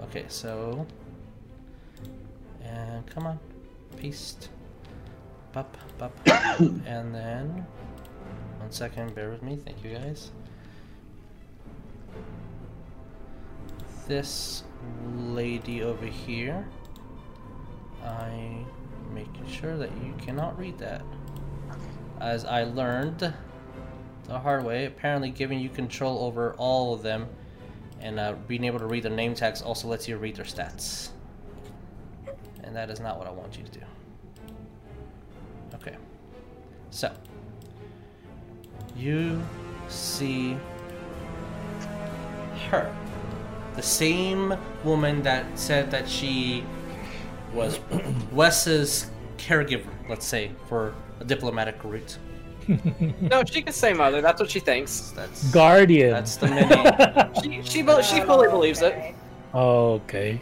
Okay, 0.00 0.24
so, 0.28 0.86
and 2.62 3.06
come 3.06 3.26
on, 3.26 3.38
paste, 3.98 4.48
bup, 5.52 5.76
bup, 5.98 6.16
and 6.58 7.14
then, 7.14 7.66
one 8.58 8.70
second, 8.70 9.14
bear 9.14 9.28
with 9.28 9.42
me, 9.42 9.56
thank 9.56 9.84
you 9.84 9.90
guys. 9.90 10.30
This 14.06 14.62
lady 15.16 15.82
over 15.82 16.06
here, 16.06 16.68
I 18.04 18.64
making 19.12 19.48
sure 19.48 19.76
that 19.76 19.90
you 20.04 20.14
cannot 20.18 20.56
read 20.58 20.78
that. 20.78 21.02
As 22.20 22.44
I 22.44 22.64
learned 22.64 23.32
the 24.24 24.38
hard 24.38 24.64
way, 24.64 24.84
apparently 24.84 25.30
giving 25.30 25.58
you 25.58 25.68
control 25.68 26.24
over 26.24 26.54
all 26.54 26.94
of 26.94 27.02
them 27.02 27.26
and 28.00 28.20
uh, 28.20 28.34
being 28.46 28.64
able 28.64 28.78
to 28.78 28.86
read 28.86 29.02
their 29.02 29.12
name 29.12 29.34
tags 29.34 29.62
also 29.62 29.88
lets 29.88 30.06
you 30.06 30.16
read 30.16 30.36
their 30.36 30.44
stats. 30.44 31.10
And 32.62 32.76
that 32.76 32.90
is 32.90 33.00
not 33.00 33.18
what 33.18 33.26
I 33.26 33.30
want 33.30 33.56
you 33.56 33.64
to 33.64 33.70
do. 33.70 33.80
Okay. 35.74 35.96
So, 36.90 37.12
you 38.96 39.42
see 39.88 40.56
her. 42.70 42.94
The 43.76 43.82
same 43.82 44.54
woman 44.84 45.22
that 45.22 45.58
said 45.58 45.90
that 45.90 46.08
she 46.08 46.64
was 47.52 47.78
Wes's 48.32 49.10
caregiver, 49.36 49.86
let's 50.08 50.26
say, 50.26 50.50
for 50.68 50.94
a 51.20 51.24
diplomatic 51.24 51.82
route. 51.84 52.18
No, 53.20 53.44
she 53.44 53.62
can 53.62 53.72
say 53.72 53.92
mother. 53.92 54.20
That's 54.20 54.40
what 54.40 54.50
she 54.50 54.58
thinks. 54.58 55.12
That's 55.14 55.48
Guardian. 55.52 56.10
that's 56.10 56.34
the 56.36 56.48
mini. 56.48 57.62
She 57.62 57.70
she, 57.70 57.82
bel- 57.82 58.02
she 58.02 58.20
fully 58.22 58.48
believes 58.48 58.82
it. 58.82 59.14
okay. 59.54 60.40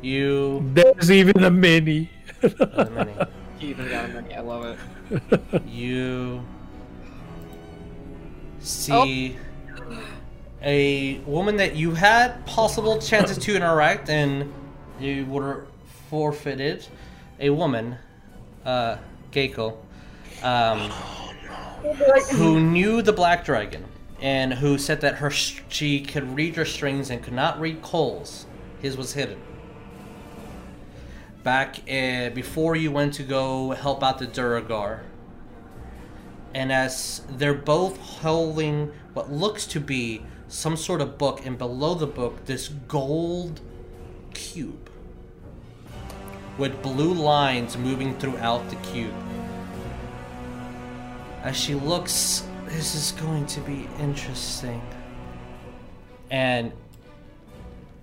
You 0.00 0.62
There's 0.72 1.10
even 1.10 1.44
a 1.44 1.50
mini. 1.50 2.08
uh, 2.42 2.86
mini. 2.94 3.12
He 3.58 3.66
even 3.68 3.90
got 3.90 4.06
a 4.06 4.08
mini. 4.08 4.34
I 4.34 4.40
love 4.40 4.64
it. 5.12 5.62
You 5.66 6.42
see 8.60 9.36
a 10.62 11.18
woman 11.20 11.56
that 11.56 11.76
you 11.76 11.92
had 11.92 12.44
possible 12.46 12.98
chances 12.98 13.38
to 13.38 13.56
interact, 13.56 14.08
and 14.08 14.52
you 14.98 15.24
were 15.26 15.66
forfeited. 16.08 16.86
A 17.38 17.50
woman, 17.50 17.96
uh, 18.66 18.98
Geiko, 19.32 19.76
um, 20.42 20.90
who 22.32 22.60
knew 22.60 23.00
the 23.00 23.12
Black 23.12 23.44
Dragon, 23.44 23.84
and 24.20 24.52
who 24.52 24.76
said 24.76 25.00
that 25.00 25.16
her 25.16 25.30
she 25.30 26.02
could 26.02 26.36
read 26.36 26.56
your 26.56 26.66
strings 26.66 27.08
and 27.08 27.22
could 27.22 27.32
not 27.32 27.58
read 27.58 27.80
Coal's. 27.80 28.46
His 28.82 28.96
was 28.96 29.14
hidden. 29.14 29.40
Back 31.42 31.80
uh, 31.90 32.28
before 32.30 32.76
you 32.76 32.90
went 32.90 33.14
to 33.14 33.22
go 33.22 33.70
help 33.70 34.02
out 34.02 34.18
the 34.18 34.26
Duergar, 34.26 35.00
and 36.54 36.70
as 36.70 37.22
they're 37.30 37.54
both 37.54 37.96
holding 37.98 38.92
what 39.14 39.32
looks 39.32 39.66
to 39.68 39.80
be 39.80 40.22
some 40.50 40.76
sort 40.76 41.00
of 41.00 41.16
book, 41.16 41.46
and 41.46 41.56
below 41.56 41.94
the 41.94 42.06
book, 42.06 42.44
this 42.44 42.68
gold 42.68 43.60
cube 44.34 44.90
with 46.58 46.82
blue 46.82 47.14
lines 47.14 47.78
moving 47.78 48.18
throughout 48.18 48.68
the 48.68 48.76
cube. 48.76 49.14
As 51.42 51.56
she 51.56 51.74
looks, 51.74 52.46
this 52.66 52.94
is 52.94 53.12
going 53.12 53.46
to 53.46 53.60
be 53.60 53.88
interesting. 53.98 54.82
And 56.30 56.72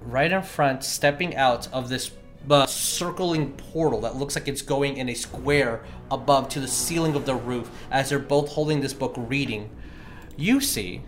right 0.01 0.31
in 0.31 0.41
front, 0.41 0.83
stepping 0.83 1.35
out 1.35 1.71
of 1.71 1.89
this 1.89 2.11
uh, 2.49 2.65
circling 2.65 3.51
portal 3.51 4.01
that 4.01 4.15
looks 4.15 4.35
like 4.35 4.47
it's 4.47 4.61
going 4.61 4.97
in 4.97 5.09
a 5.09 5.13
square 5.13 5.83
above 6.09 6.47
to 6.49 6.59
the 6.61 6.67
ceiling 6.67 7.13
of 7.15 7.25
the 7.25 7.35
roof 7.35 7.69
as 7.91 8.09
they're 8.09 8.19
both 8.19 8.49
holding 8.49 8.79
this 8.79 8.93
book 8.93 9.13
reading. 9.17 9.69
You 10.37 10.61
see 10.61 11.03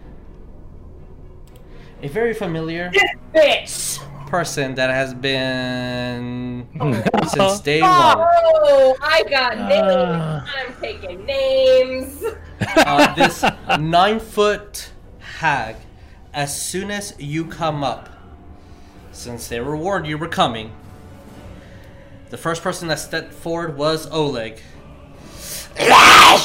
a 2.01 2.07
very 2.07 2.33
familiar 2.33 2.91
Bitch! 3.33 3.99
person 4.27 4.75
that 4.75 4.89
has 4.89 5.13
been 5.13 6.67
since 7.27 7.59
day 7.61 7.81
one. 7.81 7.91
Oh, 7.91 8.95
I 9.01 9.23
got 9.23 9.57
names. 9.57 9.83
Ah. 9.85 10.55
I'm 10.57 10.73
taking 10.81 11.25
names. 11.25 12.23
Uh, 12.61 13.13
this 13.15 13.43
nine 13.79 14.19
foot 14.19 14.91
hag, 15.19 15.75
as 16.33 16.61
soon 16.61 16.91
as 16.91 17.15
you 17.17 17.45
come 17.45 17.83
up, 17.83 18.09
since 19.11 19.47
they 19.47 19.59
were 19.59 19.75
warned 19.75 20.07
you 20.07 20.17
were 20.17 20.27
coming, 20.27 20.71
the 22.29 22.37
first 22.37 22.61
person 22.61 22.87
that 22.89 22.99
stepped 22.99 23.33
forward 23.33 23.75
was 23.75 24.07
Oleg. 24.11 24.59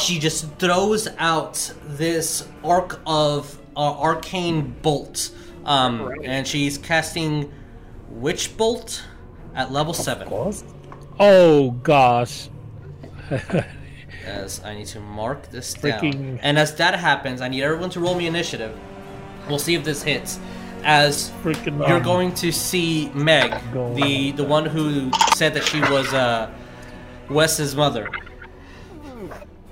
She 0.01 0.19
just 0.19 0.47
throws 0.59 1.09
out 1.19 1.73
this 1.85 2.49
arc 2.63 3.01
of 3.07 3.59
uh, 3.77 4.01
arcane 4.01 4.75
bolt, 4.83 5.31
um, 5.65 6.13
and 6.23 6.47
she's 6.47 6.79
casting 6.79 7.53
Witch 8.09 8.57
Bolt 8.57 9.05
at 9.55 9.73
level 9.73 9.95
seven. 9.95 10.29
course. 10.29 10.65
Oh 11.19 11.73
gosh. 11.83 12.49
As 14.27 14.65
I 14.65 14.75
need 14.75 14.87
to 14.89 15.01
mark 15.01 15.51
this 15.51 15.75
down. 15.75 16.39
And 16.43 16.59
as 16.59 16.75
that 16.77 16.99
happens, 16.99 17.43
I 17.43 17.49
need 17.49 17.63
everyone 17.63 17.91
to 17.91 18.01
roll 18.01 18.15
me 18.15 18.27
initiative. 18.27 18.75
We'll 19.49 19.59
see 19.59 19.75
if 19.75 19.85
this 19.85 20.03
hits. 20.03 20.41
As 20.83 21.31
Freaking 21.43 21.87
you're 21.87 21.99
um, 21.99 22.03
going 22.03 22.35
to 22.37 22.51
see 22.51 23.11
Meg, 23.15 23.55
Go 23.73 23.93
the 23.95 24.33
the 24.33 24.45
one 24.45 24.65
who 24.65 25.11
said 25.35 25.53
that 25.55 25.65
she 25.65 25.81
was 25.81 26.13
uh, 26.13 26.51
Wes's 27.29 27.75
mother. 27.75 28.09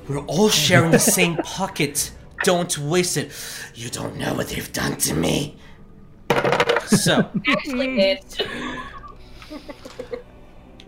We're 0.08 0.20
all 0.20 0.48
sharing 0.48 0.90
the 0.90 0.98
same 0.98 1.36
pocket. 1.44 2.12
Don't 2.44 2.76
waste 2.78 3.16
it. 3.16 3.30
You 3.74 3.88
don't 3.88 4.16
know 4.16 4.34
what 4.34 4.48
they've 4.48 4.72
done 4.72 4.96
to 4.98 5.14
me. 5.14 5.56
So, 6.86 7.30
Actually, 7.48 7.88
bitch. 7.88 8.46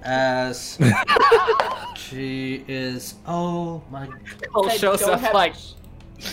as 0.02 0.78
she 1.96 2.64
is, 2.68 3.14
oh 3.26 3.82
my 3.90 4.08
Coal 4.52 4.68
Said 4.70 4.78
shows 4.80 5.00
don't 5.00 5.14
up 5.14 5.20
have- 5.20 5.34
like, 5.34 5.54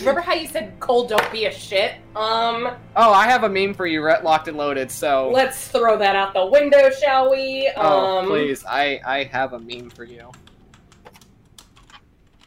Remember 0.00 0.20
how 0.20 0.32
you 0.32 0.46
said 0.46 0.78
Coal 0.80 1.06
don't 1.06 1.30
be 1.32 1.46
a 1.46 1.52
shit? 1.52 1.94
Um, 2.16 2.68
oh, 2.96 3.12
I 3.12 3.26
have 3.26 3.44
a 3.44 3.48
meme 3.48 3.74
for 3.74 3.86
you, 3.86 4.02
Rhett, 4.02 4.24
locked 4.24 4.48
and 4.48 4.56
loaded. 4.56 4.90
So, 4.90 5.30
let's 5.32 5.68
throw 5.68 5.98
that 5.98 6.16
out 6.16 6.32
the 6.34 6.46
window, 6.46 6.90
shall 6.90 7.30
we? 7.30 7.70
oh 7.76 8.18
um, 8.18 8.26
please, 8.26 8.64
I 8.66 9.00
I 9.04 9.24
have 9.24 9.52
a 9.54 9.58
meme 9.58 9.90
for 9.90 10.04
you. 10.04 10.30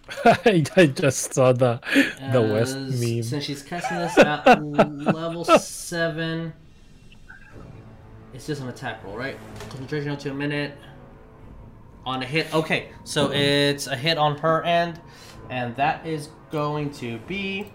I, 0.25 0.91
just 0.93 1.33
saw 1.33 1.51
the 1.51 1.79
the 2.31 2.39
uh, 2.39 2.53
West 2.53 2.75
As- 2.75 3.01
meme. 3.01 3.23
Since 3.23 3.43
she's 3.43 3.63
casting 3.63 3.97
this 3.97 4.17
at 4.17 4.63
level 4.63 5.45
seven, 5.45 6.53
it's 8.33 8.45
just 8.45 8.61
an 8.61 8.69
attack 8.69 9.03
roll, 9.03 9.17
right? 9.17 9.37
Concentration 9.69 10.11
up 10.11 10.19
to 10.19 10.31
a 10.31 10.33
minute. 10.33 10.77
On 12.05 12.21
a 12.21 12.25
hit, 12.25 12.53
okay. 12.53 12.89
So 13.03 13.25
mm-hmm. 13.25 13.35
it's 13.35 13.87
a 13.87 13.95
hit 13.95 14.19
on 14.19 14.37
her 14.37 14.61
end, 14.63 15.01
and 15.49 15.75
that 15.77 16.05
is 16.05 16.29
going 16.51 16.91
to 16.95 17.17
be. 17.19 17.71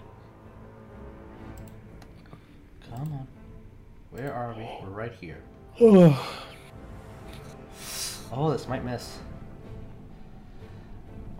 Come 2.88 3.12
on, 3.12 3.26
where 4.10 4.32
are 4.32 4.54
we? 4.56 4.68
We're 4.82 4.90
right 4.90 5.14
here. 5.20 5.42
Oh, 8.32 8.52
this 8.52 8.68
might 8.68 8.84
miss. 8.84 9.18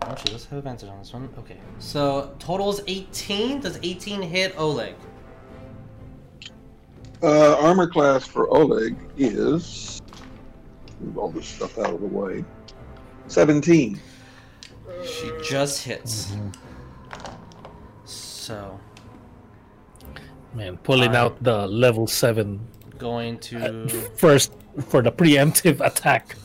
Oh, 0.03 0.15
let's 0.31 0.45
have 0.45 0.57
advantage 0.59 0.89
on 0.89 0.99
this 0.99 1.13
one. 1.13 1.29
Okay. 1.37 1.57
So, 1.79 2.33
total 2.39 2.69
is 2.71 2.81
18. 2.87 3.61
Does 3.61 3.79
18 3.83 4.21
hit 4.21 4.53
Oleg? 4.57 4.95
Uh, 7.21 7.55
armor 7.59 7.87
class 7.87 8.25
for 8.25 8.49
Oleg 8.49 8.95
is. 9.17 10.01
Move 10.99 11.17
all 11.17 11.29
this 11.29 11.45
stuff 11.45 11.77
out 11.77 11.93
of 11.93 12.01
the 12.01 12.07
way. 12.07 12.43
17. 13.27 13.99
She 15.05 15.31
just 15.43 15.83
hits. 15.83 16.35
So, 18.05 18.79
Man, 20.53 20.77
pulling 20.77 21.15
Uh, 21.15 21.19
out 21.19 21.43
the 21.43 21.65
level 21.67 22.07
seven 22.07 22.59
going 22.97 23.37
to. 23.39 23.87
first 24.17 24.51
for 24.87 25.01
the 25.01 25.11
preemptive 25.11 25.79
attack. 25.85 26.35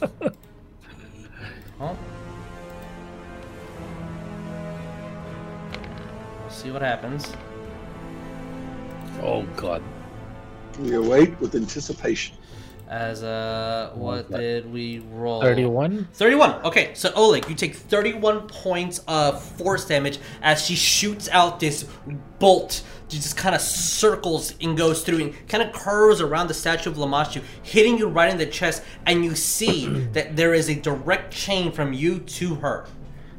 see 6.64 6.70
what 6.70 6.82
happens. 6.82 7.30
oh 9.22 9.42
god. 9.56 9.82
We 10.80 10.94
await 10.94 11.38
with 11.38 11.54
anticipation. 11.54 12.36
As 12.88 13.22
uh, 13.22 13.92
what 13.94 14.30
that? 14.30 14.38
did 14.38 14.72
we 14.72 15.00
roll? 15.12 15.40
31? 15.40 16.08
31. 16.12 16.64
Okay, 16.64 16.92
so 16.94 17.12
Oleg, 17.14 17.48
you 17.48 17.54
take 17.54 17.74
31 17.74 18.46
points 18.48 19.00
of 19.08 19.42
force 19.42 19.86
damage 19.86 20.18
as 20.42 20.64
she 20.64 20.74
shoots 20.74 21.28
out 21.30 21.60
this 21.60 21.84
bolt. 22.38 22.82
She 23.08 23.18
just 23.18 23.36
kind 23.36 23.54
of 23.54 23.60
circles 23.60 24.54
and 24.60 24.76
goes 24.76 25.02
through 25.04 25.20
and 25.20 25.48
kind 25.48 25.62
of 25.62 25.72
curves 25.72 26.20
around 26.20 26.48
the 26.48 26.54
statue 26.54 26.90
of 26.90 26.96
Lamashtu, 26.96 27.42
hitting 27.62 27.98
you 27.98 28.08
right 28.08 28.30
in 28.30 28.38
the 28.38 28.46
chest, 28.46 28.82
and 29.06 29.24
you 29.24 29.34
see 29.34 29.86
that 30.12 30.34
there 30.36 30.54
is 30.54 30.68
a 30.68 30.74
direct 30.74 31.32
chain 31.32 31.72
from 31.72 31.92
you 31.92 32.20
to 32.20 32.56
her. 32.56 32.86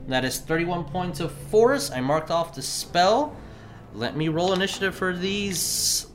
That 0.07 0.23
is 0.23 0.39
31 0.39 0.85
points 0.85 1.19
of 1.19 1.31
force. 1.31 1.89
I 1.91 1.99
marked 2.01 2.29
off 2.31 2.53
the 2.53 2.61
spell. 2.61 3.35
Let 3.93 4.15
me 4.15 4.27
roll 4.29 4.53
initiative 4.53 4.93
for 4.95 5.15
these 5.15 6.07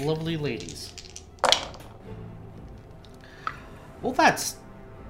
lovely 0.00 0.36
ladies. 0.36 0.92
Well, 4.02 4.12
that's 4.12 4.56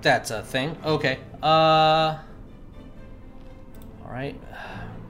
that's 0.02 0.30
a 0.30 0.42
thing. 0.42 0.76
Okay. 0.84 1.18
Uh. 1.42 2.18
All 4.04 4.14
right, 4.14 4.40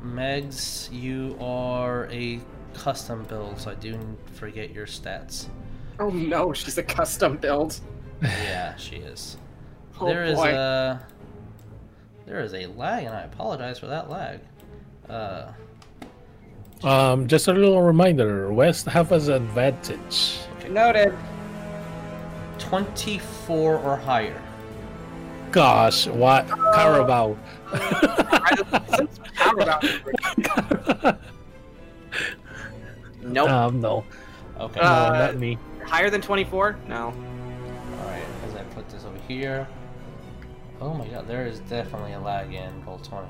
Megs, 0.04 0.90
you 0.92 1.36
are 1.40 2.08
a 2.10 2.40
custom 2.74 3.22
build, 3.24 3.60
so 3.60 3.70
I 3.70 3.74
do 3.74 3.96
forget 4.34 4.70
your 4.74 4.86
stats. 4.86 5.46
Oh 6.00 6.10
no, 6.10 6.52
she's 6.52 6.78
a 6.78 6.82
custom 6.82 7.36
build. 7.36 7.78
Yeah, 8.20 8.74
she 8.76 8.96
is. 8.96 9.36
Oh 10.00 10.06
There 10.06 10.24
is 10.24 10.34
boy. 10.34 10.52
a 10.52 11.00
there 12.28 12.40
is 12.40 12.52
a 12.54 12.66
lag, 12.66 13.04
and 13.04 13.14
I 13.14 13.22
apologize 13.22 13.78
for 13.78 13.86
that 13.86 14.10
lag. 14.10 14.40
Uh, 15.08 15.46
Um, 16.84 17.26
just 17.26 17.48
a 17.48 17.52
little 17.52 17.82
reminder, 17.82 18.52
West 18.52 18.86
have 18.86 19.10
an 19.10 19.32
advantage. 19.32 20.38
Noted. 20.68 21.12
24 22.58 23.78
or 23.78 23.96
higher. 23.96 24.40
Gosh, 25.50 26.06
what 26.06 26.46
Carabao. 26.74 27.36
How 29.34 29.50
about 29.52 29.82
Nope. 33.22 33.48
um, 33.50 33.80
no, 33.80 34.04
Okay. 34.60 34.80
no, 34.80 34.86
Uh, 34.86 35.18
not 35.18 35.36
me. 35.36 35.58
Higher 35.86 36.10
than 36.10 36.20
24? 36.20 36.76
No. 36.86 37.12
Alright, 38.02 38.22
as 38.46 38.54
I 38.54 38.62
put 38.74 38.88
this 38.90 39.04
over 39.04 39.16
here. 39.26 39.66
Oh 40.80 40.94
my 40.94 41.06
god, 41.08 41.26
there 41.26 41.46
is 41.46 41.58
definitely 41.60 42.12
a 42.12 42.20
lag 42.20 42.52
in 42.52 42.82
Roll20. 42.84 43.26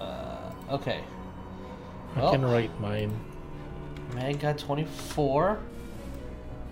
Uh, 0.00 0.36
okay. 0.70 1.00
I 2.16 2.20
Well, 2.20 2.32
can 2.32 2.44
write 2.44 2.78
mine. 2.80 3.12
Meg 4.14 4.40
got 4.40 4.58
24. 4.58 5.58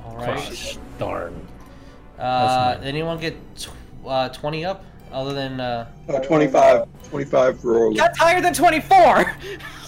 Alright. 0.05 0.27
Gosh, 0.37 0.79
darn. 0.99 1.47
Uh, 2.19 2.77
nice. 2.79 2.87
anyone 2.87 3.19
get 3.21 3.37
tw- 3.57 3.71
uh, 4.05 4.29
20 4.31 4.65
up? 4.65 4.85
Other 5.13 5.33
than, 5.33 5.61
uh. 5.61 5.89
Uh, 6.09 6.19
25. 6.21 6.89
25 7.09 7.61
for 7.61 7.77
Oleg. 7.85 7.97
That's 7.97 8.19
higher 8.19 8.41
than 8.41 8.53
24! 8.53 9.37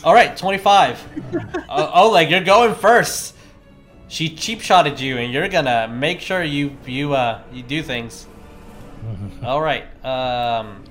Alright, 0.04 0.36
25. 0.36 1.34
uh, 1.68 1.90
Oleg, 1.94 2.30
you're 2.30 2.44
going 2.44 2.74
first. 2.74 3.34
She 4.10 4.28
cheap 4.34 4.60
shotted 4.60 4.98
you, 5.00 5.16
and 5.18 5.32
you're 5.32 5.48
gonna 5.48 5.86
make 5.88 6.20
sure 6.20 6.42
you 6.42 6.76
you 6.84 7.14
uh 7.14 7.40
you 7.52 7.62
do 7.62 7.82
things. 7.82 8.26
All 9.44 9.62
right. 9.62 9.84
Um. 10.04 10.84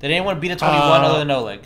Did 0.00 0.10
anyone 0.10 0.40
beat 0.40 0.50
a 0.50 0.56
21 0.56 0.80
Uh, 0.82 1.04
other 1.06 1.18
than 1.20 1.30
Oleg? 1.30 1.60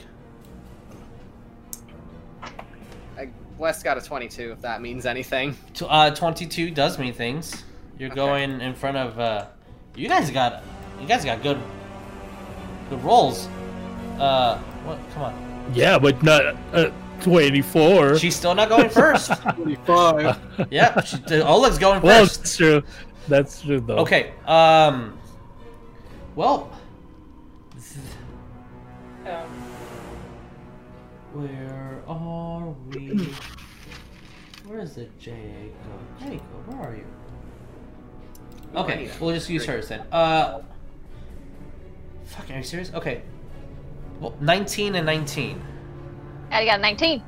I, 3.19 3.29
Wes 3.59 3.83
got 3.83 3.99
a 3.99 4.01
22, 4.01 4.53
if 4.53 4.61
that 4.63 4.81
means 4.81 5.05
anything. 5.07 5.57
Uh, 5.83 6.11
22 6.11 6.71
does 6.71 6.99
mean 6.99 7.13
things. 7.13 7.65
You're 7.99 8.09
Okay. 8.11 8.17
going 8.17 8.61
in 8.61 8.75
front 8.75 8.97
of. 8.97 9.19
Uh, 9.19 9.47
you 9.95 10.09
guys 10.09 10.31
got. 10.31 10.63
You 11.01 11.07
guys 11.07 11.25
got 11.25 11.43
good. 11.43 11.59
Good 12.89 13.03
rolls. 13.05 13.49
Uh, 14.19 14.59
what? 14.85 14.99
Come 15.15 15.23
on. 15.25 15.71
Yeah, 15.75 15.99
but 15.99 16.23
not 16.23 16.43
uh, 16.73 16.91
24. 17.23 18.19
She's 18.19 18.35
still 18.37 18.55
not 18.55 18.69
going 18.69 18.89
first. 18.91 19.31
25. 19.55 20.67
yep. 20.71 21.07
She, 21.07 21.41
Oleg's 21.41 21.79
going 21.79 22.03
well, 22.03 22.25
first. 22.25 22.39
that's 22.41 22.57
true. 22.57 22.83
That's 23.29 23.63
true, 23.63 23.81
though. 23.81 23.99
Okay. 23.99 24.33
Um. 24.47 25.19
Well, 26.37 26.71
Um, 29.27 29.47
where 31.33 32.03
are 32.09 32.75
we? 32.89 33.35
Where 34.67 34.81
is 34.81 34.95
the 34.95 35.07
J 35.21 35.71
go? 35.85 36.27
There 36.27 36.31
go. 36.37 36.43
Where 36.67 36.89
are 36.89 36.97
you? 36.97 37.05
Okay, 38.75 39.11
we'll 39.21 39.35
just 39.35 39.51
use 39.51 39.65
hers 39.67 39.89
then. 39.89 40.01
Uh. 40.13 40.63
Fuck, 42.25 42.51
are 42.51 42.57
you 42.57 42.63
serious? 42.63 42.93
Okay. 42.95 43.23
Well, 44.21 44.35
19 44.41 44.95
and 44.95 45.07
19. 45.07 45.63
Addie 46.51 46.67
got 46.67 46.79
a 46.79 46.83
19. 46.83 47.23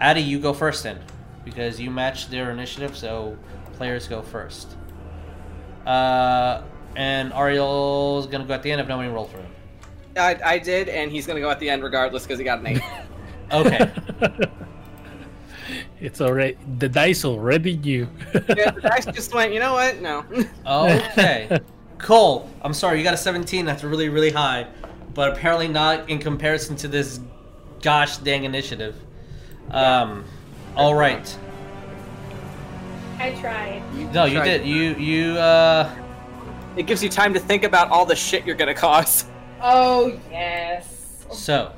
Addy, 0.00 0.20
you 0.20 0.38
go 0.38 0.52
first 0.52 0.82
then, 0.82 0.98
because 1.44 1.80
you 1.80 1.90
matched 1.90 2.30
their 2.30 2.50
initiative, 2.50 2.96
so 2.96 3.36
players 3.74 4.08
go 4.08 4.22
first. 4.22 4.76
Uh, 5.86 6.62
and 6.96 7.32
Ariell's 7.32 8.26
gonna 8.26 8.44
go 8.44 8.54
at 8.54 8.62
the 8.62 8.70
end 8.70 8.80
if 8.80 8.88
nobody 8.88 9.08
rolled 9.08 9.30
for 9.30 9.38
him. 9.38 9.50
I, 10.16 10.38
I 10.44 10.58
did, 10.58 10.88
and 10.88 11.10
he's 11.10 11.26
gonna 11.26 11.40
go 11.40 11.50
at 11.50 11.58
the 11.60 11.70
end 11.70 11.82
regardless 11.82 12.24
because 12.24 12.38
he 12.38 12.44
got 12.44 12.60
an 12.60 12.66
8. 12.66 12.82
Okay. 13.52 13.90
it's 16.00 16.22
already 16.22 16.56
the 16.78 16.88
dice 16.88 17.22
already 17.22 17.76
knew. 17.76 18.08
yeah, 18.32 18.70
the 18.70 18.80
dice 18.80 19.04
just 19.06 19.34
went, 19.34 19.52
you 19.52 19.60
know 19.60 19.74
what? 19.74 20.00
No. 20.00 20.24
Okay. 20.66 21.60
Coal, 21.98 22.48
I'm 22.62 22.72
sorry, 22.72 22.96
you 22.96 23.04
got 23.04 23.12
a 23.12 23.18
17. 23.18 23.66
That's 23.66 23.84
really, 23.84 24.08
really 24.08 24.30
high. 24.30 24.66
But 25.12 25.32
apparently 25.32 25.68
not 25.68 26.08
in 26.08 26.18
comparison 26.18 26.74
to 26.76 26.88
this 26.88 27.20
gosh 27.82 28.16
dang 28.18 28.44
initiative. 28.44 28.96
Um, 29.70 30.24
all 30.76 30.94
right. 30.94 31.38
I 33.18 33.32
tried. 33.34 33.82
No, 34.12 34.24
you 34.24 34.36
tried. 34.36 34.44
did. 34.44 34.66
You, 34.66 34.94
you, 34.94 35.38
uh, 35.38 35.94
It 36.76 36.86
gives 36.86 37.02
you 37.02 37.08
time 37.08 37.34
to 37.34 37.40
think 37.40 37.62
about 37.64 37.90
all 37.90 38.06
the 38.06 38.16
shit 38.16 38.46
you're 38.46 38.56
gonna 38.56 38.74
cause. 38.74 39.26
Oh 39.60 40.18
yes. 40.30 41.24
so. 41.32 41.72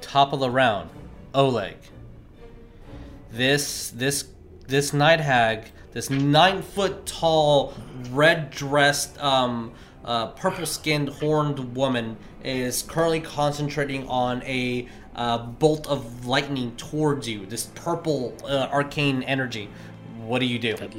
Top 0.00 0.32
of 0.32 0.40
the 0.40 0.50
round. 0.50 0.90
Oleg. 1.34 1.76
This, 3.30 3.90
this, 3.90 4.26
this 4.66 4.92
night 4.92 5.20
hag, 5.20 5.70
this 5.92 6.10
nine 6.10 6.62
foot 6.62 7.06
tall, 7.06 7.72
red 8.10 8.50
dressed, 8.50 9.18
um, 9.22 9.72
uh, 10.04 10.28
purple 10.28 10.66
skinned, 10.66 11.08
horned 11.08 11.76
woman 11.76 12.16
is 12.44 12.82
currently 12.82 13.20
concentrating 13.20 14.06
on 14.08 14.42
a 14.42 14.88
uh, 15.14 15.38
bolt 15.38 15.86
of 15.86 16.26
lightning 16.26 16.74
towards 16.76 17.28
you. 17.28 17.46
This 17.46 17.66
purple 17.74 18.36
uh, 18.44 18.68
arcane 18.72 19.22
energy. 19.22 19.68
What 20.18 20.38
do 20.40 20.46
you 20.46 20.58
do? 20.58 20.74
that, 20.76 20.94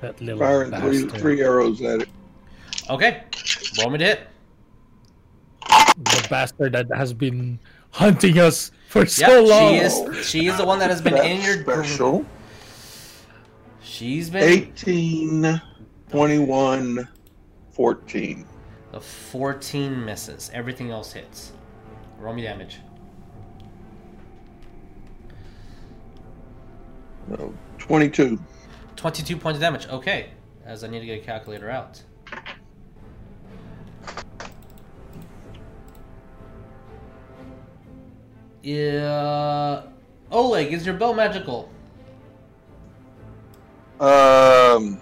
that 0.00 0.20
little 0.20 0.38
Firing 0.38 0.70
three, 0.80 1.06
three 1.18 1.42
arrows 1.42 1.82
at 1.82 2.02
it. 2.02 2.08
Okay, 2.88 3.22
roll 3.78 3.90
me 3.90 3.98
to 3.98 4.04
hit. 4.04 4.28
The 5.68 6.26
bastard 6.30 6.72
that 6.72 6.88
has 6.94 7.12
been 7.12 7.58
hunting 7.90 8.38
us 8.38 8.70
for 8.88 9.06
so 9.06 9.42
Yep, 9.44 9.48
long. 9.48 9.72
she 9.72 9.78
is. 9.78 10.26
She 10.26 10.46
is 10.46 10.56
the 10.56 10.64
one 10.64 10.78
that 10.78 10.90
has 10.90 11.00
been 11.02 11.16
in 11.16 11.42
your. 11.42 11.62
special. 11.62 12.24
She's 13.82 14.30
been 14.30 14.42
18, 14.42 15.60
21, 16.10 17.08
14. 17.80 18.44
the 18.92 19.00
14 19.00 20.04
misses. 20.04 20.50
Everything 20.52 20.90
else 20.90 21.14
hits. 21.14 21.52
Roll 22.18 22.34
me 22.34 22.42
damage. 22.42 22.80
No, 27.26 27.54
22. 27.78 28.38
22 28.96 29.34
points 29.38 29.56
of 29.56 29.62
damage. 29.62 29.88
Okay. 29.88 30.28
as 30.66 30.84
I 30.84 30.88
need 30.88 31.00
to 31.00 31.06
get 31.06 31.22
a 31.22 31.24
calculator 31.24 31.70
out. 31.70 32.02
Yeah. 38.62 39.84
Oleg, 40.30 40.74
is 40.74 40.84
your 40.84 40.96
bow 40.96 41.14
magical? 41.14 41.70
Um, 44.00 45.00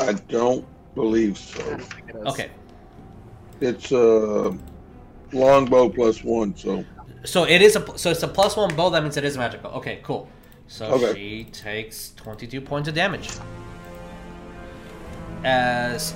I 0.00 0.12
don't 0.28 0.66
believe 0.94 1.38
so. 1.38 1.78
Okay. 2.26 2.50
It's 3.60 3.92
a 3.92 4.56
longbow 5.32 5.88
plus 5.90 6.22
one, 6.22 6.56
so 6.56 6.84
So 7.24 7.44
it 7.44 7.62
is 7.62 7.76
a 7.76 7.98
so 7.98 8.10
it's 8.10 8.22
a 8.22 8.28
plus 8.28 8.56
one 8.56 8.74
bow. 8.76 8.90
That 8.90 9.02
means 9.02 9.16
it 9.16 9.24
is 9.24 9.36
magical. 9.36 9.70
Okay, 9.72 10.00
cool. 10.02 10.28
So 10.68 10.86
Okay. 10.86 11.14
she 11.14 11.44
takes 11.44 12.12
twenty-two 12.16 12.60
points 12.60 12.88
of 12.88 12.94
damage 12.94 13.30
as 15.44 16.14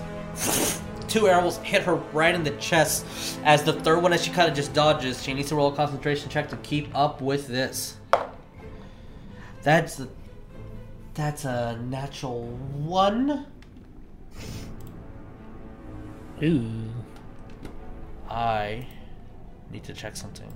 two 1.08 1.28
arrows 1.28 1.56
hit 1.58 1.82
her 1.82 1.96
right 2.12 2.34
in 2.34 2.44
the 2.44 2.50
chest. 2.52 3.04
As 3.44 3.62
the 3.62 3.72
third 3.72 4.02
one, 4.02 4.12
as 4.12 4.22
she 4.22 4.30
kind 4.30 4.48
of 4.48 4.56
just 4.56 4.72
dodges, 4.72 5.22
she 5.22 5.34
needs 5.34 5.48
to 5.48 5.56
roll 5.56 5.72
a 5.72 5.76
concentration 5.76 6.28
check 6.30 6.48
to 6.50 6.56
keep 6.58 6.88
up 6.94 7.20
with 7.20 7.48
this. 7.48 7.96
That's 9.62 10.00
a, 10.00 10.08
that's 11.14 11.44
a 11.44 11.78
natural 11.88 12.44
one. 12.44 13.46
Ooh. 16.42 16.90
I 18.28 18.86
need 19.70 19.84
to 19.84 19.92
check 19.94 20.16
something. 20.16 20.52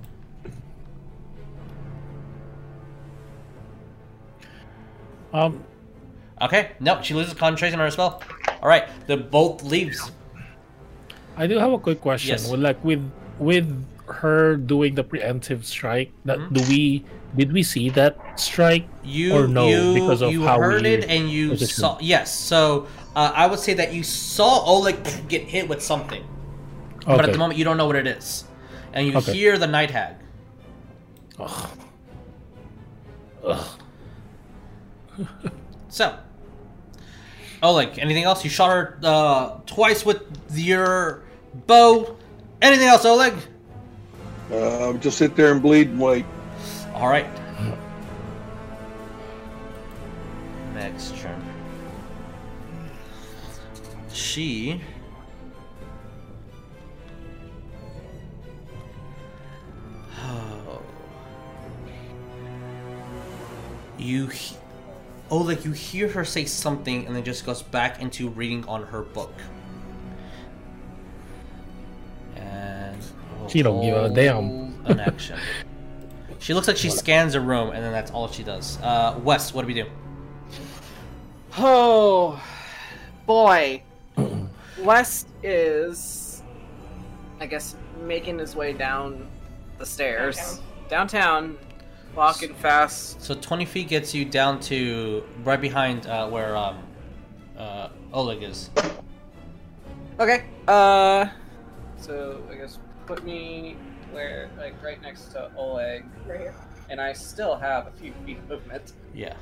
Um, 5.33 5.63
Okay, 6.41 6.71
nope, 6.81 7.03
she 7.03 7.13
loses 7.13 7.33
concentration 7.33 7.79
on 7.79 7.85
her 7.85 7.91
spell. 7.91 8.21
All 8.61 8.67
right, 8.67 8.89
the 9.07 9.15
bolt 9.15 9.63
leaves. 9.63 10.11
I 11.37 11.47
do 11.47 11.57
have 11.57 11.71
a 11.71 11.79
quick 11.79 12.01
question. 12.01 12.29
Yes. 12.31 12.49
Well, 12.49 12.59
like 12.59 12.83
with 12.83 13.09
with 13.39 13.65
her 14.07 14.55
doing 14.55 14.95
the 14.95 15.03
preemptive 15.03 15.63
strike, 15.65 16.11
that 16.25 16.39
Mhm. 16.39 16.53
do 16.53 16.61
we 16.69 17.05
did 17.35 17.51
we 17.51 17.63
see 17.63 17.89
that 17.89 18.15
strike? 18.39 18.87
You 19.03 19.33
Or 19.35 19.47
no, 19.47 19.67
you, 19.67 19.93
because 19.93 20.21
of 20.21 20.31
you 20.31 20.43
how 20.47 20.57
heard 20.59 20.83
we 20.83 20.93
it 20.93 21.09
and 21.09 21.29
you 21.29 21.49
positioned. 21.49 21.75
saw 21.79 21.97
yes. 21.99 22.33
So 22.33 22.87
uh, 23.15 23.31
I 23.35 23.45
would 23.47 23.59
say 23.59 23.73
that 23.75 23.93
you 23.93 24.03
saw 24.03 24.63
Oleg 24.63 24.95
get 25.27 25.43
hit 25.43 25.67
with 25.67 25.81
something, 25.83 26.23
but 27.05 27.25
at 27.25 27.31
the 27.33 27.37
moment 27.37 27.57
you 27.59 27.65
don't 27.65 27.75
know 27.77 27.87
what 27.87 27.95
it 27.97 28.07
is, 28.07 28.45
and 28.93 29.05
you 29.07 29.17
Okay. 29.17 29.33
hear 29.33 29.57
the 29.57 29.67
night 29.67 29.91
hag. 29.91 30.15
Ugh. 31.39 31.69
Ugh. 33.45 33.65
So, 35.87 36.13
Oleg, 37.63 37.97
anything 37.99 38.23
else? 38.25 38.43
You 38.43 38.49
shot 38.49 38.69
her 38.69 38.99
uh, 39.01 39.59
twice 39.65 40.05
with 40.05 40.21
your 40.53 41.23
bow. 41.67 42.17
Anything 42.61 42.87
else, 42.87 43.05
Oleg? 43.05 43.33
Uh, 44.51 44.93
just 44.93 45.17
sit 45.17 45.35
there 45.35 45.51
and 45.51 45.61
bleed 45.61 45.89
and 45.89 45.99
wait. 45.99 46.25
All 46.93 47.07
right. 47.07 47.27
Next 50.73 51.15
turn. 51.17 51.41
She. 54.11 54.81
Oh. 60.23 60.81
You. 63.97 64.27
he- 64.27 64.57
Oh, 65.31 65.37
like 65.39 65.65
you 65.65 65.71
hear 65.71 66.07
her 66.09 66.23
say 66.23 66.45
something 66.45 67.07
and 67.07 67.15
then 67.15 67.23
just 67.23 67.47
goes 67.47 67.63
back 67.63 67.99
into 67.99 68.29
reading 68.29 68.63
on 68.67 68.83
her 68.83 69.01
book. 69.01 69.33
And. 72.35 72.84
We'll 73.45 73.51
She 73.51 73.61
don't 73.61 73.81
give 73.81 73.95
a 73.95 74.09
damn. 74.09 74.75
An 74.85 74.99
action. 74.99 75.39
She 76.39 76.53
looks 76.53 76.67
like 76.67 76.77
she 76.77 76.89
scans 76.89 77.33
a 77.33 77.41
room, 77.41 77.71
and 77.71 77.83
then 77.83 77.91
that's 77.91 78.11
all 78.11 78.27
she 78.27 78.43
does. 78.43 78.77
Uh, 78.81 79.19
Wes, 79.23 79.53
what 79.53 79.61
do 79.61 79.67
we 79.67 79.73
do? 79.73 79.85
Oh 81.57 82.41
boy, 83.25 83.81
West 84.79 85.27
is, 85.41 86.43
I 87.39 87.47
guess, 87.47 87.75
making 88.03 88.37
his 88.37 88.55
way 88.55 88.73
down 88.73 89.27
the 89.79 89.85
stairs 89.85 90.61
downtown, 90.89 91.57
walking 92.15 92.53
fast. 92.55 93.21
So 93.21 93.33
20 93.35 93.65
feet 93.65 93.87
gets 93.87 94.13
you 94.13 94.25
down 94.25 94.59
to 94.61 95.23
right 95.43 95.59
behind 95.59 96.07
uh, 96.07 96.29
where 96.29 96.55
um, 96.55 96.77
uh, 97.57 97.89
Oleg 98.13 98.43
is. 98.43 98.69
Okay. 100.19 100.45
Uh, 100.67 101.27
so 101.97 102.41
I 102.51 102.55
guess 102.55 102.79
put 103.05 103.23
me 103.23 103.75
where, 104.11 104.49
like, 104.57 104.81
right 104.83 105.01
next 105.01 105.31
to 105.33 105.51
Oleg, 105.55 106.05
Right 106.27 106.39
here. 106.41 106.55
and 106.89 106.99
I 107.01 107.13
still 107.13 107.55
have 107.55 107.87
a 107.87 107.91
few 107.91 108.13
feet 108.25 108.37
of 108.37 108.49
movement. 108.49 108.93
Yeah. 109.13 109.35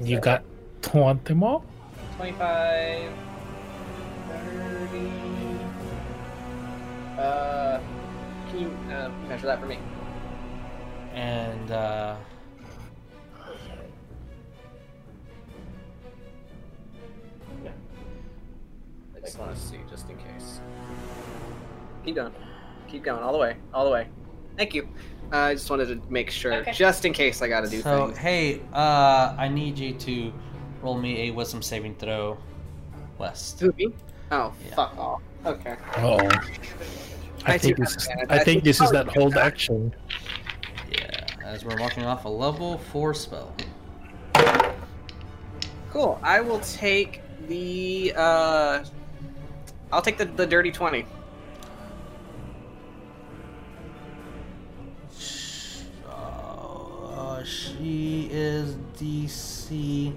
You 0.00 0.20
got 0.20 0.44
twenty 0.82 1.34
more. 1.34 1.62
25, 2.16 3.10
30. 4.28 5.10
Uh, 7.18 7.80
can 8.48 8.60
you 8.60 8.78
uh, 8.94 9.10
measure 9.28 9.46
that 9.46 9.58
for 9.60 9.66
me? 9.66 9.78
And 11.14 11.70
uh, 11.72 12.16
I 19.16 19.20
just 19.20 19.38
want 19.38 19.54
to 19.54 19.60
see, 19.60 19.78
just 19.90 20.08
in 20.08 20.16
case. 20.16 20.60
Keep 22.04 22.14
going. 22.16 22.32
Keep 22.90 23.04
going, 23.04 23.22
all 23.22 23.32
the 23.32 23.38
way, 23.38 23.56
all 23.72 23.84
the 23.84 23.90
way. 23.90 24.08
Thank 24.56 24.74
you. 24.74 24.88
Uh, 25.32 25.36
I 25.36 25.54
just 25.54 25.70
wanted 25.70 25.86
to 25.86 26.12
make 26.12 26.28
sure, 26.30 26.54
Okay. 26.54 26.72
just 26.72 27.04
in 27.04 27.12
case 27.12 27.40
I 27.40 27.48
got 27.48 27.60
to 27.60 27.68
do 27.70 27.82
so 27.82 28.06
things. 28.06 28.18
hey, 28.18 28.60
uh, 28.72 29.34
I 29.38 29.46
need 29.48 29.78
you 29.78 29.94
to 29.94 30.32
roll 30.82 30.98
me 30.98 31.28
a 31.28 31.30
wisdom 31.30 31.62
saving 31.62 31.94
throw, 31.96 32.36
West. 33.18 33.60
Who, 33.60 33.72
me? 33.76 33.92
Oh, 34.32 34.52
Yeah. 34.68 34.74
fuck 34.74 34.98
off. 34.98 35.22
Okay. 35.46 35.76
Oh. 35.98 36.18
I 37.46 37.54
I 37.54 37.58
think 37.58 37.76
this 37.78 37.96
is. 37.96 38.06
that. 38.08 38.26
I 38.28 38.34
I 38.34 38.38
think 38.38 38.44
think 38.44 38.64
this 38.64 38.80
is 38.80 38.90
that 38.90 39.06
hold 39.08 39.36
action. 39.36 39.94
Yeah, 40.90 41.26
as 41.44 41.64
we're 41.64 41.78
walking 41.78 42.04
off 42.04 42.24
a 42.24 42.28
level 42.28 42.76
four 42.78 43.14
spell. 43.14 43.54
Cool. 45.90 46.18
I 46.22 46.40
will 46.40 46.60
take 46.60 47.22
the. 47.48 48.12
Uh, 48.16 48.84
I'll 49.92 50.02
take 50.02 50.18
the, 50.18 50.26
the 50.26 50.46
dirty 50.46 50.70
20. 50.70 51.04
Uh, 57.40 57.44
she 57.44 58.28
is 58.30 58.74
DC. 58.98 60.12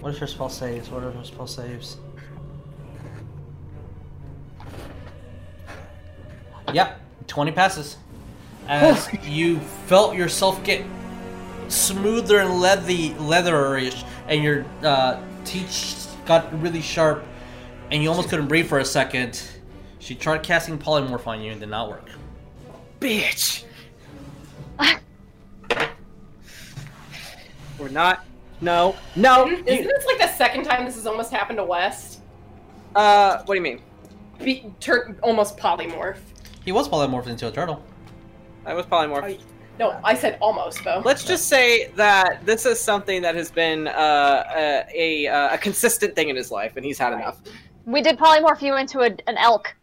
What 0.00 0.02
What 0.02 0.12
is 0.14 0.18
her 0.18 0.26
spell 0.26 0.48
saves? 0.48 0.90
What 0.90 1.04
are 1.04 1.12
her 1.12 1.24
spell 1.24 1.46
saves? 1.46 1.98
Yep, 6.72 7.00
20 7.28 7.52
passes. 7.52 7.96
As 8.66 9.08
you 9.24 9.60
felt 9.86 10.16
yourself 10.16 10.62
get 10.64 10.84
smoother 11.68 12.40
and 12.40 12.60
leathy, 12.60 13.10
leatherish, 13.10 14.04
and 14.26 14.42
your 14.42 14.64
uh, 14.82 15.22
teeth 15.44 16.16
got 16.26 16.60
really 16.60 16.82
sharp, 16.82 17.24
and 17.92 18.02
you 18.02 18.08
almost 18.08 18.30
couldn't 18.30 18.48
breathe 18.48 18.68
for 18.68 18.80
a 18.80 18.84
second. 18.84 19.40
She 20.00 20.16
tried 20.16 20.42
casting 20.42 20.76
polymorph 20.76 21.28
on 21.28 21.40
you 21.40 21.52
and 21.52 21.60
did 21.60 21.68
not 21.68 21.88
work. 21.88 22.08
Bitch! 23.00 23.62
We're 27.78 27.88
not. 27.88 28.24
No. 28.60 28.96
No! 29.16 29.46
Isn't 29.48 29.66
You, 29.66 29.84
this 29.84 30.06
like 30.06 30.18
the 30.18 30.28
second 30.36 30.64
time 30.64 30.84
this 30.86 30.94
has 30.94 31.06
almost 31.06 31.30
happened 31.30 31.58
to 31.58 31.64
West? 31.64 32.20
uh, 32.94 33.42
what 33.44 33.54
do 33.54 33.54
you 33.54 33.60
mean? 33.62 33.80
Be, 34.42 34.70
turn 34.80 35.18
almost 35.22 35.56
polymorph. 35.58 36.18
He 36.64 36.72
was 36.72 36.88
polymorphed 36.88 37.26
into 37.26 37.48
a 37.48 37.50
turtle. 37.52 37.82
I 38.64 38.72
was 38.74 38.86
polymorphed. 38.86 39.24
I- 39.24 39.38
No, 39.78 40.00
I 40.02 40.14
said 40.14 40.38
almost 40.40 40.82
though. 40.84 41.02
Let's 41.04 41.22
just 41.24 41.48
say 41.48 41.88
that 41.96 42.44
this 42.46 42.64
is 42.64 42.80
something 42.80 43.20
that 43.22 43.34
has 43.34 43.50
been 43.50 43.88
uh, 43.88 44.44
a, 44.56 44.84
a, 44.94 45.26
uh, 45.26 45.54
a 45.54 45.58
consistent 45.58 46.14
thing 46.16 46.30
in 46.30 46.36
his 46.36 46.50
life, 46.50 46.76
and 46.76 46.84
he's 46.84 46.98
had 46.98 47.12
enough. 47.12 47.38
We 47.84 48.00
did 48.02 48.18
polymorph 48.18 48.62
you 48.62 48.76
into 48.76 49.00
a, 49.00 49.10
an 49.28 49.36
elk. 49.36 49.74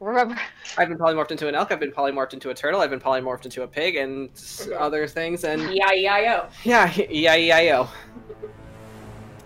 Remember? 0.00 0.36
I've 0.78 0.88
been 0.88 0.98
polymorphed 0.98 1.30
into 1.30 1.48
an 1.48 1.54
elk. 1.54 1.72
I've 1.72 1.80
been 1.80 1.92
polymorphed 1.92 2.34
into 2.34 2.50
a 2.50 2.54
turtle. 2.54 2.80
I've 2.80 2.90
been 2.90 3.00
polymorphed 3.00 3.44
into 3.46 3.62
a 3.62 3.66
pig, 3.66 3.96
and 3.96 4.28
s- 4.30 4.68
other 4.78 5.06
things. 5.06 5.44
And 5.44 5.62
E-I-E-I-O. 5.62 6.48
yeah, 6.64 6.92
yeah 6.94 7.06
yeah 7.10 7.34
yeah 7.34 7.56
I 7.56 7.68
I 7.68 7.76
O. 7.78 7.88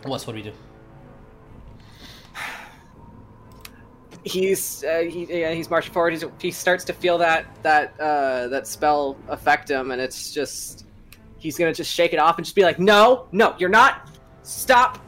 Wes, 0.07 0.27
what 0.27 0.33
do 0.33 0.39
we 0.39 0.43
do? 0.43 0.53
He's 4.23 4.85
uh, 4.85 4.99
he, 5.09 5.25
yeah, 5.41 5.53
he's 5.53 5.71
marching 5.71 5.93
forward. 5.95 6.13
He's, 6.13 6.25
he 6.41 6.51
starts 6.51 6.85
to 6.85 6.93
feel 6.93 7.17
that 7.19 7.47
that 7.63 7.99
uh, 7.99 8.49
that 8.49 8.67
spell 8.67 9.17
affect 9.29 9.71
him, 9.71 9.93
and 9.93 10.01
it's 10.01 10.31
just 10.33 10.85
he's 11.39 11.57
gonna 11.57 11.73
just 11.73 11.91
shake 11.91 12.13
it 12.13 12.19
off 12.19 12.37
and 12.37 12.45
just 12.45 12.55
be 12.55 12.63
like, 12.63 12.79
"No, 12.79 13.29
no, 13.33 13.55
you're 13.59 13.71
not. 13.71 14.11
Stop. 14.43 14.99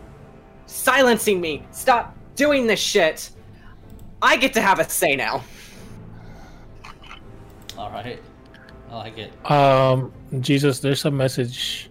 silencing 0.66 1.40
me. 1.42 1.62
Stop 1.72 2.16
doing 2.36 2.66
this 2.66 2.80
shit. 2.80 3.30
I 4.22 4.36
get 4.36 4.54
to 4.54 4.62
have 4.62 4.78
a 4.78 4.88
say 4.88 5.16
now. 5.16 5.42
All 7.76 7.90
right. 7.90 8.22
I 8.88 8.96
like 8.96 9.18
it. 9.18 9.50
Um, 9.50 10.12
Jesus, 10.40 10.78
there's 10.78 11.04
a 11.04 11.10
message 11.10 11.90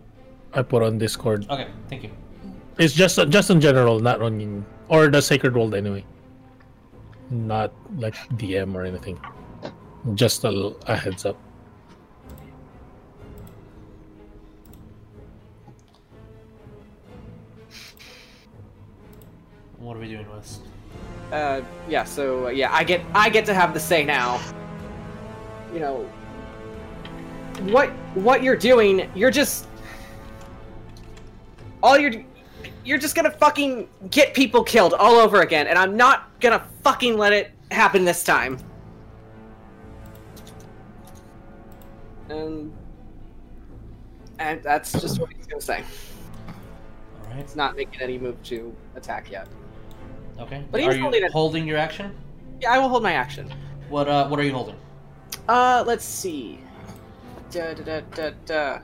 I 0.53 0.61
put 0.61 0.81
on 0.81 0.97
Discord. 0.97 1.45
Okay, 1.49 1.67
thank 1.89 2.03
you. 2.03 2.11
It's 2.77 2.93
just 2.93 3.19
just 3.29 3.49
in 3.49 3.59
general, 3.59 3.99
not 3.99 4.21
on 4.21 4.65
or 4.87 5.09
the 5.09 5.21
Sacred 5.21 5.55
World 5.55 5.75
anyway. 5.75 6.05
Not 7.29 7.73
like 7.97 8.15
DM 8.37 8.75
or 8.75 8.85
anything. 8.85 9.19
Just 10.15 10.43
a, 10.43 10.75
a 10.87 10.95
heads 10.95 11.25
up. 11.25 11.37
What 19.79 19.97
are 19.97 19.99
we 19.99 20.07
doing, 20.07 20.29
Wes? 20.29 20.59
Uh, 21.31 21.61
yeah. 21.87 22.03
So 22.03 22.47
uh, 22.47 22.49
yeah, 22.49 22.73
I 22.73 22.83
get 22.83 23.01
I 23.13 23.29
get 23.29 23.45
to 23.45 23.53
have 23.53 23.73
the 23.73 23.79
say 23.79 24.03
now. 24.03 24.39
You 25.73 25.79
know, 25.79 26.09
what 27.61 27.89
what 28.15 28.43
you're 28.43 28.57
doing, 28.57 29.09
you're 29.15 29.31
just 29.31 29.67
all 31.81 31.97
you're 31.97 32.13
you're 32.83 32.97
just 32.97 33.15
gonna 33.15 33.31
fucking 33.31 33.87
get 34.09 34.33
people 34.33 34.63
killed 34.63 34.93
all 34.93 35.15
over 35.15 35.41
again, 35.41 35.67
and 35.67 35.77
I'm 35.77 35.95
not 35.95 36.39
gonna 36.41 36.65
fucking 36.83 37.17
let 37.17 37.31
it 37.31 37.51
happen 37.71 38.03
this 38.03 38.23
time. 38.23 38.57
And 42.29 42.73
and 44.39 44.61
that's 44.63 44.91
just 44.93 45.19
what 45.19 45.31
he's 45.31 45.47
gonna 45.47 45.61
say. 45.61 45.83
All 46.47 47.29
right. 47.29 47.41
He's 47.41 47.55
not 47.55 47.77
making 47.77 48.01
any 48.01 48.17
move 48.17 48.41
to 48.43 48.75
attack 48.95 49.31
yet. 49.31 49.47
Okay. 50.41 50.63
But 50.71 50.81
are 50.81 50.83
he's 50.85 50.95
you 50.97 51.01
holding 51.03 51.23
it- 51.23 51.31
holding 51.31 51.67
your 51.67 51.77
action? 51.77 52.15
Yeah, 52.59 52.71
I 52.73 52.79
will 52.79 52.89
hold 52.89 53.03
my 53.03 53.13
action. 53.13 53.51
What 53.89 54.07
uh 54.07 54.27
what 54.27 54.39
are 54.39 54.43
you 54.43 54.53
holding? 54.53 54.75
Uh, 55.47 55.83
let's 55.85 56.05
see. 56.05 56.59
Da, 57.51 57.73
da, 57.73 57.83
da, 57.83 58.01
da, 58.15 58.31
da. 58.45 58.79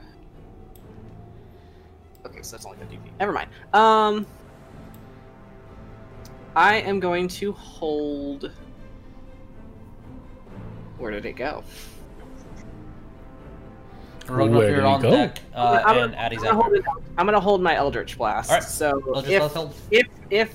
Okay, 2.26 2.42
so 2.42 2.56
that's 2.56 2.66
only 2.66 2.78
50 2.78 2.96
feet. 2.96 3.12
Never 3.18 3.32
mind. 3.32 3.48
Um, 3.72 4.26
I 6.54 6.76
am 6.76 7.00
going 7.00 7.28
to 7.28 7.52
hold. 7.52 8.50
Where 10.98 11.10
did 11.12 11.24
it 11.24 11.34
go? 11.34 11.62
Rogue 14.28 14.50
Where 14.50 14.70
you're 14.70 14.84
on 14.84 15.00
go? 15.00 15.10
deck, 15.10 15.38
uh, 15.54 15.82
I'm, 15.86 15.96
gonna, 15.96 16.16
Addie's 16.16 16.40
I'm, 16.40 16.44
gonna 16.56 16.62
hold 16.62 16.78
I'm 17.16 17.26
gonna 17.26 17.40
hold 17.40 17.62
my 17.62 17.74
Eldritch 17.76 18.18
Blast. 18.18 18.50
Alright. 18.50 18.68
So 18.68 19.02
I'll 19.14 19.24
if, 19.24 19.56
let's 19.56 19.74
if 19.90 20.06
if 20.28 20.54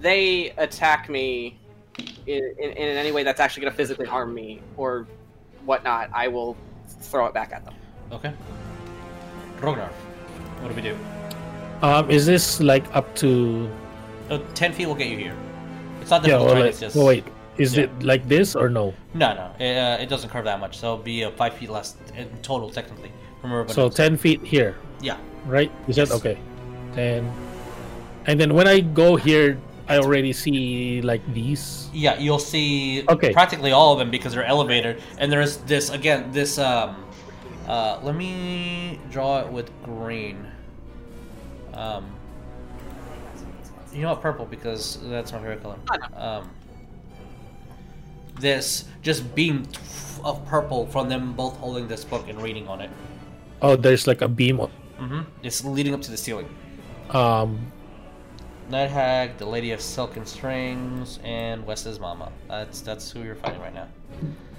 they 0.00 0.50
attack 0.58 1.08
me 1.08 1.58
in, 2.26 2.42
in, 2.58 2.70
in 2.70 2.96
any 2.96 3.12
way 3.12 3.22
that's 3.22 3.40
actually 3.40 3.62
gonna 3.64 3.74
physically 3.74 4.06
harm 4.06 4.34
me 4.34 4.60
or 4.76 5.06
whatnot, 5.64 6.10
I 6.12 6.28
will 6.28 6.56
throw 7.00 7.26
it 7.26 7.34
back 7.34 7.52
at 7.52 7.64
them. 7.64 7.74
Okay. 8.12 8.32
Rognarv, 9.60 9.90
what 10.60 10.68
do 10.68 10.74
we 10.74 10.82
do? 10.82 10.96
Um, 11.82 12.10
is 12.10 12.26
this 12.26 12.60
like 12.60 12.84
up 12.94 13.14
to? 13.16 13.70
Uh, 14.30 14.38
Ten 14.54 14.72
feet 14.72 14.86
will 14.86 14.94
get 14.94 15.08
you 15.08 15.18
here. 15.18 15.36
It's 16.00 16.10
not 16.10 16.22
Yeah. 16.22 16.38
difficult, 16.38 16.50
Or 16.50 16.54
right? 16.54 16.60
like, 16.62 16.70
It's 16.70 16.80
just 16.80 16.96
oh, 16.96 17.06
wait, 17.06 17.24
is 17.58 17.76
yeah. 17.76 17.84
it 17.84 18.02
like 18.02 18.28
this 18.28 18.54
or 18.54 18.68
no? 18.68 18.94
no, 19.14 19.34
no. 19.34 19.50
It, 19.64 19.76
uh, 19.76 20.02
it 20.02 20.08
doesn't 20.08 20.30
curve 20.30 20.44
that 20.44 20.60
much, 20.60 20.78
so 20.78 20.94
it'll 20.94 21.04
be 21.04 21.24
uh, 21.24 21.30
five 21.32 21.54
feet 21.54 21.70
less 21.70 21.96
in 22.16 22.28
total, 22.42 22.70
technically. 22.70 23.10
From 23.40 23.50
where 23.50 23.66
So 23.68 23.86
everybody 23.86 23.94
ten 23.96 24.16
feet 24.16 24.42
here, 24.44 24.76
Yeah. 25.00 25.16
right? 25.46 25.70
Is 25.88 25.96
that 25.96 26.10
okay? 26.10 26.38
Ten. 26.94 27.30
And 28.26 28.40
then 28.40 28.54
when 28.54 28.66
I 28.66 28.80
go 28.80 29.16
here, 29.16 29.58
I 29.88 29.98
already 29.98 30.32
see 30.32 31.00
like 31.02 31.22
these. 31.32 31.88
Yeah, 31.92 32.18
you'll 32.18 32.38
see 32.40 33.04
Okay. 33.08 33.32
practically 33.32 33.70
all 33.72 33.92
of 33.92 33.98
them 33.98 34.10
because 34.10 34.32
they're 34.34 34.44
elevated, 34.44 35.00
and 35.18 35.30
there's 35.30 35.58
this 35.58 35.90
again. 35.90 36.32
This 36.32 36.58
um, 36.58 37.04
uh, 37.68 38.00
let 38.02 38.14
me 38.16 38.98
draw 39.10 39.40
it 39.40 39.48
with 39.48 39.70
green. 39.84 40.46
Um, 41.74 42.06
you 43.92 44.02
know 44.02 44.10
what, 44.10 44.20
purple 44.22 44.44
because 44.46 44.98
that's 45.04 45.32
my 45.32 45.38
favorite 45.38 45.62
color. 45.62 45.76
Um, 46.16 46.50
this 48.40 48.84
just 49.02 49.34
beam 49.34 49.66
of 50.24 50.44
purple 50.46 50.86
from 50.86 51.08
them 51.08 51.32
both 51.32 51.56
holding 51.58 51.86
this 51.88 52.04
book 52.04 52.28
and 52.28 52.40
reading 52.42 52.66
on 52.68 52.80
it. 52.80 52.90
Oh, 53.62 53.76
there's 53.76 54.06
like 54.06 54.20
a 54.22 54.28
beam. 54.28 54.60
on- 54.60 54.70
Mm-hmm. 55.00 55.20
It's 55.42 55.62
leading 55.62 55.92
up 55.92 56.00
to 56.02 56.10
the 56.10 56.16
ceiling. 56.16 56.48
Um, 57.10 57.70
Night 58.68 58.90
Hag, 58.90 59.38
the 59.38 59.46
Lady 59.46 59.70
of 59.72 59.80
Silken 59.80 60.26
Strings, 60.26 61.18
and 61.22 61.64
Wes's 61.66 62.00
Mama. 62.00 62.32
That's 62.48 62.80
that's 62.80 63.10
who 63.10 63.22
you're 63.22 63.36
fighting 63.38 63.60
right 63.60 63.74
now. 63.74 63.86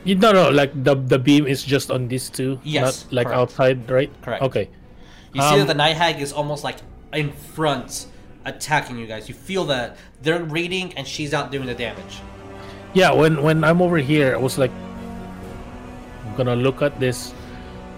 you 0.03 0.15
no 0.15 0.31
no 0.31 0.49
like 0.49 0.71
the 0.83 0.95
the 0.95 1.19
beam 1.19 1.45
is 1.47 1.63
just 1.63 1.91
on 1.91 2.07
these 2.07 2.29
two. 2.29 2.59
Yes, 2.63 3.03
Not 3.05 3.13
like 3.13 3.27
correct. 3.27 3.39
outside, 3.39 3.77
right? 3.91 4.11
Correct. 4.21 4.43
Okay. 4.43 4.69
You 5.33 5.41
see 5.41 5.55
that 5.59 5.61
Um, 5.61 5.67
the 5.67 5.73
Night 5.75 5.97
Hag 5.97 6.21
is 6.21 6.31
almost 6.31 6.63
like 6.63 6.77
in 7.13 7.31
front, 7.31 8.07
attacking 8.45 8.97
you 8.97 9.07
guys. 9.07 9.27
You 9.27 9.35
feel 9.35 9.65
that 9.65 9.97
they're 10.21 10.43
reading 10.43 10.93
and 10.95 11.05
she's 11.05 11.33
out 11.33 11.51
doing 11.51 11.67
the 11.67 11.75
damage. 11.75 12.21
Yeah, 12.93 13.11
when 13.11 13.43
when 13.43 13.63
I'm 13.63 13.81
over 13.83 13.97
here, 13.99 14.33
I 14.33 14.39
was 14.39 14.57
like, 14.57 14.71
I'm 16.25 16.35
gonna 16.39 16.55
look 16.55 16.81
at 16.81 16.97
this, 16.99 17.33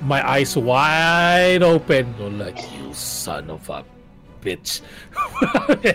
my 0.02 0.26
eyes 0.28 0.58
wide 0.58 1.62
open, 1.62 2.16
I'm 2.20 2.40
like 2.40 2.58
you 2.76 2.92
son 2.94 3.50
of 3.54 3.70
a 3.70 3.86
bitch. 4.42 4.82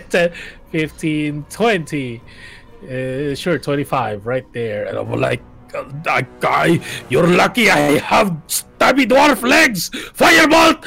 10, 0.09 0.31
15, 0.71 1.45
20, 1.49 2.21
uh, 2.83 3.35
sure, 3.35 3.59
25, 3.59 4.25
right 4.25 4.45
there, 4.53 4.85
and 4.85 4.97
I'm 4.97 5.11
like, 5.11 5.41
that 6.03 6.27
guy, 6.39 6.79
you're 7.09 7.27
lucky 7.27 7.69
I 7.69 7.99
have 7.99 8.29
stabby 8.47 9.05
dwarf 9.05 9.41
legs, 9.47 9.89
firebolt. 9.89 10.85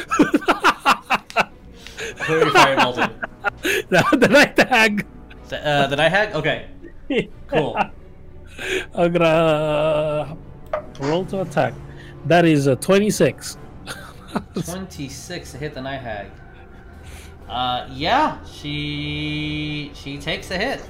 Are 2.28 2.38
you 2.38 2.50
the, 3.88 4.16
the 4.16 4.28
night 4.28 4.58
hag. 4.58 5.06
the, 5.48 5.66
uh, 5.66 5.86
the 5.86 5.96
Night 5.96 6.10
Hag? 6.10 6.34
Okay, 6.34 6.66
cool. 7.48 7.76
I'm 8.94 9.12
gonna 9.12 10.36
roll 11.00 11.24
to 11.26 11.42
attack. 11.42 11.74
That 12.26 12.44
is 12.44 12.66
a 12.66 12.76
26. 12.76 13.56
26 14.64 15.52
to 15.52 15.58
hit 15.58 15.74
the 15.74 15.80
Night 15.80 16.00
Hag. 16.00 16.30
Uh, 17.48 17.88
yeah, 17.92 18.38
she 18.44 19.90
she 19.94 20.18
takes 20.18 20.50
a 20.50 20.58
hit. 20.58 20.82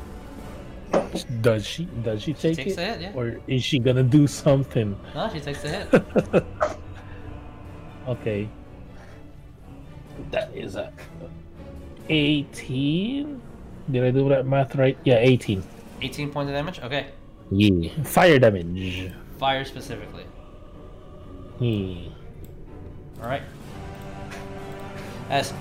Does 1.41 1.65
she? 1.67 1.85
Does 2.03 2.23
she 2.23 2.33
take 2.35 2.57
takes 2.57 2.73
it? 2.73 2.79
a 2.79 2.85
hit, 2.85 3.01
yeah. 3.01 3.13
Or 3.15 3.39
is 3.47 3.63
she 3.63 3.79
gonna 3.79 4.03
do 4.03 4.27
something? 4.27 4.99
No, 5.15 5.29
she 5.33 5.39
takes 5.41 5.63
a 5.65 5.69
hit. 5.69 6.45
okay. 8.09 8.49
That 10.31 10.51
is 10.55 10.75
a 10.77 10.93
18. 12.09 13.41
Did 13.91 14.05
I 14.05 14.11
do 14.11 14.29
that 14.31 14.47
math 14.47 14.75
right? 14.77 14.99
Yeah, 15.05 15.19
18. 15.19 15.63
18 16.03 16.31
points 16.31 16.49
of 16.51 16.55
damage. 16.57 16.81
Okay, 16.81 17.07
Yeah. 17.51 17.91
Fire 18.03 18.39
damage. 18.39 19.13
fire 19.39 19.65
specifically. 19.65 20.25
Yeah. 21.61 22.11
All 23.23 23.29
right. 23.29 23.43
As 25.31 25.53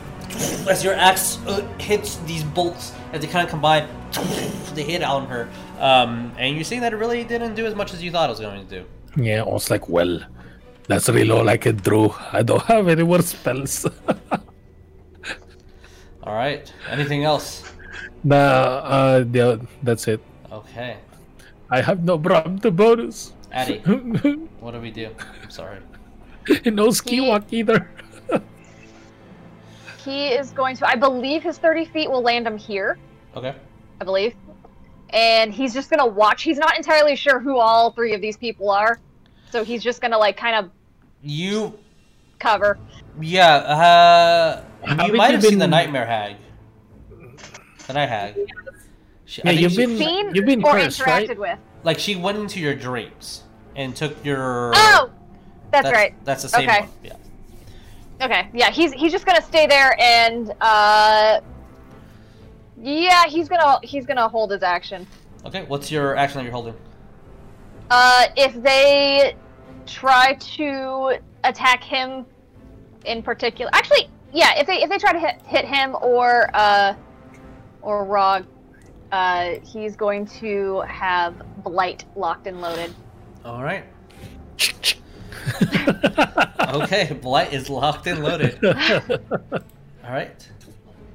as 0.70 0.84
your 0.84 0.94
axe 0.94 1.38
uh, 1.48 1.62
hits 1.80 2.18
these 2.28 2.44
bolts, 2.44 2.94
as 3.14 3.22
they 3.22 3.28
kind 3.28 3.44
of 3.44 3.49
combine, 3.49 3.88
they 4.74 4.84
hit 4.84 5.04
on 5.04 5.28
her, 5.28 5.49
um, 5.80 6.32
and 6.38 6.58
you 6.58 6.64
see 6.64 6.80
that 6.80 6.94
it 6.94 6.98
really 6.98 7.24
didn't 7.24 7.56
do 7.56 7.66
as 7.66 7.76
much 7.76 7.94
as 7.94 8.04
you 8.04 8.12
thought 8.12 8.30
it 8.30 8.32
was 8.32 8.40
going 8.40 8.66
to 8.68 8.80
do. 8.80 8.86
Yeah, 9.22 9.41
I 9.41 9.48
was 9.48 9.70
like, 9.72 9.90
well, 9.90 10.20
that's 10.88 11.10
really 11.10 11.32
all 11.32 11.48
I 11.49 11.58
can 11.58 11.78
do. 11.78 12.14
I 12.32 12.44
don't 12.44 12.64
have 12.64 12.88
any 12.88 13.04
more 13.04 13.22
spells. 13.22 13.86
All 16.24 16.34
right. 16.34 16.72
Anything 16.90 17.24
else? 17.24 17.64
nah, 18.24 18.36
uh, 18.36 19.24
yeah, 19.32 19.56
that's 19.82 20.08
it. 20.10 20.20
Okay. 20.52 20.98
I 21.70 21.82
have 21.82 22.04
no 22.04 22.20
Bramta 22.20 22.76
bonus. 22.76 23.34
Addie, 23.52 23.80
what 24.60 24.72
do 24.72 24.82
we 24.82 24.91
do? 24.91 25.10
I'm 25.41 25.49
sorry. 25.49 25.80
no 26.66 26.91
ski 26.91 27.22
walk 27.22 27.52
either. 27.52 27.90
He 30.08 30.30
is 30.30 30.52
going 30.52 30.78
to. 30.78 30.88
I 30.88 30.96
believe 30.96 31.44
his 31.44 31.58
30 31.58 31.84
feet 31.86 32.10
will 32.10 32.22
land 32.22 32.48
him 32.48 32.58
here. 32.58 32.98
Okay. 33.36 33.54
I 34.00 34.06
believe. 34.06 34.36
And 35.10 35.54
he's 35.54 35.74
just 35.74 35.90
gonna 35.90 36.06
watch. 36.08 36.44
He's 36.44 36.58
not 36.58 36.78
entirely 36.78 37.18
sure 37.18 37.40
who 37.40 37.58
all 37.58 37.92
three 37.92 38.14
of 38.14 38.22
these 38.22 38.38
people 38.38 38.70
are, 38.70 39.00
so 39.50 39.66
he's 39.66 39.84
just 39.84 40.00
gonna 40.02 40.18
like 40.18 40.38
kind 40.38 40.56
of 40.66 40.72
You, 41.22 41.78
cover. 42.40 42.78
yeah. 43.20 43.56
Uh, 43.56 44.64
you 45.08 45.14
might 45.14 45.28
you 45.30 45.34
have 45.36 45.44
seen 45.44 45.60
the 45.60 45.68
Nightmare 45.68 46.06
Hag. 46.06 46.38
The 47.88 47.94
Night 47.94 48.08
Hag. 48.10 48.36
She, 49.26 49.42
Yeah, 49.44 49.52
you've 49.52 49.76
been 49.76 49.98
Seen 49.98 50.34
you've 50.36 50.46
been 50.46 50.64
or 50.64 50.72
cursed, 50.74 51.02
interacted 51.02 51.30
right? 51.30 51.40
with. 51.40 51.60
like 51.84 52.00
she 52.00 52.16
went 52.16 52.38
into 52.38 52.62
your 52.62 52.76
dreams 52.76 53.44
and 53.76 53.94
took 53.96 54.24
your. 54.24 54.72
Oh, 54.74 55.10
that's, 55.72 55.92
right. 55.92 56.14
That's 56.24 56.44
the 56.44 56.50
same 56.50 56.70
Okay. 56.70 56.80
one. 56.82 56.90
Yeah. 57.04 57.14
Okay, 58.22 58.49
yeah, 58.53 58.72
he's 58.72 58.94
he's 58.94 59.11
just 59.11 59.26
gonna 59.26 59.41
stay 59.41 59.68
there 59.68 59.95
and 59.99 60.52
uh, 60.60 61.39
Yeah, 62.81 63.26
he's 63.27 63.48
gonna 63.48 63.80
he's 63.84 64.06
gonna 64.06 64.27
hold 64.27 64.52
his 64.52 64.64
action. 64.64 65.06
Okay, 65.45 65.65
what's 65.68 65.91
your 65.91 66.15
action 66.15 66.39
that 66.39 66.44
you're 66.44 66.53
holding? 66.53 66.73
Uh, 67.89 68.26
if 68.35 68.53
they 68.61 69.35
try 69.85 70.34
to 70.34 71.19
attack 71.44 71.84
him 71.84 72.26
in 73.06 73.22
particular, 73.22 73.69
actually, 73.73 74.10
yeah, 74.34 74.57
if 74.57 74.68
they 74.68 74.81
if 74.81 74.89
they 74.89 74.98
try 74.98 75.14
to 75.14 75.19
hit 75.19 75.41
hit 75.45 75.65
him 75.65 75.95
or 76.02 76.49
uh 76.53 76.95
or 77.81 78.03
Rog, 78.03 78.45
uh, 79.11 79.56
he's 79.64 79.95
going 79.95 80.26
to 80.26 80.81
have 80.81 81.41
blight 81.64 82.06
locked 82.15 82.48
and 82.48 82.61
loaded. 82.61 82.94
All 83.45 83.64
right. 83.64 83.85
Okay, 86.74 87.14
blight 87.22 87.53
is 87.53 87.69
locked 87.69 88.07
and 88.07 88.22
loaded. 88.24 88.60
All 88.65 90.11
right. 90.11 90.48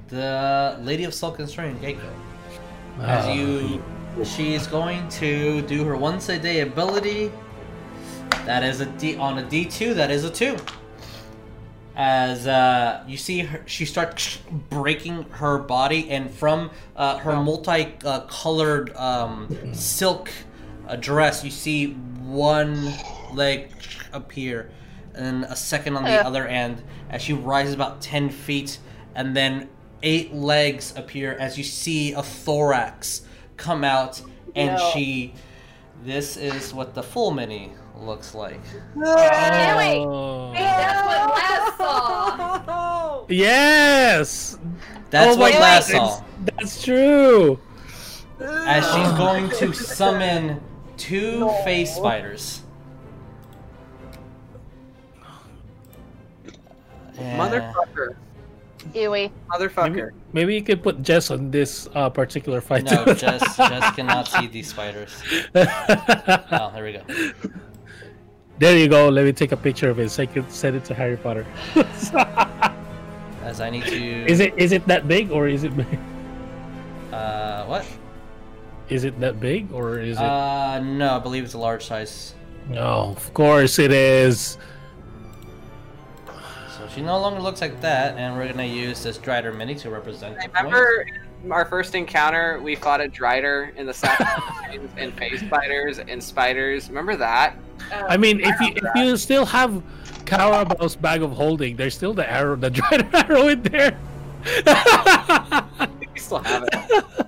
The 0.09 0.77
Lady 0.81 1.03
of 1.03 1.13
Silken 1.13 1.47
Strings, 1.47 1.79
Geiko. 1.79 1.99
As 2.99 3.25
Ah, 3.25 3.31
you, 3.31 3.83
she's 4.23 4.65
going 4.67 5.07
to 5.09 5.61
do 5.63 5.83
her 5.83 5.95
once 5.95 6.29
a 6.29 6.39
day 6.39 6.61
ability. 6.61 7.31
That 8.45 8.63
is 8.63 8.81
a 8.81 8.87
D 8.87 9.15
on 9.15 9.37
a 9.37 9.43
D 9.47 9.65
two. 9.65 9.93
That 9.93 10.09
is 10.11 10.23
a 10.23 10.29
two. 10.29 10.57
As 11.95 12.47
uh, 12.47 13.03
you 13.07 13.17
see 13.17 13.39
her, 13.41 13.61
she 13.67 13.85
starts 13.85 14.37
breaking 14.71 15.23
her 15.33 15.59
body, 15.59 16.09
and 16.09 16.31
from 16.31 16.71
uh, 16.95 17.17
her 17.19 17.35
multi-colored 17.35 18.95
um, 18.95 19.73
silk 19.73 20.31
uh, 20.87 20.95
dress, 20.95 21.43
you 21.43 21.51
see 21.51 21.91
one 22.23 22.91
leg 23.33 23.69
appear, 24.13 24.69
and 25.13 25.43
a 25.45 25.55
second 25.55 25.95
on 25.97 26.03
the 26.03 26.19
Ugh. 26.19 26.25
other 26.25 26.47
end. 26.47 26.81
As 27.09 27.21
she 27.21 27.33
rises 27.33 27.73
about 27.73 28.01
ten 28.01 28.29
feet, 28.29 28.79
and 29.15 29.35
then 29.35 29.69
eight 30.01 30.33
legs 30.33 30.93
appear 30.95 31.33
as 31.33 31.57
you 31.57 31.63
see 31.63 32.13
a 32.13 32.21
thorax 32.23 33.21
come 33.57 33.83
out, 33.83 34.21
and 34.55 34.75
No. 34.77 34.91
she. 34.93 35.33
This 36.03 36.35
is 36.35 36.73
what 36.73 36.93
the 36.93 37.03
full 37.03 37.31
mini 37.31 37.71
looks 37.97 38.35
like. 38.35 38.59
Oh. 38.97 40.51
Hey, 40.53 40.63
that's 40.63 41.07
what 41.07 41.29
last 41.37 41.77
saw. 42.65 43.25
Yes. 43.29 44.57
That's 45.11 45.37
Oh 45.37 45.39
what 45.39 45.53
my 45.53 45.59
last 45.59 45.89
saw. 45.89 46.21
That's 46.57 46.83
true. 46.83 47.59
As 48.41 48.83
she's 48.85 49.17
going 49.17 49.49
to 49.51 49.71
summon 49.73 50.59
two 50.97 51.47
phase 51.63 51.95
spiders. 51.95 52.62
Yeah. 57.23 57.37
Motherfucker. 57.37 58.15
Ewy. 58.93 59.31
Motherfucker. 59.49 60.11
maybe 60.33 60.53
you 60.55 60.61
could 60.61 60.83
put 60.83 61.01
Jess 61.01 61.31
on 61.31 61.49
this 61.51 61.87
uh, 61.95 62.09
particular 62.09 62.59
fight. 62.59 62.83
No. 62.83 63.05
Jess, 63.13 63.39
Jess 63.57 63.95
cannot 63.95 64.27
see 64.27 64.47
these 64.47 64.67
spiders. 64.69 65.15
Oh, 65.55 66.69
there 66.73 66.83
we 66.83 66.93
go. 66.93 67.01
there 68.59 68.77
you 68.77 68.89
go. 68.89 69.07
Let 69.09 69.23
me 69.25 69.31
take 69.31 69.53
a 69.53 69.57
picture 69.57 69.89
of 69.89 69.99
it 69.99 70.09
so 70.11 70.23
I 70.23 70.25
can 70.25 70.49
send 70.49 70.75
it 70.75 70.83
to 70.85 70.93
Harry 70.93 71.15
Potter. 71.17 71.45
As 73.43 73.61
I 73.61 73.69
need 73.69 73.85
to. 73.85 74.25
is 74.25 74.39
it 74.39 74.53
is 74.57 74.71
it 74.71 74.85
that 74.87 75.07
big 75.07 75.31
or 75.31 75.47
is 75.47 75.63
it 75.63 75.75
big? 75.75 75.99
Uh, 77.11 77.65
what? 77.65 77.85
Is 78.89 79.03
it 79.05 79.19
that 79.19 79.39
big 79.39 79.71
or 79.71 79.99
is 79.99 80.17
it? 80.17 80.23
Uh, 80.23 80.79
no, 80.79 81.15
I 81.15 81.19
believe 81.19 81.43
it's 81.45 81.53
a 81.53 81.57
large 81.57 81.85
size. 81.85 82.35
no, 82.69 83.13
of 83.15 83.33
course 83.33 83.79
it 83.79 83.91
is. 83.91 84.57
So 86.93 86.99
she 86.99 87.05
no 87.05 87.19
longer 87.19 87.39
looks 87.39 87.61
like 87.61 87.81
that, 87.81 88.17
and 88.17 88.35
we're 88.35 88.47
gonna 88.47 88.63
use 88.65 89.01
this 89.03 89.17
Drider 89.17 89.55
Mini 89.55 89.73
to 89.75 89.89
represent 89.89 90.35
the 90.35 90.49
point. 90.49 90.65
Remember 90.65 91.05
our 91.49 91.65
first 91.65 91.95
encounter? 91.95 92.59
We 92.61 92.75
fought 92.75 93.01
a 93.01 93.05
Drider 93.05 93.75
in 93.75 93.85
the 93.87 93.93
South 93.93 94.21
and 94.97 95.13
phase 95.15 95.39
spiders 95.39 95.99
and 95.99 96.23
spiders. 96.23 96.89
Remember 96.89 97.15
that? 97.15 97.57
I 97.91 98.17
mean, 98.17 98.41
if 98.41 98.59
you 98.61 98.73
if 98.75 98.95
you 98.95 99.17
still 99.17 99.45
have 99.45 99.81
Karabao's 100.25 100.95
bag 100.95 101.23
of 101.23 101.31
holding, 101.31 101.75
there's 101.75 101.95
still 101.95 102.13
the 102.13 102.29
arrow, 102.29 102.55
the 102.55 102.69
dried 102.69 103.13
arrow 103.13 103.47
in 103.47 103.61
there. 103.63 103.97
We 106.13 106.19
still 106.19 106.39
have 106.39 106.63
it. 106.71 107.27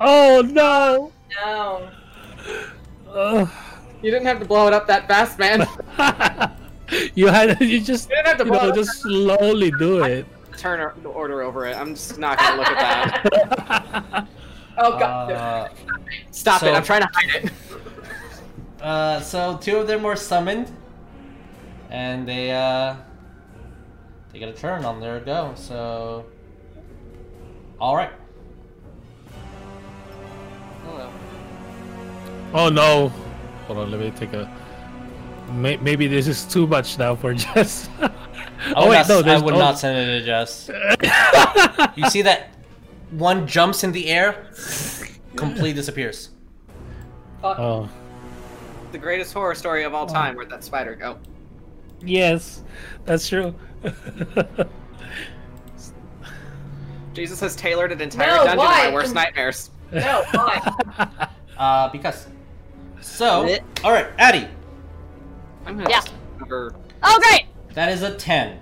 oh 0.00 0.42
no! 0.42 1.12
No. 1.34 1.90
Ugh. 3.10 3.48
You 4.00 4.10
didn't 4.10 4.26
have 4.26 4.38
to 4.38 4.44
blow 4.44 4.68
it 4.68 4.72
up 4.72 4.86
that 4.86 5.08
fast, 5.08 5.38
man. 5.40 5.66
you 7.14 7.26
had 7.28 7.60
you 7.60 7.80
just 7.80 8.08
You 8.10 8.16
didn't 8.16 8.26
have 8.28 8.38
to 8.38 8.44
you 8.44 8.50
know 8.50 8.72
just 8.72 9.00
slowly 9.00 9.70
do 9.78 10.02
it. 10.04 10.26
Turn 10.58 10.80
or- 10.80 10.94
the 11.02 11.08
order 11.08 11.42
over 11.42 11.66
it. 11.66 11.76
I'm 11.76 11.94
just 11.94 12.18
not 12.18 12.38
gonna 12.38 12.56
look 12.58 12.68
at 12.68 13.22
that. 13.24 14.28
Oh 14.78 14.98
god. 14.98 15.32
Uh, 15.32 15.68
Stop 16.30 16.60
So- 16.60 16.68
it! 16.68 16.74
I'm 16.74 16.82
trying 16.82 17.02
to 17.02 17.08
hide 17.12 17.44
it. 17.44 17.52
uh, 18.82 19.20
so 19.20 19.58
two 19.58 19.76
of 19.76 19.86
them 19.86 20.02
were 20.02 20.16
summoned, 20.16 20.74
and 21.90 22.26
they 22.26 22.50
uh, 22.52 22.96
they 24.32 24.38
get 24.38 24.48
a 24.48 24.54
turn 24.54 24.86
on 24.86 24.98
their 24.98 25.20
go. 25.20 25.52
So, 25.56 26.24
all 27.78 27.94
right. 27.94 28.12
Hello. 30.84 31.10
Oh 32.54 32.68
no! 32.70 33.08
Hold 33.66 33.78
on, 33.78 33.90
let 33.90 34.00
me 34.00 34.10
take 34.12 34.32
a. 34.32 34.50
May- 35.52 35.76
Maybe 35.78 36.06
this 36.06 36.26
is 36.26 36.44
too 36.44 36.66
much 36.66 36.98
now 36.98 37.14
for 37.14 37.34
Jess. 37.42 37.88
Oh 38.74 38.82
would, 38.86 38.90
wait, 38.90 39.08
not, 39.08 39.26
no, 39.26 39.32
I 39.32 39.38
would 39.40 39.54
oh, 39.54 39.58
not 39.58 39.78
send 39.78 39.98
it 39.98 40.20
to 40.20 40.24
Jess. 40.24 40.70
you 41.96 42.08
see 42.10 42.22
that 42.22 42.50
one 43.10 43.46
jumps 43.46 43.84
in 43.84 43.92
the 43.92 44.08
air, 44.08 44.50
completely 45.36 45.72
disappears. 45.72 46.30
Oh 47.42 47.88
The 48.92 48.98
greatest 48.98 49.32
horror 49.32 49.54
story 49.54 49.84
of 49.84 49.94
all 49.94 50.06
time. 50.06 50.36
Where'd 50.36 50.50
that 50.50 50.64
spider 50.64 50.94
go? 50.94 51.18
yes, 52.04 52.62
that's 53.04 53.28
true. 53.28 53.54
Jesus 57.12 57.40
has 57.40 57.54
tailored 57.54 57.92
an 57.92 58.00
entire 58.00 58.28
No, 58.28 58.44
dungeon 58.44 58.58
why? 58.58 58.84
to 58.84 58.88
my 58.88 58.94
worst 58.94 59.14
nightmares. 59.14 59.70
No, 59.92 60.24
why? 60.32 61.28
Uh, 61.58 61.88
because. 61.90 62.26
So, 63.00 63.56
all 63.84 63.92
right, 63.92 64.06
Addy, 64.18 64.48
I'm 65.66 65.76
gonna 65.76 65.88
Yeah. 65.90 66.00
just 66.00 66.12
cover. 66.38 66.74
Oh, 67.02 67.20
great! 67.28 67.46
that 67.74 67.88
is 67.90 68.02
a 68.02 68.14
ten. 68.14 68.60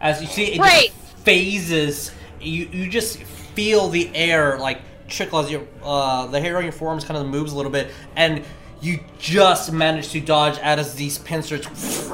As 0.00 0.20
you 0.20 0.26
see, 0.26 0.44
it 0.54 0.58
Great. 0.58 0.92
just 0.92 1.16
phases. 1.24 2.12
You 2.40 2.66
you 2.72 2.90
just 2.90 3.18
feel 3.22 3.88
the 3.88 4.14
air 4.14 4.58
like 4.58 4.80
trickle 5.08 5.38
as 5.38 5.50
your 5.50 5.62
uh, 5.82 6.26
the 6.26 6.40
hair 6.40 6.56
on 6.58 6.62
your 6.64 6.72
forearms 6.72 7.04
kind 7.04 7.18
of 7.18 7.26
moves 7.26 7.52
a 7.52 7.56
little 7.56 7.72
bit, 7.72 7.90
and 8.16 8.42
you 8.82 9.00
just 9.18 9.72
manage 9.72 10.10
to 10.10 10.20
dodge 10.20 10.58
out 10.60 10.78
as 10.78 10.94
these 10.94 11.16
pincers 11.18 11.66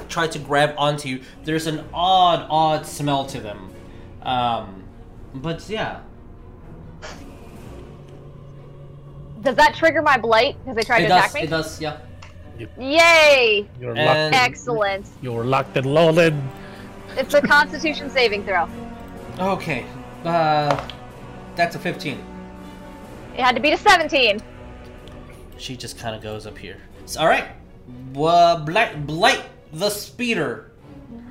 try 0.08 0.28
to 0.28 0.38
grab 0.38 0.74
onto 0.78 1.08
you. 1.08 1.20
There's 1.42 1.66
an 1.66 1.84
odd, 1.92 2.46
odd 2.48 2.86
smell 2.86 3.24
to 3.26 3.40
them. 3.40 3.70
Um, 4.22 4.84
but 5.34 5.68
yeah, 5.68 6.00
Does 9.40 9.56
that 9.56 9.74
trigger 9.74 10.02
my 10.02 10.18
blight 10.18 10.56
because 10.62 10.76
they 10.76 10.82
tried 10.82 10.98
it 11.00 11.02
to 11.04 11.08
does. 11.08 11.18
attack 11.20 11.34
me? 11.34 11.40
It 11.42 11.50
does. 11.50 11.80
Yeah. 11.80 11.96
Yay! 12.78 13.68
You're 13.80 13.96
And- 13.96 14.32
locked. 14.34 14.44
Excellent. 14.44 15.06
You're 15.22 15.44
locked 15.44 15.76
and 15.76 15.86
loaded. 15.86 16.34
It's 17.16 17.34
a 17.34 17.40
Constitution 17.42 18.10
saving 18.10 18.44
throw. 18.44 18.68
Okay. 19.38 19.84
Uh, 20.24 20.88
that's 21.56 21.74
a 21.76 21.78
fifteen. 21.78 22.22
It 23.36 23.40
had 23.40 23.54
to 23.56 23.60
beat 23.62 23.72
a 23.72 23.76
17. 23.76 24.40
She 25.56 25.76
just 25.76 25.98
kind 25.98 26.14
of 26.16 26.22
goes 26.22 26.46
up 26.46 26.58
here. 26.58 26.78
So, 27.06 27.20
all 27.20 27.26
right. 27.26 27.44
Uh, 28.16 28.56
blight, 28.64 29.06
blight 29.06 29.42
the 29.72 29.88
speeder. 29.88 30.72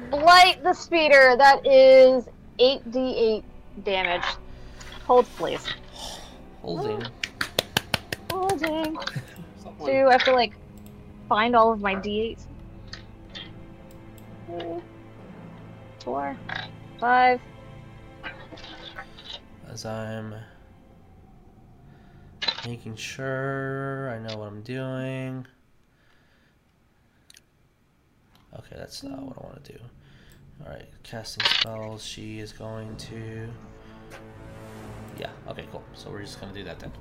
Blight 0.10 0.64
the 0.64 0.74
speeder. 0.74 1.36
That 1.38 1.66
is 1.68 2.28
8d8 2.60 3.44
damage. 3.84 4.24
Hold, 5.06 5.26
please. 5.38 5.68
Holding. 6.62 7.04
Holding. 8.32 8.98
Someone- 9.64 9.90
Two. 9.92 10.08
I 10.08 10.12
have 10.14 10.24
to 10.24 10.34
like 10.34 10.54
find 11.30 11.56
all 11.56 11.72
of 11.72 11.80
my 11.80 11.96
d8s. 11.96 12.48
Three, 14.48 14.82
four, 16.04 16.36
five. 17.00 17.40
As 19.70 19.86
I'm 19.86 20.34
making 22.66 22.96
sure 22.96 24.10
I 24.10 24.18
know 24.28 24.38
what 24.38 24.48
I'm 24.48 24.64
doing. 24.64 25.46
Okay, 28.58 28.76
that's 28.76 29.04
not 29.04 29.22
what 29.22 29.38
I 29.38 29.46
want 29.46 29.64
to 29.64 29.74
do. 29.74 29.80
Alright, 30.64 30.90
casting 31.04 31.46
spells. 31.46 32.04
She 32.04 32.40
is 32.40 32.52
going 32.52 32.98
to. 32.98 33.48
Yeah, 35.20 35.30
okay, 35.48 35.66
cool. 35.72 35.84
So 35.94 36.10
we're 36.10 36.22
just 36.22 36.42
gonna 36.42 36.54
do 36.54 36.64
that 36.64 36.80
then. 36.80 36.92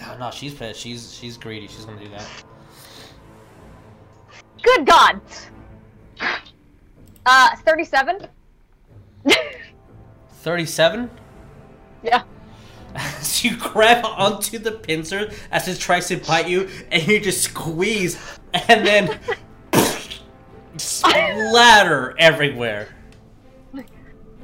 No, 0.00 0.16
no, 0.16 0.30
she's 0.30 0.54
pissed. 0.54 0.80
She's 0.80 1.14
she's 1.14 1.36
greedy. 1.36 1.68
She's 1.68 1.84
gonna 1.84 2.02
do 2.02 2.08
that. 2.10 2.26
Good 4.62 4.86
God. 4.86 5.20
Uh, 7.26 7.56
37. 7.56 8.26
37? 10.32 11.10
Yeah. 12.02 12.22
As 12.94 13.44
you 13.44 13.56
grab 13.56 14.04
onto 14.04 14.58
the 14.58 14.72
pincer 14.72 15.30
as 15.50 15.68
it 15.68 15.78
tries 15.78 16.08
to 16.08 16.16
bite 16.16 16.48
you, 16.48 16.68
and 16.90 17.06
you 17.06 17.20
just 17.20 17.42
squeeze, 17.42 18.18
and 18.68 18.86
then 18.86 19.18
splatter 20.76 22.16
everywhere. 22.18 22.88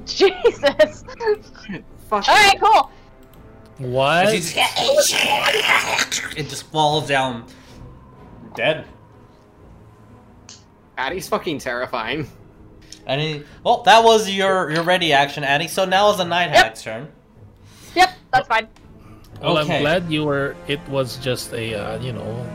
Jesus. 0.05 1.05
Fuck. 2.09 2.29
All 2.29 2.35
right, 2.35 2.61
cool. 2.61 2.91
What? 3.79 4.27
As 4.27 4.53
just, 4.55 5.15
it 6.39 6.49
just 6.49 6.65
falls 6.71 7.07
down 7.09 7.45
dead. 8.55 8.87
Addie's 10.97 11.29
fucking 11.29 11.59
terrifying. 11.59 12.27
Any 13.07 13.45
well, 13.63 13.83
that 13.83 14.03
was 14.03 14.29
your 14.31 14.71
your 14.71 14.83
ready 14.83 15.13
action, 15.13 15.45
Annie. 15.45 15.69
So 15.69 15.85
now 15.85 16.11
is 16.11 16.17
the 16.17 16.25
night 16.25 16.47
Yep. 16.53 16.65
hag's 16.65 16.83
turn. 16.83 17.13
Yep, 17.95 18.11
that's 18.33 18.49
fine. 18.49 18.67
Well, 19.43 19.59
Okay. 19.59 19.77
I'm 19.77 19.83
glad 19.83 20.11
you 20.11 20.25
were. 20.25 20.57
It 20.67 20.81
was 20.89 21.19
just 21.19 21.53
a, 21.53 21.75
uh, 21.75 21.99
you 22.01 22.13
know, 22.13 22.47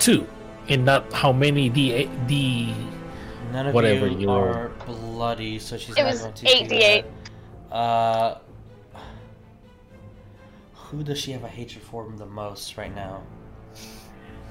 two, 0.00 0.26
and 0.68 0.84
not 0.84 1.10
how 1.12 1.32
many 1.32 1.68
D 1.68 2.10
D. 2.26 2.74
None 3.52 3.68
of 3.68 3.74
Whatever 3.74 4.08
you 4.08 4.18
you 4.18 4.30
are 4.30 4.70
bloody, 4.84 5.58
so 5.58 5.78
she's 5.78 5.96
It 5.96 6.02
not 6.02 6.10
was 6.12 6.20
going 6.22 6.34
to 6.34 6.46
8d8. 6.46 7.04
Uh, 7.72 8.34
who 10.90 11.02
does 11.02 11.18
she 11.18 11.32
have 11.32 11.44
a 11.44 11.48
hatred 11.48 11.82
for 11.84 12.10
the 12.16 12.24
most 12.26 12.76
right 12.78 12.94
now? 12.94 13.22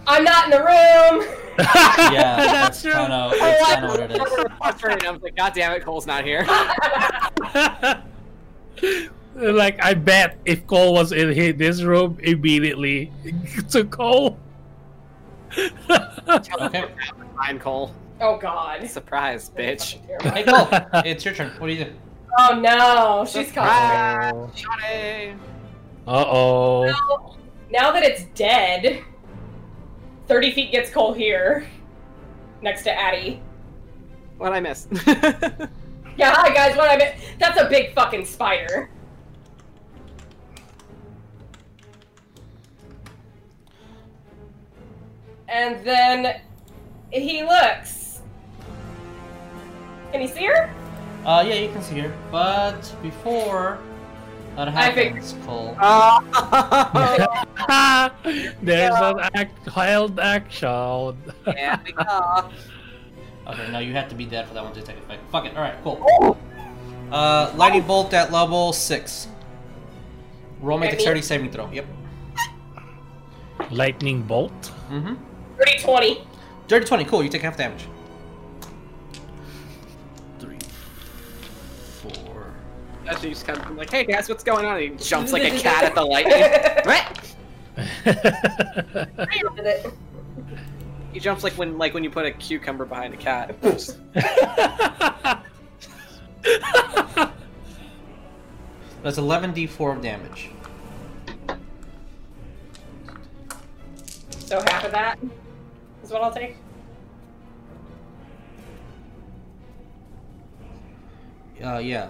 I'm 0.06 0.24
not 0.24 0.46
in 0.46 0.52
the 0.52 0.60
room. 0.60 1.34
Yeah, 1.60 2.36
that's, 2.38 2.52
That's 2.52 2.82
true. 2.84 2.92
kind 2.92 3.12
of 3.12 3.34
Oh, 3.34 3.40
that's 3.40 3.64
I 3.64 3.74
kind 3.74 3.86
of 3.86 3.92
what 3.92 4.00
it 4.00 4.12
is. 4.12 4.48
frustrated. 4.58 5.06
I 5.06 5.12
was 5.12 5.22
like, 5.24 5.36
God 5.36 5.54
damn 5.56 5.72
it, 5.74 5.84
Coal's 5.84 6.06
not 6.06 6.24
here. 6.24 6.46
like 9.36 9.84
I 9.84 9.94
bet 9.96 10.38
if 10.46 10.66
Coal 10.68 10.94
was 10.94 11.12
in 11.12 11.58
this 11.58 11.82
room 11.82 12.18
immediately 12.22 13.12
to 13.72 13.86
Coal. 13.86 14.38
Okay. 15.58 16.86
Fine, 17.36 17.60
Coal. 17.60 17.92
Oh 18.22 18.38
God. 18.38 18.88
Surprise, 18.88 19.50
bitch. 19.50 19.98
Hey, 20.34 20.44
Coal, 20.44 20.68
it's 21.04 21.26
your 21.26 21.34
turn. 21.34 21.50
What 21.58 21.68
do 21.68 21.74
you 21.74 21.86
do? 21.86 21.94
Oh 22.38 22.60
no, 22.60 23.26
she's 23.26 23.52
coming. 23.52 24.52
Surprise. 24.56 25.36
Johnny. 26.08 26.22
Uh 26.22 26.26
oh. 26.28 26.86
Now, 26.86 27.38
now 27.70 27.92
that 27.92 28.04
it's 28.04 28.24
dead, 28.36 29.04
30 30.28 30.52
feet 30.54 30.72
gets 30.72 30.90
Coal 30.90 31.14
here, 31.14 31.68
next 32.62 32.84
to 32.84 32.92
Addie. 32.92 33.42
What 34.38 34.54
I 34.54 34.60
miss? 34.60 34.88
Yeah, 36.18 36.34
hi 36.34 36.52
guys, 36.52 36.76
what 36.76 36.90
I 36.90 36.98
meant. 36.98 37.16
That's 37.40 37.62
a 37.62 37.70
big 37.70 37.94
fucking 37.94 38.26
spider. 38.26 38.90
And 45.48 45.86
then 45.86 46.42
he 47.12 47.44
looks. 47.44 48.22
Can 50.12 50.22
you 50.22 50.28
see 50.28 50.46
her? 50.46 50.74
Uh, 51.24 51.46
yeah, 51.48 51.54
you 51.54 51.70
can 51.70 51.84
see 51.84 52.00
her, 52.00 52.12
but 52.32 52.92
before 53.04 53.78
that 54.58 54.68
I 54.70 54.92
figured- 54.94 55.24
happens, 55.24 55.36
Coal. 55.46 55.76
oh. 55.82 56.20
There's 58.62 58.96
an 58.96 59.20
act, 59.34 59.68
held 59.70 60.20
action. 60.20 61.18
yeah, 61.48 61.80
we. 61.86 61.94
Okay, 63.48 63.72
no, 63.72 63.80
you 63.80 63.94
have 63.94 64.10
to 64.10 64.16
be 64.16 64.26
dead 64.26 64.46
for 64.46 64.54
that 64.56 64.62
one 64.66 64.74
to 64.74 64.82
take 64.82 64.98
effect. 64.98 65.22
Fuck 65.32 65.46
it. 65.46 65.56
All 65.56 65.62
right, 65.64 65.76
cool. 65.82 66.38
Uh, 67.10 67.50
lightning 67.56 67.84
bolt 67.84 68.14
at 68.14 68.30
level 68.30 68.74
six. 68.74 69.30
Roll 70.60 70.78
me 70.78 70.88
Okay, 70.88 70.92
me? 70.92 70.98
dexterity 70.98 71.22
saving 71.22 71.52
throw. 71.52 71.72
Yep. 71.72 71.86
Lightning 73.72 74.22
bolt. 74.24 74.72
Mm-hmm. 74.92 75.16
30 75.60 75.80
20. 75.82 76.22
Dirty 76.68 76.86
twenty. 76.86 77.06
Cool. 77.06 77.24
You 77.24 77.30
take 77.30 77.42
half 77.42 77.56
damage. 77.56 77.86
And 83.08 83.18
she 83.20 83.30
just 83.30 83.48
kind 83.48 83.60
of 83.60 83.72
like, 83.76 83.90
hey 83.90 84.04
guys, 84.04 84.28
what's 84.28 84.44
going 84.44 84.66
on? 84.66 84.82
And 84.82 85.00
he 85.00 85.06
jumps 85.06 85.32
like 85.32 85.44
a 85.44 85.58
cat 85.60 85.84
at 85.84 85.96
the 85.96 86.04
lightning. 86.04 86.42
Did 89.56 89.94
he 91.14 91.20
jumps 91.20 91.44
like 91.44 91.54
when 91.54 91.78
like 91.78 91.94
when 91.94 92.04
you 92.04 92.10
put 92.10 92.26
a 92.26 92.32
cucumber 92.32 92.86
behind 92.86 93.14
a 93.14 93.18
cat. 93.18 93.56
That's 99.04 99.18
eleven 99.18 99.54
d4 99.54 99.96
of 99.96 100.02
damage. 100.02 100.50
So 104.30 104.60
half 104.62 104.84
of 104.86 104.92
that 104.92 105.20
is 106.04 106.10
what 106.12 106.22
I'll 106.22 106.34
take. 106.34 106.58
Uh, 111.64 111.78
yeah. 111.80 112.10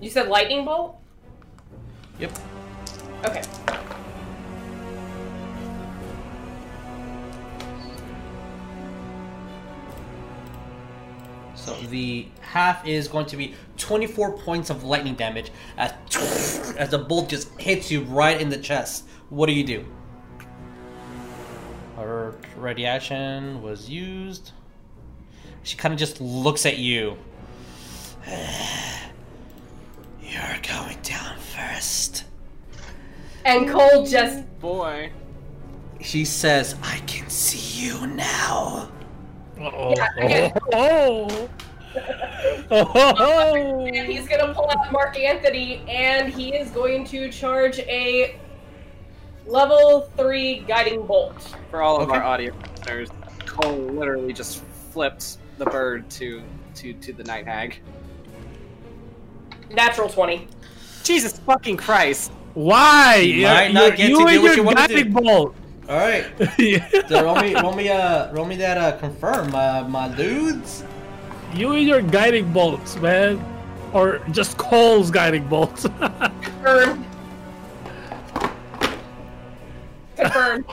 You 0.00 0.10
said 0.10 0.28
lightning 0.28 0.64
bolt? 0.64 0.96
Yep. 2.20 2.38
Okay. 3.24 3.42
So 11.56 11.74
the 11.90 12.28
half 12.40 12.86
is 12.86 13.08
going 13.08 13.26
to 13.26 13.36
be 13.36 13.54
24 13.76 14.38
points 14.38 14.70
of 14.70 14.84
lightning 14.84 15.14
damage 15.14 15.50
as, 15.76 15.92
as 16.78 16.90
the 16.90 16.98
bolt 16.98 17.28
just 17.28 17.48
hits 17.60 17.90
you 17.90 18.02
right 18.04 18.40
in 18.40 18.48
the 18.48 18.58
chest. 18.58 19.08
What 19.30 19.46
do 19.46 19.52
you 19.52 19.64
do? 19.64 19.84
Her 21.96 22.36
ready 22.56 22.86
action 22.86 23.60
was 23.62 23.90
used. 23.90 24.52
She 25.64 25.76
kind 25.76 25.92
of 25.92 25.98
just 25.98 26.20
looks 26.20 26.66
at 26.66 26.78
you. 26.78 27.18
You're 30.28 30.58
going 30.62 30.98
down 31.02 31.38
first. 31.38 32.24
And 33.44 33.68
Coal 33.68 34.04
just 34.04 34.44
Boy. 34.60 35.10
She 36.00 36.24
says, 36.24 36.76
I 36.82 36.98
can 37.06 37.28
see 37.30 37.86
you 37.86 38.06
now. 38.08 38.90
Uh-oh. 39.60 39.94
Yeah. 40.18 40.52
Oh. 40.72 41.48
Oh. 42.70 43.86
and 43.86 44.06
he's 44.06 44.28
gonna 44.28 44.52
pull 44.54 44.70
out 44.70 44.92
Mark 44.92 45.18
Anthony 45.18 45.82
and 45.88 46.32
he 46.32 46.54
is 46.54 46.70
going 46.70 47.04
to 47.06 47.30
charge 47.30 47.78
a 47.80 48.38
level 49.46 50.02
three 50.16 50.60
guiding 50.60 51.06
bolt. 51.06 51.56
For 51.70 51.82
all 51.82 51.96
of 52.00 52.08
Okay. 52.10 52.18
our 52.18 52.22
audio 52.24 52.54
listeners, 52.76 53.08
Coal 53.46 53.72
literally 53.78 54.32
just 54.34 54.62
flipped 54.92 55.38
the 55.56 55.64
bird 55.64 56.08
to 56.10 56.42
to 56.76 56.92
to 56.92 57.12
the 57.12 57.24
night 57.24 57.46
hag. 57.46 57.80
Natural 59.70 60.08
twenty. 60.08 60.48
Jesus 61.04 61.38
fucking 61.40 61.76
Christ! 61.76 62.30
Why? 62.54 63.16
You 63.16 63.44
might 63.44 63.72
not 63.72 63.96
get 63.96 64.06
to 64.06 64.12
you 64.12 64.18
do 64.18 64.26
and 64.28 64.42
what 64.42 64.48
your 64.48 64.54
you 64.56 64.62
wanna 64.62 64.76
guiding 64.88 65.12
do. 65.12 65.20
bolt. 65.20 65.54
All 65.88 65.96
right. 65.96 66.26
So 67.08 67.24
roll 67.24 67.36
me, 67.40 67.54
roll 67.54 67.72
me, 67.74 67.88
uh, 67.88 68.30
roll 68.32 68.44
me 68.44 68.56
that 68.56 68.76
uh, 68.76 68.92
confirm, 68.98 69.54
uh, 69.54 69.84
my 69.88 70.08
dudes. 70.14 70.84
You 71.54 71.72
and 71.72 71.86
your 71.86 72.02
guiding 72.02 72.52
bolts, 72.52 72.96
man. 72.96 73.42
Or 73.94 74.18
just 74.32 74.58
Coal's 74.58 75.10
guiding 75.10 75.48
bolts. 75.48 75.82
Confirmed. 76.42 77.04
Confirmed. 80.16 80.64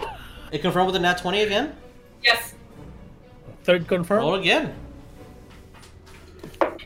It 0.51 0.61
confirmed 0.61 0.87
with 0.87 0.95
a 0.95 0.99
nat 0.99 1.17
twenty 1.19 1.41
again. 1.41 1.75
yes. 2.23 2.53
Third 3.63 3.87
confirm. 3.87 4.19
Roll 4.19 4.35
again. 4.35 4.75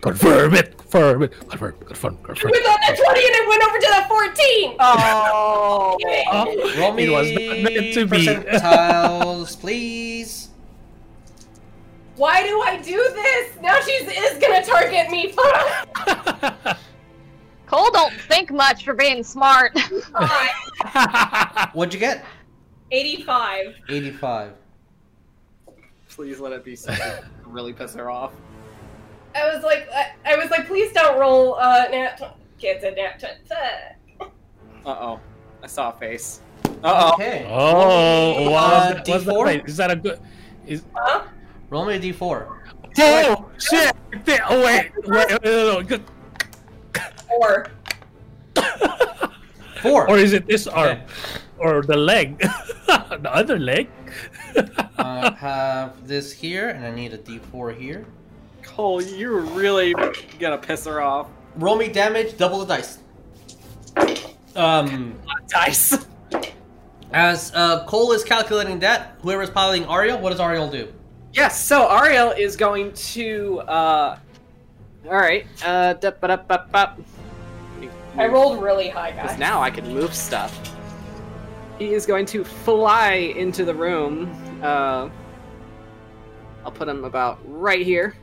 Confirm 0.02 0.54
it. 0.56 0.78
Confirm 0.78 1.24
it. 1.24 1.32
Confirm. 1.50 1.76
Confirm. 1.86 2.18
Confirm. 2.24 2.52
With 2.52 2.66
on 2.68 2.80
the 2.88 2.96
twenty 3.04 3.26
and 3.26 3.36
it 3.36 3.48
went 3.50 3.64
over 3.64 3.78
to 3.78 3.88
the 3.88 4.06
fourteen. 4.08 4.76
Oh, 4.80 5.98
Oh, 6.32 6.74
Roll 6.80 6.94
me 6.94 7.04
It 7.06 7.12
was 7.12 7.32
not 7.32 7.60
meant 7.74 7.94
to 7.94 8.06
be. 8.08 8.26
percentiles, 8.28 9.60
please. 9.60 10.50
Why 12.16 12.44
do 12.44 12.62
I 12.62 12.78
do 12.78 12.98
this? 13.14 13.56
Now 13.62 13.80
she 13.82 13.92
is 13.92 14.38
gonna 14.40 14.64
target 14.66 15.10
me. 15.10 15.34
Coal 17.66 17.92
don't 17.92 18.14
think 18.22 18.52
much 18.52 18.84
for 18.84 18.94
being 18.94 19.24
smart. 19.24 19.78
What'd 21.74 21.94
you 21.94 22.00
get? 22.00 22.26
Eighty-five. 22.92 23.76
Eighty-five. 23.90 24.54
please 26.10 26.40
let 26.40 26.52
it 26.54 26.64
be 26.66 26.76
something 26.76 27.04
to 27.06 27.24
really 27.46 27.72
piss 27.74 27.94
her 27.94 28.10
off. 28.10 28.34
I 29.36 29.54
was 29.54 29.64
like, 29.64 29.88
I, 29.94 30.12
I 30.26 30.36
was 30.38 30.50
like, 30.50 30.68
please 30.68 30.92
don't 30.94 31.20
roll. 31.20 31.56
Uh, 31.56 31.86
nat. 31.92 32.18
tw- 32.18 32.36
Get 32.60 32.84
a 32.84 32.92
nat. 32.92 33.20
tw- 33.20 33.48
tw- 33.48 34.22
Uh 34.22 34.28
oh, 34.86 35.20
I 35.64 35.68
saw 35.68 35.90
a 35.92 35.94
face. 35.94 36.42
Uh 36.66 37.12
oh. 37.12 37.14
Okay. 37.14 37.46
oh, 37.50 38.36
Roll 38.36 38.40
me, 38.46 38.48
wow. 38.52 38.66
uh, 38.66 38.94
What's 39.06 39.26
that? 39.26 39.34
D4. 39.34 39.46
Wait, 39.46 39.66
is 39.66 39.78
that 39.78 39.92
a 39.92 39.96
good? 39.96 40.20
Is 40.68 40.84
Huh? 40.96 41.24
Roll 41.70 41.86
me 41.86 41.96
a 41.96 42.00
d4. 42.00 42.48
oh 43.00 43.50
shit! 43.60 43.94
Oh 44.50 44.64
wait, 44.66 44.92
wait, 45.06 45.30
no, 45.30 45.38
no, 45.44 45.80
no. 45.80 45.84
Good. 45.84 46.04
Four. 47.28 47.68
Four. 49.82 50.10
Or 50.10 50.18
is 50.18 50.34
it 50.34 50.46
this 50.48 50.68
arm? 50.68 50.90
Okay. 50.98 51.04
Or 51.60 51.82
the 51.82 51.96
leg? 51.96 52.40
the 52.88 53.30
other 53.32 53.60
leg? 53.60 53.88
I 54.98 55.32
have 55.38 56.08
this 56.08 56.34
here, 56.34 56.70
and 56.70 56.86
I 56.86 56.92
need 56.92 57.14
a 57.14 57.18
D4 57.18 57.78
here. 57.78 58.06
Coal, 58.76 59.02
you're 59.02 59.40
really 59.42 59.94
gonna 60.40 60.58
piss 60.58 60.86
her 60.86 61.02
off. 61.02 61.28
Roll 61.56 61.76
me 61.76 61.88
damage, 61.90 62.38
double 62.38 62.60
the 62.60 62.66
dice. 62.66 63.00
Um, 64.56 65.20
Dice. 65.48 66.06
as 67.12 67.52
uh, 67.56 67.86
Coal 67.86 68.12
is 68.14 68.24
calculating 68.24 68.80
that, 68.80 69.16
whoever 69.22 69.42
is 69.42 69.50
piloting 69.50 69.86
Ariell, 69.88 70.20
what 70.22 70.32
does 70.32 70.40
Ariell 70.40 70.72
do? 70.72 70.92
Yes, 71.34 71.62
so 71.64 71.88
Ariell 71.88 72.38
is 72.38 72.56
going 72.56 72.92
to 72.94 73.60
uh 73.62 74.18
Alright. 75.06 75.46
Uh 75.64 75.94
da, 75.94 76.12
ba, 76.12 76.28
da, 76.28 76.36
ba, 76.38 76.66
ba. 76.72 76.98
I 78.18 78.28
rolled 78.28 78.62
really 78.62 78.90
high, 78.90 79.12
Because 79.12 79.32
guys. 79.32 79.40
now 79.40 79.62
I 79.62 79.70
can 79.70 79.94
move 79.94 80.14
stuff. 80.14 80.58
He 81.78 81.94
is 81.94 82.06
going 82.06 82.26
to 82.28 82.44
fly 82.44 83.14
into 83.14 83.64
the 83.64 83.74
room. 83.74 84.30
Uh, 84.62 85.10
I'll 86.66 86.72
put 86.74 86.90
him 86.90 87.06
about 87.06 87.40
right 87.46 87.86
here. 87.86 88.16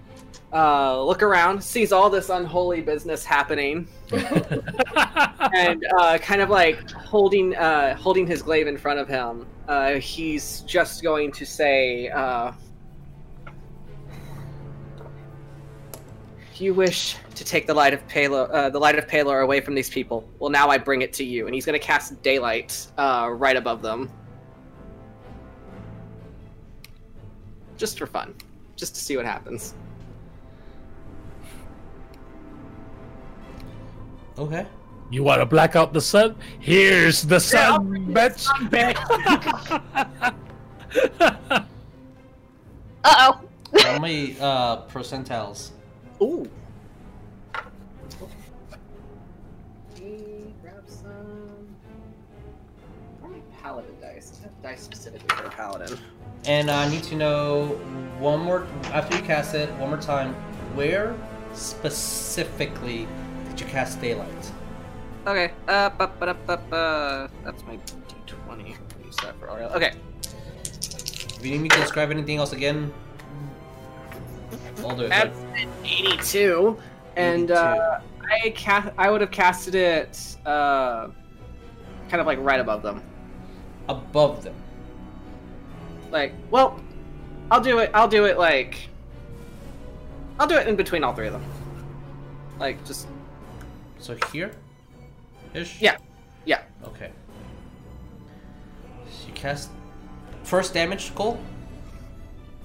Uh, 0.57 1.05
look 1.05 1.23
around, 1.23 1.63
sees 1.63 1.93
all 1.93 2.09
this 2.09 2.31
unholy 2.31 2.81
business 2.81 3.27
happening, 3.27 3.87
and 4.11 5.85
uh, 5.99 6.17
kind 6.17 6.41
of 6.41 6.49
like 6.49 6.91
holding 6.93 7.55
uh, 7.55 7.95
holding 7.95 8.27
his 8.27 8.41
glaive 8.41 8.67
in 8.67 8.79
front 8.79 8.99
of 8.99 9.07
him. 9.07 9.47
Uh, 9.69 9.97
he's 9.97 10.63
just 10.63 11.03
going 11.03 11.31
to 11.31 11.45
say, 11.45 12.09
uh, 12.09 12.53
"You 16.55 16.73
wish 16.73 17.19
to 17.35 17.45
take 17.45 17.67
the 17.67 17.75
light 17.75 17.93
of 17.93 18.09
Pelor, 18.09 18.49
uh, 18.51 18.71
the 18.71 18.79
light 18.79 18.99
of 18.99 19.07
Pelor 19.07 19.43
away 19.43 19.61
from 19.61 19.75
these 19.75 19.91
people. 19.91 20.27
Well, 20.39 20.49
now 20.49 20.71
I 20.71 20.79
bring 20.79 21.03
it 21.03 21.13
to 21.15 21.25
you." 21.25 21.45
And 21.45 21.55
he's 21.55 21.67
going 21.67 21.79
to 21.79 21.87
cast 21.87 22.23
daylight 22.23 22.87
uh, 22.97 23.29
right 23.31 23.59
above 23.59 23.83
them, 23.83 24.11
just 27.77 27.99
for 27.99 28.07
fun, 28.07 28.35
just 28.75 28.95
to 28.95 29.03
see 29.03 29.19
what 29.19 29.27
happens. 29.27 29.75
Okay. 34.39 34.67
You 35.11 35.23
want 35.23 35.41
to 35.41 35.47
black 35.47 35.77
out 35.77 35.93
the 35.93 36.01
sun? 36.01 36.37
Here's 36.59 37.23
the 37.23 37.39
sun, 37.39 38.13
bitch. 38.13 38.47
Uh 43.05 43.33
oh. 43.33 43.41
How 43.83 43.99
many 44.01 44.37
uh, 44.41 44.83
percentiles? 44.87 45.71
Ooh. 46.21 46.51
Grab 50.61 50.83
some. 50.87 51.69
Probably 53.21 53.43
paladin 53.63 53.95
dice. 54.01 54.41
I 54.45 54.49
dice 54.67 54.83
specifically 54.83 55.29
for 55.37 55.45
a 55.45 55.51
paladin. 55.51 55.99
And 56.47 56.69
I 56.69 56.89
need 56.89 57.05
to 57.05 57.15
know 57.15 57.79
one 58.19 58.41
more 58.41 58.67
after 58.93 59.17
you 59.17 59.23
cast 59.23 59.55
it 59.55 59.71
one 59.75 59.91
more 59.91 60.01
time. 60.01 60.35
Where 60.75 61.17
specifically 61.55 63.07
did 63.57 63.67
you 63.67 63.73
cast 63.73 64.01
daylight? 64.03 64.53
Okay. 65.27 65.51
Uh, 65.67 65.89
ba, 65.91 66.13
ba, 66.21 66.27
da, 66.27 66.33
ba, 66.35 66.61
ba. 66.69 67.31
That's 67.43 67.65
my 67.65 67.79
d20. 68.27 68.77
Use 69.03 69.17
that 69.23 69.39
for 69.41 69.47
Ariell. 69.47 69.75
Okay. 69.75 69.95
If 70.21 71.41
you 71.43 71.53
need 71.53 71.63
me 71.63 71.69
to 71.71 71.81
describe 71.81 72.11
anything 72.11 72.37
else 72.37 72.53
again, 72.53 72.93
I'll 74.81 74.95
do 74.95 75.05
it. 75.05 75.09
That's 75.09 75.39
an 75.57 75.71
82, 75.85 76.77
and 77.17 77.51
uh, 77.51 78.01
I 78.31 78.51
cast. 78.51 78.93
I 78.99 79.11
would 79.11 79.23
have 79.23 79.31
casted 79.31 79.75
it 79.75 80.37
uh, 80.45 81.09
kind 82.11 82.21
of 82.21 82.27
like 82.27 82.39
right 82.41 82.61
above 82.61 82.83
them. 82.83 83.03
Above 83.89 84.45
them. 84.45 84.55
Like, 86.11 86.35
well, 86.51 86.79
I'll 87.51 87.61
do 87.61 87.79
it. 87.79 87.91
I'll 87.95 88.09
do 88.09 88.27
it 88.27 88.39
like. 88.39 88.89
I'll 90.39 90.47
do 90.47 90.57
it 90.57 90.69
in 90.69 90.77
between 90.77 91.03
all 91.03 91.15
three 91.15 91.29
of 91.29 91.33
them. 91.33 91.45
Like, 92.59 92.85
just 92.87 93.09
So 93.99 94.17
here? 94.33 94.53
Ish? 95.55 95.81
Yeah. 95.81 95.97
Yeah. 96.45 96.63
Okay. 96.85 97.11
So 99.11 99.29
you 99.29 99.35
cast 99.35 99.71
first 100.43 100.75
damage, 100.75 101.15
Coal? 101.15 101.41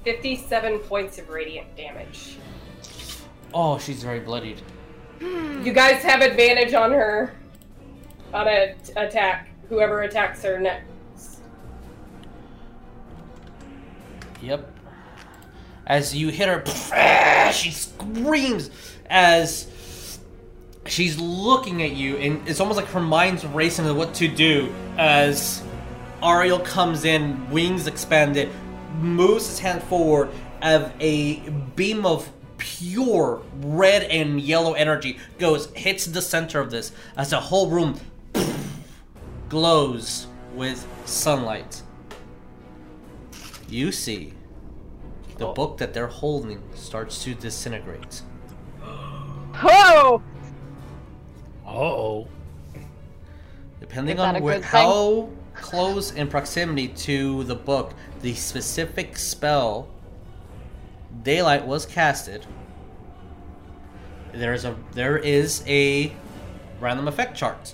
57 0.04 0.80
points 0.80 1.18
of 1.20 1.30
radiant 1.30 1.76
damage. 1.76 2.38
Oh, 3.54 3.78
she's 3.78 4.02
very 4.04 4.20
bloodied. 4.20 4.62
Hmm. 5.20 5.62
You 5.64 5.74
guys 5.74 6.02
have 6.04 6.22
advantage 6.22 6.74
on 6.74 6.92
her 6.92 7.34
on 8.34 8.48
a 8.48 8.74
t- 8.84 8.94
attack. 8.96 9.50
Whoever 9.70 10.02
attacks 10.02 10.44
her 10.44 10.60
next. 10.60 11.40
Yep. 14.42 14.70
As 15.88 16.16
you 16.16 16.30
hit 16.30 16.48
her, 16.48 17.52
she 17.54 17.72
screams 17.72 18.70
as 19.10 19.71
she's 20.86 21.20
looking 21.20 21.84
at 21.84 21.92
you, 21.92 22.18
and 22.18 22.48
it's 22.48 22.60
almost 22.60 22.78
like 22.78 22.88
her 22.88 23.02
mind's 23.02 23.46
racing 23.46 23.86
to 23.86 23.94
what 23.94 24.14
to 24.16 24.28
do 24.28 24.74
as 24.98 25.64
Ariell 26.22 26.64
comes 26.64 27.06
in, 27.06 27.50
wings 27.50 27.88
expanded, 27.88 28.50
moves 29.00 29.48
his 29.48 29.60
hand 29.60 29.84
forward, 29.84 30.30
of 30.62 30.92
a 31.00 31.40
beam 31.76 32.06
of 32.06 32.32
pure 32.58 33.42
red 33.62 34.04
and 34.04 34.40
yellow 34.40 34.74
energy 34.74 35.18
goes, 35.40 35.72
hits 35.76 36.06
the 36.06 36.22
center 36.22 36.60
of 36.60 36.70
this, 36.70 36.92
as 37.18 37.32
the 37.32 37.40
whole 37.40 37.70
room 37.70 38.00
glows 39.50 40.28
with 40.54 40.88
sunlight. 41.06 41.82
You 43.68 43.92
see 43.92 44.34
the 45.38 45.48
oh. 45.48 45.54
book 45.54 45.78
that 45.78 45.94
they're 45.94 46.08
holding 46.08 46.62
starts 46.76 47.24
to 47.24 47.34
disintegrate. 47.34 48.22
Whoa! 48.82 50.22
Oh. 51.74 52.28
Depending 53.80 54.20
on 54.20 54.42
where, 54.42 54.62
how 54.62 55.30
close 55.54 56.12
in 56.12 56.28
proximity 56.28 56.90
to 56.90 57.44
the 57.46 57.56
book 57.56 57.94
the 58.22 58.34
specific 58.34 59.18
spell 59.18 59.88
daylight 61.24 61.66
was 61.66 61.86
casted, 61.86 62.46
there 64.34 64.54
is 64.54 64.66
a 64.66 64.76
there 64.92 65.18
is 65.18 65.64
a 65.66 66.14
random 66.80 67.08
effect 67.08 67.36
chart. 67.36 67.74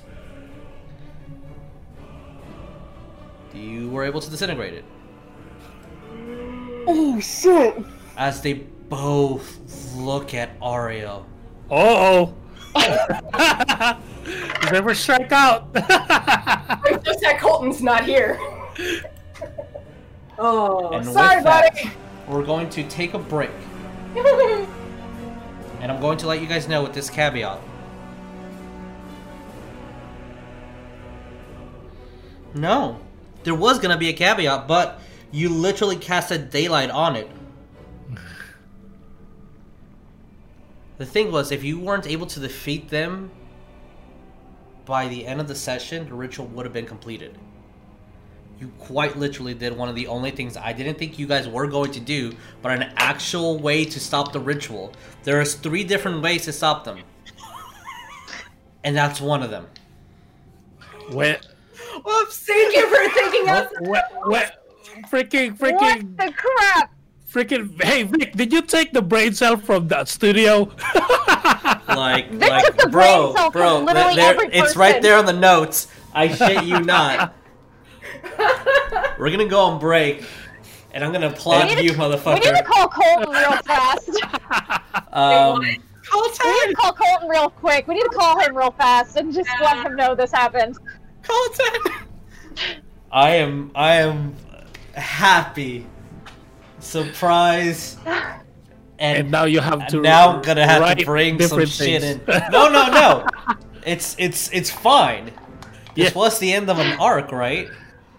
You 3.54 3.90
were 3.90 4.04
able 4.04 4.22
to 4.22 4.30
disintegrate 4.30 4.76
it. 4.76 4.86
Oh 6.86 7.20
shit! 7.20 7.76
As 8.16 8.42
they 8.42 8.54
both 8.54 9.58
look 9.96 10.34
at 10.36 10.60
Ariell. 10.60 11.26
Uh 11.70 11.76
oh. 11.76 12.34
Never 14.72 14.94
strike 14.94 15.32
out. 15.32 15.70
I'm 15.76 17.02
just 17.04 17.22
that 17.22 17.40
Coleton's 17.40 17.82
not 17.82 18.04
here. 18.06 18.38
Oh, 20.40 20.92
And 20.94 21.06
sorry, 21.06 21.38
with 21.38 21.46
that, 21.46 21.74
buddy. 21.74 21.92
we're 22.28 22.44
going 22.46 22.70
to 22.72 22.84
take 22.88 23.14
a 23.14 23.20
break. 23.20 23.52
And 25.80 25.92
I'm 25.92 26.02
going 26.02 26.18
to 26.18 26.28
let 26.28 26.42
you 26.42 26.48
guys 26.48 26.68
know 26.68 26.82
with 26.82 26.94
this 26.94 27.08
caveat. 27.08 27.60
No. 32.56 32.98
There 33.44 33.54
was 33.56 33.78
going 33.78 33.92
to 33.92 33.98
be 33.98 34.10
a 34.10 34.14
caveat, 34.14 34.68
but 34.68 35.00
you 35.32 35.50
literally 35.50 35.96
casted 35.96 36.50
daylight 36.50 36.90
on 36.90 37.16
it. 37.16 37.30
The 40.98 41.06
thing 41.06 41.32
was, 41.32 41.52
if 41.52 41.64
you 41.64 41.80
weren't 41.80 42.08
able 42.08 42.26
to 42.28 42.40
defeat 42.40 42.90
them 42.90 43.32
by 44.86 45.08
the 45.08 45.26
end 45.26 45.40
of 45.40 45.48
the 45.48 45.56
session, 45.56 46.08
the 46.08 46.16
ritual 46.16 46.48
would 46.48 46.66
have 46.66 46.74
been 46.74 46.88
completed. 46.88 47.38
You 48.60 48.72
quite 48.80 49.16
literally 49.18 49.54
did 49.54 49.78
one 49.78 49.90
of 49.90 49.96
the 49.96 50.08
only 50.08 50.32
things 50.32 50.58
I 50.58 50.74
didn't 50.74 50.98
think 50.98 51.20
you 51.20 51.28
guys 51.28 51.48
were 51.48 51.68
going 51.68 51.92
to 51.92 52.00
do, 52.00 52.34
but 52.64 52.72
an 52.72 52.92
actual 52.96 53.60
way 53.60 53.86
to 53.86 54.00
stop 54.00 54.34
the 54.34 54.40
ritual. 54.40 54.94
There's 55.24 55.54
three 55.54 55.84
different 55.84 56.24
ways 56.24 56.46
to 56.46 56.54
stop 56.54 56.84
them. 56.84 57.00
And 58.84 58.96
that's 58.96 59.22
one 59.22 59.44
of 59.44 59.52
them. 59.52 59.68
Where, 61.12 61.40
Whoops! 62.04 62.40
Thank 62.40 62.76
you 62.76 62.88
for 62.88 63.14
thinking 63.14 63.50
of 63.50 63.68
what, 63.80 64.28
where, 64.28 64.52
freaking, 65.12 65.60
What 65.60 65.76
freaking, 65.76 66.18
the 66.18 66.34
crap? 66.34 66.94
Freaking. 67.32 67.82
Hey, 67.84 68.04
Vic, 68.04 68.34
did 68.34 68.54
you 68.54 68.62
take 68.62 68.94
the 68.94 69.02
brain 69.02 69.34
cell 69.34 69.58
from 69.58 69.88
that 69.90 70.08
studio? 70.08 70.72
Like, 71.88 72.30
Vic 72.32 72.50
like 72.50 72.66
took 72.66 72.78
the 72.78 72.90
bro, 72.90 73.32
brain 73.32 73.36
cell 73.38 73.52
from 73.52 73.62
bro, 73.62 73.80
literally 73.80 74.16
there- 74.18 74.30
every 74.34 74.48
it's 74.54 74.76
right 74.76 75.02
there 75.02 75.18
on 75.18 75.26
the 75.26 75.34
notes. 75.34 75.88
I 76.14 76.28
shit 76.28 76.66
you 76.66 76.80
not. 76.84 77.34
We're 79.18 79.32
gonna 79.32 79.48
go 79.48 79.62
on 79.62 79.80
break, 79.80 80.24
and 80.92 81.04
I'm 81.04 81.12
gonna 81.14 81.30
applaud 81.30 81.64
We 81.64 81.70
need 81.70 81.76
to- 81.78 81.84
you, 81.86 81.92
We 81.94 81.98
need 82.08 82.18
to 82.18 82.18
motherfucker. 82.20 82.66
call 82.66 82.88
Coleton 82.90 83.30
real 83.34 83.52
fast. 83.64 84.10
Um, 85.14 85.60
We 85.60 85.66
need 85.72 85.82
Coleton! 86.06 86.70
to 86.70 86.74
call 86.76 86.94
Coleton 86.94 87.30
real 87.30 87.50
quick. 87.50 87.88
We 87.88 87.96
need 87.96 88.02
to 88.04 88.10
call 88.10 88.38
him 88.40 88.56
real 88.56 88.72
fast 88.72 89.16
and 89.16 89.34
just 89.34 89.50
let 89.62 89.78
him 89.86 89.96
know 89.96 90.14
this 90.14 90.32
happened. 90.32 90.78
Coleton! 91.24 91.94
I 93.12 93.30
am 93.36 93.72
I 93.74 93.94
am 93.96 94.36
happy, 94.94 95.88
surprised, 96.88 97.98
and, 98.06 99.18
And 99.20 99.32
now 99.32 99.44
you 99.46 99.60
have 99.60 99.88
to. 99.88 100.02
now 100.02 100.36
I'm 100.38 100.42
gonna 100.42 100.66
have 100.66 100.98
to 100.98 101.06
bring 101.06 101.34
some 101.34 101.38
different 101.60 101.70
shit 101.70 102.04
in. 102.04 102.20
things. 102.20 102.42
No, 102.52 102.70
no, 102.70 102.88
no. 102.92 103.26
It's 103.86 104.16
it's 104.20 104.52
it's 104.52 104.70
fine. 104.72 105.26
This 105.96 106.12
Yeah. 106.14 106.18
was 106.18 106.40
the 106.40 106.52
end 106.54 106.70
of 106.70 106.80
an 106.80 107.00
arc, 107.00 107.32
right? 107.32 107.68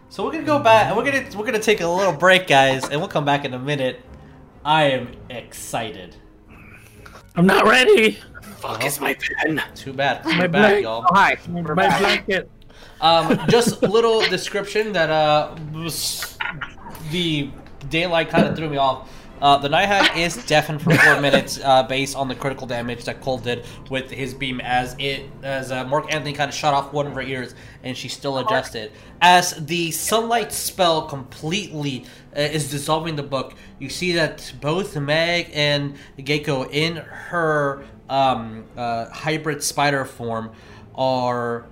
So 0.08 0.24
we're 0.24 0.32
gonna 0.32 0.44
go 0.44 0.58
back. 0.58 0.86
And 0.88 0.96
we're 0.96 1.04
gonna 1.04 1.24
we're 1.36 1.44
gonna 1.44 1.58
take 1.58 1.80
a 1.80 1.86
little 1.86 2.12
break, 2.12 2.46
guys, 2.46 2.88
and 2.88 3.00
we'll 3.00 3.08
come 3.10 3.24
back 3.24 3.44
in 3.44 3.52
a 3.54 3.58
minute. 3.58 4.00
I 4.64 4.84
am 4.84 5.12
excited. 5.30 6.16
I'm 7.36 7.46
not 7.46 7.64
ready. 7.66 8.18
Fuck 8.58 8.84
is 8.84 9.00
my 9.00 9.14
pen. 9.14 9.62
Too 9.74 9.92
bad. 9.92 10.24
My 10.24 10.32
Too 10.32 10.38
bad, 10.38 10.50
blank- 10.50 10.82
y'all. 10.84 11.04
Oh, 11.08 11.14
hi. 11.14 11.36
My 11.48 11.60
We're 11.60 11.74
back. 11.74 12.00
blanket. 12.00 12.50
Um, 13.00 13.38
just 13.48 13.82
a 13.82 13.86
little 13.86 14.20
description 14.22 14.92
that 14.92 15.10
uh, 15.10 15.54
was 15.72 16.36
the 17.12 17.50
daylight 17.90 18.28
kind 18.28 18.47
of 18.47 18.56
threw 18.56 18.69
me 18.69 18.77
off. 18.77 19.10
Uh, 19.40 19.56
the 19.56 19.69
Night 19.69 19.86
Hag 19.86 20.19
is 20.19 20.44
deafened 20.47 20.82
for 20.82 20.93
four 20.93 21.20
minutes, 21.20 21.60
uh, 21.62 21.85
based 21.85 22.16
on 22.16 22.27
the 22.27 22.35
critical 22.35 22.66
damage 22.66 23.05
that 23.05 23.20
Coal 23.20 23.39
did 23.39 23.65
with 23.89 24.10
his 24.10 24.35
beam, 24.35 24.60
as 24.60 24.97
it 24.98 25.31
as 25.44 25.70
uh, 25.70 25.85
Mark 25.85 26.12
Anthony 26.12 26.32
kind 26.32 26.48
of 26.48 26.55
shut 26.55 26.74
off 26.74 26.93
one 26.93 27.06
of 27.06 27.15
her 27.15 27.23
ears, 27.23 27.55
and 27.85 27.97
she 27.97 28.09
still 28.09 28.39
adjusted. 28.39 28.90
As 29.20 29.52
the 29.66 29.93
sunlight 29.93 30.52
spell 30.52 31.02
completely 31.02 32.05
uh, 32.36 32.40
is 32.40 32.69
dissolving 32.70 33.15
the 33.15 33.23
book, 33.23 33.55
you 33.78 33.89
see 33.89 34.12
that 34.12 34.52
both 34.60 34.97
Meg 34.97 35.51
and 35.55 35.97
Gecko 36.23 36.69
in 36.70 36.97
her 36.97 37.85
um, 38.09 38.65
uh, 38.77 39.09
hybrid 39.10 39.62
spider 39.62 40.05
form 40.05 40.51
are 40.97 41.66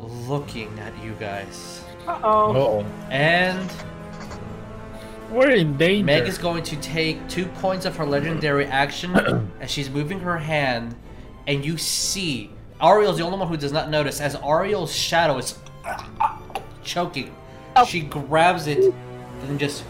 looking 0.00 0.76
at 0.80 1.04
you 1.04 1.12
guys. 1.20 1.84
Uh-oh. 2.08 2.56
Oh, 2.56 2.86
And 3.10 3.70
we're 5.32 5.50
in 5.50 5.76
danger. 5.76 6.04
Meg 6.04 6.28
is 6.28 6.38
going 6.38 6.62
to 6.64 6.76
take 6.76 7.26
two 7.28 7.46
points 7.46 7.86
of 7.86 7.96
her 7.96 8.06
legendary 8.06 8.66
action 8.66 9.14
as 9.60 9.70
she's 9.70 9.90
moving 9.90 10.20
her 10.20 10.38
hand, 10.38 10.94
and 11.46 11.64
you 11.64 11.78
see 11.78 12.50
Ariell's 12.80 13.18
the 13.18 13.24
only 13.24 13.38
one 13.38 13.48
who 13.48 13.56
does 13.56 13.72
not 13.72 13.90
notice 13.90 14.20
as 14.20 14.36
Ariell's 14.36 14.94
shadow 14.94 15.38
is 15.38 15.58
choking. 16.84 17.34
Oh. 17.76 17.84
She 17.84 18.00
grabs 18.00 18.66
it 18.66 18.92
and 19.42 19.58
just 19.58 19.84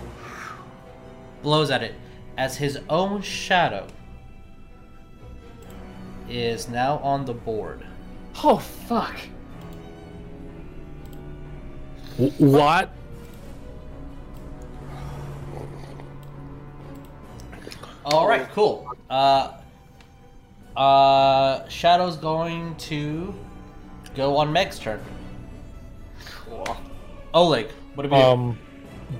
blows 1.42 1.70
at 1.70 1.82
it 1.82 1.94
as 2.36 2.56
his 2.56 2.78
own 2.88 3.20
shadow 3.22 3.86
is 6.28 6.68
now 6.68 6.98
on 6.98 7.24
the 7.24 7.34
board. 7.34 7.84
Oh, 8.42 8.58
fuck. 8.58 9.16
What? 12.16 12.90
All 18.04 18.26
right, 18.26 18.48
cool. 18.50 18.90
Uh, 19.08 19.52
uh, 20.76 21.68
Shadow's 21.68 22.16
going 22.16 22.74
to 22.76 23.34
go 24.14 24.36
on 24.36 24.52
Meg's 24.52 24.78
turn. 24.78 25.00
Cool. 26.26 26.76
Oleg, 27.32 27.68
what 27.94 28.04
have 28.04 28.12
you? 28.12 28.24
Um, 28.24 28.58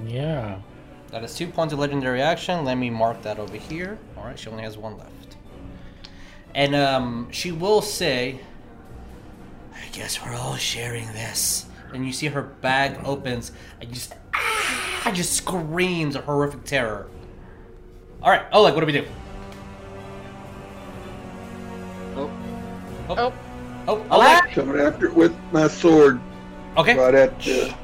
yeah. 0.06 0.58
that 1.10 1.22
is 1.22 1.34
two 1.34 1.46
points 1.46 1.72
of 1.72 1.78
legendary 1.78 2.20
action. 2.20 2.64
Let 2.64 2.76
me 2.76 2.90
mark 2.90 3.22
that 3.22 3.38
over 3.38 3.56
here. 3.56 3.98
All 4.16 4.24
right, 4.24 4.38
she 4.38 4.50
only 4.50 4.64
has 4.64 4.76
one 4.76 4.98
left. 4.98 5.36
And 6.54 6.74
um, 6.74 7.28
she 7.30 7.52
will 7.52 7.80
say, 7.80 8.40
"I 9.74 9.88
guess 9.92 10.22
we're 10.22 10.34
all 10.34 10.56
sharing 10.56 11.06
this." 11.08 11.66
And 11.94 12.04
you 12.04 12.12
see 12.12 12.26
her 12.26 12.42
bag 12.42 13.00
opens, 13.04 13.52
and 13.80 13.92
just 13.92 14.14
ah, 14.34 15.10
just 15.14 15.32
screams 15.34 16.16
of 16.16 16.24
horrific 16.24 16.64
terror. 16.64 17.08
All 18.22 18.30
right, 18.30 18.42
Oleg, 18.52 18.74
what 18.74 18.80
do 18.80 18.86
we 18.86 18.92
do? 18.92 19.04
Oh. 22.16 22.30
Oh, 23.08 23.16
Oh. 23.18 23.32
oh, 23.88 24.06
Oleg. 24.16 24.50
Coming 24.52 24.80
after 24.80 25.06
it 25.06 25.14
with 25.14 25.34
my 25.50 25.66
sword 25.68 26.20
Okay. 26.76 26.96
right 26.96 27.14
at 27.14 27.48
uh, 27.48 27.74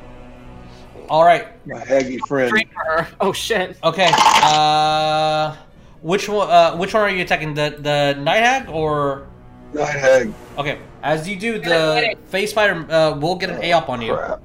All 1.11 1.25
right. 1.25 1.49
my 1.67 1.81
haggy 1.81 2.19
friend. 2.29 2.49
Straight 2.49 2.69
her. 2.75 3.07
Oh, 3.21 3.33
shit. 3.33 3.77
Okay. 3.83 4.11
Uh, 4.15 5.57
which 6.03 6.29
one? 6.29 6.49
Uh, 6.49 6.77
which 6.77 6.95
one 6.95 7.03
are 7.03 7.11
you 7.11 7.23
attacking? 7.23 7.55
The 7.55 7.77
the 7.81 8.15
night 8.23 8.43
hag 8.45 8.69
or? 8.69 9.27
Night 9.75 9.89
hag. 9.99 10.33
Okay. 10.57 10.79
As 11.03 11.29
you 11.29 11.37
do, 11.37 11.59
the 11.59 12.15
face 12.27 12.51
spider 12.51 12.87
uh, 12.91 13.19
will 13.19 13.35
get 13.35 13.51
an 13.51 13.63
A 13.63 13.73
up 13.73 13.89
on 13.91 14.01
you. 14.01 14.15
Crap. 14.15 14.41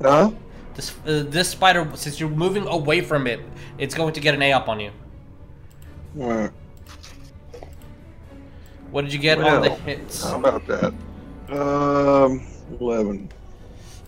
Huh? 0.00 0.30
This 0.74 0.92
uh, 1.06 1.24
this 1.28 1.48
spider, 1.48 1.88
since 1.94 2.18
you're 2.18 2.28
moving 2.28 2.66
away 2.66 3.00
from 3.00 3.26
it, 3.26 3.40
it's 3.78 3.94
going 3.94 4.12
to 4.12 4.20
get 4.20 4.34
an 4.34 4.42
A 4.42 4.52
up 4.52 4.68
on 4.68 4.80
you. 4.80 4.90
Alright. 6.18 6.50
What 8.90 9.02
did 9.04 9.12
you 9.12 9.18
get 9.18 9.40
on 9.40 9.62
the 9.62 9.70
hits? 9.70 10.22
How 10.22 10.38
about 10.38 10.66
that? 10.66 10.94
Um, 11.50 12.46
11. 12.80 13.28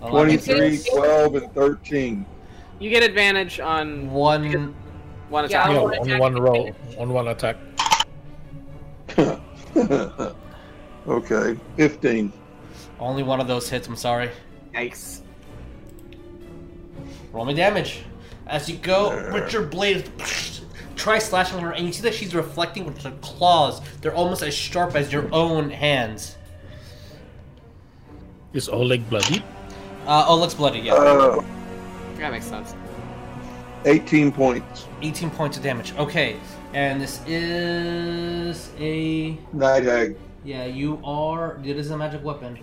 Eleven. 0.00 0.38
23, 0.38 0.78
12, 0.94 1.34
and 1.34 1.52
13. 1.52 2.26
You 2.78 2.90
get 2.90 3.02
advantage 3.02 3.58
on 3.58 4.10
One. 4.12 4.74
one 5.28 5.44
attack. 5.44 5.70
Yeah, 5.70 5.80
one 5.80 5.98
on 5.98 6.06
attack. 6.06 6.20
one 6.20 6.34
roll, 6.34 6.76
on 6.98 7.12
one 7.12 7.28
attack. 7.28 7.56
okay, 11.08 11.58
15. 11.76 12.32
Only 13.00 13.22
one 13.22 13.40
of 13.40 13.48
those 13.48 13.68
hits. 13.68 13.88
I'm 13.88 13.96
sorry. 13.96 14.30
Yikes. 14.74 15.22
Roll 17.36 17.44
me 17.44 17.52
damage. 17.52 18.00
As 18.46 18.66
you 18.66 18.76
go 18.78 19.30
with 19.30 19.52
your 19.52 19.62
blade, 19.64 20.10
try 20.96 21.18
slashing 21.18 21.58
her, 21.58 21.72
and 21.72 21.86
you 21.86 21.92
see 21.92 22.00
that 22.04 22.14
she's 22.14 22.34
reflecting 22.34 22.86
with 22.86 23.02
her 23.02 23.10
claws. 23.20 23.82
They're 24.00 24.14
almost 24.14 24.42
as 24.42 24.54
sharp 24.54 24.94
as 24.96 25.12
your 25.12 25.28
own 25.34 25.68
hands. 25.68 26.38
Is 28.54 28.70
Oleg 28.70 29.06
bloody? 29.10 29.44
Uh, 30.06 30.24
oh, 30.26 30.38
looks 30.38 30.54
bloody. 30.54 30.78
Yeah, 30.78 30.94
Uh, 30.94 31.44
That 32.16 32.32
makes 32.32 32.46
sense. 32.46 32.74
18 33.84 34.32
points. 34.32 34.86
18 35.02 35.28
points 35.28 35.58
of 35.58 35.62
damage. 35.62 35.92
Okay, 35.98 36.36
and 36.72 36.98
this 36.98 37.20
is 37.26 38.70
a 38.78 39.36
Night 39.52 39.84
hag. 39.84 40.16
yeah. 40.42 40.64
You 40.64 40.98
are. 41.04 41.60
It 41.62 41.76
is 41.76 41.90
a 41.90 41.98
magic 41.98 42.24
weapon. 42.24 42.58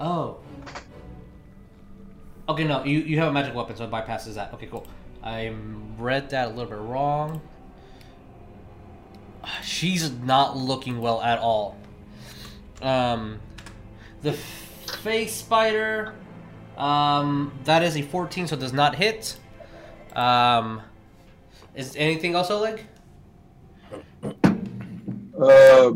Oh. 0.00 0.38
Okay, 2.48 2.64
no, 2.64 2.82
you 2.84 3.00
you 3.00 3.18
have 3.18 3.28
a 3.28 3.32
magic 3.32 3.54
weapon, 3.54 3.76
so 3.76 3.84
it 3.84 3.90
bypasses 3.90 4.34
that. 4.34 4.54
Okay, 4.54 4.66
cool. 4.66 4.86
I 5.22 5.54
read 5.98 6.30
that 6.30 6.46
a 6.46 6.50
little 6.50 6.70
bit 6.70 6.78
wrong. 6.78 7.42
She's 9.62 10.10
not 10.10 10.56
looking 10.56 11.00
well 11.00 11.20
at 11.20 11.38
all. 11.38 11.76
Um, 12.80 13.40
the 14.22 14.32
face 14.32 15.34
spider, 15.34 16.14
um, 16.76 17.52
that 17.64 17.82
is 17.82 17.96
a 17.96 18.02
14, 18.02 18.48
so 18.48 18.56
it 18.56 18.60
does 18.60 18.72
not 18.72 18.94
hit. 18.94 19.36
Um, 20.14 20.82
is 21.74 21.96
anything 21.96 22.34
else, 22.34 22.50
Oleg? 22.50 22.84
Uh, 25.40 25.92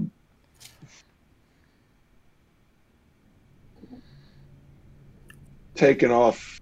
taken 5.75 6.11
off 6.11 6.61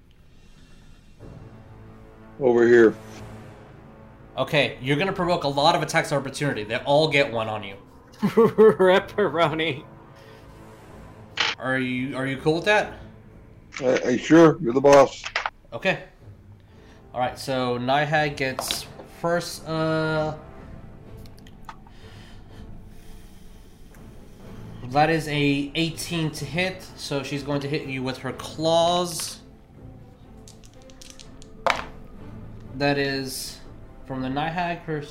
over 2.41 2.67
here. 2.67 2.95
Okay, 4.39 4.79
you're 4.81 4.97
gonna 4.97 5.13
provoke 5.13 5.45
a 5.45 5.49
lot 5.49 5.75
of 5.75 5.83
attacks 5.83 6.13
of 6.13 6.19
opportunity. 6.19 6.65
They 6.65 6.77
all 6.77 7.09
get 7.09 7.31
one 7.31 7.49
on 7.49 7.63
you. 7.63 7.77
Ripperoni. 8.21 9.85
Are 11.59 11.79
you 11.79 12.17
are 12.17 12.27
you 12.27 12.39
cool 12.39 12.55
with 12.55 12.65
that? 12.65 12.95
Uh, 13.83 13.99
hey, 14.03 14.17
sure, 14.17 14.59
you're 14.61 14.73
the 14.73 14.81
boss. 14.81 15.23
Okay. 15.73 16.05
All 17.13 17.21
right. 17.21 17.39
So 17.39 17.77
Night 17.77 18.07
hag 18.07 18.37
gets 18.37 18.87
first. 19.21 19.67
Uh, 19.67 20.35
that 24.91 25.09
is 25.09 25.29
a 25.29 25.71
18 25.75 26.31
to 26.33 26.45
hit. 26.45 26.83
So 26.97 27.23
she's 27.23 27.43
going 27.43 27.61
to 27.61 27.69
hit 27.69 27.87
you 27.87 28.03
with 28.03 28.19
her 28.19 28.33
claws. 28.33 29.39
That 32.75 32.99
is 32.99 33.59
from 34.07 34.23
the 34.23 34.31
Night 34.31 34.53
hag. 34.53 34.79
Her. 34.81 35.05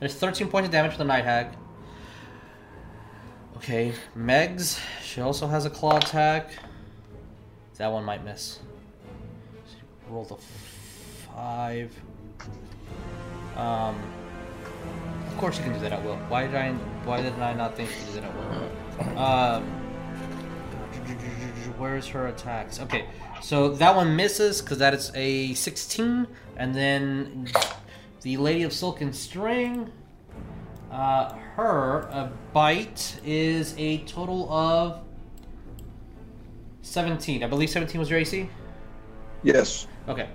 There's 0.00 0.14
13 0.14 0.48
points 0.48 0.66
of 0.66 0.72
damage 0.72 0.92
for 0.92 0.98
the 0.98 1.04
Night 1.04 1.24
hag. 1.24 1.48
Okay, 3.56 3.92
Megs. 4.16 4.80
She 5.02 5.20
also 5.20 5.46
has 5.46 5.64
a 5.64 5.70
claw 5.70 5.96
attack. 5.96 6.52
That 7.76 7.92
one 7.92 8.04
might 8.04 8.24
miss. 8.24 8.60
Roll 10.08 10.24
the 10.24 10.36
five. 11.32 11.92
Um, 13.56 14.00
course 15.38 15.56
you 15.56 15.64
can 15.64 15.72
do 15.72 15.78
that 15.80 15.92
at 15.92 16.04
will. 16.04 16.16
Why 16.28 16.46
did 16.46 16.54
I? 16.54 16.72
Why 17.04 17.22
did 17.22 17.32
I 17.34 17.54
not 17.54 17.76
think 17.76 17.90
you 17.90 17.96
could 17.96 18.06
do 18.06 18.20
that 18.20 18.24
at 18.24 18.34
will? 18.36 18.68
Um, 19.18 19.62
where's 21.78 22.08
her 22.08 22.26
attacks? 22.26 22.80
Okay, 22.80 23.06
so 23.40 23.68
that 23.74 23.94
one 23.94 24.16
misses 24.16 24.60
because 24.60 24.78
that 24.78 24.92
is 24.92 25.12
a 25.14 25.54
16, 25.54 26.26
and 26.56 26.74
then 26.74 27.46
the 28.22 28.36
Lady 28.36 28.64
of 28.64 28.72
Silken 28.72 29.12
String. 29.12 29.92
Uh, 30.90 31.34
her 31.54 32.08
a 32.10 32.32
bite 32.52 33.20
is 33.24 33.74
a 33.78 33.98
total 33.98 34.50
of 34.50 35.00
17. 36.82 37.44
I 37.44 37.46
believe 37.46 37.70
17 37.70 37.98
was 38.00 38.10
your 38.10 38.18
AC. 38.18 38.48
Yes. 39.42 39.86
Okay. 40.08 40.28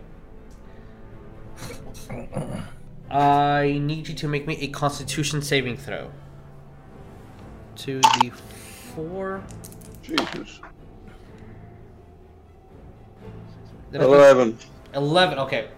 I 3.09 3.79
need 3.81 4.07
you 4.07 4.15
to 4.15 4.27
make 4.27 4.47
me 4.47 4.57
a 4.61 4.67
Constitution 4.67 5.41
saving 5.41 5.77
throw. 5.77 6.11
To 7.77 7.99
the 7.99 8.31
four. 8.95 9.43
Jesus. 10.01 10.59
Did 13.91 14.01
Eleven. 14.01 14.57
11 14.95 15.39
okay 15.39 15.69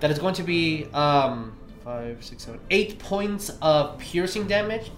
that 0.00 0.10
is 0.10 0.18
going 0.18 0.34
to 0.34 0.42
be 0.42 0.86
um 0.92 1.56
five 1.84 2.22
six 2.24 2.44
seven 2.44 2.60
eight 2.70 2.98
points 2.98 3.50
of 3.62 3.98
piercing 3.98 4.46
damage 4.46 4.90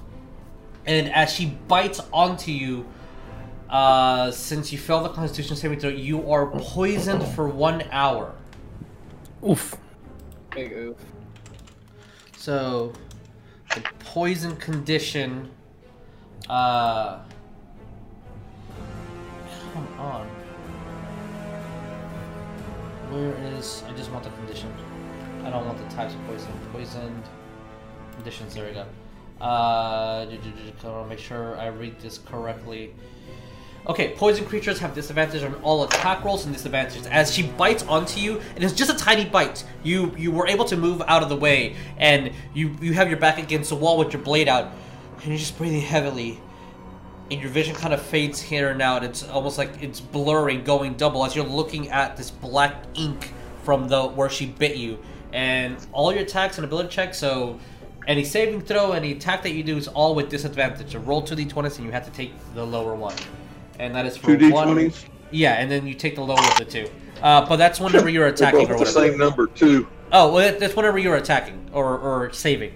and 0.87 1.13
as 1.13 1.33
she 1.33 1.47
bites 1.69 2.01
onto 2.13 2.51
you 2.51 2.87
uh 3.69 4.31
since 4.31 4.73
you 4.73 4.79
failed 4.79 5.05
the 5.05 5.11
constitution 5.11 5.57
saving 5.57 5.79
throw 5.79 5.91
you 5.91 6.31
are 6.31 6.47
poisoned 6.47 7.23
for 7.35 7.49
one 7.49 7.83
hour 7.91 8.35
Oof. 9.47 9.77
Big 10.51 10.73
oof. 10.73 10.97
So 12.47 12.93
the 13.75 13.83
poison 13.99 14.55
condition 14.59 15.51
uh 16.49 17.19
come 19.73 19.89
on. 19.99 20.29
Where 23.11 23.35
is 23.59 23.83
i 23.89 23.93
just 23.95 24.13
want 24.13 24.23
the 24.23 24.31
condition. 24.31 24.73
I 25.43 25.51
don't 25.51 25.67
want 25.67 25.77
the 25.77 25.93
types 25.97 26.15
of 26.15 26.25
poison. 26.29 26.53
Poisoned 26.73 27.25
conditions 28.15 28.55
there 28.55 28.69
we 28.69 28.75
go. 28.75 28.87
Uh 29.45 30.27
make 31.09 31.19
sure 31.19 31.59
i 31.59 31.67
read 31.67 31.99
this 31.99 32.19
correctly 32.19 32.95
Okay, 33.89 34.15
poison 34.17 34.45
creatures 34.45 34.81
have 34.81 34.95
disadvantage 34.97 35.45
on 35.45 35.55
all 35.63 35.85
attack 35.85 36.25
rolls 36.25 36.45
and 36.45 36.53
disadvantages. 36.53 37.07
As 37.07 37.33
she 37.33 37.45
bites 37.45 37.85
onto 37.85 38.19
you, 38.19 38.41
and 38.57 38.65
it's 38.65 38.73
just 38.73 38.91
a 38.91 38.97
tiny 38.97 39.25
bite. 39.25 39.65
You 39.85 40.13
you 40.19 40.33
were 40.33 40.49
able 40.49 40.65
to 40.67 40.77
move 40.77 41.03
out 41.07 41.23
of 41.23 41.29
the 41.29 41.37
way, 41.37 41.77
and 41.97 42.33
you 42.53 42.77
you 42.81 42.95
have 42.95 43.09
your 43.09 43.19
back 43.19 43.39
against 43.39 43.71
the 43.71 43.77
wall 43.77 43.97
with 43.97 44.13
your 44.13 44.23
blade 44.23 44.49
out, 44.49 44.73
and 45.19 45.27
you're 45.27 45.39
just 45.39 45.57
breathing 45.57 45.83
heavily. 45.83 46.41
And 47.31 47.41
your 47.41 47.51
vision 47.51 47.75
kind 47.77 47.95
of 47.95 48.03
fades 48.03 48.41
here 48.41 48.71
and 48.71 48.83
out. 48.83 49.05
It's 49.05 49.23
almost 49.29 49.57
like 49.57 49.81
it's 49.81 50.01
blurring, 50.01 50.65
going 50.65 50.95
double 50.95 51.25
as 51.25 51.37
you're 51.37 51.45
looking 51.45 51.89
at 51.91 52.17
this 52.17 52.31
black 52.31 52.85
ink 52.95 53.33
from 53.63 53.89
the 53.89 54.05
where 54.07 54.31
she 54.31 54.47
bit 54.47 54.77
you. 54.77 54.99
And 55.33 55.77
all 55.93 56.13
your 56.13 56.23
attacks 56.23 56.59
and 56.59 56.65
ability 56.65 56.89
checks, 56.89 57.19
so 57.19 57.59
any 58.09 58.25
saving 58.25 58.63
throw, 58.63 58.93
any 58.93 59.13
attack 59.13 59.43
that 59.43 59.53
you 59.53 59.63
do 59.63 59.77
is 59.77 59.87
all 59.87 60.15
with 60.15 60.29
disadvantage. 60.29 60.93
So 60.93 60.99
roll 61.01 61.23
two 61.23 61.37
d20s 61.37 61.77
and 61.77 61.87
you 61.87 61.93
have 61.93 62.05
to 62.05 62.13
take 62.13 62.33
the 62.55 62.65
lower 62.65 62.95
one. 62.97 63.15
And 63.79 63.95
that 63.95 64.07
is 64.07 64.17
for 64.17 64.37
Two 64.37 64.51
one. 64.51 64.69
d20s. 64.69 65.05
Yeah, 65.31 65.55
and 65.55 65.71
then 65.71 65.87
you 65.87 65.95
take 65.95 66.15
the 66.15 66.23
lower 66.23 66.39
of 66.39 66.57
the 66.59 66.65
two. 66.65 66.89
Uh, 67.23 67.47
but 67.47 67.57
that's 67.57 67.81
whenever 67.81 68.09
you're 68.09 68.27
attacking 68.35 68.71
or 68.71 68.79
the 68.79 68.87
same 68.87 69.19
number 69.19 69.47
too. 69.47 69.87
Oh, 70.13 70.33
well, 70.33 70.57
that's 70.59 70.77
whenever 70.77 70.99
you're 70.99 71.17
attacking 71.17 71.69
or, 71.73 71.99
or 71.99 72.33
saving. 72.33 72.73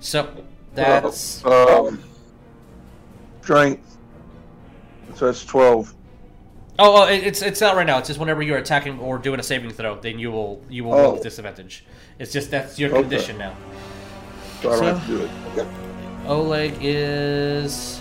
So 0.00 0.28
that's 0.74 1.44
um, 1.44 2.02
strength. 3.42 3.96
So 5.14 5.26
that's 5.26 5.44
twelve. 5.44 5.92
oh, 6.78 7.02
oh 7.02 7.06
it- 7.08 7.24
it's 7.24 7.42
it's 7.42 7.60
not 7.60 7.76
right 7.76 7.86
now. 7.86 7.98
It's 7.98 8.08
just 8.08 8.18
whenever 8.20 8.40
you're 8.42 8.58
attacking 8.58 8.98
or 9.00 9.18
doing 9.18 9.38
a 9.38 9.42
saving 9.42 9.70
throw, 9.70 10.00
then 10.00 10.18
you 10.18 10.30
will 10.30 10.62
you 10.70 10.84
will 10.84 10.92
roll 10.92 11.06
Oh. 11.08 11.12
with 11.14 11.22
disadvantage. 11.22 11.84
It's 12.18 12.32
just 12.32 12.50
that's 12.50 12.78
your 12.78 12.90
Okay. 12.90 13.00
condition 13.02 13.36
now. 13.36 13.54
So 14.62 14.74
So- 14.76 14.84
have 14.84 15.06
to 15.06 15.18
do 15.18 15.24
it. 15.24 15.30
Okay. 15.58 15.68
Oleg 16.26 16.74
is 16.80 17.99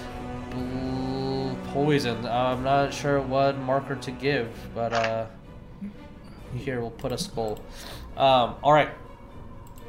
poisoned. 1.85 2.27
I'm 2.27 2.61
not 2.61 2.93
sure 2.93 3.22
what 3.22 3.57
marker 3.57 3.95
to 3.95 4.11
give, 4.11 4.49
but 4.76 4.91
uh, 4.91 5.27
here 6.53 6.81
we'll 6.81 6.91
put 6.91 7.14
a 7.14 7.18
skull. 7.18 7.61
Um, 8.18 8.56
all 8.61 8.73
right. 8.73 8.89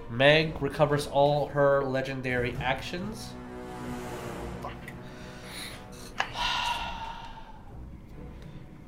Meg 0.09 0.63
recovers 0.63 1.09
all 1.09 1.49
her 1.49 1.83
legendary 1.83 2.57
actions. 2.61 3.31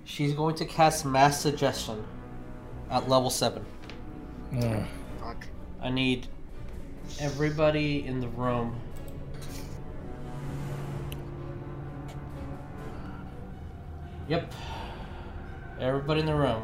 She's 0.05 0.33
going 0.35 0.55
to 0.57 0.65
cast 0.65 1.05
Mass 1.05 1.41
Suggestion 1.41 2.05
at 2.89 3.09
level 3.09 3.31
7. 3.31 3.65
Mm. 4.53 4.87
I 5.81 5.91
need 5.91 6.29
everybody 7.19 8.07
in 8.07 8.21
the 8.21 8.29
room. 8.29 8.79
Yep. 14.29 14.53
Everybody 15.81 16.21
in 16.21 16.27
the 16.27 16.35
room 16.35 16.63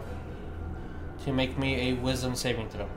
to 1.25 1.33
make 1.33 1.59
me 1.59 1.91
a 1.91 1.93
wisdom 1.95 2.35
saving 2.35 2.69
throw. 2.69 2.89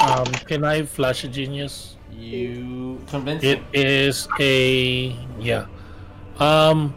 Um, 0.00 0.24
can 0.46 0.64
I 0.64 0.82
flash 0.82 1.24
a 1.24 1.28
genius? 1.28 1.96
You 2.10 3.00
convince 3.08 3.44
It 3.44 3.60
is 3.72 4.28
a 4.38 5.16
yeah. 5.38 5.66
Um, 6.38 6.94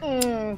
Mm, 0.00 0.56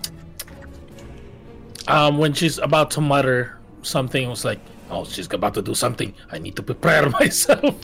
um, 1.89 2.19
when 2.19 2.33
she's 2.35 2.59
about 2.59 2.91
to 2.93 3.01
mutter 3.01 3.59
something, 3.83 4.23
it 4.23 4.29
was 4.29 4.45
like, 4.45 4.61
oh, 4.91 5.05
she's 5.05 5.27
about 5.33 5.55
to 5.55 5.63
do 5.63 5.75
something. 5.75 6.15
I 6.31 6.39
need 6.39 6.55
to 6.57 6.63
prepare 6.63 7.09
myself. 7.21 7.75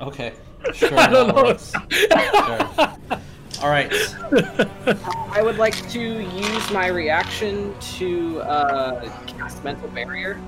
Okay. 0.00 0.32
Sure. 0.72 0.98
I 0.98 1.08
don't 1.10 1.28
know. 1.28 3.18
All 3.62 3.70
right. 3.70 3.92
I 5.32 5.40
would 5.42 5.56
like 5.58 5.88
to 5.90 6.00
use 6.00 6.70
my 6.70 6.88
reaction 6.88 7.74
to 7.96 8.40
uh, 8.42 9.08
cast 9.26 9.62
mental 9.64 9.88
barrier. 9.88 10.40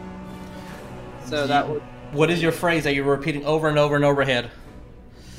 So 1.25 1.47
that 1.47 1.69
would 1.69 1.83
What 2.13 2.31
is 2.31 2.41
your 2.43 2.53
phrase 2.53 2.85
that 2.85 2.95
you're 2.95 3.05
repeating 3.05 3.45
over 3.45 3.69
and 3.69 3.79
over 3.79 3.97
and 3.97 4.05
over 4.05 4.23
again? 4.23 4.51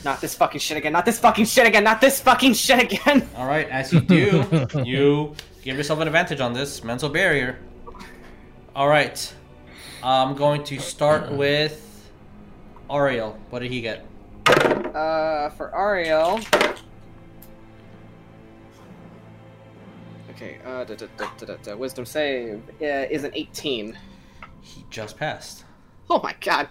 not 0.04 0.22
this 0.22 0.36
fucking 0.36 0.60
shit 0.60 0.78
again, 0.78 0.94
not 0.94 1.06
this 1.06 1.20
fucking 1.20 1.46
shit 1.46 1.68
again, 1.68 1.84
not 1.84 2.00
this 2.00 2.22
fucking 2.22 2.54
shit 2.54 2.80
again. 2.82 3.28
All 3.36 3.48
right. 3.48 3.68
As 3.70 3.92
you 3.92 4.00
do, 4.00 4.68
you 4.86 5.36
give 5.64 5.76
yourself 5.76 6.00
an 6.00 6.08
advantage 6.08 6.40
on 6.40 6.54
this 6.54 6.84
mental 6.84 7.10
barrier. 7.10 7.60
All 8.76 8.88
right. 8.88 9.34
I'm 10.04 10.36
going 10.36 10.64
to 10.66 10.80
start 10.80 11.32
with 11.32 12.10
Ariell. 12.90 13.36
What 13.50 13.60
did 13.60 13.72
he 13.72 13.82
get? 13.82 14.06
Uh, 14.46 15.50
for 15.50 15.72
Ariell. 15.76 16.46
Okay, 20.38 20.60
uh, 20.64 20.84
da, 20.84 20.94
da, 20.94 21.08
da, 21.18 21.26
da, 21.40 21.46
da, 21.48 21.56
da, 21.64 21.76
wisdom 21.76 22.06
save 22.06 22.62
uh, 22.80 22.86
is 22.86 23.24
an 23.24 23.32
18. 23.34 23.98
He 24.62 24.86
just 24.92 25.18
passed. 25.18 25.66
Oh 26.12 26.20
my 26.22 26.36
god. 26.42 26.70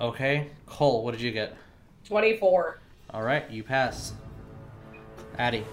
Okay. 0.00 0.48
Coal, 0.64 1.04
what 1.04 1.10
did 1.10 1.20
you 1.20 1.32
get? 1.32 1.54
24. 2.04 2.80
All 3.10 3.22
right, 3.22 3.50
you 3.50 3.62
pass. 3.62 4.14
Addie. 5.36 5.66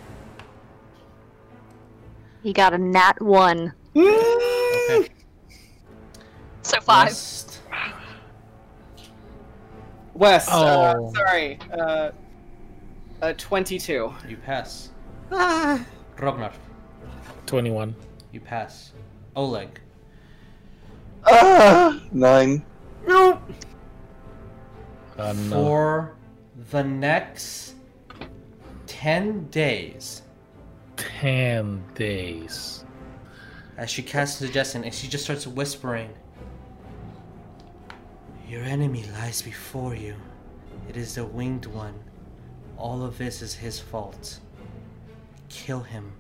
he 2.44 2.52
got 2.52 2.74
a 2.74 2.78
nat 2.78 3.22
one. 3.22 3.72
Okay. 3.96 5.08
So 6.64 6.82
five. 6.82 7.08
West. 7.08 7.62
Wes, 10.14 10.50
uh, 10.50 10.96
Oh. 10.98 11.14
sorry. 11.16 11.60
Uh, 11.72 12.12
uh, 13.22 13.34
22. 13.38 14.14
You 14.28 14.38
pass. 14.46 14.90
Ah. 15.32 15.86
Rognarv. 16.18 16.54
Twenty-one. 17.46 17.96
You 18.32 18.40
pass. 18.40 18.92
Oleg. 19.36 19.80
Ah, 21.26 22.00
nine. 22.12 22.64
Nope. 23.08 23.42
Uh, 25.18 25.34
no. 25.34 25.50
For 25.50 26.16
the 26.72 26.84
next 26.84 27.76
10 28.88 29.48
days, 29.50 30.22
Ten 30.98 31.84
days. 31.96 32.84
as 33.78 33.90
she 33.90 34.02
casts 34.02 34.40
the 34.40 34.46
suggestion 34.48 34.84
and 34.84 34.94
she 34.94 35.08
just 35.08 35.24
starts 35.24 35.46
whispering, 35.48 36.10
Your 38.48 38.64
enemy 38.64 39.04
lies 39.14 39.42
before 39.42 39.96
you. 39.96 40.16
It 40.88 40.98
is 40.98 41.16
the 41.16 41.26
winged 41.26 41.66
one. 41.66 41.96
All 42.78 43.04
of 43.04 43.18
this 43.18 43.42
is 43.42 43.54
his 43.54 43.80
fault. 43.80 44.40
Kill 45.56 45.82
him. 45.82 46.12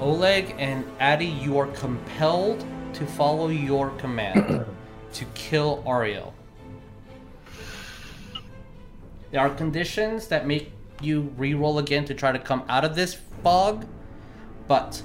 Oleg 0.00 0.54
and 0.58 0.84
Addy, 0.98 1.26
you 1.26 1.58
are 1.58 1.66
compelled 1.68 2.64
to 2.94 3.06
follow 3.06 3.48
your 3.48 3.90
command 3.90 4.64
to 5.12 5.24
kill 5.34 5.82
Ariell. 5.86 6.32
There 9.30 9.40
are 9.40 9.50
conditions 9.50 10.26
that 10.28 10.46
make 10.46 10.72
you 11.02 11.32
re-roll 11.36 11.78
again 11.78 12.06
to 12.06 12.14
try 12.14 12.32
to 12.32 12.38
come 12.38 12.64
out 12.68 12.84
of 12.84 12.96
this 12.96 13.14
fog, 13.42 13.86
but 14.66 15.02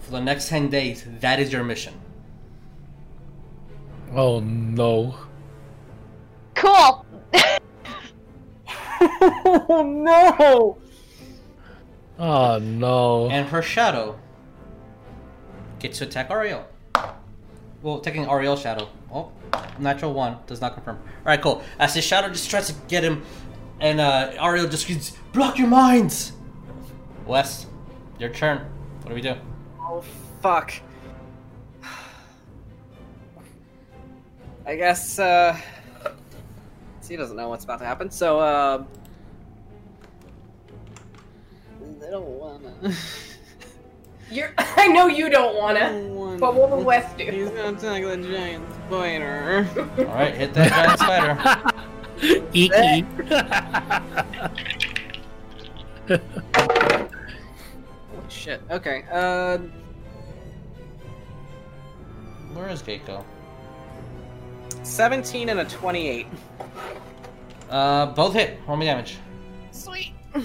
for 0.00 0.10
the 0.10 0.20
next 0.20 0.48
10 0.48 0.68
days, 0.68 1.04
that 1.20 1.38
is 1.38 1.52
your 1.52 1.62
mission. 1.62 1.94
Oh 4.12 4.40
no. 4.40 5.14
Cool. 6.56 7.06
oh 8.68 9.82
no! 9.86 10.78
Oh 12.18 12.58
no. 12.58 13.28
And 13.28 13.46
her 13.48 13.60
shadow 13.60 14.18
gets 15.78 15.98
to 15.98 16.04
attack 16.04 16.30
Ariell. 16.30 16.64
Well, 17.82 18.00
taking 18.00 18.24
Ariell's 18.24 18.62
shadow. 18.62 18.88
Oh, 19.12 19.30
natural 19.78 20.14
one 20.14 20.38
does 20.46 20.62
not 20.62 20.72
confirm. 20.74 20.96
All 20.96 21.26
right, 21.26 21.40
cool. 21.40 21.62
As 21.78 21.94
his 21.94 22.04
shadow 22.04 22.28
just 22.28 22.48
tries 22.48 22.68
to 22.68 22.74
get 22.88 23.04
him, 23.04 23.22
and 23.78 24.00
uh, 24.00 24.32
Ariell 24.38 24.70
just 24.70 24.88
gets 24.88 25.10
block 25.34 25.58
your 25.58 25.68
minds. 25.68 26.32
Wes, 27.26 27.66
your 28.18 28.30
turn. 28.30 28.66
What 29.02 29.10
do 29.10 29.14
we 29.14 29.20
do? 29.20 29.34
Oh 29.78 30.02
fuck. 30.40 30.72
I 34.66 34.74
guess 34.76 35.18
uh 35.18 35.60
he 37.08 37.16
doesn't 37.16 37.36
know 37.36 37.48
what's 37.48 37.64
about 37.64 37.78
to 37.78 37.84
happen, 37.84 38.10
so 38.10 38.40
uh 38.40 38.84
I 42.06 42.10
don't 42.10 42.24
wanna 42.24 42.72
You're. 44.30 44.52
I 44.58 44.88
know 44.88 45.06
you 45.06 45.30
don't 45.30 45.56
wanna, 45.56 46.36
but 46.38 46.54
what 46.54 46.70
will 46.70 46.82
West 46.82 47.16
do? 47.16 47.24
He's 47.24 47.48
gonna 47.50 47.76
attack 47.76 48.02
the 48.02 48.16
giant 48.28 48.64
spider. 48.86 49.68
All 49.98 50.04
right, 50.04 50.34
hit 50.34 50.52
that 50.54 50.98
giant 50.98 50.98
spider. 50.98 51.38
Eek, 52.52 52.72
eek. 52.72 53.04
Holy 56.08 56.20
shit. 58.28 58.60
Okay. 58.70 59.04
Uh 59.12 59.58
Where 62.54 62.68
is 62.68 62.82
Keiko? 62.82 63.24
17 64.82 65.48
and 65.50 65.60
a 65.60 65.64
28. 65.66 66.26
Uh, 67.68 68.06
both 68.06 68.34
hit. 68.34 68.60
Roll 68.66 68.76
me 68.76 68.86
damage. 68.86 69.16
Sweet. 69.72 70.12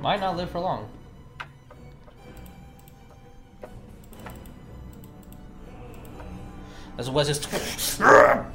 Might 0.00 0.20
not 0.20 0.36
live 0.36 0.50
for 0.50 0.60
long. 0.60 0.88
As 6.96 7.10
Wes 7.10 7.26
just 7.28 7.46
hits. 7.46 8.00
I'm 8.00 8.46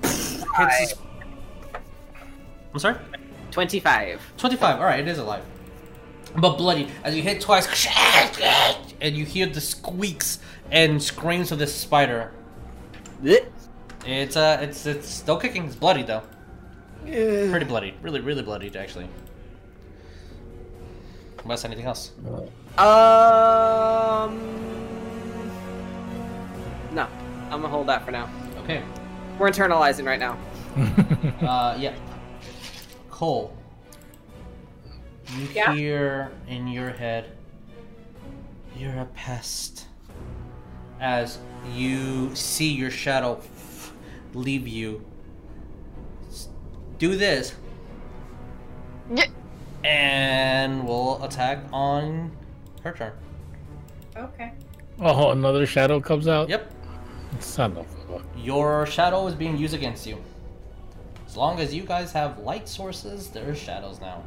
sorry? 2.78 2.98
25. 3.52 4.34
25. 4.38 4.80
All 4.80 4.86
right, 4.86 5.00
it 5.00 5.08
is 5.08 5.18
alive. 5.18 5.44
But 6.36 6.58
bloody. 6.58 6.88
As 7.04 7.16
you 7.16 7.22
hit 7.22 7.42
twice, 7.42 7.88
and 9.02 9.16
you 9.16 9.26
hear 9.26 9.46
the 9.46 9.62
squeaks 9.62 10.40
and 10.72 11.02
screams 11.02 11.52
of 11.52 11.60
this 11.60 11.74
spider. 11.74 12.32
It's 14.06 14.36
uh, 14.36 14.60
it's 14.62 14.86
it's 14.86 15.08
still 15.08 15.38
kicking. 15.38 15.66
It's 15.66 15.76
bloody 15.76 16.04
though. 16.04 16.24
Yeah. 17.06 17.50
Pretty 17.50 17.66
bloody. 17.66 17.94
Really, 18.02 18.20
really 18.20 18.42
bloody 18.42 18.76
actually. 18.76 19.08
Wes, 21.46 21.66
anything 21.66 21.86
else? 21.86 22.12
Um. 22.78 24.40
No, 26.94 27.08
I'm 27.50 27.62
gonna 27.62 27.68
hold 27.68 27.88
that 27.88 28.06
for 28.06 28.12
now. 28.12 28.30
Okay. 28.64 28.82
We're 29.38 29.50
internalizing 29.50 30.06
right 30.06 30.20
now. 30.20 30.38
Uh, 31.44 31.76
yeah. 31.78 31.94
Coal. 33.12 33.54
You 35.38 35.48
Yeah? 35.54 35.74
hear 35.74 36.32
in 36.48 36.68
your 36.68 36.90
head, 36.92 37.32
you're 38.78 38.98
a 39.00 39.06
pest. 39.14 39.88
As 41.00 41.40
you 41.74 42.34
see 42.36 42.72
your 42.74 42.92
shadow 42.92 43.42
leave 44.34 44.68
you. 44.68 45.06
Do 47.00 47.16
this, 47.16 47.54
Y- 49.10 49.28
and 49.84 50.88
we'll 50.88 51.22
attack 51.24 51.66
on 51.74 52.32
her 52.84 52.94
turn. 52.94 53.12
Okay. 54.16 54.52
Oh, 55.00 55.32
another 55.32 55.66
shadow 55.66 56.00
comes 56.00 56.28
out. 56.28 56.48
Yep. 56.50 56.72
Son 57.40 57.76
of 57.78 57.86
a. 58.10 58.40
Your 58.40 58.86
shadow 58.86 59.28
is 59.28 59.34
being 59.36 59.58
used 59.58 59.74
against 59.74 60.06
you. 60.08 60.18
As 61.28 61.36
long 61.36 61.60
as 61.60 61.74
you 61.74 61.84
guys 61.84 62.12
have 62.14 62.38
light 62.40 62.70
sources, 62.70 63.30
there's 63.30 63.58
shadows 63.58 64.00
now. 64.00 64.24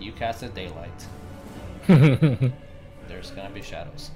You 0.00 0.12
casted 0.12 0.54
daylight. 0.54 1.06
There's 1.86 3.30
gonna 3.36 3.50
be 3.50 3.60
shadows. 3.62 4.10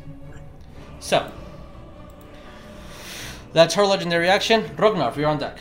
So, 1.00 1.30
that's 3.52 3.74
her 3.74 3.84
legendary 3.84 4.28
action. 4.28 4.62
Rognarv, 4.76 5.16
you're 5.16 5.28
on 5.28 5.38
deck. 5.38 5.58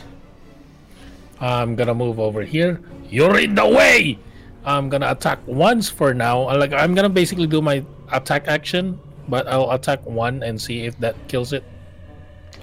I'm 1.40 1.76
gonna 1.76 1.94
move 1.94 2.18
over 2.18 2.42
here. 2.42 2.80
You're 3.10 3.38
in 3.38 3.54
the 3.54 3.66
way. 3.68 4.18
I'm 4.64 4.88
gonna 4.88 5.10
attack 5.10 5.40
once 5.46 5.90
for 5.90 6.14
now. 6.14 6.48
Uh, 6.48 6.56
Like 6.56 6.72
I'm 6.72 6.94
gonna 6.94 7.10
basically 7.10 7.46
do 7.46 7.60
my 7.60 7.84
attack 8.10 8.48
action, 8.48 8.98
but 9.28 9.46
I'll 9.46 9.70
attack 9.72 10.04
one 10.06 10.42
and 10.42 10.60
see 10.60 10.86
if 10.86 10.98
that 11.00 11.14
kills 11.28 11.52
it. 11.52 11.64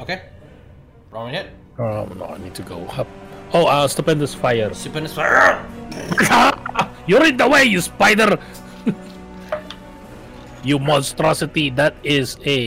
Okay. 0.02 0.24
Me 1.14 1.30
hit. 1.30 1.48
Um, 1.78 2.18
no, 2.18 2.26
I 2.26 2.38
need 2.40 2.56
to 2.56 2.64
go 2.64 2.82
up. 2.98 3.08
Oh, 3.54 3.68
uh, 3.68 3.88
stupendous 3.88 4.34
fire. 4.34 4.74
Stupendous 4.74 5.14
fire. 5.14 5.62
You're 7.08 7.26
in 7.26 7.38
the 7.38 7.48
way, 7.48 7.64
you 7.64 7.82
spider. 7.82 8.38
you 10.64 10.80
monstrosity. 10.80 11.70
That 11.70 11.96
is 12.04 12.38
a 12.46 12.62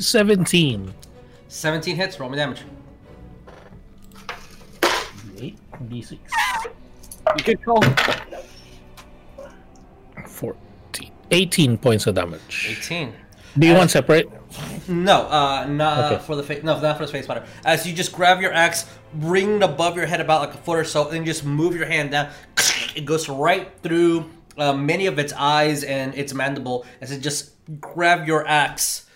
17. 0.00 0.94
17 1.48 1.96
hits. 1.96 2.20
Roll 2.20 2.30
me 2.30 2.36
damage. 2.36 2.62
8 5.38 5.58
d6. 5.88 6.18
You 7.36 7.44
could 7.44 7.64
call. 7.64 7.82
14. 10.26 11.10
18 11.30 11.78
points 11.78 12.06
of 12.06 12.14
damage. 12.14 12.66
18. 12.70 13.12
Do 13.58 13.66
you 13.66 13.74
want 13.74 13.90
separate? 13.90 14.30
No, 14.88 15.22
uh, 15.28 15.66
not 15.68 16.12
Okay. 16.12 16.22
for 16.24 16.36
the 16.36 16.42
face. 16.42 16.62
No, 16.62 16.80
not 16.80 16.96
for 16.98 17.06
the 17.06 17.12
face 17.12 17.24
spider. 17.24 17.44
As 17.64 17.86
you 17.86 17.92
just 17.94 18.12
grab 18.12 18.40
your 18.40 18.52
axe, 18.52 18.86
bring 19.14 19.56
it 19.56 19.62
above 19.62 19.96
your 19.96 20.06
head 20.06 20.20
about 20.20 20.40
like 20.40 20.54
a 20.54 20.58
foot 20.58 20.78
or 20.78 20.84
so, 20.84 21.08
and 21.10 21.26
just 21.26 21.44
move 21.44 21.74
your 21.74 21.86
hand 21.86 22.10
down. 22.12 22.28
It 22.94 23.04
goes 23.04 23.28
right 23.28 23.70
through 23.82 24.30
uh, 24.56 24.72
many 24.72 25.06
of 25.06 25.18
its 25.18 25.32
eyes 25.32 25.84
and 25.84 26.14
its 26.14 26.32
mandible. 26.32 26.86
As 27.00 27.10
it 27.12 27.20
just 27.20 27.50
grab 27.80 28.26
your 28.26 28.46
axe. 28.46 29.06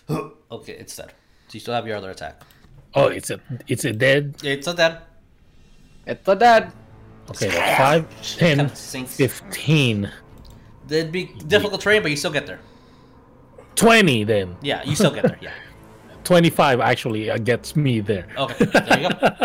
okay, 0.10 0.72
it's 0.72 0.96
dead. 0.96 1.12
So 1.48 1.54
you 1.54 1.60
still 1.60 1.74
have 1.74 1.86
your 1.86 1.96
other 1.96 2.10
attack. 2.10 2.40
Oh, 2.94 3.08
it's 3.08 3.30
a 3.30 3.40
it's 3.66 3.84
a 3.84 3.92
dead. 3.92 4.36
It's 4.42 4.66
a 4.66 4.74
dead. 4.74 4.98
It's 6.06 6.26
a 6.28 6.34
dead. 6.34 6.72
Okay, 7.30 7.48
that's 7.48 7.78
5, 7.78 8.38
10, 8.38 8.56
Kind 8.58 8.70
of 8.70 8.76
sinks. 8.78 9.16
15, 9.16 10.08
It'd 10.88 11.10
be 11.10 11.24
difficult 11.48 11.80
terrain, 11.80 12.00
but 12.02 12.12
you 12.12 12.16
still 12.16 12.30
get 12.30 12.46
there. 12.46 12.60
20 13.76 14.24
then. 14.24 14.56
Yeah, 14.62 14.82
you 14.84 14.94
still 14.96 15.12
get 15.12 15.24
there. 15.24 15.38
Yeah. 15.40 15.52
25 16.24 16.80
actually 16.80 17.30
uh, 17.30 17.38
gets 17.38 17.76
me 17.76 18.00
there. 18.00 18.26
Okay, 18.36 18.64
there 18.64 19.00
you 19.00 19.08
go. 19.10 19.18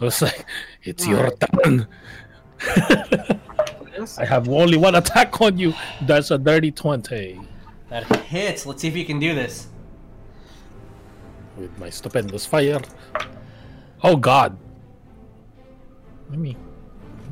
I 0.00 0.04
was 0.04 0.20
like, 0.20 0.44
it's 0.82 1.06
your 1.06 1.30
turn. 1.30 1.86
I 4.18 4.24
have 4.24 4.48
only 4.48 4.76
one 4.76 4.94
attack 4.96 5.40
on 5.40 5.56
you. 5.56 5.72
That's 6.02 6.30
a 6.30 6.38
dirty 6.38 6.70
20 6.70 7.40
That 7.88 8.04
hits. 8.26 8.66
Let's 8.66 8.82
see 8.82 8.88
if 8.88 8.96
you 8.96 9.04
can 9.06 9.18
do 9.20 9.34
this. 9.34 9.68
with 11.56 11.76
my 11.78 11.88
stupendous 11.88 12.44
fire. 12.44 12.80
Oh 14.02 14.16
god. 14.16 14.58
Let 16.30 16.38
me. 16.38 16.56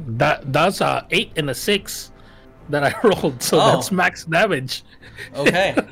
That 0.06 0.52
that's 0.52 0.81
a 0.81 1.06
8 1.10 1.32
and 1.36 1.51
a 1.51 1.55
6 1.55 2.12
that 2.70 2.85
I 2.85 2.95
rolled, 3.07 3.43
so 3.43 3.61
Oh. 3.61 3.73
that's 3.73 3.91
max 3.93 4.24
damage. 4.24 4.82
Okay. 5.36 5.77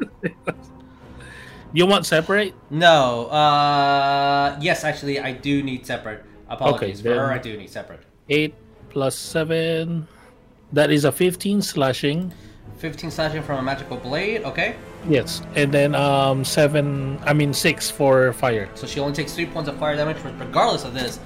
You 1.74 1.86
want 1.86 2.04
separate? 2.04 2.52
No. 2.68 3.28
Uh, 3.28 4.58
yes, 4.60 4.84
actually, 4.84 5.18
I 5.18 5.32
do 5.32 5.62
need 5.62 5.86
separate. 5.86 6.22
Apologies 6.50 7.00
her. 7.00 7.32
I 7.32 7.38
do 7.38 7.56
need 7.56 7.70
separate. 7.70 8.00
8 8.28 8.54
plus 8.90 9.16
7. 9.16 10.06
That 10.74 10.90
is 10.90 11.06
a 11.06 11.12
15 11.12 11.62
slashing. 11.62 12.30
15 12.76 13.10
slashing 13.10 13.42
from 13.42 13.60
a 13.60 13.62
magical 13.62 13.96
blade. 13.96 14.42
Okay. 14.44 14.76
Yes, 15.08 15.40
and 15.56 15.72
then 15.72 15.94
um 15.94 16.44
seven. 16.44 17.18
I 17.24 17.32
mean 17.32 17.54
six 17.54 17.90
for 17.90 18.34
fire. 18.34 18.68
So 18.74 18.86
she 18.86 19.00
only 19.00 19.14
takes 19.14 19.32
three 19.32 19.46
points 19.46 19.70
of 19.70 19.78
fire 19.78 19.96
damage. 19.96 20.18
Regardless 20.38 20.84
of 20.84 20.92
this, 20.92 21.20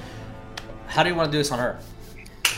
how 0.87 1.03
do 1.03 1.09
you 1.11 1.17
want 1.17 1.27
to 1.27 1.33
do 1.33 1.39
this 1.39 1.51
on 1.51 1.59
her? 1.59 1.79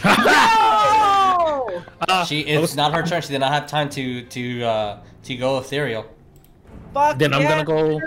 Oh! 1.38 1.84
Uh, 2.08 2.24
She 2.24 2.40
it's 2.40 2.74
not 2.74 2.92
her 2.92 3.02
turn. 3.06 3.22
She 3.22 3.28
did 3.28 3.38
not 3.38 3.52
have 3.52 3.66
time 3.66 3.88
to 3.90 4.22
to 4.22 4.64
uh, 4.64 4.98
to 5.24 5.36
go 5.36 5.58
ethereal. 5.58 6.06
Fuck 6.92 7.18
then 7.18 7.32
I'm 7.32 7.42
gonna 7.42 7.64
go. 7.64 8.00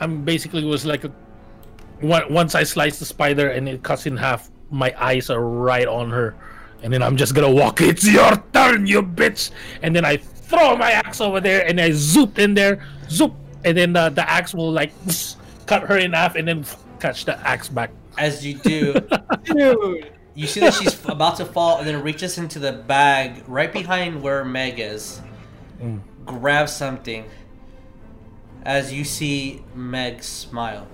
I'm 0.00 0.24
basically 0.24 0.64
was 0.64 0.84
like 0.84 1.04
a. 1.04 1.12
Once 2.00 2.54
I 2.54 2.62
slice 2.62 2.98
the 2.98 3.04
spider 3.04 3.50
and 3.50 3.68
it 3.68 3.82
cuts 3.82 4.06
in 4.06 4.16
half, 4.16 4.50
my 4.70 4.94
eyes 4.96 5.30
are 5.30 5.42
right 5.42 5.88
on 5.88 6.10
her, 6.10 6.36
and 6.82 6.92
then 6.92 7.02
I'm 7.02 7.16
just 7.16 7.34
gonna 7.34 7.50
walk. 7.50 7.80
It's 7.80 8.06
your 8.06 8.36
turn, 8.52 8.86
you 8.86 9.02
bitch! 9.02 9.50
And 9.82 9.96
then 9.96 10.04
I 10.04 10.18
throw 10.18 10.76
my 10.76 10.92
axe 10.92 11.20
over 11.20 11.40
there, 11.40 11.66
and 11.66 11.80
I 11.80 11.90
zoop 11.92 12.38
in 12.38 12.54
there, 12.54 12.86
zoop, 13.10 13.34
and 13.64 13.76
then 13.76 13.96
uh, 13.96 14.10
the 14.10 14.28
axe 14.30 14.54
will 14.54 14.70
like 14.70 14.92
cut 15.66 15.82
her 15.82 15.98
in 15.98 16.12
half, 16.12 16.36
and 16.36 16.46
then 16.46 16.64
catch 17.00 17.24
the 17.24 17.38
axe 17.46 17.68
back. 17.68 17.90
As 18.16 18.44
you 18.46 18.54
do, 18.58 18.94
Dude. 19.44 20.12
You 20.38 20.46
see 20.46 20.60
that 20.60 20.74
she's 20.74 21.04
about 21.08 21.38
to 21.38 21.44
fall, 21.44 21.78
and 21.78 21.88
then 21.88 22.00
reaches 22.00 22.38
into 22.38 22.60
the 22.60 22.70
bag 22.70 23.42
right 23.48 23.72
behind 23.72 24.22
where 24.22 24.44
Meg 24.44 24.78
is. 24.78 25.20
Mm. 25.82 26.00
Grabs 26.26 26.72
something. 26.72 27.24
As 28.62 28.92
you 28.92 29.02
see 29.02 29.64
Meg 29.74 30.22
smile, 30.22 30.86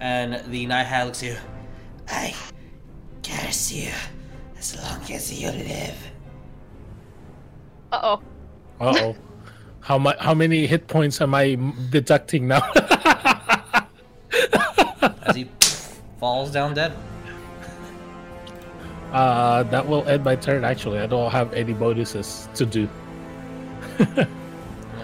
and 0.00 0.42
the 0.50 0.64
night 0.64 0.84
hag 0.84 1.04
looks 1.08 1.22
at 1.22 1.28
you. 1.28 1.36
I 2.08 2.34
curse 3.22 3.70
you 3.70 3.92
as 4.56 4.74
long 4.82 5.02
as 5.12 5.42
you 5.42 5.50
live. 5.50 6.10
Uh 7.92 8.00
oh. 8.02 8.22
Uh 8.80 8.94
oh. 8.96 9.16
How 9.80 9.98
much? 9.98 10.16
How 10.20 10.32
many 10.32 10.66
hit 10.66 10.88
points 10.88 11.20
am 11.20 11.34
I 11.34 11.58
deducting 11.90 12.48
now? 12.48 12.62
As 15.26 15.36
he 15.36 15.50
falls 16.18 16.50
down 16.50 16.72
dead. 16.72 16.94
Uh, 19.12 19.62
that 19.64 19.86
will 19.86 20.06
end 20.08 20.24
my 20.24 20.36
turn. 20.36 20.64
Actually, 20.64 20.98
I 20.98 21.06
don't 21.06 21.30
have 21.30 21.52
any 21.52 21.72
bonuses 21.72 22.48
to 22.54 22.66
do. 22.66 22.88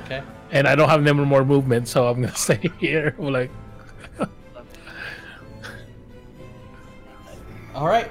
Okay. 0.05 0.21
and 0.51 0.67
I 0.67 0.75
don't 0.75 0.89
have 0.89 1.07
any 1.07 1.13
more 1.25 1.45
movement, 1.45 1.87
so 1.87 2.09
I'm 2.09 2.21
gonna 2.21 2.35
stay 2.49 2.71
here. 2.79 3.15
Like, 3.19 3.51
All 7.75 7.87
right. 7.87 8.11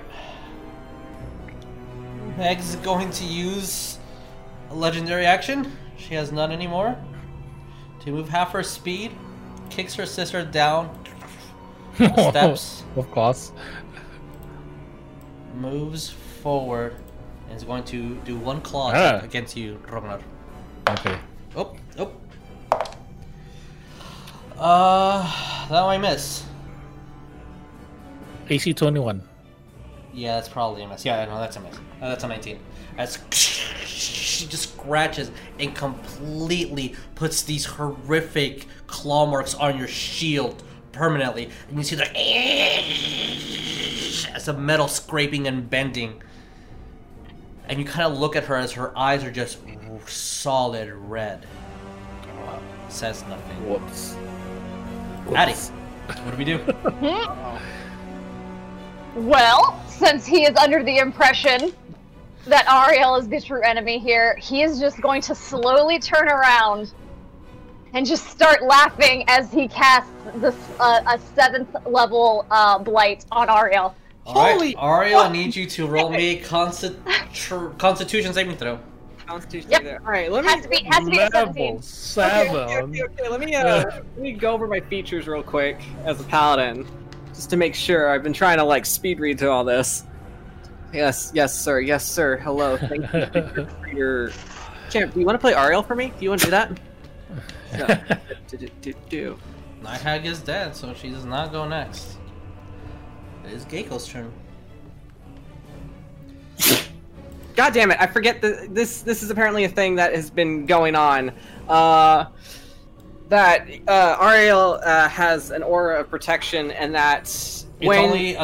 Meg's 2.38 2.76
going 2.78 3.12
to 3.12 3.24
use 3.26 4.00
a 4.72 4.76
legendary 4.76 5.26
action. 5.26 5.72
She 5.98 6.16
has 6.16 6.32
none 6.32 6.52
anymore. 6.52 6.98
To 8.02 8.12
move 8.12 8.30
half 8.30 8.52
her 8.54 8.64
speed, 8.64 9.12
kicks 9.70 9.94
her 9.96 10.08
sister 10.08 10.44
down, 10.44 10.90
steps, 11.96 12.84
of 12.96 13.12
course. 13.12 13.52
Moves 15.56 16.10
forward, 16.42 16.96
and 17.48 17.58
is 17.58 17.64
going 17.64 17.84
to 17.86 18.16
do 18.26 18.38
one 18.38 18.62
claw 18.62 18.92
Ah. 18.96 19.20
against 19.22 19.56
you, 19.58 19.80
Rognarv. 19.88 20.22
Okay. 20.90 21.18
Oh, 21.56 21.76
oh. 21.98 22.12
Uh, 24.58 25.68
that 25.70 25.82
might 25.84 25.98
miss. 26.00 26.44
AC 28.50 28.74
21. 28.74 29.22
Yeah, 30.14 30.36
that's 30.36 30.50
probably 30.50 30.84
a 30.84 30.88
miss. 30.88 31.06
Yeah, 31.06 31.26
no, 31.26 31.38
that's 31.40 31.56
a 31.56 31.62
miss. 31.62 31.76
Uh, 32.02 32.10
that's 32.10 32.24
a 32.24 32.28
19. 32.28 32.60
As 32.98 33.18
she 33.86 34.46
just 34.48 34.74
scratches 34.74 35.32
and 35.60 35.74
completely 35.76 36.96
puts 37.16 37.44
these 37.44 37.66
horrific 37.66 38.68
claw 38.88 39.26
marks 39.26 39.54
on 39.56 39.78
your 39.78 39.88
shield 39.88 40.64
permanently. 40.92 41.50
And 41.70 41.78
you 41.78 41.84
see 41.84 41.96
the 41.96 42.10
as 44.34 44.46
the 44.46 44.54
metal 44.54 44.88
scraping 44.88 45.48
and 45.48 45.70
bending. 45.70 46.22
And 47.68 47.80
you 47.80 47.86
kind 47.86 48.12
of 48.12 48.20
look 48.20 48.36
at 48.36 48.46
her 48.46 48.56
as 48.56 48.72
her 48.74 48.98
eyes 48.98 49.24
are 49.24 49.32
just 49.32 49.60
solid 50.08 50.92
red. 50.92 51.46
Says 52.90 53.24
nothing. 53.30 53.70
Whoops. 53.70 54.16
Addie, 55.34 55.54
what 55.54 56.32
do 56.32 56.38
we 56.38 56.44
do? 56.44 56.60
Well, 59.16 59.84
since 59.90 60.26
he 60.26 60.46
is 60.46 60.56
under 60.56 60.84
the 60.84 61.00
impression 61.00 61.74
that 62.46 62.66
Ariell 62.66 63.20
is 63.20 63.28
the 63.28 63.42
true 63.42 63.62
enemy 63.62 64.00
here, 64.00 64.38
he 64.38 64.64
is 64.64 64.80
just 64.80 65.02
going 65.02 65.22
to 65.24 65.36
slowly 65.36 66.00
turn 66.00 66.30
around 66.30 66.94
and 67.94 68.06
just 68.06 68.30
start 68.30 68.64
laughing 68.64 69.26
as 69.28 69.52
he 69.52 69.68
casts 69.68 70.10
this 70.36 70.56
uh, 70.80 71.02
a 71.08 71.20
seventh 71.36 71.76
level 71.86 72.46
uh, 72.52 72.80
blight 72.80 73.26
on 73.34 73.50
Ariell. 73.50 73.94
Alright, 74.28 74.54
Holy 74.54 74.76
Ariell, 74.76 75.30
I 75.30 75.32
need 75.32 75.56
you 75.56 75.66
to 75.66 75.88
roll 75.88 76.10
me 76.10 76.38
a 76.38 76.42
consti- 76.44 76.96
constitution 77.78 78.34
saving 78.34 78.56
throw. 78.58 78.80
Constitution 79.26 79.72
Yep. 79.72 79.84
there. 79.84 80.02
All 80.06 80.12
right, 80.12 80.32
let 80.32 80.44
me. 80.44 80.52
Has 80.52 80.62
to 80.64 80.70
be 80.70 80.78
has 80.84 81.06
to 81.06 81.10
be. 81.10 81.18
Level 81.18 81.82
seven. 81.82 82.56
okay, 82.56 82.78
okay, 82.82 83.04
okay, 83.04 83.30
Let 83.30 83.40
me 83.40 83.56
uh, 83.56 83.84
let 83.86 84.18
me 84.18 84.34
go 84.34 84.52
over 84.52 84.68
my 84.68 84.80
features 84.82 85.28
real 85.28 85.42
quick 85.42 85.80
as 86.04 86.20
a 86.20 86.24
paladin, 86.26 86.86
just 87.34 87.50
to 87.52 87.58
make 87.58 87.74
sure. 87.74 88.10
I've 88.10 88.24
been 88.24 88.34
trying 88.34 88.58
to 88.58 88.64
like 88.64 88.86
speed 88.86 89.20
read 89.20 89.40
through 89.40 89.52
all 89.52 89.64
this. 89.64 90.04
Yes, 90.94 91.32
yes, 91.34 91.58
sir. 91.58 91.80
Yes, 91.80 92.06
sir. 92.06 92.38
Hello. 92.38 92.76
Thank 92.78 93.04
you 93.14 93.66
for 93.82 93.88
your. 93.88 94.32
Champ, 94.90 95.14
do 95.14 95.22
you 95.22 95.26
want 95.26 95.36
to 95.36 95.40
play 95.40 95.54
Ariell 95.54 95.88
for 95.88 95.96
me? 95.96 96.08
Do 96.20 96.24
you 96.26 96.30
want 96.30 96.42
to 96.42 96.48
do 96.48 96.52
that? 96.52 96.72
Yeah. 97.72 98.18
do, 98.50 98.58
do, 98.58 98.68
do, 98.82 98.94
do. 99.08 99.40
Night 99.82 100.02
Hag 100.02 100.26
is 100.26 100.42
dead, 100.42 100.76
so 100.76 100.94
she 100.94 101.10
does 101.10 101.24
not 101.24 101.54
go 101.54 101.66
next. 101.66 102.18
Is 103.52 103.66
Geiko's 103.66 104.08
turn. 104.08 104.32
God 107.56 107.74
damn 107.74 107.92
it! 107.92 107.98
I 108.00 108.08
forget 108.08 108.42
that 108.42 108.74
this. 108.74 109.02
This 109.02 109.22
is 109.22 109.30
apparently 109.30 109.66
a 109.66 109.70
thing 109.70 109.96
that 109.96 110.14
has 110.16 110.30
been 110.30 110.66
going 110.66 110.96
on. 110.96 111.32
Uh, 111.68 112.26
that 113.28 113.68
uh, 113.88 114.18
Ariell 114.18 114.80
uh, 114.86 115.08
has 115.10 115.52
an 115.52 115.64
aura 115.64 116.00
of 116.00 116.10
protection, 116.10 116.72
and 116.72 116.96
that 116.96 117.24
It's 117.24 117.66
when 117.80 118.00
only 118.00 118.36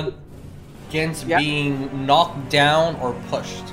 against 0.90 1.26
Yeah. 1.26 1.38
being 1.40 2.06
knocked 2.06 2.50
down 2.50 2.96
or 2.98 3.14
pushed. 3.30 3.64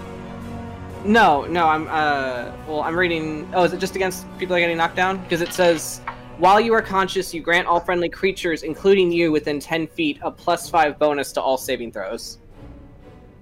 no, 1.05 1.45
no, 1.47 1.67
I'm 1.67 1.89
uh, 1.89 2.53
well, 2.69 2.83
I'm 2.83 2.97
reading. 2.97 3.49
Oh, 3.55 3.65
is 3.65 3.73
it 3.73 3.79
just 3.81 3.97
against 3.97 4.27
people 4.39 4.55
that 4.55 4.59
are 4.59 4.61
getting 4.61 4.77
knocked 4.77 4.97
down? 4.97 5.19
Because 5.19 5.41
it 5.41 5.53
says, 5.53 6.01
while 6.39 6.61
you 6.61 6.73
are 6.75 6.83
conscious, 6.83 7.33
you 7.35 7.41
grant 7.41 7.67
all 7.67 7.81
friendly 7.81 8.09
creatures, 8.09 8.63
including 8.63 9.13
you, 9.13 9.31
within 9.33 9.61
ten 9.61 9.87
feet, 9.87 10.19
a 10.23 10.31
plus 10.31 10.69
five 10.69 10.99
bonus 10.99 11.33
to 11.33 11.41
all 11.41 11.57
saving 11.57 11.93
throws. 11.93 12.39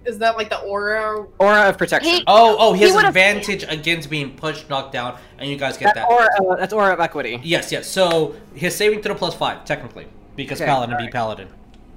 Is 0.04 0.18
that 0.18 0.36
like 0.36 0.50
the 0.50 0.58
aura? 0.60 1.26
Aura 1.38 1.68
of 1.68 1.78
protection. 1.78 2.12
He- 2.12 2.24
Oh, 2.26 2.56
oh, 2.58 2.72
he 2.72 2.80
He 2.80 2.84
has 2.86 2.94
would've- 2.94 3.08
advantage 3.08 3.62
against 3.68 4.10
being 4.10 4.34
pushed, 4.34 4.68
knocked 4.68 4.92
down, 4.92 5.16
and 5.38 5.48
you 5.48 5.56
guys 5.56 5.76
get 5.76 5.94
That's 5.94 6.08
that. 6.08 6.08
aura. 6.08 6.28
Uh, 6.54 6.56
that's 6.56 6.72
aura 6.72 6.92
of 6.92 6.98
equity. 7.00 7.40
Yes, 7.44 7.70
yes. 7.70 7.86
So 7.86 8.34
his 8.54 8.74
saving 8.74 9.00
throw 9.02 9.14
plus 9.14 9.34
five, 9.34 9.64
technically, 9.64 10.06
because 10.34 10.60
Okay, 10.60 10.68
paladin 10.68 10.96
be 10.98 11.08
paladin. 11.08 11.48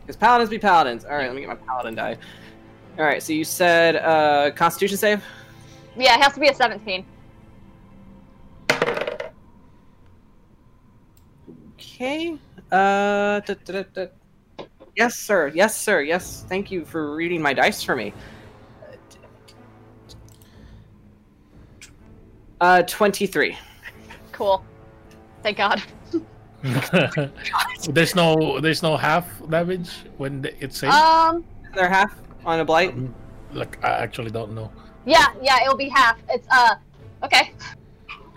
Because 0.02 0.18
paladins 0.18 0.52
be 0.52 0.60
paladins. 0.60 1.04
All 1.04 1.16
right, 1.16 1.26
let 1.26 1.34
me 1.36 1.42
get 1.42 1.48
my 1.50 1.56
paladin 1.56 1.96
die. 1.96 2.18
All 3.00 3.06
right, 3.06 3.22
so 3.24 3.34
you 3.34 3.44
said 3.44 3.96
uh, 3.96 4.52
Constitution 4.52 4.98
save. 4.98 5.24
Yeah, 5.98 6.16
it 6.16 6.22
has 6.22 6.34
to 6.34 6.40
be 6.40 6.48
a 6.50 6.54
seventeen. 6.54 7.06
Okay. 11.94 12.38
Uh. 12.72 13.40
da- 13.42 13.54
da- 13.66 13.84
da- 13.84 13.84
da. 13.94 14.06
Yes, 14.96 15.16
sir. 15.16 15.52
Yes, 15.54 15.78
sir. 15.78 16.02
Yes. 16.02 16.46
Thank 16.50 16.72
you 16.72 16.86
for 16.86 17.16
reading 17.16 17.42
my 17.42 17.54
dice 17.54 17.84
for 17.84 17.96
me. 17.96 18.14
Uh, 22.62 22.82
twenty-three. 22.84 23.58
Cool. 24.32 24.64
Thank 25.44 25.58
God. 25.58 25.82
there's 27.90 28.16
no 28.16 28.60
there's 28.60 28.82
no 28.82 28.98
half 28.98 29.28
damage 29.50 29.90
when 30.18 30.42
the- 30.42 30.64
it's 30.64 30.80
saved. 30.80 30.94
Um. 30.94 31.46
They're 31.74 31.90
half 31.90 32.16
on 32.46 32.60
a 32.62 32.66
blight. 32.66 32.96
like 33.54 33.84
I 33.84 33.90
actually 33.90 34.32
don't 34.32 34.54
know. 34.56 34.72
Yeah. 35.06 35.28
Yeah. 35.42 35.62
It'll 35.64 35.78
be 35.78 35.90
half. 35.90 36.18
It's 36.30 36.48
uh. 36.50 36.76
Okay. 37.24 37.52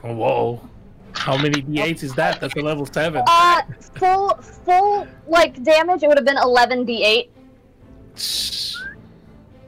Oh, 0.04 0.14
whoa. 0.14 0.67
How 1.12 1.36
many 1.36 1.62
d8s 1.62 2.02
is 2.02 2.14
that? 2.14 2.40
That's 2.40 2.54
a 2.54 2.60
level 2.60 2.86
seven. 2.86 3.22
Uh. 3.26 3.62
Full. 3.96 4.30
Full 4.64 5.06
like 5.26 5.62
damage. 5.62 6.02
It 6.02 6.08
would 6.08 6.16
have 6.18 6.24
been 6.26 6.38
eleven 6.38 6.86
d8. 6.86 7.28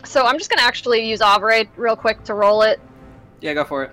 So 0.05 0.27
I'm 0.27 0.39
just 0.39 0.51
gonna 0.51 0.63
actually 0.63 1.09
use 1.09 1.21
Operate 1.21 1.69
real 1.77 1.97
quick 1.97 2.25
to 2.25 2.35
roll 2.35 2.63
it, 2.63 2.81
Yeah, 3.41 3.55
go 3.55 3.65
for 3.65 3.85
it. 3.85 3.93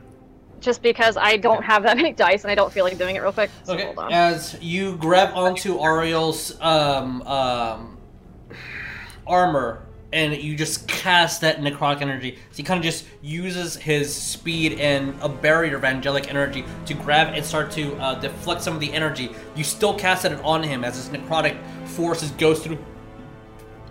just 0.59 0.81
because 0.81 1.15
I 1.15 1.37
don't 1.37 1.63
have 1.63 1.83
that 1.83 1.95
many 2.01 2.11
dice 2.13 2.43
and 2.43 2.51
I 2.51 2.55
don't 2.55 2.71
feel 2.73 2.83
like 2.85 2.97
doing 2.97 3.15
it 3.15 3.21
real 3.21 3.31
quick. 3.31 3.51
So 3.63 3.73
Okay. 3.73 3.85
hold 3.85 3.99
on. 3.99 4.11
As 4.11 4.57
you 4.61 4.95
grab 4.97 5.35
onto 5.35 5.77
Ariell's 5.77 6.59
um, 6.59 7.21
um, 7.23 7.97
armor, 9.27 9.83
and 10.13 10.35
you 10.35 10.55
just 10.55 10.87
cast 10.87 11.41
that 11.41 11.59
necrotic 11.59 12.01
energy. 12.01 12.37
So 12.51 12.57
he 12.57 12.63
kind 12.63 12.77
of 12.77 12.83
just 12.83 13.05
uses 13.21 13.75
his 13.75 14.13
speed 14.13 14.79
and 14.79 15.15
a 15.21 15.29
barrier 15.29 15.75
of 15.75 15.83
angelic 15.83 16.29
energy 16.29 16.63
to 16.85 16.93
grab 16.93 17.33
and 17.33 17.45
start 17.45 17.71
to 17.71 17.95
uh, 17.97 18.15
deflect 18.15 18.61
some 18.61 18.73
of 18.73 18.79
the 18.79 18.91
energy. 18.93 19.31
You 19.55 19.63
still 19.63 19.97
cast 19.97 20.25
it 20.25 20.33
on 20.43 20.63
him 20.63 20.83
as 20.83 20.95
his 20.95 21.09
necrotic 21.09 21.57
forces 21.85 22.31
goes 22.31 22.63
through 22.63 22.77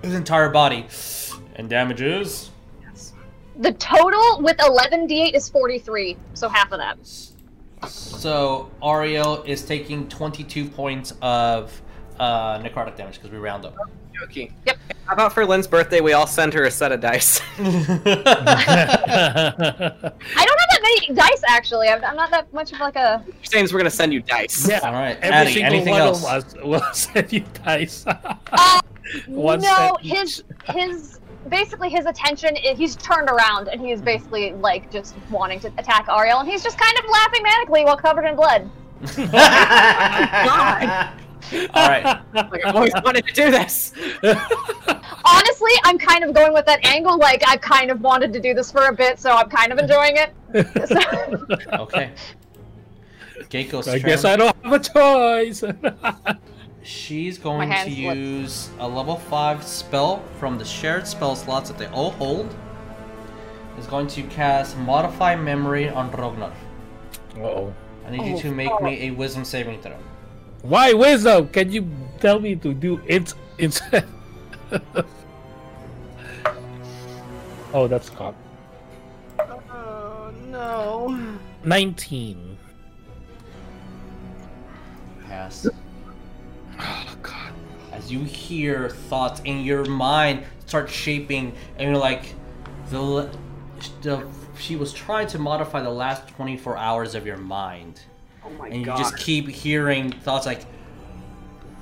his 0.03 0.15
entire 0.15 0.49
body, 0.49 0.87
and 1.57 1.69
damages. 1.69 2.51
Yes. 2.83 3.13
The 3.59 3.73
total 3.73 4.41
with 4.43 4.57
11d8 4.59 5.35
is 5.35 5.49
43, 5.49 6.17
so 6.35 6.49
half 6.49 6.73
of 6.73 6.79
that. 6.79 6.99
So 7.89 8.71
Ariell 8.83 9.47
is 9.47 9.65
taking 9.65 10.09
22 10.09 10.69
points 10.69 11.13
of 11.21 11.81
uh, 12.19 12.59
necrotic 12.61 12.97
damage 12.97 13.15
because 13.15 13.31
we 13.31 13.39
round 13.39 13.67
up. 13.67 13.77
Okay. 14.25 14.51
Yep. 14.67 14.77
How 15.07 15.13
about 15.15 15.33
for 15.33 15.47
Lyn's 15.47 15.69
birthday, 15.69 16.01
we 16.01 16.15
all 16.15 16.27
send 16.27 16.53
her 16.55 16.65
a 16.65 16.71
set 16.71 16.91
of 16.91 17.01
dice? 17.01 17.41
I 17.59 17.63
don't 17.65 17.77
have 20.59 20.69
that 20.71 20.81
many 20.83 21.13
dice 21.15 21.43
actually. 21.49 21.89
I'm, 21.89 22.03
I'm 22.05 22.17
not 22.17 22.31
that 22.31 22.53
much 22.53 22.73
of 22.73 22.81
like 22.81 22.97
a. 22.97 23.25
James, 23.43 23.73
we're 23.73 23.79
gonna 23.79 23.91
send 23.91 24.13
you 24.13 24.21
dice. 24.23 24.69
yeah. 24.69 24.81
All 24.81 24.93
right, 24.93 25.17
Every 25.23 25.31
Addie, 25.33 25.53
single 25.53 25.73
anything 25.75 25.93
one 25.93 26.03
else? 26.03 26.25
of 26.25 26.31
us 26.31 26.55
will 26.63 26.83
send 26.93 27.33
you 27.33 27.45
dice. 27.65 28.05
Uh, 28.07 28.81
One 29.27 29.61
no, 29.61 29.97
his 30.01 30.43
his 30.65 31.21
basically 31.49 31.89
his 31.91 32.07
attention. 32.07 32.57
i- 32.57 32.75
He's 32.75 32.97
turned 32.97 33.29
around 33.31 33.69
and 33.69 33.81
he's 33.81 34.01
basically 34.01 34.53
like 34.55 34.91
just 34.91 35.15
wanting 35.31 35.61
to 35.61 35.69
attack 35.79 36.07
Ariell, 36.09 36.41
and 36.41 36.49
he's 36.49 36.63
just 36.65 36.77
kind 36.79 36.99
of 36.99 37.05
laughing 37.11 37.45
manically 37.45 37.85
while 37.85 37.97
covered 37.97 38.25
in 38.25 38.35
blood. 38.35 38.69
All 41.52 41.89
right. 41.89 42.20
Like, 42.35 42.64
I've 42.66 42.77
always 42.77 42.93
wanted 43.02 43.27
to 43.27 43.32
do 43.32 43.51
this. 43.51 43.93
Honestly, 44.23 45.70
I'm 45.85 45.98
kind 45.98 46.23
of 46.23 46.35
going 46.35 46.52
with 46.52 46.66
that 46.66 46.85
angle. 46.85 47.18
Like 47.18 47.43
I've 47.47 47.60
kind 47.60 47.90
of 47.90 48.01
wanted 48.01 48.32
to 48.35 48.40
do 48.40 48.52
this 48.55 48.70
for 48.70 48.86
a 48.86 48.93
bit, 48.93 49.18
so 49.18 49.31
I'm 49.31 49.48
kind 49.48 49.73
of 49.73 49.78
enjoying 49.78 50.16
it. 50.16 50.35
So- 50.89 51.47
Okay. 51.82 52.12
Geiko's 53.48 53.89
I 53.89 53.98
turn. 53.98 54.09
guess 54.09 54.24
I 54.24 54.36
don't 54.36 54.56
have 54.62 54.73
a 54.73 54.78
choice. 54.78 55.64
She's 56.82 57.39
going 57.39 57.70
to 57.70 57.77
slipped. 57.82 57.97
use 57.97 58.70
a 58.78 58.89
level 58.89 59.16
5 59.16 59.62
spell 59.64 60.23
from 60.39 60.59
the 60.59 60.64
shared 60.64 61.06
spell 61.06 61.35
slots 61.35 61.68
that 61.70 61.78
they 61.78 61.86
all 61.86 62.10
hold. 62.12 62.55
Is 63.78 63.86
going 63.86 64.06
to 64.09 64.23
cast 64.24 64.77
Modify 64.78 65.36
Memory 65.36 65.89
on 65.89 66.10
Rognarv. 66.12 66.55
oh. 67.39 67.74
I 68.06 68.10
need 68.10 68.24
you 68.24 68.36
oh, 68.36 68.40
to 68.40 68.52
make 68.52 68.81
me 68.82 69.09
a 69.09 69.10
wisdom 69.10 69.44
saving 69.44 69.82
throw. 69.82 69.97
Why 70.62 70.93
wisdom? 70.93 71.49
Can 71.49 71.70
you 71.70 71.89
tell 72.20 72.41
me 72.41 72.57
to 72.57 72.74
do 72.74 73.01
it 73.07 73.35
instead? 73.59 74.07
oh, 77.73 77.87
that's 77.87 78.11
cock. 78.11 78.35
Oh 79.39 80.33
no. 80.47 81.37
19. 81.65 82.59
Pass. 85.27 85.66
Oh, 86.78 87.16
God. 87.23 87.53
As 87.93 88.12
you 88.12 88.20
hear 88.20 88.91
thoughts 88.91 89.41
in 89.45 89.65
your 89.65 89.85
mind 89.87 90.45
start 90.66 90.91
shaping, 90.91 91.55
and 91.78 91.89
you're 91.89 91.99
like, 91.99 92.35
the, 92.91 93.31
the 94.03 94.27
she 94.59 94.77
was 94.77 94.93
trying 94.93 95.27
to 95.28 95.39
modify 95.39 95.81
the 95.81 95.91
last 95.91 96.28
24 96.28 96.77
hours 96.77 97.15
of 97.15 97.27
your 97.27 97.37
mind. 97.37 98.01
Oh 98.47 98.51
my 98.59 98.68
and 98.68 98.77
you 98.81 98.86
god. 98.86 98.98
just 98.98 99.16
keep 99.16 99.48
hearing 99.48 100.12
thoughts 100.12 100.47
like 100.47 100.64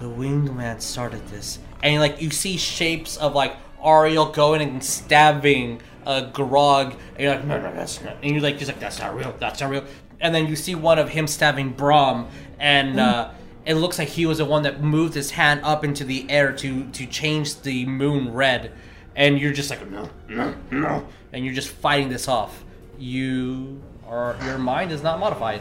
the 0.00 0.08
winged 0.08 0.54
man 0.54 0.80
started 0.80 1.26
this. 1.28 1.58
And 1.82 2.00
like 2.00 2.20
you 2.20 2.30
see 2.30 2.56
shapes 2.56 3.16
of 3.16 3.34
like 3.34 3.56
Ariell 3.82 4.32
going 4.32 4.62
and 4.62 4.82
stabbing 4.82 5.80
uh 6.06 6.30
grog 6.30 6.94
and 7.14 7.20
you're 7.20 7.34
like 7.34 7.44
no 7.46 7.58
no 7.58 7.72
that's 7.72 8.02
not 8.02 8.16
and 8.22 8.32
you're 8.32 8.42
like 8.42 8.58
just 8.58 8.70
like 8.70 8.78
that's 8.78 8.98
not 8.98 9.14
real 9.14 9.34
that's 9.38 9.60
not 9.60 9.70
real. 9.70 9.84
And 10.20 10.34
then 10.34 10.46
you 10.46 10.56
see 10.56 10.74
one 10.74 10.98
of 10.98 11.10
him 11.10 11.26
stabbing 11.26 11.70
brom 11.70 12.28
and 12.58 12.98
uh 12.98 13.30
it 13.66 13.74
looks 13.74 13.98
like 13.98 14.08
he 14.08 14.26
was 14.26 14.38
the 14.38 14.44
one 14.44 14.62
that 14.64 14.82
moved 14.82 15.14
his 15.14 15.30
hand 15.30 15.60
up 15.64 15.84
into 15.84 16.04
the 16.04 16.28
air 16.30 16.52
to 16.52 16.84
to 16.90 17.06
change 17.06 17.60
the 17.62 17.86
moon 17.86 18.32
red. 18.32 18.72
And 19.16 19.38
you're 19.38 19.52
just 19.52 19.70
like 19.70 19.88
no 19.90 20.08
no 20.28 20.54
no. 20.70 21.06
And 21.32 21.44
you're 21.44 21.54
just 21.54 21.68
fighting 21.68 22.08
this 22.08 22.28
off. 22.28 22.64
You 22.98 23.82
are 24.06 24.36
your 24.44 24.58
mind 24.58 24.92
is 24.92 25.02
not 25.02 25.18
modified 25.18 25.60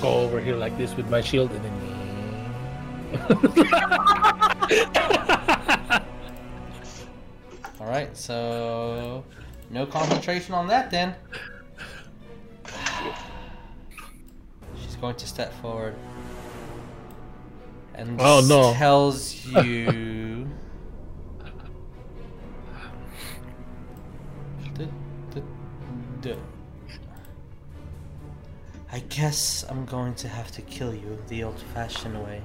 Go 0.00 0.08
over 0.14 0.40
here 0.40 0.56
like 0.56 0.76
this 0.78 0.94
with 0.96 1.08
my 1.10 1.20
shield 1.20 1.50
and 1.52 1.64
then. 1.64 1.72
All 7.80 7.86
right, 7.86 8.16
so 8.16 9.24
no 9.70 9.84
concentration 9.86 10.54
on 10.54 10.66
that 10.68 10.90
then. 10.90 11.14
She's 14.82 14.96
going 14.96 15.16
to 15.16 15.26
step 15.26 15.52
forward 15.60 15.94
and 17.94 18.18
Oh, 18.20 18.44
no. 18.48 18.72
tells 18.74 19.44
you. 19.64 20.48
I 28.92 29.00
guess 29.08 29.64
I'm 29.68 29.84
going 29.84 30.14
to 30.16 30.28
have 30.28 30.50
to 30.52 30.62
kill 30.62 30.94
you 30.94 31.18
the 31.28 31.44
old-fashioned 31.44 32.22
way. 32.24 32.42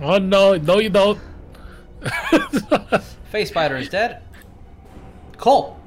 oh 0.00 0.18
no, 0.18 0.54
no, 0.56 0.78
you 0.78 0.88
don't. 0.90 1.18
Phase 3.30 3.48
Spider 3.48 3.76
is 3.76 3.88
dead. 3.88 4.22
Coal, 5.36 5.78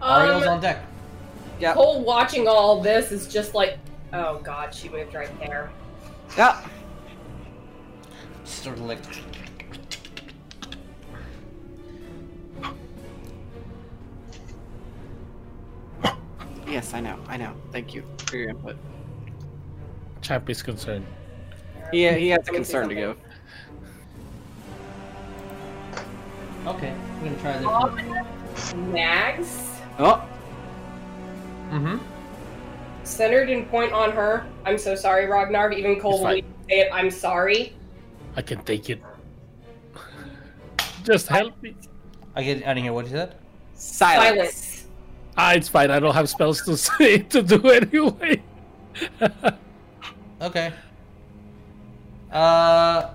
Ariell's 0.00 0.46
Um, 0.46 0.54
on 0.54 0.60
deck. 0.60 0.84
Yeah. 1.58 1.74
Coal 1.74 2.02
watching 2.02 2.46
all 2.48 2.80
this 2.80 3.10
is 3.12 3.26
just 3.32 3.54
like, 3.54 3.78
oh 4.12 4.38
god, 4.38 4.74
she 4.74 4.88
moved 4.88 5.14
right 5.14 5.30
there. 5.40 5.70
Yeah. 6.36 6.64
Sort 8.44 8.76
of 8.76 8.82
like 8.84 8.98
Yes, 16.84 16.92
I 16.92 17.00
know. 17.00 17.18
I 17.28 17.38
know. 17.38 17.54
Thank 17.72 17.94
you 17.94 18.02
for 18.26 18.36
your 18.36 18.50
input. 18.50 18.76
Champ 20.20 20.50
is 20.50 20.62
concerned. 20.62 21.06
He, 21.90 22.06
he 22.12 22.28
has 22.28 22.40
a 22.46 22.52
Let 22.52 22.58
me 22.60 22.64
see 22.64 22.72
concern 22.74 22.88
to 22.90 22.94
give. 22.94 23.16
Okay, 26.66 26.92
we're 27.22 27.30
gonna 27.30 27.40
try 27.40 27.56
this. 27.56 27.66
Um, 28.76 28.92
Mags, 28.92 29.80
Oh, 29.98 30.22
Mm-hmm. 31.70 31.96
centered 33.04 33.48
and 33.48 33.66
point 33.70 33.94
on 33.94 34.12
her. 34.12 34.44
I'm 34.66 34.76
so 34.76 34.94
sorry, 34.94 35.24
Rognarv. 35.24 35.70
but 35.70 35.78
Even 35.78 35.98
Coal 35.98 36.26
It's 36.28 36.42
will 36.44 36.68
say 36.68 36.80
it. 36.80 36.88
I'm 36.92 37.10
sorry. 37.10 37.72
I 38.36 38.42
can 38.42 38.62
take 38.62 38.90
it. 38.90 39.00
Just 41.02 41.28
help 41.28 41.54
me. 41.62 41.74
I 42.36 42.42
get 42.42 42.62
I 42.66 42.70
out 42.72 42.76
of 42.76 42.82
here. 42.82 42.92
What 42.92 43.06
you 43.06 43.12
said? 43.12 43.36
silence. 43.74 44.36
Silence. 44.52 44.73
Ah, 45.36 45.52
it's 45.54 45.68
fine. 45.68 45.90
I 45.90 45.98
don't 46.00 46.14
have 46.14 46.28
spells 46.28 46.62
to 46.62 46.76
say 46.88 47.18
to 47.18 47.42
do 47.42 47.70
anyway. 47.70 48.42
Okay. 50.42 50.72
Uh, 52.30 53.10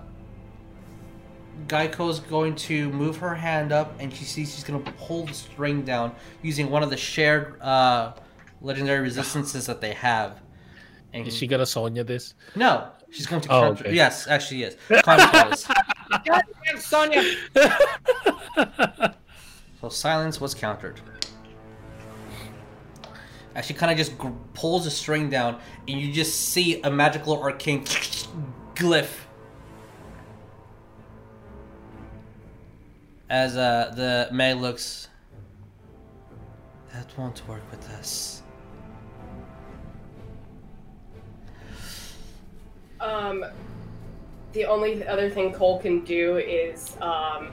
Geico's 1.67 2.19
going 2.21 2.55
to 2.55 2.89
move 2.89 3.17
her 3.17 3.35
hand 3.35 3.71
up, 3.71 3.93
and 3.99 4.11
she 4.11 4.23
sees 4.23 4.55
she's 4.55 4.63
gonna 4.63 4.79
pull 4.97 5.25
the 5.27 5.33
string 5.35 5.83
down 5.83 6.15
using 6.41 6.71
one 6.71 6.81
of 6.81 6.89
the 6.89 6.97
shared 6.97 7.61
uh, 7.61 8.13
legendary 8.61 9.01
resistances 9.01 9.67
that 9.67 9.79
they 9.79 9.93
have. 9.93 10.39
And 11.13 11.27
Is 11.27 11.35
she 11.37 11.45
gonna 11.45 11.67
Sonya 11.67 12.03
this? 12.03 12.33
No, 12.55 12.87
she's 13.11 13.27
going 13.27 13.41
to. 13.43 13.49
Oh, 13.49 13.61
counter- 13.61 13.83
okay. 13.87 13.95
Yes, 13.95 14.27
actually, 14.27 14.61
yes. 14.61 14.75
Counter 15.03 15.27
spells. 15.27 15.67
Goddamn, 16.25 16.79
Sonya. 16.79 17.23
So 19.81 19.89
silence 19.89 20.41
was 20.41 20.55
countered. 20.55 20.99
As 23.55 23.65
she 23.65 23.73
kind 23.73 23.91
of 23.91 23.97
just 23.97 24.13
pulls 24.53 24.85
the 24.85 24.91
string 24.91 25.29
down, 25.29 25.59
and 25.87 25.99
you 25.99 26.13
just 26.13 26.49
see 26.49 26.81
a 26.81 26.91
magical 26.91 27.41
arcane 27.41 27.83
glyph. 28.75 29.09
As 33.29 33.57
uh, 33.57 33.91
the 33.95 34.29
May 34.31 34.53
looks, 34.53 35.07
that 36.93 37.15
won't 37.17 37.47
work 37.47 37.63
with 37.71 37.87
us. 37.91 38.41
Um, 42.99 43.45
the 44.53 44.65
only 44.65 45.05
other 45.07 45.29
thing 45.29 45.53
Coal 45.53 45.79
can 45.79 46.03
do 46.03 46.37
is, 46.37 46.97
um, 47.01 47.51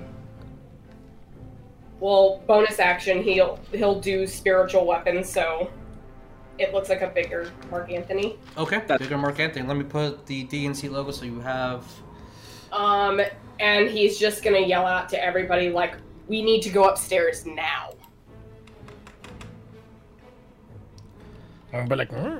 well, 2.01 2.43
bonus 2.47 2.79
action. 2.81 3.23
He'll 3.23 3.59
he'll 3.73 4.01
do 4.01 4.27
spiritual 4.27 4.87
weapons, 4.87 5.31
so 5.31 5.71
it 6.59 6.73
looks 6.73 6.89
like 6.89 7.03
a 7.03 7.09
bigger 7.09 7.51
Mark 7.71 7.91
Anthony. 7.91 8.39
Okay, 8.57 8.79
That's- 8.79 8.99
bigger 9.01 9.19
Mark 9.19 9.39
Anthony. 9.41 9.67
Let 9.67 9.77
me 9.77 9.85
put 9.85 10.27
the 10.27 10.45
DNC 10.47 10.89
logo 10.91 11.11
so 11.11 11.25
you 11.25 11.41
have. 11.41 11.85
Um, 12.73 13.21
and 13.61 13.89
he's 13.89 14.19
just 14.19 14.43
gonna 14.43 14.59
yell 14.61 14.87
out 14.87 15.09
to 15.11 15.23
everybody 15.23 15.71
like, 15.71 15.95
We 16.29 16.43
need 16.43 16.61
to 16.63 16.71
go 16.71 16.85
upstairs 16.89 17.47
now. 17.47 17.91
I'm 21.73 21.87
like, 21.87 22.11
"Hmm? 22.11 22.39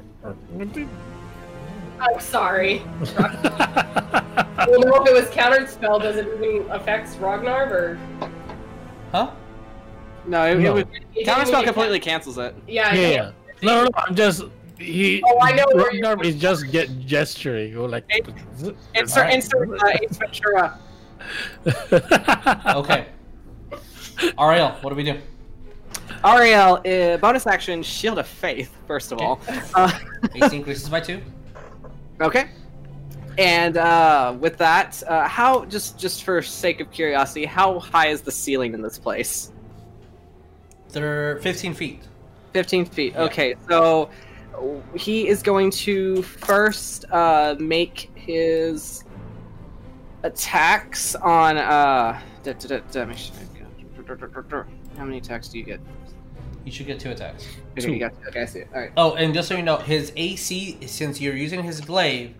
I'm 2.01 2.21
sorry. 2.21 2.83
Well, 4.67 4.81
know 4.81 5.03
if 5.03 5.09
it 5.09 5.13
was 5.15 5.29
countered 5.31 5.69
spell, 5.69 5.99
does 6.01 6.17
it 6.17 6.27
even 6.43 6.69
affect 6.71 7.09
Rognarv 7.21 7.71
or? 7.71 7.99
Huh? 9.13 9.31
No, 10.27 10.45
it, 10.45 10.59
No. 10.59 10.77
it 10.79 10.87
was 10.87 10.97
It 11.15 11.27
counterspell 11.27 11.45
didn't 11.61 11.65
completely 11.67 12.01
cancels 12.01 12.39
it. 12.39 12.55
Yeah. 12.67 12.93
yeah, 12.95 13.09
yeah. 13.09 13.31
Yeah. 13.61 13.67
No, 13.71 13.75
no, 13.77 13.85
no, 13.85 13.91
I'm 13.97 14.15
just 14.15 14.45
he. 14.79 15.23
Oh, 15.27 15.39
I 15.41 15.53
know 15.53 15.65
where 15.73 15.93
you're- 15.93 16.07
Rognarv 16.17 16.25
is 16.25 16.37
just 16.37 16.71
get 16.71 16.89
gesturing. 17.07 17.77
Or 17.77 17.89
like, 17.89 18.05
Insert, 18.95 19.33
insert 19.33 19.71
uh, 19.83 19.89
Ace 20.03 20.17
Ventura. 20.19 20.79
Okay. 22.77 23.07
Ariell, 24.39 24.83
what 24.83 24.91
do 24.91 24.97
we 24.97 25.03
do? 25.05 25.19
Ariell, 26.25 27.15
uh, 27.15 27.17
bonus 27.19 27.47
action, 27.47 27.83
Shield 27.83 28.19
of 28.19 28.27
Faith, 28.27 28.75
first 28.87 29.13
of 29.13 29.21
all. 29.21 29.41
Uh, 29.75 29.91
AC 30.35 30.57
increases 30.57 30.89
by 30.89 31.01
two. 31.01 31.21
okay. 32.21 32.51
And 33.39 33.77
uh, 33.77 34.35
with 34.41 34.57
that, 34.59 35.03
uh, 35.07 35.29
how 35.29 35.67
just 35.67 35.99
just 35.99 36.25
for 36.25 36.41
sake 36.41 36.81
of 36.81 36.91
curiosity, 36.91 37.45
how 37.45 37.81
high 37.81 38.09
is 38.09 38.23
the 38.23 38.33
ceiling 38.33 38.73
in 38.73 38.81
this 38.81 38.99
place? 38.99 39.53
They're 40.91 41.37
15 41.43 41.75
feet. 41.75 42.03
15 42.57 42.87
feet. 42.87 43.13
Yeah. 43.13 43.25
Okay, 43.25 43.55
so 43.69 44.09
he 44.95 45.29
is 45.29 45.43
going 45.43 45.71
to 45.71 46.23
first 46.23 47.05
uh, 47.13 47.55
make 47.59 48.11
his 48.15 49.05
attacks 50.23 51.15
on. 51.17 51.59
Uh, 51.59 52.19
da- 52.43 52.55
da- 52.55 52.79
da- 52.91 53.05
how 54.97 55.05
many 55.05 55.19
attacks 55.19 55.49
do 55.49 55.59
you 55.59 55.65
get? 55.65 55.81
You 56.65 56.73
should 56.73 56.87
get 56.87 56.99
two 56.99 57.11
attacks. 57.11 57.47
Okay, 57.73 57.83
Two. 57.87 57.93
you 57.93 57.99
got 57.99 58.15
okay, 58.29 58.41
I 58.41 58.47
see 58.47 58.61
it. 58.61 58.69
All 58.75 58.81
right. 58.81 58.91
Oh, 58.97 59.15
and 59.17 59.35
just 59.35 59.49
so 59.49 59.55
you 59.55 59.63
know, 59.63 59.77
his 59.77 60.13
AC, 60.17 60.79
since 60.87 61.21
you're 61.21 61.37
using 61.37 61.63
his 61.63 61.83
glaive, 61.83 62.35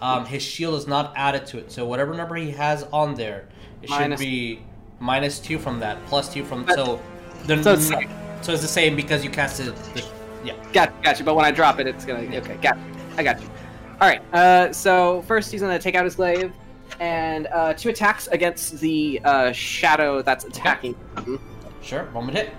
um, 0.00 0.24
his 0.24 0.42
shield 0.42 0.74
is 0.76 0.86
not 0.86 1.12
added 1.16 1.44
to 1.48 1.58
it. 1.58 1.70
So 1.70 1.84
whatever 1.86 2.14
number 2.14 2.36
he 2.36 2.50
has 2.52 2.84
on 2.92 3.14
there, 3.14 3.48
it 3.82 3.90
Minus- 3.90 4.18
should 4.18 4.24
be 4.26 4.62
minus 5.00 5.38
two 5.38 5.58
from 5.58 5.80
that, 5.80 6.02
plus 6.06 6.32
two 6.32 6.44
from. 6.46 6.64
But- 6.64 6.76
so, 6.76 7.00
they're 7.44 7.62
so 7.62 7.74
it's- 7.74 7.90
not- 7.90 8.04
so 8.42 8.52
it's 8.52 8.62
the 8.62 8.68
same 8.68 8.96
because 8.96 9.24
you 9.24 9.30
casted. 9.30 9.76
The, 9.76 10.04
yeah. 10.44 10.54
Got, 10.72 11.02
got 11.02 11.18
you. 11.18 11.24
But 11.24 11.34
when 11.34 11.44
I 11.44 11.50
drop 11.50 11.78
it, 11.80 11.86
it's 11.86 12.04
gonna. 12.04 12.20
Okay, 12.20 12.56
got 12.62 12.76
you. 12.76 12.82
I 13.16 13.22
got 13.22 13.40
you. 13.40 13.48
All 14.00 14.08
right. 14.08 14.22
Uh, 14.34 14.72
so 14.72 15.22
first, 15.22 15.52
he's 15.52 15.60
gonna 15.60 15.78
take 15.78 15.94
out 15.94 16.04
his 16.04 16.14
glaive, 16.16 16.52
and 17.00 17.46
uh, 17.48 17.74
two 17.74 17.90
attacks 17.90 18.28
against 18.28 18.80
the 18.80 19.20
uh, 19.24 19.52
shadow 19.52 20.22
that's 20.22 20.44
attacking. 20.44 20.94
him. 21.16 21.40
Sure. 21.82 22.04
Moment 22.12 22.38
hit. 22.38 22.54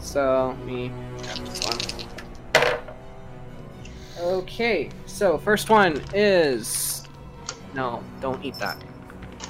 So 0.00 0.54
let 0.58 0.66
me 0.66 0.90
this 1.44 1.60
one. 1.66 2.68
Okay. 4.18 4.90
So 5.06 5.38
first 5.38 5.68
one 5.68 6.02
is. 6.14 7.06
No, 7.74 8.02
don't 8.20 8.42
eat 8.42 8.54
that. 8.54 8.82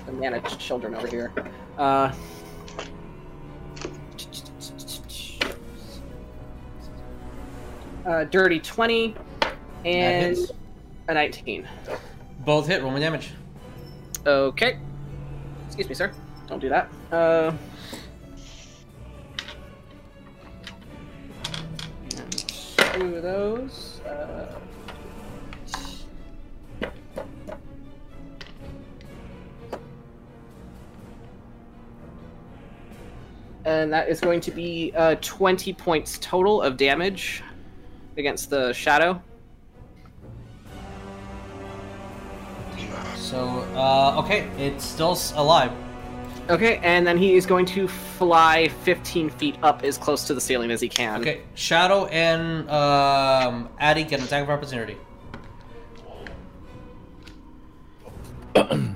The 0.06 0.12
managed 0.12 0.58
children 0.58 0.94
over 0.94 1.06
here. 1.06 1.32
Uh. 1.78 2.12
Uh, 8.06 8.22
dirty 8.24 8.60
20 8.60 9.16
and 9.84 10.36
a 11.08 11.14
19. 11.14 11.66
Both 12.44 12.68
hit. 12.68 12.80
Roll 12.80 12.92
me 12.92 13.00
damage. 13.00 13.32
Okay. 14.24 14.78
Excuse 15.66 15.88
me, 15.88 15.94
sir. 15.94 16.12
Don't 16.46 16.60
do 16.60 16.68
that. 16.68 16.88
Uh. 17.10 17.52
and 22.16 22.38
Two 22.76 23.16
of 23.16 23.22
those. 23.24 24.00
Uh, 24.02 24.56
and 33.64 33.92
that 33.92 34.08
is 34.08 34.20
going 34.20 34.40
to 34.40 34.52
be 34.52 34.92
uh, 34.96 35.16
20 35.20 35.72
points 35.72 36.18
total 36.20 36.62
of 36.62 36.76
damage 36.76 37.42
against 38.16 38.50
the 38.50 38.72
shadow. 38.72 39.22
So, 43.16 43.66
uh, 43.74 44.20
okay, 44.24 44.48
it's 44.58 44.84
still 44.84 45.18
alive. 45.34 45.72
Okay, 46.48 46.78
and 46.84 47.04
then 47.04 47.18
he 47.18 47.34
is 47.34 47.44
going 47.44 47.66
to 47.66 47.88
fly 47.88 48.68
15 48.84 49.30
feet 49.30 49.56
up 49.64 49.82
as 49.82 49.98
close 49.98 50.24
to 50.28 50.34
the 50.34 50.40
ceiling 50.40 50.70
as 50.70 50.80
he 50.80 50.88
can. 50.88 51.20
Okay, 51.20 51.40
Shadow 51.56 52.06
and 52.06 52.70
um, 52.70 53.68
Addy 53.80 54.04
get 54.04 54.20
an 54.20 54.26
attack 54.26 54.44
of 54.44 54.50
opportunity. 54.50 54.96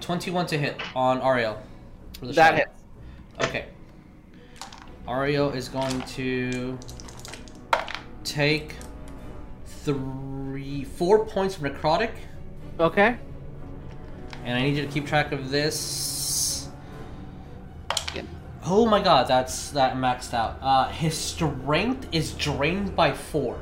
Twenty-one 0.00 0.46
to 0.46 0.58
hit 0.58 0.80
on 0.96 1.20
Ariell. 1.20 1.58
For 2.18 2.26
the 2.26 2.32
That 2.32 2.56
Shadow. 2.56 2.70
hits. 3.38 3.48
Okay. 3.48 3.66
Ariell 5.06 5.54
is 5.54 5.68
going 5.68 6.00
to 6.02 6.76
take 8.24 8.74
three, 9.66 10.84
four 10.84 11.24
points 11.26 11.56
of 11.56 11.62
necrotic, 11.62 12.10
Okay. 12.80 13.16
and 14.44 14.58
I 14.58 14.62
need 14.62 14.76
you 14.76 14.82
to 14.86 14.88
keep 14.92 15.06
track 15.06 15.32
of 15.32 15.50
this. 15.50 16.68
Yep. 18.14 18.24
Oh 18.66 18.86
my 18.86 19.02
god, 19.02 19.28
that's 19.28 19.70
that 19.70 19.94
maxed 19.96 20.32
out. 20.34 20.58
Uh, 20.62 20.88
his 20.88 21.16
strength 21.16 22.08
is 22.12 22.32
drained 22.32 22.96
by 22.96 23.12
four. 23.12 23.58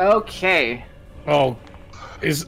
Okay. 0.00 0.84
oh, 1.26 1.56
is 2.22 2.46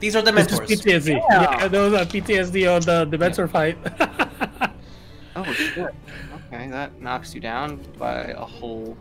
These 0.00 0.16
are 0.16 0.22
the 0.22 0.32
mentors. 0.32 0.58
this 0.60 0.70
is 0.84 0.86
mentors. 0.86 1.04
PTSD? 1.06 1.22
Yeah. 1.30 1.58
Yeah, 1.60 1.68
those 1.68 1.94
are 1.94 2.04
PTSD 2.04 2.74
on 2.74 2.82
the 2.82 3.04
the 3.10 3.18
mentor 3.18 3.48
fight. 3.48 3.78
Oh 5.36 5.42
shit. 5.52 5.92
Okay, 6.46 6.68
that 6.70 7.00
knocks 7.02 7.34
you 7.34 7.40
down 7.40 7.80
by 7.98 8.26
a 8.38 8.44
whole. 8.44 8.96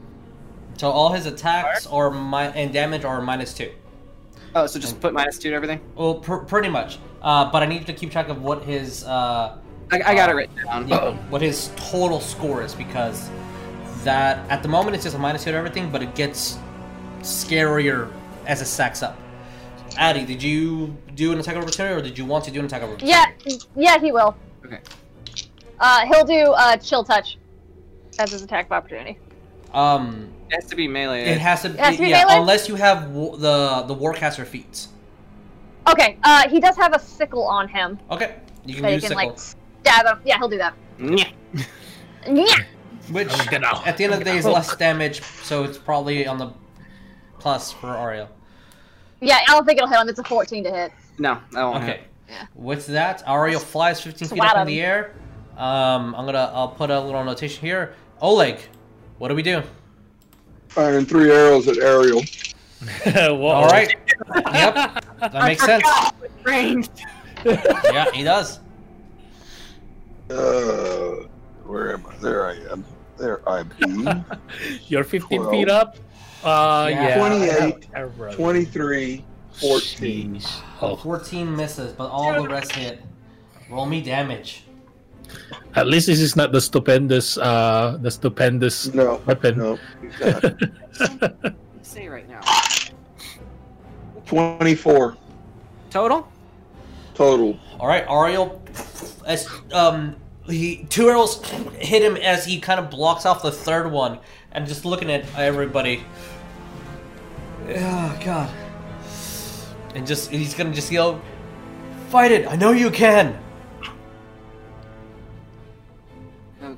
So 0.78 0.90
all 0.90 1.12
his 1.14 1.26
attacks 1.26 1.86
are 1.88 2.10
mi- 2.12 2.52
and 2.60 2.74
damage 2.74 3.04
are 3.06 3.22
minus 3.22 3.54
two. 3.54 3.72
Oh, 4.56 4.68
so 4.68 4.80
just 4.80 5.00
put 5.00 5.14
minus 5.14 5.38
two 5.38 5.50
to 5.50 5.56
everything. 5.56 5.80
Well, 5.96 6.16
pr- 6.16 6.38
pretty 6.38 6.70
much. 6.70 7.00
Uh, 7.22 7.50
but 7.52 7.64
I 7.64 7.66
need 7.66 7.86
to 7.88 7.94
keep 7.94 8.12
track 8.12 8.30
of 8.30 8.42
what 8.42 8.64
his 8.64 9.04
uh, 9.06 9.58
I, 9.92 10.02
I 10.06 10.16
got 10.16 10.30
it 10.30 10.34
written 10.34 10.56
down. 10.66 10.88
yeah, 10.88 11.12
what 11.30 11.42
his 11.42 11.72
total 11.76 12.20
score 12.20 12.62
is 12.64 12.74
because 12.76 13.30
that 14.04 14.50
at 14.50 14.62
the 14.62 14.68
moment 14.70 14.96
it's 14.96 15.04
just 15.06 15.16
a 15.16 15.20
minus 15.20 15.44
two 15.44 15.52
to 15.52 15.58
everything, 15.58 15.90
but 15.92 16.04
it 16.04 16.14
gets 16.16 16.58
scarier 17.22 18.12
as 18.46 18.62
it 18.62 18.66
stacks 18.66 19.02
up. 19.02 19.18
Addy, 19.98 20.26
did 20.26 20.42
you 20.42 20.96
do 21.16 21.32
an 21.32 21.40
attack 21.40 21.56
of 21.56 21.64
opportunity, 21.64 21.96
or 21.96 22.02
did 22.02 22.18
you 22.18 22.26
want 22.26 22.44
to 22.46 22.52
do 22.52 22.60
an 22.60 22.66
attack 22.66 22.82
of 22.82 22.90
opportunity? 22.90 23.08
Yeah, 23.46 23.56
yeah, 23.76 24.00
he 24.00 24.12
will. 24.12 24.36
Okay. 24.66 24.80
Uh, 25.80 26.06
he'll 26.08 26.26
do 26.26 26.52
uh, 26.54 26.78
chill 26.78 27.04
touch 27.04 27.38
as 28.20 28.32
his 28.32 28.42
attack 28.42 28.66
of 28.66 28.72
opportunity. 28.72 29.18
Um, 29.74 30.30
It 30.50 30.56
has 30.56 30.66
to 30.70 30.76
be 30.76 30.88
melee. 30.88 31.24
it 31.24 31.40
has 31.40 31.62
to, 31.64 31.70
It 31.70 31.80
has 31.80 31.96
to 31.98 32.02
be 32.04 32.10
yeah, 32.10 32.26
melee? 32.26 32.38
unless 32.40 32.68
you 32.70 32.76
have 32.76 33.08
w- 33.14 33.36
the 33.38 33.84
the 33.88 33.96
warcaster 33.96 34.46
feats. 34.46 34.90
Okay, 35.88 36.18
uh, 36.24 36.48
he 36.50 36.60
does 36.60 36.78
have 36.78 36.94
a 36.96 37.00
sickle 37.00 37.44
on 37.44 37.68
him 37.68 38.00
Okay, 38.10 38.36
you 38.66 38.76
can 38.76 38.84
that 38.84 38.90
he 38.90 38.94
use 38.96 39.04
can 39.04 39.10
sickle, 39.18 39.30
like 39.30 39.40
stab 39.40 40.06
him. 40.06 40.20
Yeah, 40.26 40.38
he'll 40.38 40.48
do 40.50 40.58
that. 40.58 40.74
Nyeh. 41.00 41.32
Yeah. 42.26 42.46
which 43.12 43.28
at 43.52 43.98
the 43.98 44.04
end 44.06 44.14
of 44.14 44.20
the 44.20 44.24
day 44.26 44.38
is 44.38 44.46
less 44.46 44.74
damage, 44.78 45.22
so 45.44 45.66
it's 45.66 45.78
probably 45.78 46.26
on 46.26 46.38
the 46.38 46.52
plus 47.38 47.70
for 47.70 47.88
Ariell. 47.88 48.30
Yeah, 49.20 49.40
I 49.46 49.52
don't 49.52 49.66
think 49.66 49.78
it'll 49.78 49.90
hit 49.90 50.00
him. 50.00 50.08
It's 50.08 50.20
a 50.20 50.24
14 50.24 50.64
to 50.64 50.72
hit. 50.72 50.92
No, 51.20 51.38
that 51.52 51.64
won't 51.64 51.84
Okay. 51.84 51.88
hit. 51.88 52.02
Yeah. 52.30 52.46
With 52.56 52.88
that, 52.88 53.26
Ariell 53.26 53.62
flies 53.62 54.00
15 54.00 54.30
feet 54.30 54.38
Swat 54.38 54.56
up 54.56 54.62
in 54.62 54.68
the 54.68 54.80
air. 54.82 55.12
Um, 55.58 56.16
I'm 56.16 56.26
gonna 56.26 56.50
I'll 56.54 56.70
put 56.70 56.90
a 56.90 57.00
little 57.00 57.24
notation 57.26 57.60
here. 57.66 57.94
Oleg, 58.22 58.58
what 59.24 59.30
do 59.30 59.36
we 59.36 59.42
do? 59.42 59.64
Firing 60.68 61.06
three 61.06 61.32
arrows 61.32 61.70
at 61.70 61.78
Ariell. 61.78 62.28
Whoa. 63.40 63.48
All 63.48 63.68
right. 63.70 63.96
yep, 64.54 64.76
that 65.22 65.34
makes 65.46 65.64
sense. 65.64 65.88
Ranged. 66.44 66.92
Yeah, 67.46 68.12
he 68.12 68.24
does. 68.24 68.60
Uh, 70.30 71.26
where 71.66 71.94
am 71.94 72.06
I? 72.06 72.16
There 72.18 72.46
I 72.48 72.56
am. 72.70 72.84
There 73.18 73.48
I 73.48 73.64
be. 73.80 74.24
You're 74.88 75.06
15 75.06 75.40
Twelve. 75.40 75.52
feet 75.54 75.70
up. 75.70 75.96
Uh, 76.44 76.88
Yeah. 76.92 77.08
yeah. 77.08 77.18
28, 77.18 77.50
I 77.94 78.00
have- 78.00 78.22
I 78.22 78.24
have- 78.26 78.36
23, 78.36 79.26
14. 79.54 80.42
Oh. 80.82 80.90
Oh, 80.92 80.96
14 80.98 81.56
misses, 81.56 81.94
but 81.94 82.10
all 82.10 82.42
the 82.44 82.50
rest 82.50 82.74
hit. 82.74 83.02
Roll 83.70 83.86
me 83.86 84.02
damage. 84.02 84.64
At 85.76 85.88
least 85.88 86.08
this 86.08 86.20
is 86.20 86.36
not 86.36 86.52
the 86.52 86.62
stupendous, 86.62 87.38
uh, 87.38 87.98
the 88.02 88.12
stupendous 88.12 88.94
No, 88.94 89.22
weapon. 89.26 89.58
no. 89.58 89.80
he's 90.02 90.20
not. 90.20 91.44
Say 91.82 92.08
right 92.08 92.28
now. 92.30 92.42
24 94.26 95.18
Total. 95.90 96.28
total. 97.14 97.60
All 97.80 97.88
right, 97.88 98.06
Ariell. 98.08 98.60
As 99.28 99.48
um, 99.72 100.16
he 100.48 100.86
two 100.90 101.08
arrows 101.10 101.44
hit 101.80 102.02
him 102.04 102.16
as 102.18 102.46
he 102.46 102.60
kind 102.60 102.80
of 102.80 102.90
blocks 102.90 103.26
off 103.26 103.42
the 103.44 103.52
third 103.52 103.92
one, 103.92 104.20
and 104.52 104.66
just 104.68 104.86
looking 104.86 105.12
at 105.12 105.24
everybody. 105.38 106.04
Oh 107.70 108.20
God! 108.26 108.50
And 109.96 110.06
just 110.08 110.32
he's 110.32 110.54
gonna 110.56 110.74
just 110.74 110.92
yell, 110.92 111.22
"Fight 112.10 112.32
it! 112.32 112.48
I 112.48 112.56
know 112.56 112.72
you 112.72 112.90
can!" 112.90 113.38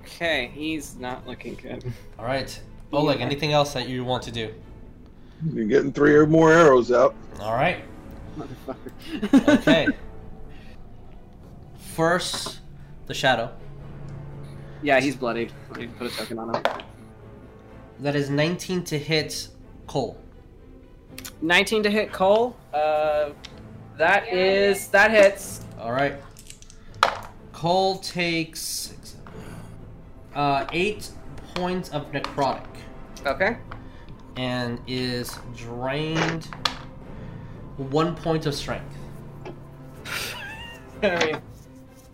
Okay, 0.06 0.52
he's 0.53 0.95
not 0.98 1.26
looking 1.26 1.56
good. 1.56 1.84
All 2.19 2.26
right, 2.26 2.61
Oleg. 2.94 3.22
Anything 3.22 3.53
else 3.53 3.73
that 3.73 3.90
you 3.90 4.03
want 4.06 4.22
to 4.23 4.32
do? 4.32 4.53
You're 5.52 5.65
getting 5.65 5.91
three 5.91 6.14
or 6.14 6.27
more 6.27 6.53
arrows 6.53 6.91
out. 6.91 7.15
All 7.40 7.53
right. 7.53 7.84
Motherfucker. 8.38 9.60
Okay. 9.60 9.88
First, 11.95 12.60
the 13.07 13.14
shadow. 13.14 13.52
yeah, 14.84 14.99
he's 14.99 15.15
bloodied. 15.15 15.52
Let 15.72 15.80
me 15.80 15.88
put 15.88 16.11
a 16.11 16.15
token 16.15 16.38
on 16.40 16.53
him. 16.56 16.64
That 17.99 18.15
is 18.15 18.30
19 18.30 18.84
to 18.86 18.99
hit 18.99 19.48
Coal. 19.88 20.18
19 21.41 21.84
to 21.84 21.90
hit 21.90 22.11
Coal. 22.11 22.56
Uh, 22.73 23.30
that 23.98 24.27
is 24.32 24.88
that 24.90 25.10
hits. 25.11 25.65
All 25.80 25.91
right. 25.91 26.15
Coal 27.53 27.98
takes 27.99 28.95
uh, 30.36 30.66
eight 30.72 31.10
points 31.56 31.90
of 31.90 32.12
necrotic 32.12 32.66
Okay. 33.26 33.57
and 34.38 34.80
is 34.88 35.38
drained 35.56 36.45
one 37.78 38.16
point 38.16 38.45
of 38.45 38.53
strength. 38.53 38.95
I 41.03 41.26
mean, 41.26 41.41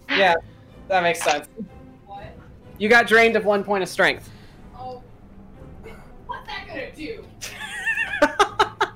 yeah, 0.09 0.35
that 0.87 1.03
makes 1.03 1.21
sense. 1.23 1.47
What? 2.05 2.23
You 2.77 2.89
got 2.89 3.07
drained 3.07 3.35
of 3.35 3.45
one 3.45 3.63
point 3.63 3.83
of 3.83 3.89
strength. 3.89 4.29
Oh. 4.77 5.01
What's 6.25 6.47
that 6.47 6.67
gonna 6.67 6.91
do? 6.95 7.23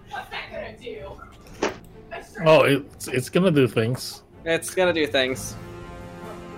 What's 0.10 0.30
that 0.30 0.52
gonna 0.52 0.77
do? 0.77 1.06
Oh, 2.45 2.61
it's 2.64 3.07
it's 3.07 3.30
gonna 3.30 3.52
do 3.52 3.68
things. 3.68 4.23
it's 4.43 4.73
gonna 4.76 4.93
do 4.93 5.07
things. 5.07 5.56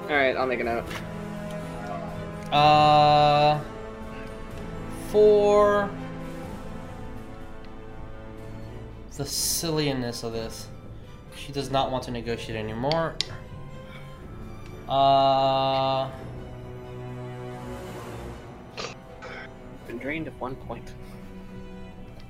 All 0.03 0.15
right, 0.15 0.35
I'll 0.35 0.47
make 0.47 0.59
a 0.59 0.63
note. 0.63 0.85
Uh, 2.51 3.59
for 5.09 5.89
the 9.17 9.25
silliness 9.25 10.23
of 10.23 10.31
this, 10.31 10.67
she 11.35 11.51
does 11.51 11.69
not 11.69 11.91
want 11.91 12.03
to 12.05 12.11
negotiate 12.11 12.57
anymore. 12.57 13.15
Uh, 14.87 16.09
Been 19.87 19.97
drained 19.97 20.27
of 20.27 20.39
one 20.39 20.55
point 20.55 20.93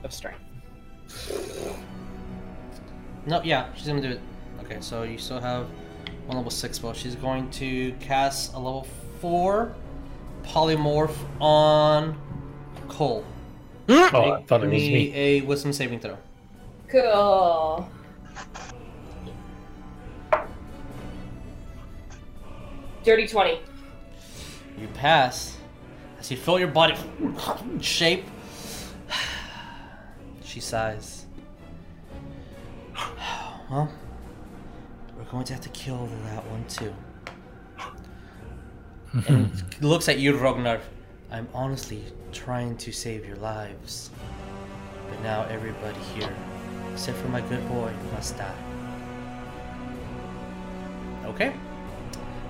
of 0.04 0.12
strength. 0.12 0.40
no, 3.26 3.42
yeah, 3.44 3.72
she's 3.76 3.88
gonna 3.88 4.02
do 4.02 4.12
it. 4.12 4.22
Okay, 4.64 4.78
so 4.80 5.04
you 5.04 5.18
still 5.20 5.40
have 5.40 5.68
one 6.26 6.38
level 6.38 6.52
six 6.52 6.78
spell. 6.78 6.94
She's 6.94 7.16
going 7.16 7.50
to 7.52 7.92
cast 8.00 8.54
a 8.54 8.58
level 8.58 8.88
four 9.20 9.76
polymorph 10.48 11.16
on 11.40 12.18
Coal. 12.88 13.24
Hmm? 13.88 14.16
Oh, 14.16 14.32
I 14.32 14.44
thought 14.44 14.62
it 14.64 14.72
Give 14.72 14.74
was 14.74 14.82
me 14.84 14.92
me. 14.94 15.14
a 15.16 15.42
wisdom 15.42 15.74
saving 15.74 16.00
throw. 16.00 16.18
Cool. 16.90 17.90
Dirty 23.04 23.28
20. 23.28 23.60
You 24.80 24.88
pass. 24.94 25.58
As 26.20 26.30
you 26.32 26.38
feel 26.38 26.60
your 26.60 26.68
body 26.68 26.96
shape, 27.80 28.26
she 30.44 30.60
sighs. 30.60 31.26
Well, 33.70 33.92
we're 35.18 35.24
going 35.26 35.46
to 35.46 35.54
have 35.54 35.62
to 35.64 35.70
kill 35.70 36.10
that 36.26 36.46
one 36.50 36.66
too. 36.68 36.94
And 39.28 39.52
looks 39.82 40.10
at 40.10 40.20
you, 40.20 40.34
Rognarv. 40.34 40.82
I'm 41.32 41.48
honestly 41.54 42.04
trying 42.32 42.78
to 42.78 42.92
save 42.92 43.26
your 43.26 43.38
lives. 43.38 44.12
But 45.10 45.22
now 45.24 45.44
everybody 45.44 46.00
here, 46.16 46.34
except 46.94 47.18
for 47.18 47.28
my 47.30 47.42
good 47.42 47.68
boy, 47.68 47.92
must 48.14 48.38
die. 48.38 48.54
Okay. 51.26 51.54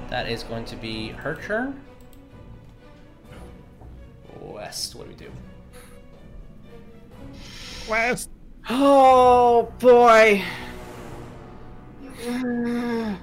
That 0.09 0.29
is 0.29 0.43
going 0.43 0.65
to 0.65 0.75
be 0.75 1.09
her 1.09 1.35
turn. 1.35 1.81
West, 4.39 4.95
what 4.95 5.05
do 5.05 5.09
we 5.09 5.15
do? 5.15 5.31
West. 7.89 8.29
Oh 8.69 9.71
boy. 9.79 10.43
Uh, 12.27 13.15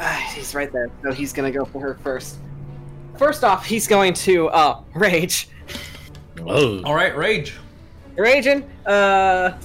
Ah, 0.00 0.30
he's 0.34 0.54
right 0.54 0.72
there, 0.72 0.90
so 1.02 1.12
he's 1.12 1.32
gonna 1.32 1.50
go 1.52 1.64
for 1.64 1.80
her 1.80 1.94
first. 2.02 2.38
First 3.18 3.44
off, 3.44 3.64
he's 3.66 3.86
going 3.86 4.14
to 4.14 4.48
uh 4.48 4.82
rage. 4.94 5.48
Oh, 6.46 6.82
All 6.84 6.94
right, 6.94 7.14
rage. 7.16 7.54
Raging. 8.16 8.62
Uh. 8.86 9.58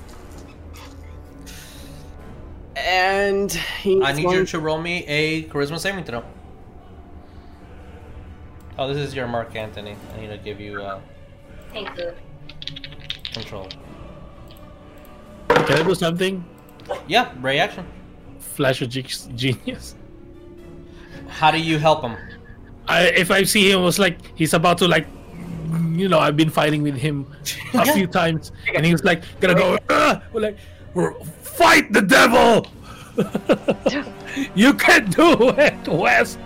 And 2.76 3.52
he's 3.52 4.04
I 4.04 4.12
need 4.12 4.24
going 4.24 4.40
you 4.40 4.46
to 4.46 4.60
roll 4.60 4.80
me 4.80 5.06
a 5.06 5.44
charisma 5.44 5.80
saving 5.80 6.04
throw. 6.04 6.24
Oh, 8.78 8.94
this 8.94 8.98
is 8.98 9.16
your 9.16 9.28
Mark 9.28 9.56
Anthony. 9.56 9.96
I 10.14 10.20
need 10.20 10.28
to 10.28 10.38
give 10.38 10.60
you 10.60 10.82
uh, 10.82 11.00
Thank 11.72 11.98
you. 11.98 12.14
control. 13.32 13.70
can 15.48 15.78
I 15.80 15.84
do 15.84 15.96
something? 15.96 16.44
Yeah, 17.08 17.32
reaction. 17.40 17.88
Flash 18.40 18.82
of 18.82 18.90
genius. 18.90 19.96
How 21.28 21.52
do 21.52 21.60
you 21.60 21.78
help 21.80 22.02
him? 22.04 22.16
I, 22.88 23.04
if 23.08 23.32
I 23.32 23.44
see 23.44 23.72
him, 23.72 23.82
was 23.84 23.98
like 24.00 24.18
he's 24.36 24.54
about 24.54 24.78
to 24.80 24.88
like, 24.88 25.08
you 25.94 26.08
know, 26.08 26.20
I've 26.20 26.38
been 26.38 26.50
fighting 26.52 26.84
with 26.84 26.96
him 26.96 27.26
a 27.74 27.86
few 27.94 28.08
times, 28.08 28.52
and 28.76 28.86
he 28.86 28.92
was 28.92 29.04
like 29.04 29.24
gonna 29.40 29.56
go, 29.56 29.78
"Ugh!" 29.90 30.22
We're 30.34 30.42
like, 30.42 30.58
we're 30.94 31.14
fight 31.42 31.92
the 31.92 32.02
devil. 32.02 32.68
you 34.56 34.74
can 34.74 35.10
do 35.10 35.50
it, 35.58 35.88
West. 35.88 36.38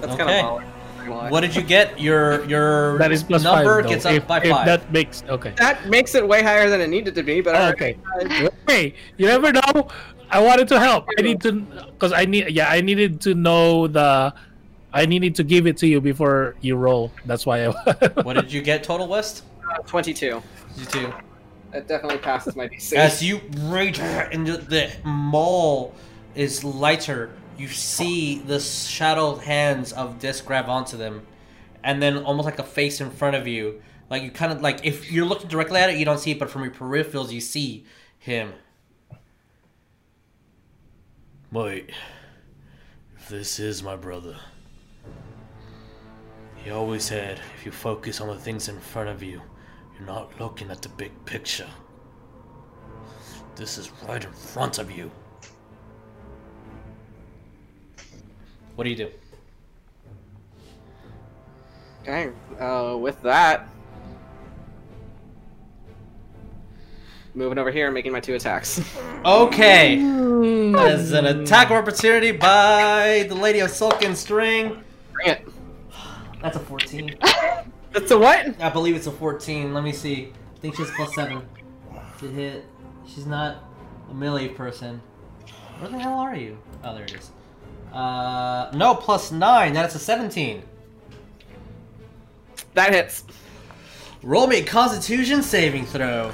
That's 0.00 0.14
Okay. 0.14 0.24
kind 0.24 0.30
of 0.30 0.44
baller. 0.44 0.60
not 0.62 1.06
gonna 1.06 1.14
lie. 1.14 1.30
What 1.30 1.40
did 1.40 1.54
you 1.56 1.62
get? 1.62 1.98
Your 2.00 2.44
your 2.46 2.98
That 2.98 3.12
is 3.12 3.22
plus 3.22 3.42
number 3.42 3.64
five. 3.64 3.84
though. 3.84 3.88
gets 3.90 4.06
up 4.06 4.12
if, 4.14 4.26
by 4.26 4.38
if 4.42 4.50
five. 4.50 4.66
that 4.66 4.92
makes 4.92 5.24
okay. 5.28 5.52
That 5.56 5.86
makes 5.88 6.14
it 6.14 6.26
way 6.26 6.42
higher 6.42 6.68
than 6.70 6.80
it 6.80 6.88
needed 6.88 7.14
to 7.16 7.22
be, 7.22 7.40
but 7.40 7.54
Oh, 7.54 7.58
alright. 7.58 7.98
okay. 8.22 8.48
Hey, 8.68 8.94
you 9.16 9.26
never 9.26 9.52
know. 9.52 9.88
I 10.30 10.40
wanted 10.40 10.68
to 10.68 10.80
help. 10.80 11.06
I 11.18 11.22
need 11.22 11.40
to 11.42 11.52
because 11.52 12.12
I 12.12 12.24
need 12.24 12.50
yeah 12.50 12.68
I 12.68 12.80
needed 12.80 13.20
to 13.22 13.34
know 13.34 13.86
the 13.86 14.34
I 14.92 15.04
needed 15.04 15.34
to 15.36 15.44
give 15.44 15.66
it 15.66 15.76
to 15.78 15.86
you 15.86 16.00
before 16.00 16.56
you 16.60 16.76
roll. 16.76 17.12
That's 17.26 17.44
why 17.44 17.66
I. 17.66 17.68
What 18.22 18.34
did 18.34 18.50
you 18.50 18.62
get 18.62 18.82
total, 18.82 19.06
West? 19.06 19.44
Uh, 19.70 19.78
Twenty-two. 19.78 20.42
You 20.76 20.84
two. 20.86 21.12
That 21.72 21.86
definitely 21.86 22.18
passes 22.18 22.56
my 22.56 22.68
DC. 22.68 22.94
As 22.94 23.22
you 23.22 23.40
rage 23.58 23.98
into 23.98 24.56
the, 24.56 24.90
mall 25.04 25.94
is 26.34 26.64
lighter, 26.64 27.30
you 27.58 27.68
see 27.68 28.38
the 28.38 28.58
shadowed 28.60 29.42
hands 29.42 29.92
of 29.92 30.18
Disc 30.18 30.46
grab 30.46 30.68
onto 30.68 30.96
them, 30.96 31.26
and 31.84 32.00
then 32.00 32.18
almost 32.24 32.46
like 32.46 32.58
a 32.58 32.64
face 32.64 33.00
in 33.00 33.10
front 33.10 33.36
of 33.36 33.46
you. 33.46 33.82
Like 34.08 34.22
you 34.22 34.30
kind 34.30 34.52
of 34.52 34.62
like 34.62 34.86
if 34.86 35.12
you're 35.12 35.26
looking 35.26 35.48
directly 35.48 35.78
at 35.78 35.90
it, 35.90 35.98
you 35.98 36.06
don't 36.06 36.18
see 36.18 36.30
it, 36.30 36.38
but 36.38 36.48
from 36.48 36.62
your 36.62 36.72
peripherals, 36.72 37.30
you 37.30 37.42
see 37.42 37.84
him. 38.18 38.54
Wait, 41.52 41.90
if 43.16 43.28
this 43.28 43.60
is 43.60 43.82
my 43.82 43.94
brother, 43.94 44.36
he 46.56 46.70
always 46.70 47.04
said 47.04 47.40
if 47.56 47.64
you 47.64 47.70
focus 47.70 48.20
on 48.20 48.26
the 48.28 48.34
things 48.34 48.68
in 48.68 48.78
front 48.80 49.08
of 49.08 49.22
you, 49.22 49.40
you're 49.96 50.06
not 50.06 50.38
looking 50.40 50.70
at 50.70 50.82
the 50.82 50.88
big 50.88 51.12
picture. 51.24 51.68
This 53.54 53.78
is 53.78 53.90
right 54.08 54.22
in 54.22 54.32
front 54.32 54.78
of 54.78 54.90
you. 54.90 55.10
What 58.74 58.84
do 58.84 58.90
you 58.90 58.96
do? 58.96 59.10
Okay. 62.02 62.32
Uh, 62.60 62.96
with 62.96 63.22
that, 63.22 63.68
moving 67.36 67.58
over 67.58 67.70
here 67.70 67.86
and 67.86 67.94
making 67.94 68.12
my 68.12 68.20
two 68.20 68.34
attacks. 68.34 68.80
Okay. 69.24 69.96
That 69.96 70.92
is 70.92 71.12
an 71.12 71.26
attack 71.26 71.70
opportunity 71.70 72.32
by 72.32 73.26
the 73.28 73.34
Lady 73.34 73.60
of 73.60 73.70
Silken 73.70 74.16
String. 74.16 74.82
Bring 75.12 75.28
it. 75.28 75.48
That's 76.42 76.56
a 76.56 76.60
14. 76.60 77.16
That's 77.92 78.10
a 78.10 78.18
what? 78.18 78.60
I 78.60 78.70
believe 78.70 78.96
it's 78.96 79.06
a 79.06 79.12
14. 79.12 79.74
Let 79.74 79.84
me 79.84 79.92
see. 79.92 80.32
I 80.54 80.58
think 80.60 80.76
she's 80.76 80.90
plus 80.92 81.14
7 81.14 81.42
to 82.18 82.28
hit. 82.28 82.64
She's 83.06 83.26
not 83.26 83.64
a 84.10 84.14
melee 84.14 84.48
person. 84.48 85.00
Where 85.78 85.90
the 85.90 85.98
hell 85.98 86.18
are 86.18 86.34
you? 86.34 86.58
Oh, 86.84 86.94
there 86.94 87.04
it 87.04 87.14
is. 87.14 87.30
Uh, 87.92 88.70
no, 88.74 88.94
plus 88.94 89.30
nine. 89.30 89.72
That's 89.72 89.94
a 89.94 89.98
seventeen. 89.98 90.62
That 92.74 92.92
hits. 92.92 93.24
Roll 94.22 94.46
me 94.46 94.58
a 94.58 94.64
Constitution 94.64 95.42
saving 95.42 95.86
throw. 95.86 96.32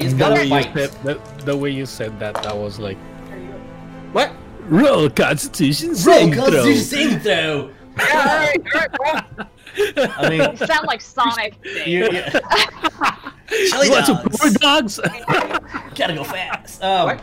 She's 0.00 0.12
The 0.12 0.18
gonna 0.18 0.34
way, 0.36 0.44
you 0.44 0.50
fight. 0.50 0.74
said, 0.74 0.90
the, 1.04 1.20
the 1.44 1.56
way 1.56 1.70
you 1.70 1.86
said 1.86 2.18
that, 2.20 2.34
that 2.42 2.56
was 2.56 2.78
like 2.78 2.96
What? 4.12 4.32
roll 4.68 5.08
Constitution 5.10 5.88
Roll 5.88 5.96
saving 5.96 6.34
throw. 6.34 6.44
Constitution 6.44 6.82
saving 6.84 7.18
throw. 7.20 7.70
Yeah, 7.96 8.04
all 8.04 8.24
right, 8.24 8.56
all 8.74 8.80
right, 8.80 8.90
well, 9.96 10.10
I 10.18 10.28
mean, 10.30 10.40
You 10.40 10.66
sound 10.66 10.86
like 10.86 11.00
Sonic. 11.00 11.54
you, 11.64 12.04
you, 12.04 12.08
chili 13.70 13.86
You 13.86 13.90
want 13.92 14.06
some 14.06 14.16
dogs. 14.16 14.38
poor 14.40 14.50
dogs? 14.52 15.00
Gotta 15.94 16.14
go 16.14 16.24
fast. 16.24 16.82
Um, 16.82 17.20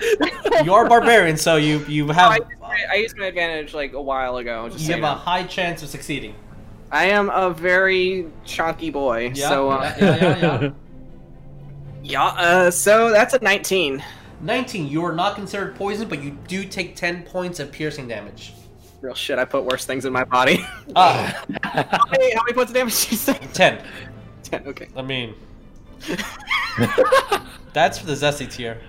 you're 0.64 0.86
a 0.86 0.90
barbarian, 0.90 1.36
so 1.38 1.58
you 1.58 1.80
you 1.88 2.10
I, 2.12 2.14
have 2.14 2.38
used 2.38 2.62
my, 2.62 2.78
I 2.92 2.96
used 2.96 3.18
my 3.18 3.26
advantage 3.28 3.74
like 3.74 3.94
a 3.94 4.02
while 4.02 4.38
ago. 4.38 4.70
Just 4.70 4.82
you 4.86 4.92
have 4.92 5.00
you 5.00 5.06
a 5.06 5.10
know. 5.10 5.16
high 5.16 5.44
chance 5.44 5.84
of 5.84 5.90
succeeding. 5.90 6.36
I 6.92 7.06
am 7.06 7.30
a 7.30 7.50
very 7.50 8.28
chunky 8.46 8.90
boy, 8.92 9.32
Yeah, 9.34 9.50
so 9.50 9.70
uh, 9.72 9.94
yeah, 10.00 10.38
yeah, 10.62 10.70
yeah. 12.12 12.26
Uh, 12.26 12.72
so 12.72 13.10
that's 13.10 13.34
a 13.34 13.40
19. 13.40 14.04
19. 14.42 14.88
You 14.88 15.06
are 15.06 15.14
not 15.14 15.36
considered 15.36 15.76
poisoned, 15.76 16.10
but 16.10 16.22
you 16.22 16.32
do 16.48 16.64
take 16.64 16.96
10 16.96 17.24
points 17.24 17.60
of 17.60 17.72
piercing 17.72 18.08
damage. 18.08 18.54
Real 19.02 19.16
shit. 19.16 19.40
I 19.40 19.46
put 19.46 19.64
worse 19.64 19.86
things 19.86 20.06
in 20.06 20.14
my 20.14 20.24
body. 20.24 20.66
Ah, 20.96 21.46
how, 21.64 22.06
many, 22.12 22.34
how 22.34 22.42
many 22.44 22.54
points 22.54 22.72
of 22.72 22.76
damage 22.76 23.00
did 23.02 23.12
you 23.12 23.18
say? 23.18 23.40
10. 23.54 23.82
10. 24.44 24.68
Okay. 24.68 24.88
I 24.96 25.02
mean, 25.02 25.36
that's 27.74 27.98
for 27.98 28.06
the 28.06 28.14
zesty 28.14 28.52
tier. 28.52 28.82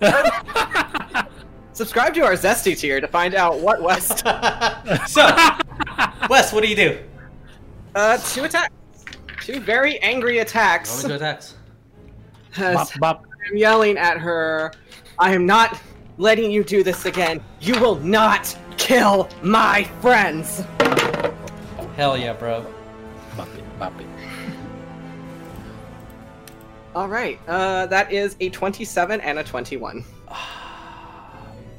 Subscribe 1.74 2.14
to 2.14 2.20
our 2.20 2.34
Zesty 2.34 2.78
tier 2.78 3.00
to 3.00 3.08
find 3.08 3.34
out 3.34 3.58
what 3.60 3.82
West. 3.82 4.18
so, 5.08 5.26
West, 6.28 6.52
what 6.52 6.62
do 6.62 6.68
you 6.68 6.76
do? 6.76 6.98
Uh, 7.94 8.18
two 8.18 8.44
attacks. 8.44 8.74
Two 9.42 9.58
very 9.60 9.98
angry 10.00 10.38
attacks. 10.38 11.04
Roll 11.04 11.14
attacks. 11.14 11.54
As 12.56 12.74
bop, 12.74 13.00
bop. 13.00 13.26
I'm 13.48 13.56
yelling 13.56 13.98
at 13.98 14.18
her. 14.18 14.72
I 15.18 15.34
am 15.34 15.46
not 15.46 15.80
letting 16.18 16.50
you 16.50 16.64
do 16.64 16.82
this 16.82 17.06
again. 17.06 17.42
You 17.60 17.78
will 17.80 17.96
not 17.96 18.56
kill 18.76 19.28
my 19.42 19.84
friends. 20.00 20.62
Hell 21.96 22.16
yeah, 22.16 22.32
bro. 22.32 22.64
Bop 23.36 23.48
it, 23.56 23.78
bop 23.78 24.00
it. 24.00 24.06
All 26.94 27.08
right. 27.08 27.40
Uh, 27.48 27.86
that 27.86 28.12
is 28.12 28.36
a 28.40 28.50
27 28.50 29.20
and 29.20 29.38
a 29.38 29.44
21. 29.44 30.04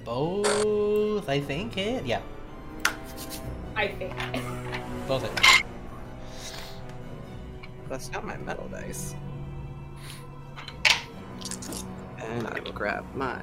Both, 0.04 1.30
I 1.30 1.40
think 1.40 1.78
it. 1.78 2.06
Yeah, 2.06 2.22
I 3.76 3.88
think. 3.88 4.14
both 5.08 5.24
it. 5.24 5.64
That's 7.90 8.12
not 8.12 8.26
my 8.26 8.38
metal 8.38 8.68
dice. 8.70 9.16
And 12.30 12.48
I 12.48 12.60
will 12.60 12.72
grab 12.72 13.06
my 13.16 13.41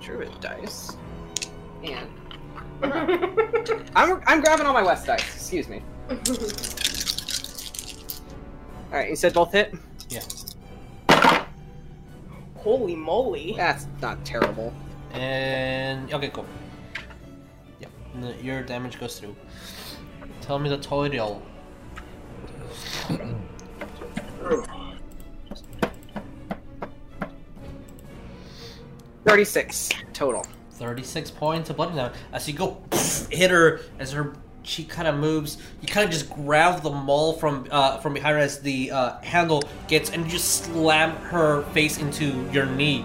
druid 0.00 0.32
dice. 0.40 0.96
And 1.84 2.08
I'm 3.94 4.22
I'm 4.26 4.40
grabbing 4.40 4.66
all 4.66 4.72
my 4.72 4.82
west 4.82 5.06
dice. 5.06 5.34
Excuse 5.34 5.68
me. 5.68 5.82
All 8.92 8.98
right. 8.98 9.08
You 9.10 9.16
said 9.16 9.32
both 9.34 9.52
hit. 9.52 9.74
Yeah. 10.08 10.22
Holy 12.56 12.96
moly. 12.96 13.54
That's 13.56 13.86
not 14.02 14.24
terrible. 14.24 14.72
And 15.12 16.12
okay, 16.12 16.28
cool. 16.28 16.46
Yep, 17.80 17.90
n- 18.16 18.34
your 18.42 18.62
damage 18.62 18.98
goes 18.98 19.18
through. 19.18 19.36
Tell 20.40 20.58
me 20.58 20.68
the 20.68 20.78
total. 20.78 21.42
Thirty-six 29.24 29.90
total. 30.12 30.44
36 30.80 31.30
points 31.32 31.68
of 31.68 31.76
blood 31.76 31.94
damage. 31.94 32.14
As 32.32 32.48
you 32.48 32.54
go 32.54 32.78
hit 33.30 33.50
her, 33.50 33.80
as 33.98 34.12
her 34.12 34.32
she 34.62 34.84
kind 34.84 35.06
of 35.06 35.16
moves, 35.16 35.58
you 35.80 35.88
kind 35.88 36.04
of 36.04 36.10
just 36.10 36.30
grab 36.30 36.82
the 36.82 36.90
maul 36.90 37.34
from 37.34 37.66
uh, 37.70 37.98
from 37.98 38.14
behind 38.14 38.36
her 38.36 38.40
as 38.40 38.60
the 38.60 38.90
uh, 38.90 39.20
handle 39.20 39.62
gets, 39.88 40.10
and 40.10 40.24
you 40.24 40.30
just 40.30 40.64
slam 40.64 41.16
her 41.16 41.62
face 41.72 41.98
into 41.98 42.48
your 42.50 42.66
knee. 42.66 43.04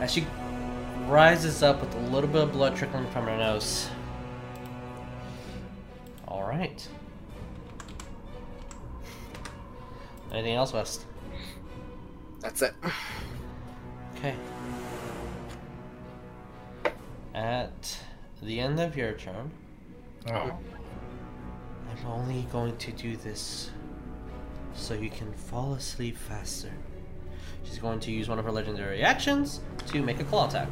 As 0.00 0.12
she 0.12 0.26
rises 1.06 1.62
up 1.62 1.80
with 1.80 1.94
a 1.94 2.00
little 2.10 2.28
bit 2.28 2.42
of 2.42 2.52
blood 2.52 2.76
trickling 2.76 3.08
from 3.10 3.26
her 3.26 3.36
nose. 3.36 3.88
All 6.26 6.42
right. 6.42 6.86
Anything 10.32 10.54
else, 10.54 10.72
West? 10.72 11.04
That's 12.40 12.62
it. 12.62 12.74
Okay. 14.16 14.34
At 17.34 17.98
the 18.42 18.60
end 18.60 18.80
of 18.80 18.96
your 18.96 19.12
turn, 19.12 19.50
Oh. 20.30 20.56
I'm 21.90 22.06
only 22.06 22.46
going 22.52 22.76
to 22.78 22.92
do 22.92 23.16
this 23.16 23.70
so 24.74 24.94
you 24.94 25.10
can 25.10 25.32
fall 25.32 25.74
asleep 25.74 26.16
faster. 26.16 26.70
She's 27.64 27.78
going 27.78 28.00
to 28.00 28.10
use 28.10 28.28
one 28.28 28.38
of 28.38 28.44
her 28.44 28.52
legendary 28.52 29.02
actions 29.02 29.60
to 29.88 30.02
make 30.02 30.20
a 30.20 30.24
claw 30.24 30.48
attack. 30.48 30.68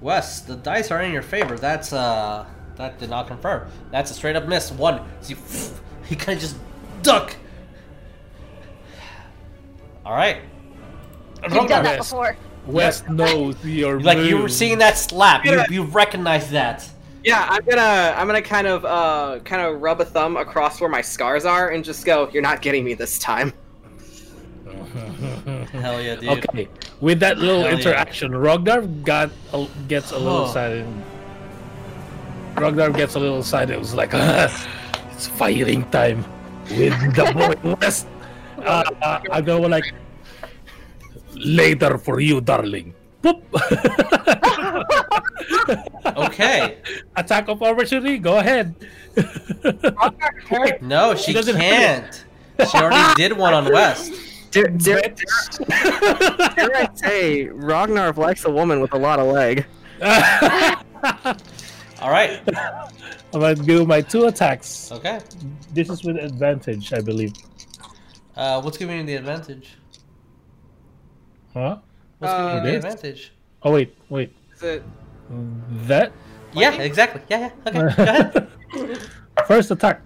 Wes, 0.00 0.40
the 0.40 0.56
dice 0.56 0.90
are 0.90 1.02
in 1.02 1.12
your 1.12 1.22
favor. 1.22 1.56
That's 1.56 1.92
uh, 1.92 2.46
that 2.76 2.98
did 2.98 3.10
not 3.10 3.26
confirm. 3.26 3.68
That's 3.90 4.10
a 4.10 4.14
straight 4.14 4.36
up 4.36 4.46
miss. 4.46 4.70
One. 4.70 5.02
So 5.20 5.30
you, 5.30 5.36
you 6.10 6.16
kind 6.16 6.36
of 6.36 6.42
just 6.42 6.56
duck. 7.02 7.34
All 10.04 10.14
right. 10.14 10.38
You've 11.42 11.52
done 11.52 11.82
that 11.84 11.98
before. 11.98 12.36
West 12.66 13.08
knows 13.08 13.56
your 13.64 14.00
Like 14.00 14.18
you 14.18 14.38
were 14.38 14.48
seeing 14.48 14.78
that 14.78 14.98
slap, 14.98 15.44
you 15.44 15.62
you 15.70 15.82
recognize 15.84 16.50
that. 16.50 16.88
Yeah, 17.24 17.46
I'm 17.48 17.64
gonna 17.64 18.14
I'm 18.16 18.26
gonna 18.26 18.42
kind 18.42 18.66
of 18.66 18.84
uh 18.84 19.40
kind 19.44 19.62
of 19.62 19.80
rub 19.80 20.00
a 20.00 20.04
thumb 20.04 20.36
across 20.36 20.80
where 20.80 20.90
my 20.90 21.00
scars 21.00 21.44
are 21.44 21.70
and 21.70 21.84
just 21.84 22.04
go. 22.04 22.28
You're 22.32 22.42
not 22.42 22.62
getting 22.62 22.84
me 22.84 22.94
this 22.94 23.18
time. 23.18 23.52
Hell 25.72 26.00
yeah, 26.02 26.16
dude. 26.16 26.28
Okay, 26.44 26.68
with 27.00 27.20
that 27.20 27.38
little 27.38 27.62
Hell 27.62 27.70
yeah. 27.72 27.76
interaction, 27.78 28.32
Rognarv 28.32 29.04
got 29.04 29.30
a, 29.52 29.66
gets 29.88 30.12
a 30.12 30.18
little 30.18 30.38
Oh. 30.38 30.46
excited. 30.46 30.86
Rognarv 32.54 32.96
gets 32.96 33.14
a 33.14 33.18
little 33.20 33.38
excited. 33.40 33.74
It 33.74 33.78
was 33.78 33.94
like, 33.94 34.14
"Ah, 34.14 34.48
it's 35.12 35.26
fighting 35.26 35.84
time 35.90 36.24
with 36.70 36.94
the 37.14 37.32
boy 37.62 37.76
West. 37.80 38.06
Uh, 38.58 38.82
uh, 39.02 39.20
I 39.30 39.40
go 39.42 39.60
like, 39.60 39.84
later 41.36 41.98
for 41.98 42.20
you, 42.20 42.40
darling. 42.40 42.94
Boop. 43.22 43.42
Okay. 46.16 46.78
Attack 47.16 47.48
of 47.48 47.62
opportunity. 47.62 48.18
Go 48.18 48.38
ahead. 48.38 48.74
No, 50.80 51.14
she 51.14 51.32
doesn't 51.32 51.56
can't. 51.56 52.24
She 52.70 52.78
already 52.78 53.14
did 53.16 53.36
one 53.36 53.52
on 53.52 53.70
West. 53.70 54.12
Dare, 54.50 54.68
dare, 54.68 55.02
dare 55.02 55.16
I 55.68 56.88
say, 56.94 57.46
Rognarv 57.48 58.16
likes 58.16 58.44
a 58.44 58.50
woman 58.50 58.80
with 58.80 58.94
a 58.94 58.98
lot 58.98 59.18
of 59.18 59.26
leg. 59.26 59.66
All 62.00 62.10
right. 62.10 62.40
I'm 63.34 63.40
gonna 63.40 63.54
do 63.54 63.84
my 63.84 64.00
two 64.00 64.26
attacks. 64.26 64.90
Okay. 64.92 65.20
This 65.74 65.90
is 65.90 66.04
with 66.04 66.16
advantage, 66.16 66.92
I 66.94 67.00
believe. 67.00 67.34
Uh, 68.34 68.62
what's 68.62 68.78
giving 68.78 68.98
you 68.98 69.04
the 69.04 69.16
advantage? 69.16 69.76
Huh? 71.56 71.78
What's 72.18 72.34
giving 72.34 72.52
you 72.52 72.58
Uh, 72.58 72.62
the 72.64 72.76
advantage? 72.76 73.32
Oh 73.62 73.72
wait, 73.72 73.96
wait. 74.10 74.30
Is 74.54 74.62
it? 74.62 74.82
That 75.88 76.12
Yeah, 76.52 76.72
exactly. 76.82 77.22
Yeah, 77.30 77.48
yeah. 77.48 77.66
Okay, 77.66 77.80
go 77.80 77.86
ahead. 78.02 78.48
first 79.48 79.70
attack. 79.70 80.02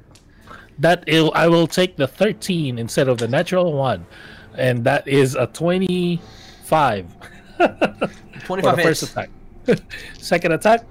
That 0.79 1.03
il- 1.09 1.33
I 1.35 1.49
will 1.49 1.67
take 1.67 1.97
the 1.97 2.07
13 2.07 2.79
instead 2.79 3.09
of 3.09 3.19
the 3.19 3.27
natural 3.27 3.73
one, 3.75 4.07
and 4.57 4.85
that 4.85 5.07
is 5.09 5.35
a 5.35 5.47
25 5.49 7.07
for 8.47 8.57
the 8.57 8.63
25 8.63 8.83
first 8.83 9.03
attack. 9.03 9.31
Second 10.19 10.53
attack. 10.53 10.87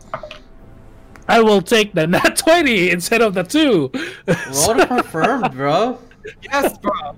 I 1.30 1.42
will 1.42 1.62
take 1.62 1.94
the 1.94 2.06
nat 2.06 2.36
20 2.36 2.90
instead 2.92 3.22
of 3.22 3.34
the 3.34 3.44
two. 3.44 3.92
Roll 4.28 4.76
to 4.76 4.86
confirm, 4.88 5.42
bro. 5.56 6.00
Yes, 6.44 6.78
bro. 6.80 7.16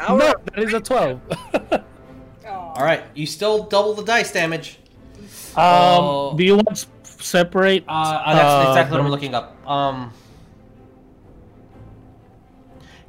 The 0.00 0.06
power. 0.06 0.18
no, 0.18 0.34
that 0.54 0.58
is 0.64 0.72
a 0.74 0.80
12. 0.80 1.20
All 2.46 2.84
right, 2.84 3.02
you 3.14 3.26
still 3.26 3.64
double 3.64 3.94
the 3.94 4.04
dice 4.04 4.32
damage. 4.32 4.78
um, 5.56 5.64
Oh. 5.64 6.34
do 6.36 6.44
you 6.44 6.54
want 6.54 6.70
s- 6.70 6.86
separate? 7.02 7.84
Uh, 7.88 7.92
uh, 7.92 8.34
that's 8.34 8.66
uh, 8.66 8.70
exactly 8.70 8.96
what 8.98 9.04
I'm 9.04 9.10
looking 9.10 9.34
up. 9.34 9.56
Um. 9.68 10.12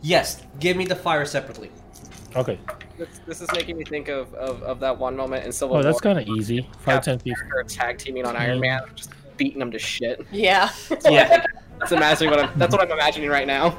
Yes, 0.01 0.43
give 0.59 0.77
me 0.77 0.85
the 0.85 0.95
fire 0.95 1.25
separately. 1.25 1.71
Okay. 2.35 2.57
This, 2.97 3.07
this 3.25 3.41
is 3.41 3.49
making 3.53 3.77
me 3.77 3.83
think 3.83 4.07
of, 4.07 4.33
of, 4.33 4.61
of 4.63 4.79
that 4.79 4.97
one 4.97 5.15
moment 5.15 5.45
in 5.45 5.51
Civil 5.51 5.77
Oh, 5.77 5.83
that's 5.83 5.99
kind 6.01 6.19
of 6.19 6.27
easy. 6.27 6.67
5, 6.81 7.03
10, 7.03 7.19
15. 7.19 7.33
They're 7.53 7.63
tag 7.63 7.97
teaming 7.97 8.25
on 8.25 8.35
Iron 8.35 8.59
Man, 8.59 8.81
just 8.95 9.11
beating 9.37 9.59
them 9.59 9.71
to 9.71 9.79
shit. 9.79 10.25
Yeah. 10.31 10.69
Yeah. 11.09 11.45
That's 11.79 11.93
imagining 11.93 12.31
what 12.31 12.43
I'm. 12.43 12.59
That's 12.59 12.73
what 12.73 12.81
I'm 12.81 12.91
imagining 12.91 13.29
right 13.29 13.47
now. 13.47 13.77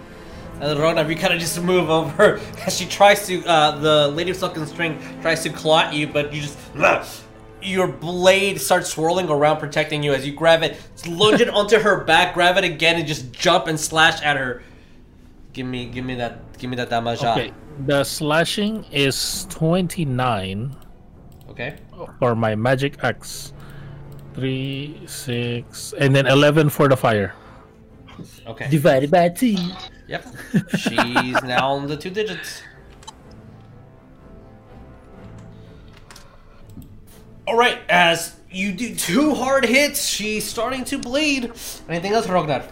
And 0.60 0.78
Rona, 0.78 1.08
you 1.08 1.16
kind 1.16 1.32
of 1.32 1.40
just 1.40 1.60
move 1.62 1.88
over 1.88 2.38
as 2.66 2.76
she 2.78 2.86
tries 2.86 3.26
to, 3.26 3.42
uh, 3.46 3.78
the 3.78 4.08
Lady 4.08 4.30
of 4.30 4.36
Silken 4.36 4.66
String 4.66 4.98
tries 5.22 5.42
to 5.44 5.50
claw 5.50 5.80
at 5.80 5.94
you, 5.94 6.06
but 6.06 6.32
you 6.34 6.42
just, 6.42 6.58
your 7.62 7.88
blade 7.88 8.60
starts 8.60 8.90
swirling 8.90 9.28
around, 9.30 9.58
protecting 9.58 10.02
you 10.02 10.12
as 10.12 10.26
you 10.26 10.34
grab 10.34 10.62
it, 10.62 10.76
lunge 11.08 11.40
it 11.40 11.48
onto 11.58 11.78
her 11.78 12.04
back, 12.04 12.34
grab 12.34 12.58
it 12.58 12.64
again, 12.64 12.96
and 12.96 13.06
just 13.06 13.32
jump 13.32 13.68
and 13.68 13.80
slash 13.80 14.20
at 14.22 14.36
her. 14.36 14.62
Give 15.54 15.66
me, 15.66 15.86
give 15.86 16.04
me 16.04 16.14
that, 16.16 16.58
give 16.58 16.68
me 16.68 16.76
that 16.76 16.90
damage. 16.90 17.24
Okay. 17.24 17.52
The 17.86 18.04
slashing 18.04 18.84
is 18.92 19.46
29 19.48 20.76
Okay. 21.48 21.76
for 22.18 22.34
my 22.34 22.54
magic 22.54 23.02
axe. 23.02 23.52
3, 24.34 25.00
6, 25.06 25.94
and 25.98 26.14
then 26.14 26.26
11 26.26 26.68
for 26.70 26.88
the 26.88 26.96
fire. 26.96 27.34
Okay. 28.46 28.68
Divided 28.70 29.10
by 29.10 29.28
2. 29.28 29.56
Yep. 30.10 30.26
She's 30.76 31.40
now 31.44 31.70
on 31.70 31.86
the 31.86 31.96
two 31.96 32.10
digits. 32.10 32.62
All 37.46 37.56
right. 37.56 37.78
As 37.88 38.36
you 38.50 38.72
do 38.72 38.92
two 38.94 39.34
hard 39.34 39.64
hits, 39.64 40.04
she's 40.04 40.44
starting 40.44 40.84
to 40.86 40.98
bleed. 40.98 41.52
Anything 41.88 42.12
else, 42.12 42.26
Rognarv? 42.26 42.66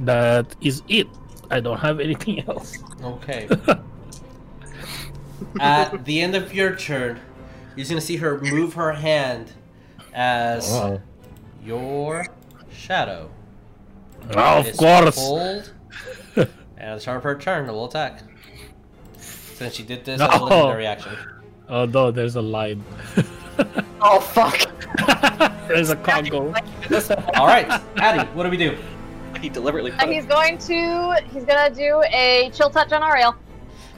That 0.00 0.56
is 0.62 0.82
it. 0.88 1.06
I 1.50 1.60
don't 1.60 1.78
have 1.78 2.00
anything 2.00 2.48
else. 2.48 2.78
Okay. 3.02 3.46
At 5.60 6.04
the 6.06 6.20
end 6.22 6.34
of 6.34 6.54
your 6.54 6.74
turn, 6.76 7.20
you're 7.76 7.86
gonna 7.86 8.00
see 8.00 8.16
her 8.16 8.40
move 8.40 8.72
her 8.74 8.92
hand 8.92 9.52
as 10.14 10.72
Oh, 10.72 11.00
your 11.62 12.26
shadow 12.72 13.30
Oh, 14.34 14.60
of 14.60 14.76
course. 14.76 15.16
pulled. 15.16 15.72
And 16.80 16.88
at 16.90 16.94
the 16.94 17.00
start 17.00 17.18
of 17.18 17.22
her 17.24 17.36
turn, 17.38 17.68
it 17.68 17.72
will 17.72 17.84
attack. 17.84 18.22
Since 19.18 19.74
she 19.74 19.82
did 19.82 20.04
this, 20.06 20.18
No. 20.18 20.28
as 20.28 20.40
a 20.40 20.44
legendary 20.44 20.86
action. 20.86 21.12
Oh 21.68 21.84
no, 21.84 22.10
there's 22.10 22.36
a 22.36 22.42
line. 22.42 22.82
Oh 24.02 24.18
fuck! 24.18 24.58
there's 25.68 25.90
a 25.90 25.96
Congo. 25.96 26.46
All 27.34 27.46
right, 27.46 27.68
Addy, 27.98 28.26
what 28.30 28.44
do 28.44 28.48
we 28.48 28.56
do? 28.56 28.74
He 29.42 29.50
deliberately. 29.50 29.92
Uh, 29.92 29.98
Put 29.98 30.08
he's 30.08 30.24
going 30.24 30.56
to 30.56 31.22
he's 31.30 31.44
gonna 31.44 31.68
do 31.74 32.02
a 32.10 32.50
chill 32.54 32.70
touch 32.70 32.90
on 32.92 33.02
Ariell. 33.02 33.34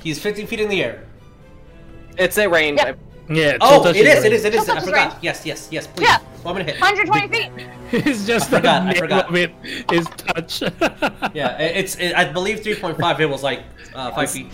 He's 0.02 0.18
50 0.18 0.46
feet 0.46 0.58
in 0.58 0.68
the 0.68 0.82
air. 0.82 1.04
It's 2.18 2.36
a 2.38 2.48
range. 2.48 2.80
Yep. 2.80 2.98
Yeah. 3.28 3.56
Oh, 3.60 3.80
Tilta 3.84 3.90
it 3.94 4.06
is, 4.06 4.14
should 4.22 4.26
it 4.26 4.32
is, 4.32 4.44
it 4.44 4.54
is. 4.54 4.64
Tilta 4.64 4.76
I 4.76 4.80
forgot. 4.80 5.10
range. 5.12 5.14
Yes, 5.22 5.46
yes, 5.46 5.68
yes, 5.70 5.86
please. 5.86 6.04
Yeah. 6.08 6.18
gonna 6.54 6.64
hit. 6.64 6.80
120 6.80 7.28
feet. 7.28 7.50
It's 7.92 8.26
just 8.26 8.52
I 8.52 8.56
forgot, 8.56 8.82
I 8.86 8.94
forgot. 8.94 9.28
of 9.28 9.36
it 9.36 9.52
is 9.92 10.06
touch. 10.16 10.62
Yeah, 11.34 11.58
it- 11.60 11.76
it's. 11.76 11.94
It, 11.96 12.14
I 12.14 12.24
believe 12.32 12.60
3.5. 12.60 13.20
It 13.20 13.26
was 13.26 13.42
like 13.42 13.62
uh, 13.94 14.10
five 14.12 14.30
feet. 14.30 14.48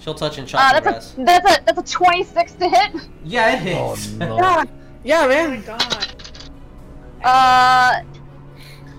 She'll 0.00 0.14
touch 0.14 0.38
and 0.38 0.48
chop 0.48 0.60
Uh, 0.74 0.80
that's 0.80 1.14
a 1.18 1.24
that's 1.24 1.58
a 1.60 1.64
that's 1.64 1.78
a 1.78 1.82
26 1.94 2.52
to 2.52 2.68
hit. 2.68 2.92
Yeah, 3.22 3.52
it 3.60 3.76
oh 3.76 3.90
hits. 3.94 4.10
no. 4.12 4.36
yeah, 4.38 4.64
yeah, 5.04 5.20
Oh 5.24 5.28
my 5.28 5.34
man. 5.56 5.62
god. 5.64 6.06
Uh, 7.22 8.00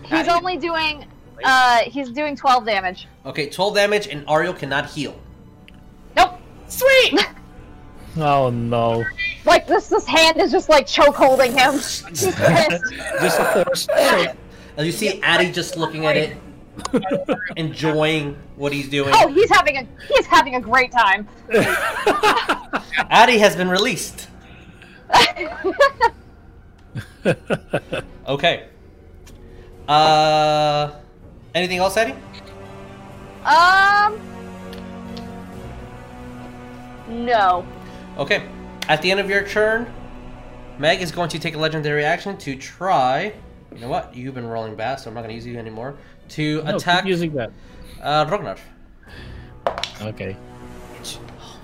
he's 0.03 0.11
Addy. 0.13 0.29
only 0.29 0.57
doing 0.57 1.05
uh 1.43 1.77
he's 1.85 2.09
doing 2.11 2.35
12 2.35 2.65
damage. 2.67 3.07
Okay, 3.25 3.49
12 3.49 3.73
damage, 3.75 4.07
and 4.07 4.25
Ariell 4.27 4.55
cannot 4.57 4.91
heal. 4.91 5.19
Nope. 6.15 6.39
Sweet. 6.67 7.15
Oh 8.17 8.49
no. 8.49 9.05
Like 9.45 9.67
this 9.67 9.87
this 9.87 10.05
hand 10.05 10.37
is 10.39 10.51
just 10.51 10.69
like 10.69 10.85
choke 10.87 11.15
holding 11.15 11.51
him. 11.53 11.73
Just 12.13 12.37
a 13.39 13.63
force. 13.65 13.87
choke. 13.87 14.35
As 14.77 14.85
you 14.85 14.91
see 14.91 15.21
Addy 15.21 15.51
just 15.51 15.77
looking 15.77 16.05
at 16.05 16.17
it, 16.17 16.37
enjoying 17.55 18.35
what 18.55 18.73
he's 18.73 18.89
doing. 18.89 19.13
Oh, 19.15 19.27
he's 19.27 19.49
having 19.49 19.77
a 19.77 19.87
he's 20.07 20.25
having 20.25 20.55
a 20.55 20.61
great 20.61 20.91
time. 20.91 21.27
Addy 23.09 23.37
has 23.37 23.55
been 23.55 23.69
released. 23.69 24.27
Okay. 28.27 28.67
Uh, 29.87 30.91
anything 31.53 31.77
else, 31.79 31.97
Addy? 31.97 32.13
um. 33.45 34.19
No. 37.07 37.65
Okay. 38.21 38.47
At 38.87 39.01
the 39.01 39.09
end 39.09 39.19
of 39.19 39.27
your 39.31 39.47
turn, 39.47 39.91
Meg 40.77 41.01
is 41.01 41.11
going 41.11 41.29
to 41.29 41.39
take 41.39 41.55
a 41.55 41.57
legendary 41.57 42.05
action 42.05 42.37
to 42.37 42.55
try. 42.55 43.33
You 43.73 43.79
know 43.81 43.89
what? 43.89 44.15
You've 44.15 44.35
been 44.35 44.45
rolling 44.45 44.75
bad, 44.75 44.99
so 44.99 45.09
I'm 45.09 45.15
not 45.15 45.21
going 45.21 45.29
to 45.29 45.35
use 45.35 45.47
you 45.47 45.57
anymore. 45.57 45.97
To 46.29 46.57
No, 46.61 46.73
keep 46.73 46.75
attack 46.81 47.05
using 47.05 47.33
that. 47.33 47.51
uh, 47.99 48.25
Rognarv. 48.27 48.59
Okay. 50.03 50.37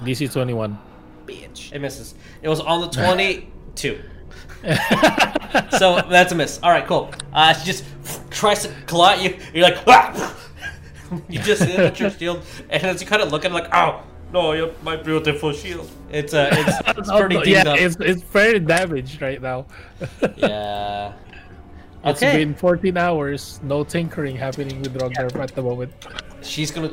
DC 0.03 0.33
21. 0.33 0.79
Bitch. 1.27 1.73
It 1.73 1.79
misses. 1.79 2.15
It 2.41 2.49
was 2.49 2.59
on 2.59 2.81
the 2.81 2.87
22. 3.75 4.01
so 5.77 6.01
that's 6.09 6.31
a 6.31 6.35
miss. 6.35 6.59
All 6.63 6.71
right, 6.71 6.87
cool. 6.87 7.11
Uh, 7.33 7.53
she 7.53 7.67
just 7.67 7.83
tries 8.31 8.63
to 8.63 8.69
claw 8.87 9.13
you. 9.13 9.37
You're 9.53 9.65
like, 9.69 9.77
ah! 9.85 10.35
you 11.29 11.39
just 11.39 11.61
hit 11.61 11.99
your 11.99 12.09
shield, 12.09 12.43
and 12.71 12.81
as 12.83 12.99
you 12.99 13.05
kind 13.07 13.21
of 13.21 13.31
look 13.31 13.45
at 13.45 13.51
it, 13.51 13.53
like, 13.53 13.69
oh 13.75 14.01
no, 14.33 14.51
you're 14.53 14.71
my 14.83 14.95
beautiful 14.97 15.51
shield. 15.53 15.89
It's 16.11 16.33
uh, 16.33 16.49
it's, 16.51 16.89
it's 16.99 17.09
Oh, 17.09 17.19
pretty 17.19 17.35
no, 17.35 17.43
dinged 17.43 17.65
yeah, 17.65 17.71
up. 17.73 17.79
it's, 17.79 17.95
it's 17.99 18.21
very 18.23 18.59
damaged 18.59 19.21
right 19.21 19.41
now. 19.41 19.65
Yeah. 20.37 21.13
It's 22.05 22.21
Okay. 22.23 22.37
been 22.37 22.53
14 22.55 22.95
hours, 22.97 23.59
no 23.63 23.83
tinkering 23.83 24.35
happening 24.37 24.81
with 24.81 24.93
Rognarv 24.95 25.35
at 25.41 25.53
the 25.55 25.61
moment. 25.61 25.91
She's 26.41 26.71
gonna 26.71 26.91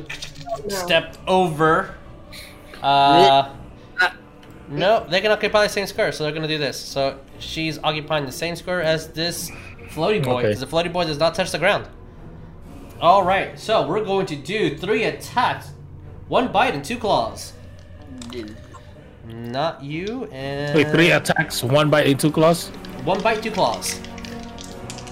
step 0.67 1.15
over. 1.27 1.95
Uh, 2.81 3.53
no, 4.67 5.05
they 5.09 5.21
can 5.21 5.31
occupy 5.31 5.63
the 5.63 5.69
same 5.69 5.85
square, 5.87 6.11
so 6.11 6.23
they're 6.23 6.33
gonna 6.33 6.47
do 6.47 6.57
this. 6.57 6.77
So 6.79 7.19
she's 7.39 7.77
occupying 7.83 8.25
the 8.25 8.31
same 8.31 8.55
square 8.55 8.81
as 8.81 9.09
this 9.09 9.51
floaty 9.89 10.21
boy, 10.23 10.39
Okay. 10.39 10.47
because 10.47 10.59
the 10.59 10.65
floaty 10.67 10.91
boy 10.91 11.05
does 11.05 11.19
not 11.19 11.35
touch 11.35 11.51
the 11.51 11.59
ground. 11.59 11.87
All 12.99 13.23
right, 13.23 13.57
so 13.59 13.87
we're 13.87 14.03
going 14.03 14.25
to 14.27 14.35
do 14.35 14.75
three 14.77 15.03
attacks, 15.03 15.69
one 16.27 16.51
bite 16.51 16.73
and 16.73 16.83
two 16.83 16.97
claws. 16.97 17.53
Not 19.27 19.83
you, 19.83 20.25
and 20.31 20.75
Wait, 20.75 20.89
three 20.89 21.11
attacks, 21.11 21.63
one 21.63 21.89
bite, 21.89 22.07
and 22.07 22.19
two 22.19 22.31
claws? 22.31 22.69
one 23.03 23.21
bite, 23.21 23.41
two 23.41 23.51
claws. 23.51 23.99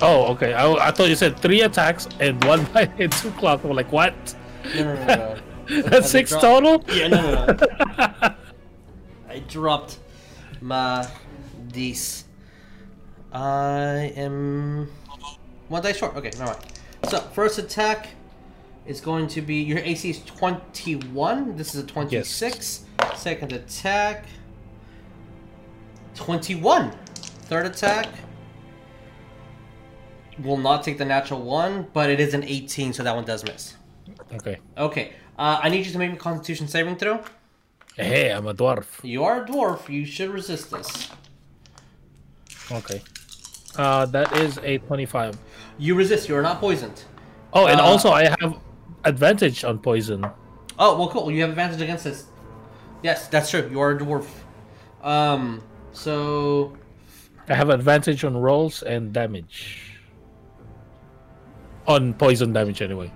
Oh, 0.01 0.25
okay. 0.33 0.53
I, 0.53 0.71
I 0.73 0.91
thought 0.91 1.09
you 1.09 1.15
said 1.15 1.39
three 1.39 1.61
attacks 1.61 2.07
and 2.19 2.43
one 2.45 2.65
bite 2.65 2.91
and 2.99 3.11
two 3.11 3.31
claws. 3.31 3.59
I'm 3.63 3.71
like, 3.71 3.91
what? 3.91 4.13
No, 4.75 4.83
no, 4.83 4.95
no, 4.95 5.05
no. 5.05 5.15
no. 5.69 5.81
That's 5.89 6.09
six 6.09 6.29
drop- 6.31 6.41
total? 6.41 6.83
Yeah, 6.93 7.07
no, 7.07 7.21
no, 7.21 7.45
no. 7.45 8.35
I 9.29 9.39
dropped 9.47 9.99
my 10.61 11.07
dice. 11.71 12.25
I 13.31 14.13
am 14.15 14.91
one 15.69 15.81
dice 15.81 15.97
short. 15.97 16.15
Okay, 16.15 16.31
all 16.39 16.47
right. 16.47 16.79
So 17.09 17.19
first 17.19 17.57
attack 17.57 18.09
is 18.85 18.99
going 19.01 19.27
to 19.27 19.41
be 19.41 19.55
your 19.55 19.79
AC 19.79 20.09
is 20.09 20.23
twenty 20.25 20.95
one. 20.95 21.55
This 21.55 21.73
is 21.75 21.83
a 21.83 21.87
twenty 21.87 22.21
six. 22.23 22.85
Second 23.15 23.53
attack, 23.53 24.25
twenty 26.15 26.55
one. 26.55 26.91
Third 27.49 27.65
attack 27.65 28.07
will 30.43 30.57
not 30.57 30.83
take 30.83 30.97
the 30.97 31.05
natural 31.05 31.41
one, 31.41 31.87
but 31.93 32.09
it 32.09 32.19
is 32.19 32.33
an 32.33 32.43
eighteen, 32.43 32.93
so 32.93 33.03
that 33.03 33.15
one 33.15 33.25
does 33.25 33.43
miss. 33.43 33.75
Okay. 34.33 34.57
Okay, 34.77 35.13
uh, 35.37 35.59
I 35.61 35.69
need 35.69 35.85
you 35.85 35.91
to 35.91 35.97
make 35.97 36.11
a 36.13 36.15
Constitution 36.15 36.67
saving 36.67 36.97
throw. 36.97 37.21
Hey, 37.95 38.31
I'm 38.31 38.47
a 38.47 38.53
dwarf. 38.53 39.03
You 39.03 39.23
are 39.23 39.43
a 39.43 39.47
dwarf. 39.47 39.87
You 39.87 40.03
should 40.05 40.29
resist 40.31 40.71
this. 40.71 41.09
Okay. 42.71 43.01
Uh, 43.75 44.05
that 44.07 44.35
is 44.37 44.57
a 44.63 44.77
25. 44.79 45.37
You 45.77 45.93
resist. 45.95 46.27
You 46.27 46.35
are 46.35 46.41
not 46.41 46.59
poisoned. 46.59 47.03
Oh, 47.53 47.67
and 47.67 47.79
Uh, 47.79 47.83
also 47.83 48.11
I 48.11 48.23
have 48.39 48.55
advantage 49.05 49.63
on 49.63 49.79
poison. 49.79 50.25
Oh 50.79 50.97
well, 50.97 51.09
cool. 51.09 51.31
You 51.31 51.41
have 51.41 51.51
advantage 51.51 51.81
against 51.81 52.03
this. 52.03 52.25
Yes, 53.01 53.27
that's 53.27 53.49
true. 53.49 53.67
You 53.71 53.79
are 53.79 53.91
a 53.91 53.99
dwarf. 53.99 54.27
Um. 55.03 55.61
So 55.91 56.75
I 57.49 57.55
have 57.55 57.69
advantage 57.69 58.23
on 58.23 58.35
rolls 58.37 58.81
and 58.81 59.13
damage. 59.13 59.91
On 61.85 62.13
poison 62.13 62.53
damage, 62.53 62.81
anyway. 62.81 63.11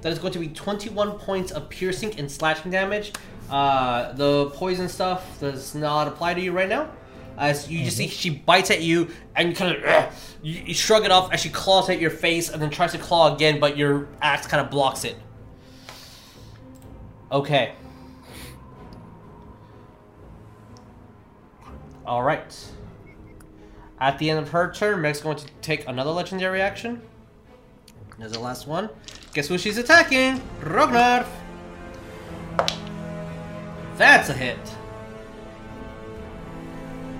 that 0.00 0.12
is 0.12 0.18
going 0.18 0.32
to 0.32 0.38
be 0.38 0.48
twenty-one 0.48 1.18
points 1.18 1.52
of 1.52 1.68
piercing 1.68 2.18
and 2.18 2.30
slashing 2.30 2.70
damage. 2.70 3.12
Uh, 3.50 4.12
the 4.12 4.50
poison 4.54 4.88
stuff 4.88 5.40
does 5.40 5.74
not 5.74 6.08
apply 6.08 6.34
to 6.34 6.40
you 6.40 6.52
right 6.52 6.68
now. 6.68 6.90
As 7.38 7.70
you 7.70 7.84
just 7.84 7.96
see 7.96 8.06
mm-hmm. 8.06 8.12
she 8.12 8.30
bites 8.30 8.70
at 8.70 8.82
you, 8.82 9.08
and 9.36 9.50
you 9.50 9.54
kind 9.54 9.76
of 9.76 9.84
uh, 9.84 10.10
you, 10.42 10.60
you 10.66 10.74
shrug 10.74 11.04
it 11.04 11.12
off 11.12 11.32
as 11.32 11.40
she 11.40 11.48
claws 11.48 11.88
at 11.88 12.00
your 12.00 12.10
face, 12.10 12.48
and 12.50 12.60
then 12.60 12.68
tries 12.68 12.92
to 12.92 12.98
claw 12.98 13.32
again, 13.32 13.60
but 13.60 13.76
your 13.76 14.08
axe 14.20 14.46
kind 14.46 14.60
of 14.60 14.70
blocks 14.70 15.04
it. 15.04 15.16
Okay. 17.30 17.74
All 22.04 22.22
right. 22.22 22.72
At 24.00 24.18
the 24.18 24.30
end 24.30 24.38
of 24.38 24.48
her 24.50 24.72
turn, 24.72 25.00
Meg's 25.00 25.20
going 25.20 25.36
to 25.36 25.46
take 25.60 25.86
another 25.86 26.10
legendary 26.10 26.60
action. 26.60 27.02
There's 28.18 28.32
the 28.32 28.40
last 28.40 28.66
one. 28.66 28.88
Guess 29.34 29.48
who 29.48 29.58
she's 29.58 29.78
attacking? 29.78 30.40
Rognarv. 30.60 31.26
That's 33.96 34.28
a 34.28 34.34
hit. 34.34 34.58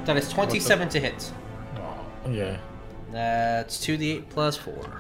That 0.09 0.17
is 0.17 0.31
27 0.31 0.89
to 0.89 1.01
hit. 1.01 1.33
Oh, 1.77 2.31
yeah. 2.31 2.57
That's 3.13 3.77
2d8 3.77 4.31
plus 4.31 4.57
4. 4.57 4.97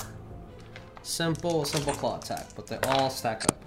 Simple, 1.00 1.64
simple 1.64 1.94
claw 1.94 2.18
attack, 2.18 2.48
but 2.54 2.66
they 2.66 2.76
all 2.76 3.08
stack 3.08 3.44
up. 3.44 3.64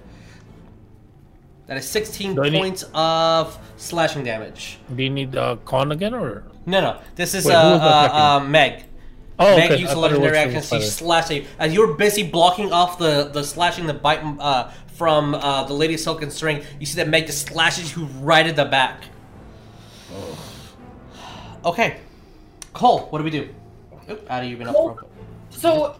That 1.65 1.77
is 1.77 1.89
16 1.89 2.35
Do 2.35 2.43
I 2.43 2.49
need- 2.49 2.59
points 2.59 2.85
of 2.93 3.57
slashing 3.75 4.23
damage. 4.23 4.77
Do 4.95 5.01
you 5.01 5.09
need 5.09 5.35
uh, 5.35 5.55
con 5.65 5.91
again 5.91 6.13
or? 6.13 6.43
No, 6.67 6.79
no, 6.79 6.99
this 7.15 7.33
is 7.33 7.45
Wait, 7.47 7.55
uh, 7.55 7.57
uh, 7.57 8.09
uh, 8.13 8.39
Meg. 8.47 8.83
Oh, 9.39 9.57
Meg 9.57 9.71
okay. 9.71 9.81
used 9.81 9.89
I 9.89 9.93
a 9.93 9.95
thought 9.95 10.01
legendary 10.11 10.37
action. 10.37 10.61
from 10.61 10.79
She 10.79 10.85
slashed 10.85 11.31
you. 11.31 11.45
As 11.57 11.73
you 11.73 11.87
were 11.87 11.95
busy 11.95 12.21
blocking 12.21 12.71
off 12.71 12.99
the, 12.99 13.31
the 13.33 13.43
slashing 13.43 13.87
the 13.87 13.95
bite 13.95 14.21
uh, 14.39 14.69
from 14.93 15.33
uh, 15.33 15.63
the 15.63 15.73
Lady 15.73 15.97
Silken 15.97 16.29
String, 16.29 16.63
you 16.79 16.85
see 16.85 16.97
that 16.97 17.09
Meg 17.09 17.25
just 17.25 17.47
slashes 17.47 17.95
you 17.95 18.03
right 18.21 18.45
at 18.45 18.55
the 18.55 18.65
back. 18.65 19.05
Okay. 21.65 21.99
Coal, 22.73 23.07
what 23.09 23.19
do 23.19 23.23
we 23.23 23.29
do? 23.29 23.49
Oop, 24.09 24.25
Addie, 24.29 24.47
you've 24.47 24.59
been 24.59 24.67
up 24.67 24.75
Coal? 24.75 24.95
for 24.95 25.05
So, 25.49 25.99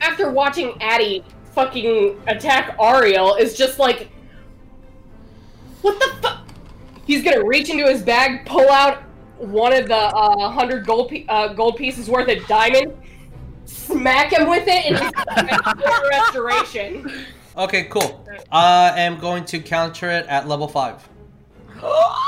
after 0.00 0.30
watching 0.30 0.80
Addie 0.80 1.24
fucking 1.54 2.20
attack 2.26 2.76
Ariell, 2.78 3.38
is 3.38 3.56
just 3.56 3.78
like, 3.78 4.08
what 5.82 5.98
the 5.98 6.22
fuck? 6.22 6.46
He's 7.06 7.24
gonna 7.24 7.44
reach 7.44 7.70
into 7.70 7.86
his 7.86 8.02
bag, 8.02 8.46
pull 8.46 8.68
out 8.70 9.02
one 9.38 9.72
of 9.72 9.88
the 9.88 9.96
uh, 9.96 10.50
hundred 10.50 10.86
gold 10.86 11.08
pe- 11.08 11.26
uh, 11.26 11.54
gold 11.54 11.76
pieces 11.76 12.08
worth 12.08 12.28
of 12.28 12.46
diamond, 12.46 12.92
smack 13.64 14.32
him 14.32 14.48
with 14.48 14.64
it, 14.66 14.86
and 14.86 14.98
he's 14.98 16.10
restoration. 16.10 17.26
Okay, 17.56 17.84
cool. 17.84 18.24
I 18.52 19.00
am 19.00 19.18
going 19.18 19.44
to 19.46 19.58
counter 19.58 20.10
it 20.10 20.26
at 20.26 20.46
level 20.46 20.68
5. 20.68 21.08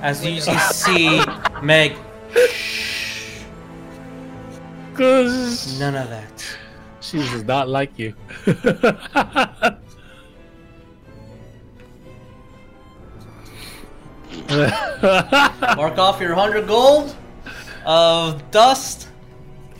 As 0.00 0.24
you 0.24 0.40
see 0.40 1.22
Meg, 1.62 1.94
Cause 4.94 5.78
none 5.78 5.94
of 5.94 6.08
that. 6.08 6.56
she 7.00 7.18
does 7.18 7.44
not 7.44 7.68
like 7.68 7.98
you. 7.98 8.14
Mark 15.76 15.98
off 15.98 16.18
your 16.20 16.34
100 16.34 16.66
gold 16.66 17.14
of 17.84 18.50
dust. 18.50 19.08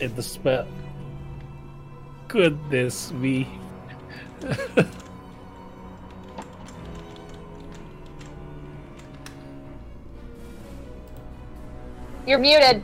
in 0.00 0.14
the 0.14 0.22
spell. 0.22 0.68
Goodness 2.28 3.10
me. 3.12 3.48
You're 12.28 12.38
muted. 12.38 12.82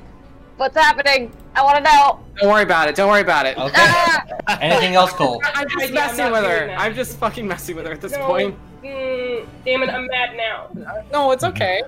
What's 0.57 0.75
happening? 0.75 1.31
I 1.55 1.63
want 1.63 1.77
to 1.77 1.83
know. 1.83 2.21
Don't 2.41 2.49
worry 2.51 2.63
about 2.63 2.89
it. 2.89 2.95
Don't 2.97 3.11
worry 3.11 3.21
about 3.21 3.45
it. 3.45 3.59
Okay. 3.59 3.73
Ah! 3.77 4.25
Anything 4.63 4.95
else, 4.95 5.13
Coal? 5.13 5.43
I'm 5.45 5.69
just 5.69 5.81
Yeah, 5.81 5.87
I'm 5.89 5.95
messing 6.17 6.33
with 6.33 6.45
her. 6.45 6.67
that. 6.69 6.81
I'm 6.81 6.95
just 6.95 7.19
fucking 7.19 7.47
messing 7.47 7.77
with 7.77 7.85
her 7.85 7.93
at 7.93 8.01
this 8.01 8.13
No, 8.13 8.27
point. 8.27 8.57
mm, 8.83 9.47
damn 9.67 9.83
it, 9.83 9.91
I'm 9.91 10.07
mad 10.07 10.35
now. 10.35 11.03
No, 11.13 11.31
it's 11.33 11.45
okay. 11.45 11.83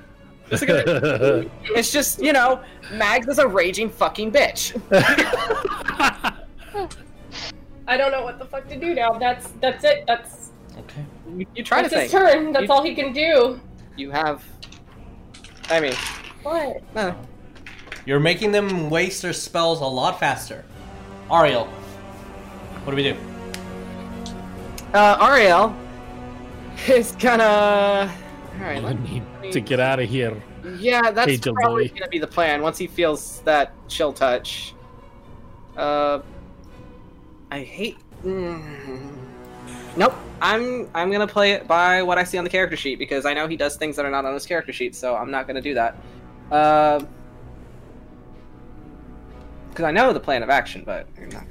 It's, 0.50 0.62
okay. 0.62 0.84
it's 1.64 1.90
just, 1.90 2.20
you 2.22 2.34
know, 2.34 2.60
Mags 2.92 3.26
is 3.26 3.38
a 3.38 3.48
raging 3.48 3.88
fucking 3.88 4.32
bitch. 4.32 4.74
I 7.88 7.96
don't 7.96 8.10
know 8.12 8.22
what 8.22 8.38
the 8.38 8.44
fuck 8.44 8.68
to 8.68 8.76
do 8.76 8.94
now. 8.94 9.12
That's 9.12 9.48
that's 9.62 9.82
it. 9.84 10.04
That's 10.06 10.50
Okay. 10.78 11.04
You, 11.38 11.46
you 11.54 11.64
try 11.64 11.82
to 11.82 11.88
that's 11.88 12.02
his 12.02 12.12
think. 12.12 12.22
turn. 12.30 12.52
That's 12.52 12.66
You- 12.66 12.72
all 12.74 12.82
he 12.82 12.94
can 12.94 13.14
do. 13.14 13.58
You 13.96 14.10
have. 14.10 14.44
I 15.70 15.80
mean, 15.80 15.94
What? 16.42 16.82
no. 16.94 17.14
You're 18.06 18.20
making 18.20 18.52
them 18.52 18.88
waste 18.88 19.22
their 19.22 19.32
spells 19.32 19.80
a 19.80 19.84
lot 19.84 20.20
faster. 20.20 20.64
Ariell, 21.28 21.66
what 21.66 22.92
do 22.92 22.96
we 22.96 23.02
do? 23.02 23.16
Uh, 24.94 25.26
Ariell 25.28 25.74
is 26.88 27.12
gonna. 27.12 28.10
Alright, 28.58 28.84
I 28.84 28.92
need 28.92 29.24
to 29.52 29.60
get 29.60 29.80
out 29.80 29.98
of 29.98 30.08
here. 30.08 30.40
yeah, 30.78 31.10
that's 31.10 31.30
Angel 31.30 31.52
probably 31.54 31.88
boy. 31.88 31.98
gonna 31.98 32.08
be 32.08 32.20
the 32.20 32.26
plan 32.28 32.62
once 32.62 32.78
he 32.78 32.86
feels 32.86 33.40
that 33.40 33.72
chill 33.88 34.12
touch. 34.12 34.72
Uh, 35.76 36.20
I 37.50 37.60
hate. 37.60 37.98
Mm. 38.24 39.16
Nope, 39.96 40.14
I'm 40.40 40.88
I'm 40.94 41.10
gonna 41.10 41.26
play 41.26 41.52
it 41.52 41.66
by 41.66 42.02
what 42.02 42.18
I 42.18 42.24
see 42.24 42.38
on 42.38 42.44
the 42.44 42.50
character 42.50 42.76
sheet 42.76 42.98
because 43.00 43.26
I 43.26 43.34
know 43.34 43.48
he 43.48 43.56
does 43.56 43.76
things 43.76 43.96
that 43.96 44.04
are 44.06 44.10
not 44.10 44.24
on 44.24 44.32
his 44.32 44.46
character 44.46 44.72
sheet, 44.72 44.94
so 44.94 45.16
I'm 45.16 45.30
not 45.30 45.46
gonna 45.48 45.60
do 45.60 45.74
that. 45.74 45.96
Uh, 46.50 47.04
because 49.76 49.84
I 49.84 49.90
know 49.90 50.10
the 50.14 50.20
plan 50.20 50.42
of 50.42 50.48
action, 50.48 50.84
but 50.86 51.06
I'm 51.20 51.28
not. 51.28 51.44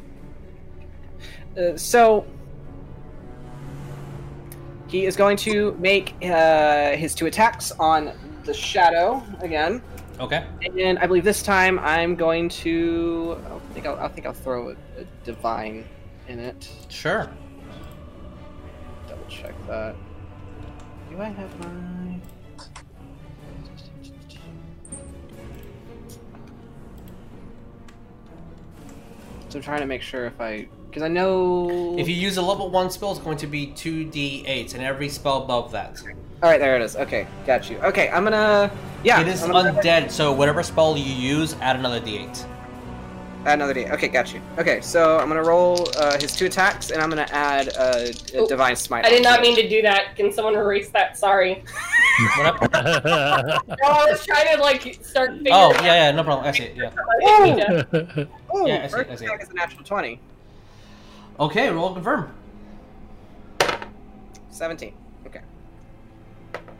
Uh, 1.56 1.78
so 1.78 2.26
he 4.88 5.06
is 5.06 5.16
going 5.16 5.38
to 5.38 5.74
make 5.74 6.16
uh, 6.24 6.94
his 6.94 7.14
two 7.14 7.28
attacks 7.28 7.72
on 7.74 8.14
the 8.46 8.54
shadow 8.54 9.22
again, 9.42 9.80
Okay. 10.20 10.44
and 10.80 10.98
I 10.98 11.06
believe 11.06 11.24
this 11.24 11.44
time 11.44 11.78
I'm 11.78 12.16
going 12.16 12.50
to. 12.50 13.38
I 13.46 13.74
think 13.76 13.86
I'll, 13.86 14.00
I 14.00 14.08
think 14.08 14.26
I'll 14.26 14.34
throw 14.34 14.70
a, 14.70 14.72
a 15.00 15.06
divine 15.24 15.86
in 16.28 16.40
it. 16.40 16.68
Sure. 16.90 17.30
Double 19.08 19.26
check 19.30 19.54
that. 19.68 19.96
Do 21.12 21.22
I 21.22 21.26
have 21.26 21.60
my? 21.60 22.15
So 29.56 29.60
I'm 29.60 29.64
trying 29.64 29.80
to 29.80 29.86
make 29.86 30.02
sure 30.02 30.26
if 30.26 30.42
I, 30.42 30.68
because 30.90 31.02
I 31.02 31.08
know. 31.08 31.98
If 31.98 32.10
you 32.10 32.14
use 32.14 32.36
a 32.36 32.42
level 32.42 32.70
one 32.70 32.90
spell, 32.92 33.12
it's 33.12 33.22
going 33.22 33.38
to 33.38 33.48
be 33.48 33.68
two 33.68 34.04
d8s, 34.06 34.74
and 34.74 34.84
every 34.84 35.08
spell 35.08 35.44
above 35.44 35.72
that. 35.72 36.04
All 36.44 36.50
right, 36.50 36.60
there 36.60 36.76
it 36.76 36.82
is. 36.82 36.98
Okay, 36.98 37.26
got 37.46 37.70
you. 37.70 37.78
Okay, 37.78 38.10
I'm 38.10 38.26
gonna. 38.26 38.70
Yeah, 39.06 39.22
it 39.22 39.30
is 39.30 39.42
I'm 39.44 39.52
gonna 39.54 39.72
undead, 39.72 40.12
so 40.12 40.34
whatever 40.34 40.62
spell 40.62 40.98
you 40.98 41.06
use, 41.06 41.54
add 41.62 41.78
another 41.78 42.02
d8. 42.02 42.46
add 43.46 43.54
another 43.54 43.74
D. 43.74 43.86
Okay, 43.86 44.10
got 44.10 44.34
you. 44.34 44.42
Okay, 44.58 44.82
so 44.82 45.20
I'm 45.20 45.30
gonna 45.30 45.42
roll 45.42 45.88
uh, 45.98 46.20
his 46.20 46.36
two 46.36 46.48
attacks, 46.48 46.90
and 46.92 47.02
I'm 47.02 47.08
gonna 47.10 47.30
add 47.32 47.70
uh, 47.78 48.08
a 48.34 48.40
Oh, 48.40 48.48
divine 48.50 48.76
smite. 48.76 49.06
I 49.06 49.10
did 49.10 49.24
not 49.24 49.40
mean 49.40 49.58
it. 49.58 49.62
to 49.62 49.70
do 49.70 49.82
that. 49.84 50.18
Can 50.18 50.34
someone 50.34 50.56
erase 50.56 50.90
that? 50.90 51.18
Sorry. 51.18 51.64
What 52.38 52.46
up? 52.46 52.62
No, 52.72 53.88
I 53.90 54.06
was 54.10 54.26
trying 54.26 54.56
to 54.56 54.62
like 54.62 54.98
start. 55.04 55.32
figuring 55.32 55.54
oh, 55.54 55.72
yeah, 55.84 56.06
yeah, 56.08 56.12
no 56.12 56.24
problem. 56.24 56.48
I 56.48 56.52
see 56.54 56.64
it, 56.64 56.76
yeah. 56.78 56.92
how 56.92 57.42
to 57.42 57.46
hit 57.46 58.06
me 58.08 58.24
down. 58.24 58.30
Ooh, 58.56 58.68
Yeah, 58.68 58.84
I 58.84 58.88
see, 58.88 58.94
first 58.94 59.10
I 59.10 59.16
see. 59.16 59.26
attack 59.26 59.44
is 59.44 59.50
a 59.50 59.54
natural 59.54 59.84
twenty. 59.84 60.20
Okay, 61.40 61.70
roll 61.70 61.94
confirm. 61.94 62.32
17. 64.52 64.94
Okay. 65.28 65.42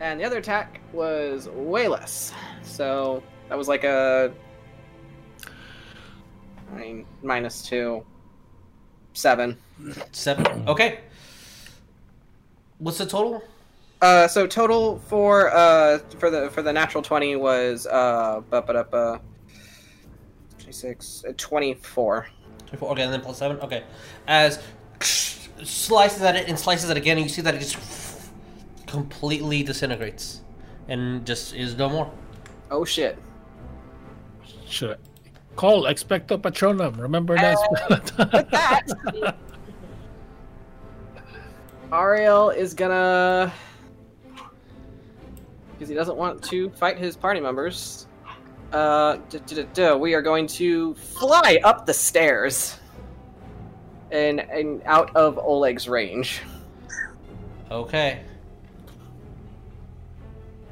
And 0.00 0.18
the 0.18 0.24
other 0.24 0.38
attack 0.38 0.80
was 0.92 1.48
way 1.50 1.88
less. 1.88 2.32
So 2.62 3.22
that 3.50 3.58
was 3.58 3.68
like 3.68 3.84
a. 3.84 4.32
I 6.72 6.78
mean, 6.78 7.06
minus 7.22 7.62
two. 7.62 8.04
Seven. 9.12 9.58
Seven. 10.12 10.66
Okay. 10.68 11.00
What's 12.78 12.96
the 12.98 13.06
total? 13.06 13.42
Uh, 14.00 14.26
so 14.28 14.46
total 14.46 14.98
for 15.00 15.50
uh 15.54 15.98
for 16.18 16.30
the 16.30 16.50
for 16.50 16.60
the 16.62 16.72
natural 16.72 17.02
twenty 17.02 17.34
was 17.36 17.86
uh 17.86 18.42
but 18.50 18.66
but 18.66 18.76
up 18.76 18.92
uh 18.94 19.18
26 20.66 21.24
uh, 21.28 21.32
24 21.36 22.26
24. 22.66 22.90
Okay, 22.90 23.02
and 23.02 23.12
then 23.12 23.20
plus 23.20 23.38
seven. 23.38 23.58
Okay. 23.60 23.84
As 24.26 24.60
slices 25.00 26.20
at 26.22 26.34
it 26.34 26.48
and 26.48 26.58
slices 26.58 26.90
it 26.90 26.96
again, 26.96 27.16
and 27.18 27.24
you 27.26 27.30
see 27.30 27.42
that 27.42 27.54
it 27.54 27.60
just 27.60 27.78
completely 28.88 29.62
disintegrates 29.62 30.40
and 30.88 31.24
just 31.24 31.54
is 31.54 31.76
no 31.76 31.88
more. 31.88 32.10
oh 32.70 32.84
shit 32.84 33.18
Should 34.66 34.92
I 34.92 34.96
call 35.56 35.84
expecto 35.84 36.36
patronum? 36.40 36.98
Remember 37.00 37.36
that? 37.36 37.58
spell? 38.88 39.34
Ariell 41.90 42.56
is 42.56 42.74
gonna 42.74 43.52
because 45.72 45.88
he 45.88 45.94
doesn't 45.94 46.16
want 46.16 46.42
to 46.44 46.70
fight 46.70 46.98
his 46.98 47.16
party 47.16 47.38
members. 47.40 48.05
Uh, 48.72 49.16
duh, 49.30 49.38
duh, 49.46 49.54
duh, 49.54 49.64
duh, 49.74 49.96
we 49.96 50.14
are 50.14 50.22
going 50.22 50.46
to 50.46 50.94
fly 50.94 51.58
up 51.64 51.86
the 51.86 51.94
stairs 51.94 52.78
and 54.10 54.40
and 54.40 54.82
out 54.84 55.14
of 55.16 55.38
Oleg's 55.38 55.88
range. 55.88 56.40
Okay. 57.70 58.20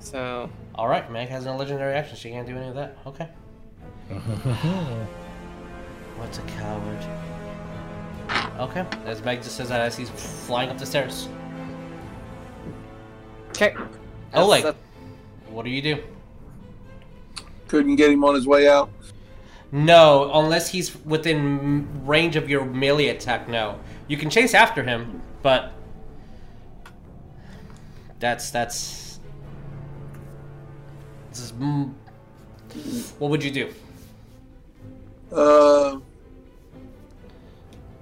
So 0.01 0.51
All 0.75 0.87
right, 0.89 1.11
Meg 1.11 1.29
has 1.29 1.45
no 1.47 1.57
legendary 1.57 1.95
action. 1.95 2.17
She 2.17 2.31
can't 2.31 2.47
do 2.47 2.57
any 2.57 2.69
of 2.69 2.75
that. 2.75 2.97
Okay. 3.07 3.29
What's 6.17 6.39
a 6.39 6.43
coward? 6.43 6.99
Okay, 8.61 8.85
as 9.07 9.23
Meg 9.25 9.43
just 9.43 9.57
says 9.57 9.69
that 9.71 9.81
as 9.81 9.97
he's 9.97 10.11
flying 10.11 10.69
up 10.71 10.79
the 10.79 10.87
stairs. 10.87 11.29
okay. 13.51 13.75
Oleg. 14.35 14.63
That's- 14.65 14.83
What 15.51 15.65
do 15.65 15.71
you 15.71 15.81
do? 15.83 16.03
Couldn't 17.75 17.97
get 17.97 18.13
him 18.13 18.23
on 18.23 18.37
his 18.37 18.47
way 18.47 18.69
out. 18.69 18.89
No, 19.73 20.31
unless 20.33 20.69
he's 20.71 20.95
within 21.05 22.07
range 22.07 22.37
of 22.37 22.49
your 22.49 22.65
melee 22.65 23.09
attack. 23.09 23.49
No, 23.49 23.81
you 24.07 24.17
can 24.17 24.31
chase 24.31 24.55
after 24.55 24.85
him, 24.85 25.21
but 25.43 25.73
that's 28.21 28.53
that's. 28.53 29.19
This 31.31 31.41
is, 31.41 31.53
mm, 31.55 31.93
what 33.19 33.33
would 33.33 33.43
you 33.43 33.51
do? 33.51 33.75
Uh, 35.33 35.99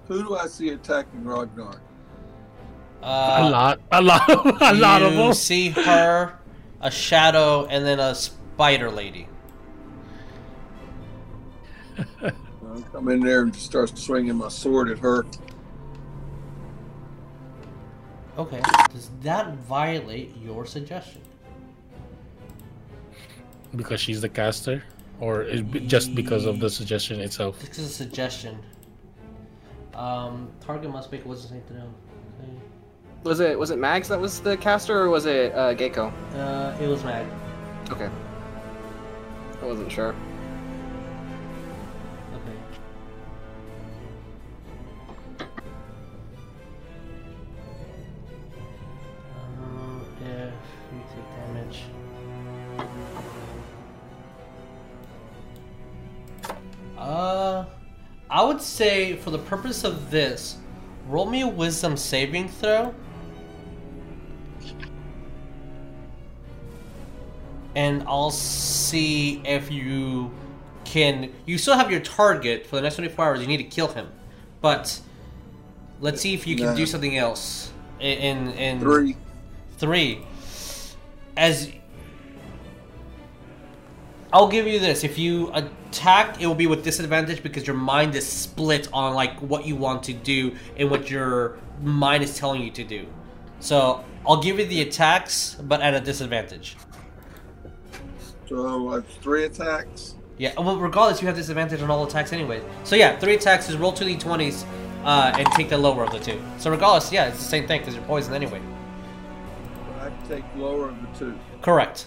who 0.07 0.23
do 0.23 0.36
I 0.36 0.49
see 0.49 0.68
attacking 0.68 1.25
Ragnar? 1.25 1.81
a 3.02 3.07
Uh, 3.07 3.49
lot, 3.51 3.81
a 3.91 4.02
lot, 4.02 4.28
a 4.60 4.75
lot 4.75 5.01
of 5.01 5.15
them. 5.15 5.28
you 5.28 5.33
see 5.33 5.70
her, 5.70 6.39
a 6.83 6.91
shadow, 6.91 7.65
and 7.70 7.86
then 7.86 7.99
a 8.01 8.15
spider 8.15 8.91
lady. 8.91 9.28
I'll 12.23 12.83
come 12.93 13.09
in 13.09 13.21
there 13.21 13.43
and 13.43 13.55
start 13.55 13.97
swinging 13.99 14.37
my 14.37 14.49
sword 14.49 14.91
at 14.91 14.99
her. 14.99 15.27
Okay. 18.39 18.62
Does 18.93 19.11
that 19.23 19.55
violate 19.57 20.37
your 20.39 20.65
suggestion? 20.65 21.21
Because 23.77 24.01
she's 24.01 24.21
the 24.21 24.29
caster, 24.29 24.83
or 25.21 25.43
is 25.43 25.61
it 25.61 25.87
just 25.87 26.15
because 26.15 26.45
of 26.47 26.61
the 26.61 26.69
suggestion 26.69 27.21
itself? 27.21 27.59
This 27.61 27.79
is 27.79 27.87
a 27.87 27.93
suggestion. 27.93 28.59
Um, 29.95 30.51
target 30.61 30.91
must 30.91 31.12
make 31.12 31.25
a 31.25 31.29
wisdom 31.29 31.51
saving 31.51 31.65
throw. 31.69 32.45
Okay. 32.45 32.59
Was 33.25 33.41
it 33.41 33.59
was 33.59 33.71
it 33.71 33.79
Mags 33.79 34.09
that 34.09 34.21
was 34.21 34.41
the 34.41 34.57
caster 34.57 34.99
or 34.99 35.09
was 35.09 35.27
it 35.27 35.55
uh, 35.55 35.75
Gecko? 35.75 36.09
Uh, 36.35 36.77
it 36.81 36.89
was 36.89 37.05
mag. 37.05 37.27
Okay. 37.91 38.11
I 39.61 39.65
wasn't 39.65 39.93
sure. 39.93 40.15
Uh, 57.12 57.66
I 58.31 58.42
would 58.42 58.62
say 58.62 59.16
for 59.16 59.31
the 59.31 59.39
purpose 59.39 59.84
of 59.84 60.10
this, 60.10 60.57
roll 61.07 61.26
me 61.26 61.42
a 61.42 61.47
wisdom 61.47 61.94
saving 61.94 62.49
throw. 62.49 62.94
And 67.74 68.02
I'll 68.07 68.31
see 68.31 69.42
if 69.44 69.70
you 69.70 70.31
can. 70.86 71.31
You 71.44 71.58
still 71.58 71.76
have 71.76 71.91
your 71.91 72.00
target 72.00 72.66
for 72.66 72.76
the 72.76 72.82
next 72.82 72.94
24 72.97 73.24
hours. 73.24 73.41
You 73.42 73.47
need 73.47 73.58
to 73.58 73.65
kill 73.65 73.89
him. 73.89 74.08
But 74.62 74.99
let's 76.00 76.23
see 76.23 76.32
if 76.32 76.47
you 76.47 76.57
can 76.57 76.74
do 76.74 76.86
something 76.86 77.18
else. 77.18 77.73
In, 78.00 78.49
in, 78.49 78.52
in 78.55 78.81
Three. 78.81 79.16
three. 79.76 80.26
As 81.36 81.70
I'll 84.33 84.49
give 84.49 84.67
you 84.67 84.78
this: 84.78 85.05
if 85.05 85.19
you 85.19 85.52
attack, 85.52 86.41
it 86.41 86.47
will 86.47 86.55
be 86.55 86.67
with 86.67 86.83
disadvantage 86.83 87.43
because 87.43 87.67
your 87.67 87.77
mind 87.77 88.15
is 88.15 88.27
split 88.27 88.89
on 88.93 89.15
like 89.15 89.39
what 89.41 89.67
you 89.67 89.77
want 89.77 90.02
to 90.05 90.12
do 90.12 90.55
and 90.77 90.91
what 90.91 91.11
your 91.11 91.59
mind 91.83 92.23
is 92.23 92.36
telling 92.36 92.62
you 92.62 92.70
to 92.70 92.85
do. 92.85 93.07
So 93.61 94.05
I'll 94.27 94.43
give 94.43 94.59
you 94.59 94.67
the 94.67 94.83
attacks, 94.83 95.57
but 95.62 95.81
at 95.81 95.94
a 95.94 96.01
disadvantage. 96.01 96.77
So 98.49 98.91
that's 98.91 99.17
three 99.17 99.44
attacks. 99.44 100.15
Yeah. 100.39 100.59
Well, 100.59 100.78
regardless, 100.78 101.20
you 101.20 101.28
have 101.28 101.36
disadvantage 101.36 101.81
on 101.83 101.91
all 101.91 102.05
attacks 102.05 102.33
anyway. 102.33 102.62
So 102.85 102.97
yeah, 102.97 103.19
three 103.19 103.35
attacks 103.35 103.69
is 103.69 103.77
roll 103.77 103.93
two 103.93 104.05
d20s 104.05 104.67
uh, 105.05 105.35
and 105.36 105.47
take 105.52 105.69
the 105.69 105.78
lower 105.78 106.05
of 106.05 106.12
the 106.12 106.19
two. 106.19 106.41
So 106.59 106.70
regardless, 106.70 107.12
yeah, 107.12 107.28
it's 107.28 107.39
the 107.39 107.44
same 107.44 107.67
thing 107.67 107.81
because 107.81 107.94
you're 107.94 108.05
poisoned 108.05 108.35
anyway. 108.35 108.61
I 110.01 110.11
take 110.28 110.44
lower 110.57 110.89
of 110.89 111.01
the 111.01 111.19
two. 111.19 111.39
Correct. 111.61 112.07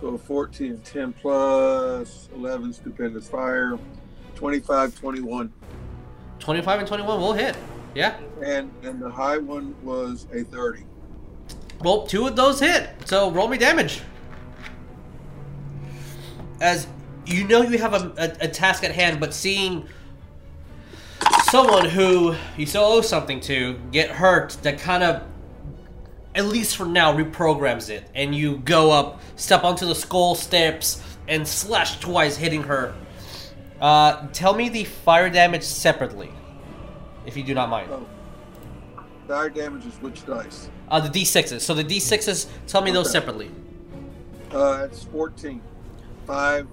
So 0.00 0.16
14, 0.16 0.80
10 0.82 1.12
plus 1.12 2.28
11 2.34 2.72
stupendous 2.72 3.28
fire, 3.28 3.78
25, 4.34 4.94
21. 4.94 5.52
25 6.38 6.78
and 6.78 6.88
21 6.88 7.20
will 7.20 7.32
hit. 7.34 7.56
Yeah. 7.94 8.18
And 8.42 8.70
and 8.82 9.00
the 9.00 9.10
high 9.10 9.38
one 9.38 9.74
was 9.84 10.26
a 10.32 10.44
30. 10.44 10.84
Well, 11.82 12.06
two 12.06 12.26
of 12.26 12.36
those 12.36 12.60
hit. 12.60 12.90
So 13.04 13.30
roll 13.30 13.48
me 13.48 13.58
damage. 13.58 14.00
As 16.60 16.86
you 17.26 17.46
know, 17.46 17.62
you 17.62 17.78
have 17.78 17.94
a, 17.94 18.12
a, 18.16 18.44
a 18.46 18.48
task 18.48 18.84
at 18.84 18.92
hand, 18.92 19.20
but 19.20 19.34
seeing 19.34 19.86
someone 21.50 21.86
who 21.86 22.34
you 22.56 22.66
still 22.66 22.84
owe 22.84 23.00
something 23.00 23.40
to 23.40 23.78
get 23.92 24.10
hurt, 24.10 24.56
that 24.62 24.78
kind 24.78 25.02
of, 25.02 25.22
at 26.34 26.44
least 26.46 26.76
for 26.76 26.86
now, 26.86 27.12
reprograms 27.16 27.90
it, 27.90 28.08
and 28.14 28.34
you 28.34 28.58
go 28.58 28.90
up, 28.90 29.20
step 29.36 29.64
onto 29.64 29.86
the 29.86 29.94
skull 29.94 30.34
steps, 30.34 31.02
and 31.28 31.46
slash 31.46 31.98
twice, 32.00 32.36
hitting 32.36 32.62
her. 32.64 32.94
Uh, 33.80 34.28
tell 34.32 34.54
me 34.54 34.68
the 34.68 34.84
fire 34.84 35.30
damage 35.30 35.62
separately, 35.62 36.30
if 37.26 37.36
you 37.36 37.42
do 37.42 37.54
not 37.54 37.68
mind. 37.68 37.90
Oh. 37.90 38.06
Fire 39.26 39.48
damage 39.48 39.86
is 39.86 39.94
which 40.02 40.26
dice? 40.26 40.68
Uh, 40.88 41.00
the 41.00 41.08
d6s. 41.08 41.60
So 41.60 41.72
the 41.74 41.84
d6s, 41.84 42.48
tell 42.66 42.82
me 42.82 42.90
those 42.90 43.10
separately. 43.10 43.50
Uh, 44.52 44.88
it's 44.90 45.04
14. 45.04 45.60
5, 46.26 46.66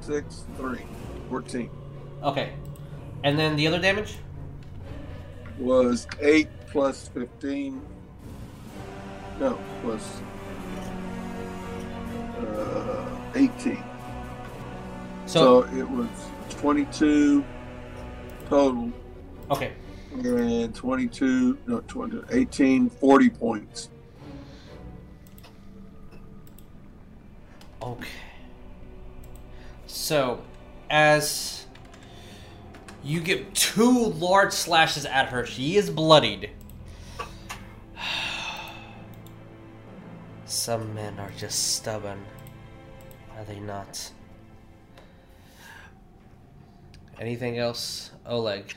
6, 0.00 0.44
3. 0.56 0.78
14. 1.28 1.70
Okay. 2.22 2.52
And 3.24 3.38
then 3.38 3.56
the 3.56 3.66
other 3.66 3.78
damage? 3.78 4.16
Was 5.58 6.06
8 6.20 6.48
plus 6.70 7.08
15. 7.08 7.80
No, 9.42 9.58
plus 9.82 10.20
uh, 12.38 13.16
18. 13.34 13.82
So, 15.26 15.62
So 15.66 15.76
it 15.76 15.82
was 15.82 16.08
22 16.50 17.44
total 18.48 18.92
okay. 19.50 19.72
and 20.12 20.72
22, 20.72 21.58
no, 21.66 21.80
20, 21.88 22.20
18, 22.30 22.88
40 22.88 23.30
points. 23.30 23.88
Okay. 27.82 28.08
So, 29.88 30.40
as 30.88 31.66
you 33.02 33.18
get 33.18 33.52
two 33.56 34.06
large 34.06 34.52
slashes 34.52 35.04
at 35.04 35.30
her, 35.30 35.44
she 35.44 35.76
is 35.76 35.90
bloodied. 35.90 36.50
Some 40.52 40.94
men 40.94 41.18
are 41.18 41.32
just 41.38 41.76
stubborn, 41.76 42.22
are 43.36 43.44
they 43.44 43.58
not? 43.58 44.12
Anything 47.18 47.56
else, 47.56 48.10
Oleg? 48.26 48.74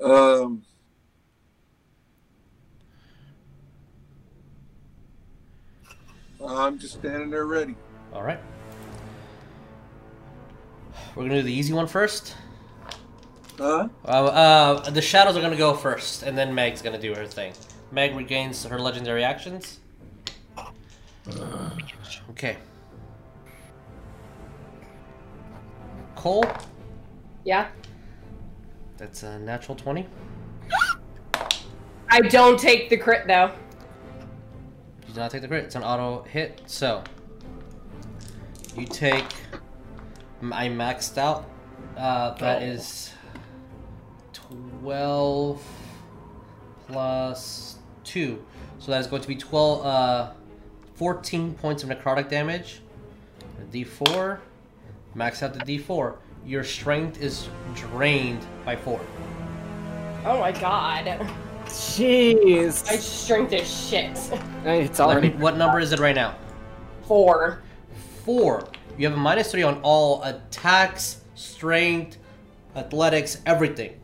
Um, 0.00 0.62
I'm 6.46 6.78
just 6.78 7.00
standing 7.00 7.28
there 7.28 7.46
ready. 7.46 7.74
All 8.12 8.22
right. 8.22 8.38
We're 11.16 11.24
gonna 11.24 11.38
do 11.38 11.42
the 11.42 11.52
easy 11.52 11.72
one 11.72 11.88
first. 11.88 12.36
Huh? 13.58 13.88
Uh, 14.04 14.08
uh, 14.08 14.90
the 14.90 15.02
shadows 15.02 15.36
are 15.36 15.40
gonna 15.40 15.56
go 15.56 15.74
first, 15.74 16.22
and 16.22 16.38
then 16.38 16.54
Meg's 16.54 16.80
gonna 16.80 16.96
do 16.96 17.12
her 17.12 17.26
thing. 17.26 17.52
Meg 17.90 18.14
regains 18.14 18.64
her 18.64 18.78
legendary 18.78 19.24
actions. 19.24 19.79
Okay. 22.30 22.56
Coal, 26.16 26.44
Yeah. 27.44 27.68
that's 28.98 29.22
a 29.22 29.38
natural 29.38 29.76
20. 29.76 30.06
I 32.10 32.20
don't 32.22 32.58
take 32.58 32.90
the 32.90 32.96
crit 32.96 33.26
though. 33.26 33.52
You 35.08 35.14
do 35.14 35.20
not 35.20 35.30
take 35.30 35.42
the 35.42 35.48
crit. 35.48 35.64
It's 35.64 35.76
an 35.76 35.82
auto 35.84 36.22
hit. 36.24 36.60
So 36.66 37.02
you 38.76 38.84
take. 38.86 39.24
I 40.42 40.68
maxed 40.68 41.18
out. 41.18 41.48
Uh, 41.96 42.34
that 42.34 42.62
Oh. 42.62 42.64
is 42.66 43.12
twelve 44.32 45.62
plus 46.88 47.76
two. 48.04 48.44
So 48.78 48.90
that 48.90 49.00
is 49.00 49.06
going 49.06 49.22
to 49.22 49.28
be 49.28 49.36
twelve. 49.36 49.84
Uh, 49.86 50.32
14 51.00 51.54
points 51.54 51.82
of 51.82 51.88
necrotic 51.88 52.28
damage. 52.28 52.82
D4. 53.72 54.38
Max 55.14 55.42
out 55.42 55.54
the 55.54 55.60
D4. 55.60 56.16
Your 56.44 56.62
strength 56.62 57.22
is 57.22 57.48
drained 57.74 58.44
by 58.66 58.76
4. 58.76 59.00
Oh 60.26 60.40
my 60.40 60.52
god. 60.52 61.06
Jeez. 61.64 62.84
My 62.86 62.96
strength 62.96 63.54
is 63.54 63.88
shit. 63.88 64.10
It's 64.66 64.98
Let 64.98 65.08
already. 65.08 65.30
me- 65.30 65.36
what 65.36 65.56
number 65.56 65.80
is 65.80 65.92
it 65.92 66.00
right 66.00 66.14
now? 66.14 66.34
Four. 67.08 67.62
4. 68.26 68.68
You 68.98 69.08
have 69.08 69.16
a 69.16 69.20
minus 69.20 69.50
3 69.52 69.62
on 69.62 69.80
all 69.82 70.22
attacks, 70.22 71.22
strength, 71.34 72.18
athletics, 72.76 73.38
everything. 73.46 73.98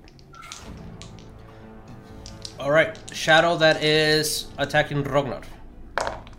Alright, 2.59 2.99
Shadow 3.13 3.59
that 3.59 3.85
is 3.85 4.47
attacking 4.57 5.05
Rognar. 5.05 5.45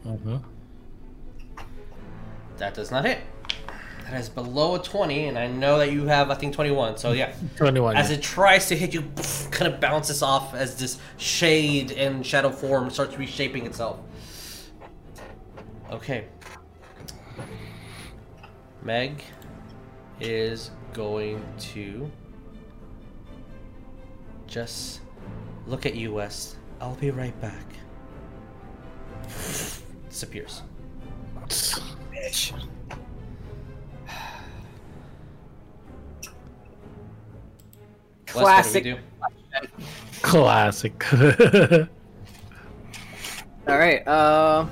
Mhm. 0.06 0.42
That 2.58 2.74
does 2.74 2.92
not 2.92 3.06
hit. 3.06 3.20
That 4.10 4.20
is 4.22 4.30
below 4.30 4.76
a 4.76 4.80
20, 4.80 5.26
and 5.28 5.38
I 5.38 5.48
know 5.48 5.78
that 5.80 5.92
you 5.92 6.06
have, 6.06 6.32
I 6.32 6.36
think, 6.36 6.54
21. 6.54 6.98
So, 6.98 7.12
yeah. 7.12 7.34
21. 7.58 7.98
As 7.98 8.10
yeah. 8.10 8.16
it 8.18 8.22
tries 8.24 8.68
to 8.68 8.76
hit 8.78 8.94
you, 8.94 9.02
kind 9.52 9.72
of 9.72 9.82
bounces 9.82 10.22
off 10.22 10.54
as 10.56 10.78
this 10.80 10.98
shade 11.18 11.92
and 11.92 12.26
shadow 12.26 12.50
form 12.50 12.90
starts 12.90 13.18
reshaping 13.18 13.66
itself. 13.66 14.00
Okay. 15.92 16.26
Meg 18.82 19.24
is 20.22 20.72
going 20.94 21.44
to 21.60 22.10
just 24.48 25.02
look 25.66 25.86
at 25.86 25.96
you, 25.96 26.14
West. 26.14 26.56
I'll 26.80 26.96
be 26.96 27.12
right 27.12 27.40
back. 27.42 27.66
Disappears. 30.18 30.64
Bitch. 31.46 32.52
West, 38.34 38.34
what 38.34 38.34
do 38.34 38.40
we 38.40 38.44
Classic. 38.44 38.84
do? 38.84 38.98
Classic. 40.24 41.14
All 43.68 43.78
right. 43.78 44.08
Uh, 44.08 44.66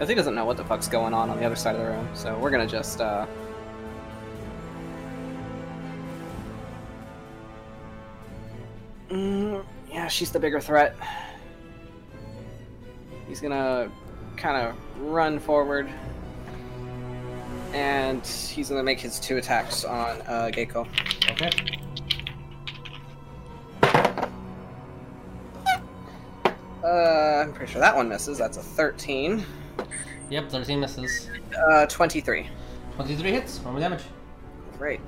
I 0.00 0.04
think 0.04 0.16
doesn't 0.16 0.34
know 0.34 0.44
what 0.44 0.56
the 0.56 0.64
fuck's 0.64 0.88
going 0.88 1.14
on 1.14 1.30
on 1.30 1.38
the 1.38 1.44
other 1.44 1.54
side 1.54 1.76
of 1.76 1.80
the 1.80 1.86
room, 1.86 2.08
so 2.12 2.36
we're 2.40 2.50
gonna 2.50 2.66
just. 2.66 3.00
uh... 3.00 3.24
Mm, 9.10 9.64
yeah, 9.92 10.08
she's 10.08 10.32
the 10.32 10.40
bigger 10.40 10.60
threat. 10.60 10.96
He's 13.28 13.40
gonna 13.40 13.92
kind 14.38 14.56
of 14.56 14.76
run 15.00 15.38
forward, 15.38 15.90
and 17.72 18.24
he's 18.26 18.68
gonna 18.68 18.82
make 18.82 19.00
his 19.00 19.18
two 19.18 19.36
attacks 19.36 19.84
on 19.84 20.20
uh, 20.22 20.50
Geiko. 20.52 20.88
Okay. 21.30 21.50
Uh, 26.84 27.42
I'm 27.42 27.52
pretty 27.52 27.72
sure 27.72 27.80
that 27.80 27.94
one 27.94 28.08
misses. 28.08 28.38
That's 28.38 28.56
a 28.56 28.62
13. 28.62 29.44
Yep, 30.30 30.50
13 30.50 30.80
misses. 30.80 31.28
Uh, 31.70 31.86
23. 31.86 32.48
23 32.94 33.30
hits. 33.30 33.60
Roll 33.60 33.74
me 33.74 33.80
damage. 33.80 34.04
Great. 34.78 35.00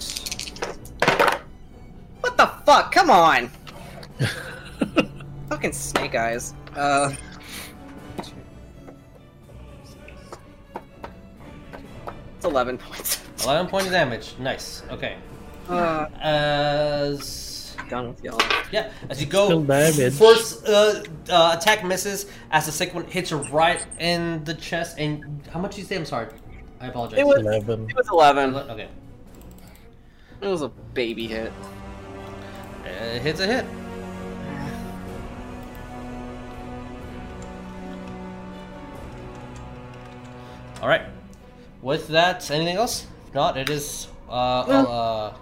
What 2.20 2.36
the 2.36 2.46
fuck? 2.66 2.92
Come 2.92 3.10
on! 3.10 3.50
Fucking 5.48 5.72
snake 5.72 6.14
eyes. 6.14 6.54
Uh. 6.76 7.12
It's 12.40 12.46
11 12.46 12.78
points. 12.78 13.20
11 13.44 13.66
points 13.66 13.86
of 13.88 13.92
damage. 13.92 14.34
Nice. 14.38 14.82
Okay. 14.90 15.18
Uh, 15.68 16.06
As 16.22 17.76
done 17.90 18.08
with 18.08 18.24
y'all. 18.24 18.40
yeah, 18.72 18.90
as 19.10 19.20
you 19.20 19.26
go, 19.26 19.62
Still 19.66 20.10
first 20.12 20.66
uh, 20.66 21.02
uh, 21.28 21.54
attack 21.58 21.84
misses. 21.84 22.24
As 22.50 22.64
the 22.64 22.72
second 22.72 22.94
one 22.94 23.04
hits 23.10 23.30
you 23.30 23.36
right 23.52 23.86
in 23.98 24.42
the 24.44 24.54
chest. 24.54 24.96
And 24.98 25.46
how 25.52 25.60
much 25.60 25.72
did 25.72 25.82
you 25.82 25.86
say? 25.86 25.96
I'm 25.96 26.06
sorry. 26.06 26.28
I 26.80 26.86
apologize. 26.86 27.18
It 27.18 27.26
was, 27.26 27.40
11. 27.40 27.90
it 27.90 27.94
was 27.94 28.08
11. 28.08 28.54
okay. 28.54 28.88
It 30.40 30.46
was 30.46 30.62
a 30.62 30.68
baby 30.94 31.26
hit. 31.26 31.52
It 32.86 33.20
hits 33.20 33.40
a 33.40 33.46
hit. 33.46 33.66
All 40.80 40.88
right. 40.88 41.02
With 41.82 42.08
that, 42.08 42.50
anything 42.50 42.76
else? 42.76 43.06
If 43.28 43.34
not, 43.34 43.56
it 43.56 43.70
is 43.70 44.08
uh, 44.28 44.64
No. 44.68 44.86
oh, 44.86 44.92
uh, 44.92 45.34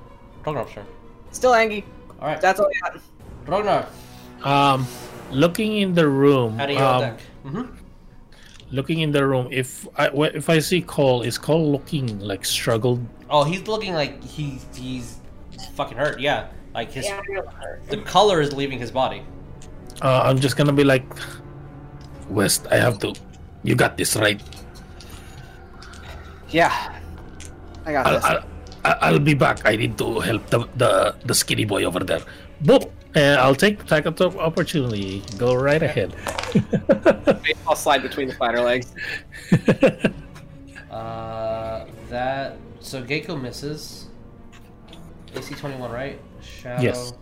Ragnar's 0.47 0.70
turn. 0.73 0.86
Still 1.33 1.55
Angie. 1.55 1.84
All 2.20 2.28
right, 2.28 2.41
That's 2.41 2.60
all 2.60 2.68
I 2.68 2.91
got. 2.91 3.00
Ragnar, 3.47 3.86
Um, 4.42 4.86
looking 5.31 5.76
in 5.78 5.94
the 5.94 6.08
room. 6.08 6.58
how 6.58 6.67
do 6.67 6.73
you 6.73 6.78
um, 6.78 7.02
attack? 7.02 7.20
Mm-hmm. 7.44 7.62
Looking 8.70 9.00
in 9.00 9.12
the 9.12 9.26
room. 9.26 9.49
If 9.50 9.89
I 9.97 10.08
if 10.34 10.50
I 10.50 10.58
see 10.58 10.83
Coal, 10.83 11.23
is 11.23 11.39
Coal 11.39 11.73
looking 11.73 12.18
like 12.20 12.44
struggled? 12.44 13.00
Oh, 13.31 13.42
he's 13.44 13.67
looking 13.67 13.94
like 13.94 14.23
he's 14.23 14.67
he's 14.75 15.17
fucking 15.75 15.97
hurt. 15.97 16.20
Yeah, 16.20 16.49
like 16.75 16.92
his 16.92 17.07
Yeah, 17.07 17.20
I 17.25 17.65
hurt. 17.65 17.89
the 17.89 17.97
color 18.05 18.42
is 18.42 18.52
leaving 18.52 18.78
his 18.78 18.91
body. 18.91 19.23
Uh, 20.02 20.20
I'm 20.25 20.39
just 20.39 20.57
gonna 20.58 20.73
be 20.75 20.84
like, 20.84 21.07
West. 22.28 22.67
I 22.70 22.76
have 22.76 22.99
to. 23.00 23.15
You 23.65 23.75
got 23.75 23.97
this 23.97 24.17
right. 24.17 24.41
Yeah. 26.51 26.73
I 27.85 27.93
got 27.93 28.07
I'll, 28.07 28.12
this. 28.15 28.25
I'll, 28.85 28.99
I'll- 29.01 29.18
be 29.18 29.35
back. 29.35 29.60
I 29.65 29.77
need 29.77 29.97
to 29.99 30.20
help 30.20 30.47
the 30.51 30.67
the, 30.77 31.15
the 31.25 31.35
skinny 31.35 31.65
boy 31.65 31.85
over 31.85 32.01
there. 32.01 32.20
Boop. 32.62 32.91
Uh, 33.17 33.36
I'll 33.41 33.55
take 33.55 33.81
attack 33.83 34.05
of 34.07 34.17
the 34.17 34.28
opportunity. 34.39 35.23
Go 35.39 35.55
right 35.55 35.83
ahead. 35.83 36.15
I'll 37.67 37.75
slide 37.75 38.02
between 38.02 38.28
the 38.28 38.35
spider 38.35 38.60
legs. 38.60 38.93
Uh, 40.91 41.85
that 42.09 42.57
so 42.81 43.02
Geiko 43.02 43.41
misses. 43.41 44.07
AC 45.36 45.55
twenty 45.55 45.77
one, 45.77 45.93
right? 45.93 46.18
Shadow. 46.41 46.83
Yes. 46.83 47.12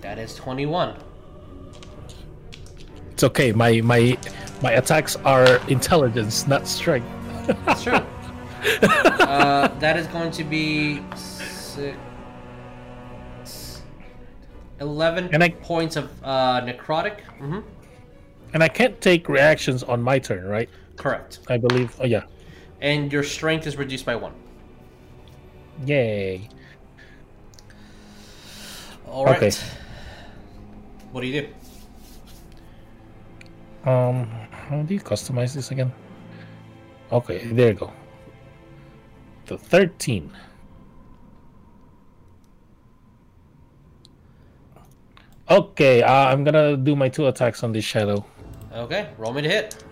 That 0.00 0.18
is 0.18 0.36
twenty 0.36 0.64
one. 0.64 0.94
it's 3.12 3.24
okay. 3.24 3.50
My 3.52 3.80
my 3.80 4.16
my 4.62 4.72
attacks 4.72 5.16
are 5.16 5.56
intelligence, 5.68 6.46
not 6.46 6.66
strength. 6.66 7.06
That's 7.64 7.82
true. 7.82 7.92
uh, 8.82 9.68
that 9.78 9.96
is 9.96 10.06
going 10.08 10.30
to 10.32 10.44
be 10.44 11.00
six, 11.14 12.12
11 14.80 15.30
And 15.32 15.42
I- 15.44 15.50
points 15.50 15.96
of 15.96 16.10
uh, 16.22 16.60
necrotic. 16.62 17.20
hmm 17.38 17.60
And 18.52 18.62
I 18.62 18.68
can't 18.68 19.00
take 19.00 19.28
reactions 19.28 19.82
on 19.82 20.02
my 20.02 20.18
turn, 20.18 20.44
right? 20.44 20.68
Correct. 20.96 21.38
I 21.48 21.56
believe. 21.58 21.94
Oh 22.00 22.04
yeah. 22.06 22.24
And 22.80 23.12
your 23.12 23.22
strength 23.22 23.66
is 23.66 23.76
reduced 23.76 24.04
by 24.04 24.16
one. 24.16 24.32
Yay. 25.86 26.48
All 29.06 29.24
right. 29.24 29.36
Okay. 29.36 29.50
What 31.12 31.20
do 31.22 31.28
you 31.28 31.42
do? 31.42 31.48
Um, 33.90 34.28
how 34.68 34.82
do 34.82 34.94
you 34.94 35.00
customize 35.00 35.54
this 35.54 35.70
again? 35.70 35.92
Okay, 37.10 37.46
there 37.46 37.68
you 37.68 37.74
go. 37.74 37.92
The 39.46 39.56
13. 39.56 40.30
Okay, 45.50 46.02
uh, 46.02 46.12
I'm 46.12 46.44
gonna 46.44 46.76
do 46.76 46.94
my 46.94 47.08
two 47.08 47.26
attacks 47.28 47.64
on 47.64 47.72
this 47.72 47.84
shadow. 47.84 48.24
Okay, 48.74 49.08
roll 49.16 49.32
me 49.32 49.40
to 49.40 49.48
hit. 49.48 49.82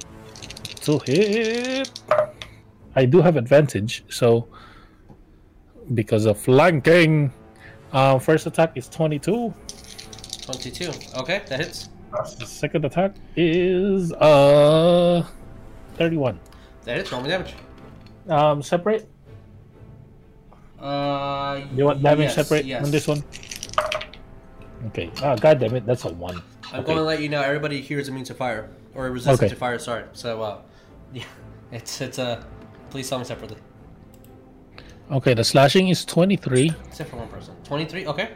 To 0.83 0.99
hit. 0.99 1.91
I 2.95 3.07
do 3.07 3.23
have 3.23 3.37
advantage, 3.37 4.05
so 4.09 4.49
because 5.95 6.27
of 6.27 6.39
flanking. 6.39 7.33
Uh, 7.93 8.19
first 8.19 8.47
attack 8.47 8.77
is 8.77 8.89
22. 8.91 9.55
22. 10.43 10.91
Okay, 11.17 11.43
that 11.49 11.61
hits. 11.61 11.89
The 12.39 12.47
second 12.47 12.85
attack 12.85 13.15
is 13.37 14.13
uh 14.13 15.25
31. 15.97 16.39
That 16.85 16.99
is 16.99 17.13
me 17.13 17.29
damage. 17.29 17.55
Um, 18.29 18.63
separate. 18.63 19.09
Uh, 20.81 21.63
You 21.75 21.85
want 21.87 22.03
damage 22.03 22.27
yes, 22.27 22.35
separate 22.35 22.65
yes. 22.65 22.85
on 22.85 22.91
this 22.91 23.09
one? 23.09 23.23
Okay. 24.89 25.11
Ah, 25.23 25.35
god 25.37 25.59
damn 25.59 25.75
it, 25.75 25.87
that's 25.87 26.05
a 26.05 26.13
one. 26.13 26.43
I'm 26.73 26.81
Okay. 26.81 26.87
going 26.87 26.99
to 26.99 27.05
let 27.05 27.21
you 27.23 27.29
know 27.29 27.41
everybody 27.41 27.81
here 27.81 27.99
is 27.99 28.09
immune 28.09 28.25
to 28.27 28.35
fire 28.35 28.69
or 28.95 29.11
resistant 29.11 29.41
Okay. 29.41 29.49
to 29.49 29.57
fire. 29.57 29.79
Sorry. 29.79 30.05
So, 30.13 30.43
uh, 30.43 30.59
yeah, 31.13 31.25
it's 31.73 32.01
it's 32.01 32.19
uh, 32.19 32.43
please 32.91 33.09
tell 33.09 33.19
me 33.19 33.25
separately. 33.25 33.57
Okay, 35.11 35.35
the 35.35 35.45
slashing 35.45 35.89
is 35.89 36.05
23. 36.05 36.73
Except 36.89 37.11
for 37.11 37.17
one 37.17 37.29
person. 37.29 37.55
23. 37.65 38.07
Okay. 38.09 38.31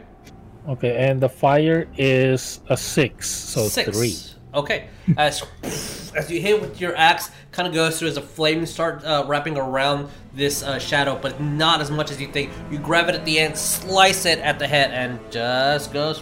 Okay, 0.67 0.95
and 1.09 1.19
the 1.19 1.29
fire 1.29 1.87
is 1.97 2.61
a 2.69 2.77
six, 2.77 3.29
so 3.29 3.67
Six. 3.67 3.97
three. 3.97 4.15
Okay. 4.53 4.87
As 5.17 5.43
As 6.15 6.29
you 6.29 6.41
hit 6.41 6.59
with 6.59 6.81
your 6.81 6.95
axe, 6.97 7.31
kind 7.53 7.67
of 7.67 7.73
goes 7.73 7.97
through 7.97 8.09
as 8.09 8.17
a 8.17 8.21
flame 8.21 8.65
start 8.65 9.03
uh, 9.05 9.23
wrapping 9.25 9.57
around 9.57 10.09
this 10.33 10.61
uh, 10.61 10.77
shadow, 10.77 11.17
but 11.21 11.39
not 11.39 11.79
as 11.79 11.89
much 11.89 12.11
as 12.11 12.19
you 12.19 12.27
think. 12.27 12.51
You 12.69 12.79
grab 12.79 13.07
it 13.07 13.15
at 13.15 13.23
the 13.23 13.39
end, 13.39 13.57
slice 13.57 14.25
it 14.25 14.39
at 14.39 14.59
the 14.59 14.67
head, 14.67 14.91
and 14.91 15.19
just 15.31 15.93
goes 15.93 16.21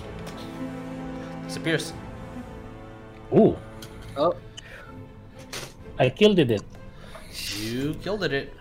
disappears. 1.46 1.92
Ooh, 3.34 3.58
Oh, 4.16 4.36
I 5.98 6.10
killed 6.10 6.38
it. 6.40 6.62
You 7.58 7.96
killed 7.96 8.24
it. 8.24 8.54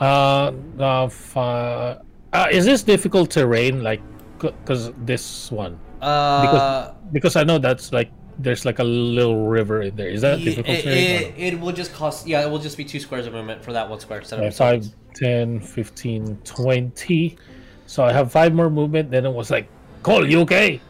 Uh, 0.00 0.52
uh, 0.80 1.04
f- 1.04 1.36
uh, 1.36 1.98
uh, 2.32 2.46
is 2.50 2.64
this 2.64 2.82
difficult 2.82 3.30
terrain? 3.30 3.82
Like, 3.82 4.00
because 4.42 4.92
this 4.98 5.50
one, 5.50 5.78
Uh, 6.00 6.92
because 7.12 7.36
I 7.36 7.44
know 7.44 7.58
that's 7.58 7.92
like 7.92 8.10
there's 8.38 8.64
like 8.64 8.78
a 8.78 8.84
little 8.84 9.46
river 9.46 9.82
in 9.82 9.96
there. 9.96 10.08
Is 10.08 10.22
that 10.22 10.40
it, 10.40 10.44
difficult 10.44 10.76
it, 10.78 11.38
no? 11.38 11.44
it, 11.44 11.60
will 11.60 11.72
just 11.72 11.92
cost. 11.92 12.26
Yeah, 12.26 12.42
it 12.42 12.50
will 12.50 12.58
just 12.58 12.76
be 12.76 12.84
two 12.84 13.00
squares 13.00 13.26
of 13.26 13.32
movement 13.32 13.62
for 13.62 13.72
that 13.72 13.88
one 13.88 14.00
square 14.00 14.18
instead 14.20 14.42
of 14.42 14.54
5, 14.54 14.86
10, 15.14 15.60
15, 15.60 16.38
20. 16.44 17.38
So 17.86 18.04
I 18.04 18.12
have 18.12 18.32
five 18.32 18.54
more 18.54 18.70
movement. 18.70 19.10
Then 19.10 19.26
it 19.26 19.32
was 19.32 19.50
like, 19.50 19.68
Coal, 20.02 20.28
you 20.28 20.40
okay? 20.40 20.80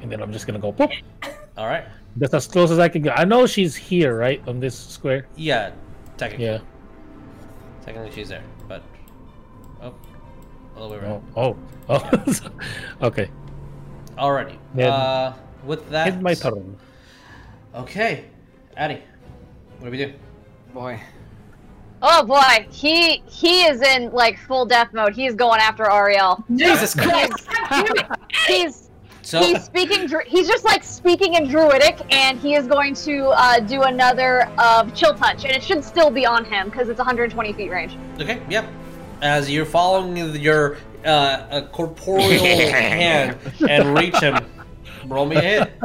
And 0.00 0.10
then 0.10 0.22
I'm 0.22 0.32
just 0.32 0.46
gonna 0.46 0.58
go. 0.58 0.72
Boop. 0.72 0.92
All 1.56 1.66
right. 1.66 1.84
That's 2.16 2.32
as 2.32 2.46
close 2.46 2.70
as 2.70 2.78
I 2.78 2.88
can 2.88 3.02
get. 3.02 3.18
I 3.18 3.24
know 3.24 3.46
she's 3.46 3.76
here, 3.76 4.16
right, 4.16 4.40
on 4.48 4.58
this 4.58 4.78
square. 4.78 5.26
Yeah, 5.36 5.72
technically. 6.16 6.46
Yeah. 6.46 6.60
Technically, 7.84 8.10
she's 8.12 8.28
there, 8.28 8.42
all 10.76 10.88
the 10.88 10.96
way 10.96 11.00
Oh, 11.04 11.06
around. 11.06 11.32
oh, 11.36 11.56
oh. 11.88 12.50
okay. 13.06 13.30
Alrighty. 14.18 14.56
Then- 14.74 14.90
Uh, 14.90 15.34
with 15.64 15.88
that, 15.90 16.08
It's 16.08 16.22
my 16.22 16.34
turn. 16.34 16.76
Okay, 17.74 18.24
Addy, 18.76 19.02
what 19.78 19.86
do 19.86 19.90
we 19.90 19.98
do? 19.98 20.12
boy. 20.72 21.00
Oh 22.02 22.22
boy, 22.24 22.66
he 22.70 23.22
he 23.26 23.62
is 23.64 23.80
in 23.80 24.10
like 24.12 24.38
full 24.38 24.66
death 24.66 24.92
mode. 24.92 25.14
He's 25.14 25.34
going 25.34 25.60
after 25.60 25.84
Ariell. 25.84 26.44
Jesus 26.54 26.94
Christ. 26.94 27.48
He's 28.46 28.90
So, 29.22 29.40
he's 29.42 29.64
speaking. 29.64 30.06
He's 30.26 30.46
just 30.46 30.64
like 30.66 30.84
speaking 30.84 31.34
in 31.34 31.48
Druidic, 31.48 31.98
and 32.14 32.38
he 32.38 32.54
is 32.54 32.66
going 32.66 32.94
to 32.96 33.28
uh, 33.28 33.60
do 33.60 33.82
another 33.82 34.42
of 34.58 34.94
Chill 34.94 35.14
Touch, 35.14 35.44
and 35.44 35.52
it 35.56 35.62
should 35.62 35.82
still 35.82 36.10
be 36.10 36.24
on 36.26 36.44
him 36.44 36.68
because 36.68 36.88
it's 36.90 36.98
120 36.98 37.52
feet 37.54 37.70
range. 37.70 37.96
okay, 38.20 38.42
yep. 38.50 38.66
As 39.22 39.50
you're 39.50 39.64
following 39.64 40.16
your 40.36 40.76
uh, 41.04 41.46
a 41.50 41.62
corporeal 41.62 42.28
hand 42.70 43.38
and 43.68 43.96
reach 43.96 44.16
him, 44.18 44.38
roll 45.06 45.26
me 45.26 45.36
a 45.36 45.40
hit. 45.40 45.80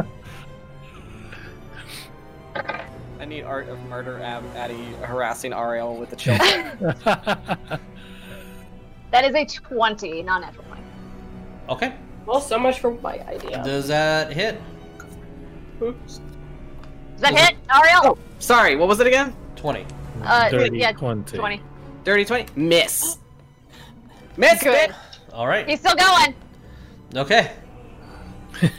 I 3.19 3.26
need 3.26 3.43
art 3.43 3.69
of 3.69 3.80
murder 3.84 4.19
Ab- 4.22 4.43
Addy 4.56 4.84
harassing 5.03 5.51
Ariell 5.51 5.98
with 5.98 6.10
the 6.10 6.16
chill. 6.16 6.38
That 9.11 9.26
is 9.26 9.35
a 9.35 9.43
20, 9.45 10.24
not 10.24 10.40
natural 10.40 10.64
20. 10.64 10.82
Okay, 11.69 11.93
Well, 12.26 12.40
so 12.40 12.58
much 12.58 12.80
for 12.80 12.92
my 13.01 13.19
idea. 13.27 13.61
does 13.61 13.90
that 13.90 14.32
hit? 14.32 14.60
Does 15.82 16.22
that 17.18 17.38
hit, 17.38 17.58
Ariell? 17.68 18.06
oh, 18.06 18.18
sorry. 18.40 18.77
What 18.77 18.88
was 18.88 19.01
it 19.01 19.08
again? 19.08 19.35
Twenty. 19.58 19.85
Uh, 20.24 20.50
Dirty 20.50 20.77
yeah, 20.77 20.93
20. 20.93 21.38
20. 21.38 21.61
Dirty 22.06 22.24
20? 22.26 22.45
Miss. 22.56 23.18
Miss, 24.42 24.64
Good. 24.64 24.90
bitch. 24.90 24.95
All 25.34 25.45
right. 25.45 25.70
He's 25.70 25.80
still 25.80 25.95
going. 25.95 26.34
Okay. 27.16 27.52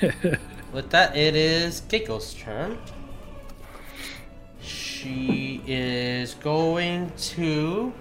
With 0.73 0.91
that, 0.91 1.17
it 1.17 1.37
is 1.37 1.83
Keiko's 1.83 2.35
turn. 2.35 2.79
She 4.61 5.63
is 5.65 6.35
going 6.35 7.13
to. 7.17 7.93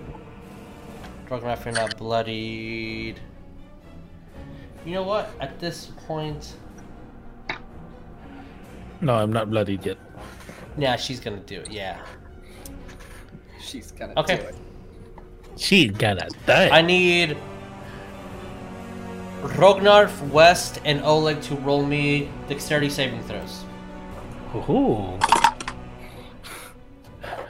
Drug 1.27 1.43
if 1.45 1.65
you're 1.65 1.73
not 1.75 1.95
bloodied. 1.97 3.19
You 4.83 4.93
know 4.95 5.03
what? 5.03 5.29
At 5.39 5.59
this 5.59 5.91
point, 6.07 6.55
no, 9.01 9.13
I'm 9.13 9.31
not 9.31 9.51
bloodied 9.51 9.85
yet. 9.85 9.97
yeah, 10.79 10.95
she's 10.95 11.19
gonna 11.19 11.37
do 11.41 11.59
it. 11.61 11.71
Yeah. 11.71 11.99
She's 13.61 13.91
gonna 13.91 14.13
Okay. 14.17 14.37
do 14.37 14.41
it. 14.41 14.45
Okay. 14.47 14.57
She's 15.57 15.91
gonna 15.91 16.27
die. 16.47 16.69
I 16.69 16.81
need 16.81 17.37
Rognarv, 19.41 20.29
West, 20.29 20.79
and 20.85 21.01
Oleg 21.03 21.41
to 21.43 21.55
roll 21.55 21.85
me 21.85 22.29
dexterity 22.47 22.89
saving 22.89 23.21
throws. 23.23 23.63
Ooh. 24.55 25.17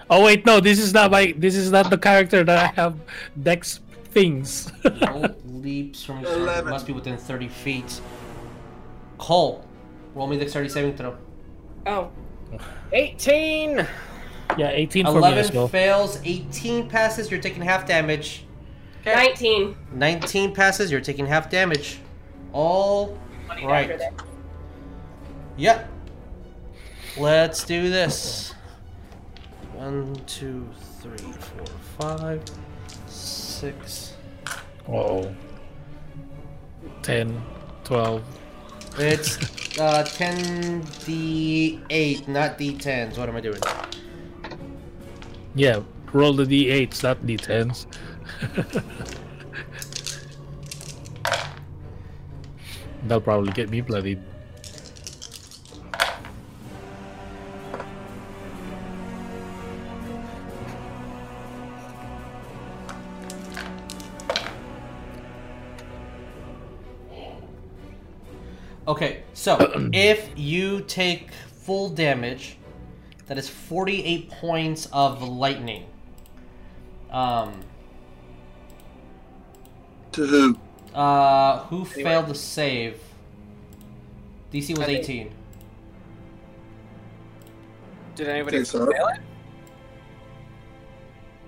Oh 0.09 0.23
wait, 0.25 0.45
no, 0.45 0.59
this 0.59 0.77
is 0.77 0.93
not 0.93 1.09
my. 1.11 1.33
This 1.37 1.55
is 1.55 1.71
not 1.71 1.89
the 1.89 1.97
character 1.97 2.43
that 2.43 2.57
I 2.57 2.67
have. 2.81 2.99
Dex 3.41 3.79
things. 4.11 4.71
Roll 5.09 5.25
leaps 5.45 6.03
from 6.03 6.19
your 6.19 6.33
Eleven. 6.33 6.69
must 6.69 6.85
be 6.85 6.91
within 6.91 7.17
30 7.17 7.47
feet. 7.47 8.01
Coal, 9.17 9.63
roll 10.13 10.27
me 10.27 10.37
dexterity 10.37 10.69
saving 10.69 10.97
throw. 10.97 11.15
Oh, 11.85 12.11
18. 12.91 13.87
yeah, 14.57 14.69
18 14.69 15.05
for 15.05 15.21
me 15.21 15.27
as 15.27 15.49
11 15.49 15.55
well. 15.55 15.67
fails, 15.69 16.19
18 16.25 16.89
passes, 16.89 17.31
you're 17.31 17.39
taking 17.39 17.61
half 17.61 17.87
damage. 17.87 18.43
19. 19.05 19.75
19 19.93 20.53
passes, 20.53 20.91
you're 20.91 21.01
taking 21.01 21.25
half 21.25 21.49
damage. 21.49 21.99
All 22.53 23.07
right. 23.07 23.17
Funny 23.47 23.65
right. 23.65 23.87
dagger 23.87 23.97
there. 23.97 24.11
Yep. 25.57 25.89
Let's 27.17 27.63
do 27.63 27.89
this. 27.89 28.53
One, 29.73 30.15
two, 30.27 30.67
three, 31.01 31.17
four, 31.17 31.65
five, 31.97 32.43
six. 33.07 34.13
oh. 34.87 35.33
10, 37.03 37.41
12. 37.83 38.23
It's 38.99 39.79
uh, 39.79 40.03
10 40.03 40.83
D8, 40.83 42.27
not 42.27 42.57
D10s. 42.59 43.17
What 43.17 43.29
am 43.29 43.35
I 43.35 43.41
doing? 43.41 43.61
Yeah, 45.55 45.81
roll 46.13 46.33
the 46.33 46.45
d8s, 46.45 47.03
not 47.03 47.25
d10s. 47.25 47.85
That'll 53.03 53.21
probably 53.21 53.51
get 53.51 53.69
me 53.69 53.81
bloodied. 53.81 54.21
Okay, 68.87 69.23
so 69.33 69.57
if 69.93 70.29
you 70.35 70.81
take 70.81 71.31
full 71.31 71.89
damage, 71.89 72.57
that 73.27 73.37
is 73.37 73.47
48 73.47 74.29
points 74.29 74.87
of 74.91 75.21
lightning. 75.21 75.85
Um, 77.09 77.61
To 80.13 80.25
who? 80.25 80.57
uh, 80.93 81.59
who 81.65 81.85
Anyway. 81.85 82.03
failed 82.03 82.27
to 82.27 82.35
save? 82.35 82.97
DC 84.51 84.71
was 84.73 84.79
I 84.81 84.85
think- 84.85 84.99
18. 85.03 85.31
Did 88.15 88.27
anybody 88.27 88.63
so- 88.65 88.91
fail 88.91 89.07
it? 89.07 89.19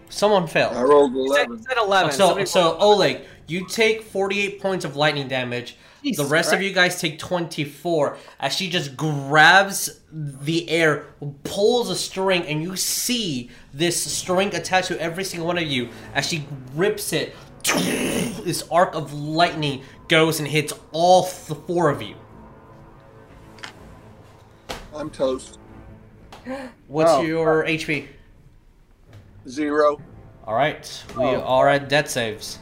Someone 0.09 0.47
failed. 0.47 0.71
I 0.73 0.75
failed. 0.75 0.89
rolled 0.89 1.13
You 1.13 1.27
said, 1.33 1.47
11. 1.47 1.57
you 1.57 1.63
said 1.67 1.77
11. 1.77 2.11
So, 2.11 2.17
Somebody- 2.27 2.45
so 2.45 2.77
Oleg, 2.77 3.21
you 3.47 3.67
take 3.67 4.03
48 4.03 4.61
points 4.61 4.85
of 4.85 4.95
lightning 4.95 5.27
damage. 5.27 5.75
the 6.03 6.09
Jesus 6.09 6.29
rest 6.29 6.51
of 6.51 6.61
you 6.61 6.73
guys 6.73 6.99
take 6.99 7.17
24 7.17 8.17
as 8.41 8.51
she 8.53 8.69
just 8.69 8.97
grabs 8.97 10.01
the 10.11 10.69
air, 10.69 11.05
pulls 11.45 11.89
a 11.89 11.95
string, 11.95 12.43
and 12.45 12.61
you 12.61 12.75
see 12.75 13.49
this 13.73 14.03
string 14.13 14.53
attached 14.53 14.89
to 14.89 15.01
every 15.01 15.23
single 15.23 15.47
one 15.47 15.57
of 15.57 15.63
you 15.63 15.87
as 16.13 16.25
she 16.27 16.45
rips 16.75 17.13
it. 17.13 17.33
This 18.43 18.63
arc 18.69 18.93
of 18.93 19.13
lightning 19.13 19.83
goes 20.09 20.39
and 20.39 20.47
hits 20.47 20.73
all 20.91 21.23
the 21.47 21.55
four 21.55 21.89
of 21.89 22.01
you. 22.01 22.15
I'm 24.93 25.09
toast. 25.09 25.59
What's 26.87 27.11
Oh. 27.11 27.21
your 27.21 27.63
HP? 27.65 28.07
Zero. 29.47 30.01
All 30.45 30.55
right, 30.55 31.03
we 31.17 31.23
Oh. 31.23 31.41
are 31.41 31.69
at 31.69 31.87
death 31.87 32.09
saves. 32.09 32.59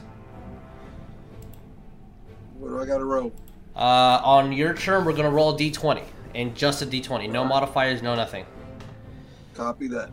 What 2.59 2.69
do 2.69 2.79
I 2.79 2.85
got 2.85 2.99
to 2.99 3.05
roll? 3.05 3.31
Uh, 3.75 4.21
on 4.23 4.51
your 4.53 4.75
turn, 4.75 5.03
we're 5.03 5.13
gonna 5.13 5.31
roll 5.31 5.55
a 5.55 5.57
d20, 5.57 6.03
and 6.35 6.55
just 6.55 6.83
a 6.83 6.85
d20. 6.85 7.27
No 7.27 7.43
modifiers, 7.43 8.03
no 8.03 8.13
nothing. 8.13 8.45
Copy 9.55 9.87
that. 9.87 10.11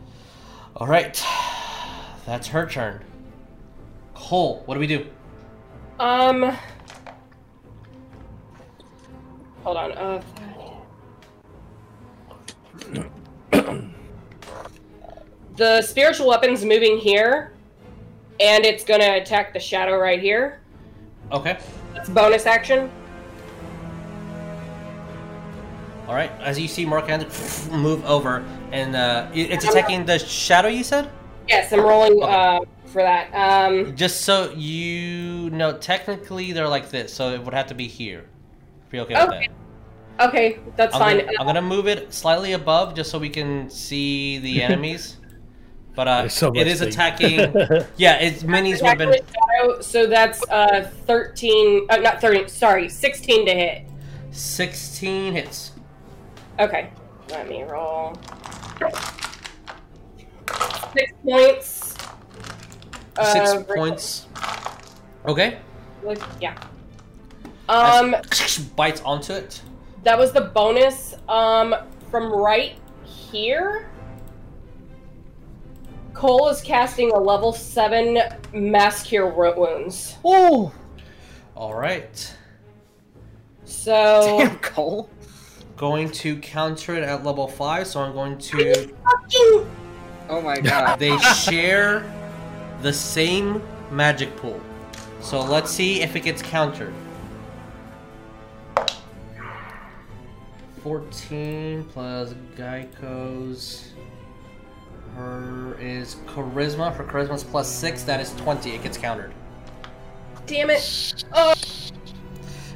All 0.75 0.87
right, 0.87 1.23
that's 2.25 2.47
her 2.47 2.65
turn. 2.67 3.03
Coal, 4.19 4.61
what 4.65 4.73
do 4.75 4.79
we 4.79 4.87
do? 4.87 5.07
Um. 5.99 6.55
Hold 9.63 9.77
on. 9.77 9.91
Uh. 9.93 10.21
the 15.55 15.81
spiritual 15.81 16.27
weapon's 16.27 16.63
moving 16.65 16.97
here, 16.97 17.53
and 18.39 18.65
it's 18.65 18.83
gonna 18.83 19.15
attack 19.15 19.53
the 19.53 19.59
shadow 19.59 19.97
right 19.97 20.21
here. 20.21 20.61
Okay. 21.31 21.57
That's 21.93 22.09
bonus 22.09 22.45
action. 22.45 22.91
All 26.07 26.13
right. 26.13 26.31
As 26.41 26.59
you 26.59 26.67
see, 26.67 26.85
Mark 26.85 27.07
Hand 27.07 27.25
move 27.71 28.03
over, 28.05 28.43
and 28.71 28.95
uh, 28.95 29.29
it's 29.33 29.65
attacking 29.65 30.05
the 30.05 30.19
shadow. 30.19 30.67
You 30.67 30.83
said. 30.83 31.09
Yes, 31.47 31.71
I'm 31.73 31.81
rolling 31.81 32.21
Okay. 32.21 32.31
uh, 32.31 32.59
for 32.89 33.01
that. 33.01 33.31
Um, 33.33 33.95
Just 33.95 34.21
so 34.21 34.51
you 34.51 35.49
know, 35.51 35.77
technically 35.77 36.51
they're 36.51 36.67
like 36.67 36.89
this, 36.89 37.13
so 37.13 37.31
it 37.31 37.43
would 37.43 37.53
have 37.53 37.67
to 37.67 37.75
be 37.75 37.87
here. 37.87 38.25
If 38.87 38.93
you're 38.93 39.03
okay, 39.03 39.13
with 39.13 39.29
that. 40.17 40.27
okay, 40.29 40.59
that's 40.75 40.93
I'm 40.95 40.99
fine. 41.01 41.17
Gonna, 41.19 41.31
I'm 41.39 41.45
gonna 41.45 41.61
move 41.61 41.87
it 41.87 42.13
slightly 42.13 42.53
above 42.53 42.95
just 42.95 43.11
so 43.11 43.19
we 43.19 43.29
can 43.29 43.69
see 43.69 44.39
the 44.39 44.61
enemies. 44.67 45.17
But 45.95 46.07
uh, 46.07 46.19
There's 46.21 46.33
so 46.33 46.47
it 46.49 46.53
much 46.55 46.67
is 46.67 46.79
thing. 46.79 46.87
attacking. 46.89 47.39
yeah, 47.97 48.17
it's 48.19 48.43
minis 48.43 48.77
Attack 48.77 48.99
weapon. 48.99 49.13
shadow, 49.13 49.81
so 49.81 50.07
that's 50.07 50.41
uh 50.49 50.89
13 51.05 51.87
uh, 51.89 51.97
not 51.97 52.21
13 52.21 52.47
sorry 52.47 52.87
16 52.87 53.45
to 53.45 53.51
hit 53.53 53.83
16 54.31 55.33
hits. 55.33 55.71
okay 56.59 56.89
let 57.29 57.49
me 57.49 57.63
roll 57.63 58.15
six 60.95 61.11
points 61.25 61.78
Six 63.25 63.49
Uh, 63.51 63.63
points. 63.63 64.27
Okay. 65.27 65.59
like, 66.03 66.21
yeah 66.39 66.55
um 67.67 68.15
bites 68.75 69.01
onto 69.01 69.33
it. 69.33 69.61
that 70.03 70.17
was 70.17 70.31
the 70.31 70.41
bonus 70.41 71.13
um 71.27 71.75
from 72.09 72.31
right 72.31 72.75
here 73.03 73.89
Coal 76.13 76.49
is 76.49 76.61
casting 76.61 77.11
a 77.11 77.17
level 77.17 77.53
7 77.53 78.19
mass 78.53 79.03
cure 79.03 79.27
Wo- 79.29 79.55
wounds. 79.55 80.15
Oh. 80.25 80.73
All 81.55 81.73
right. 81.73 82.35
So 83.63 84.35
Damn, 84.39 84.57
Coal. 84.59 85.09
Going 85.77 86.09
to 86.11 86.35
counter 86.39 86.95
it 86.95 87.03
at 87.03 87.23
level 87.23 87.47
five, 87.47 87.87
so 87.87 88.01
I'm 88.01 88.11
going 88.11 88.37
to. 88.37 88.73
fucking 88.73 89.69
Oh 90.29 90.41
my 90.43 90.59
god. 90.59 90.99
They 90.99 91.17
share 91.19 92.01
the 92.81 92.93
same 92.93 93.61
magic 93.91 94.35
pool. 94.37 94.59
So 95.21 95.41
let's 95.41 95.69
see 95.71 96.01
if 96.01 96.15
it 96.15 96.21
gets 96.21 96.41
countered. 96.41 96.93
14 100.83 101.83
plus 101.91 102.33
Geico's. 102.55 103.91
Her 105.15 105.77
is 105.79 106.15
charisma. 106.27 106.95
For 106.95 107.03
charisma's 107.03 107.43
plus 107.43 107.69
6, 107.69 108.03
that 108.03 108.21
is 108.21 108.33
20. 108.35 108.71
It 108.71 108.83
gets 108.83 108.97
countered. 108.97 109.33
damn 110.45 110.69
it. 110.69 111.25
Oh, 111.33 111.53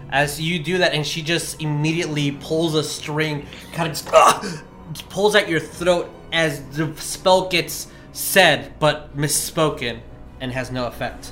As 0.09 0.40
you 0.41 0.59
do 0.59 0.77
that, 0.80 0.93
and 0.93 1.06
she 1.06 1.22
just 1.22 1.61
immediately 1.61 2.32
pulls 2.33 2.75
a 2.75 2.83
string, 2.83 3.48
kind 3.72 3.90
of 3.90 3.98
just, 3.98 4.09
ah, 4.14 4.64
just 4.91 5.09
pulls 5.09 5.35
at 5.35 5.48
your 5.49 5.59
throat 5.59 6.11
as 6.32 6.61
the 6.75 6.93
spell 6.98 7.48
gets 7.48 7.88
said 8.14 8.74
but 8.80 9.16
misspoken 9.17 10.00
and 10.40 10.51
has 10.51 10.72
no 10.72 10.88
effect. 10.88 11.32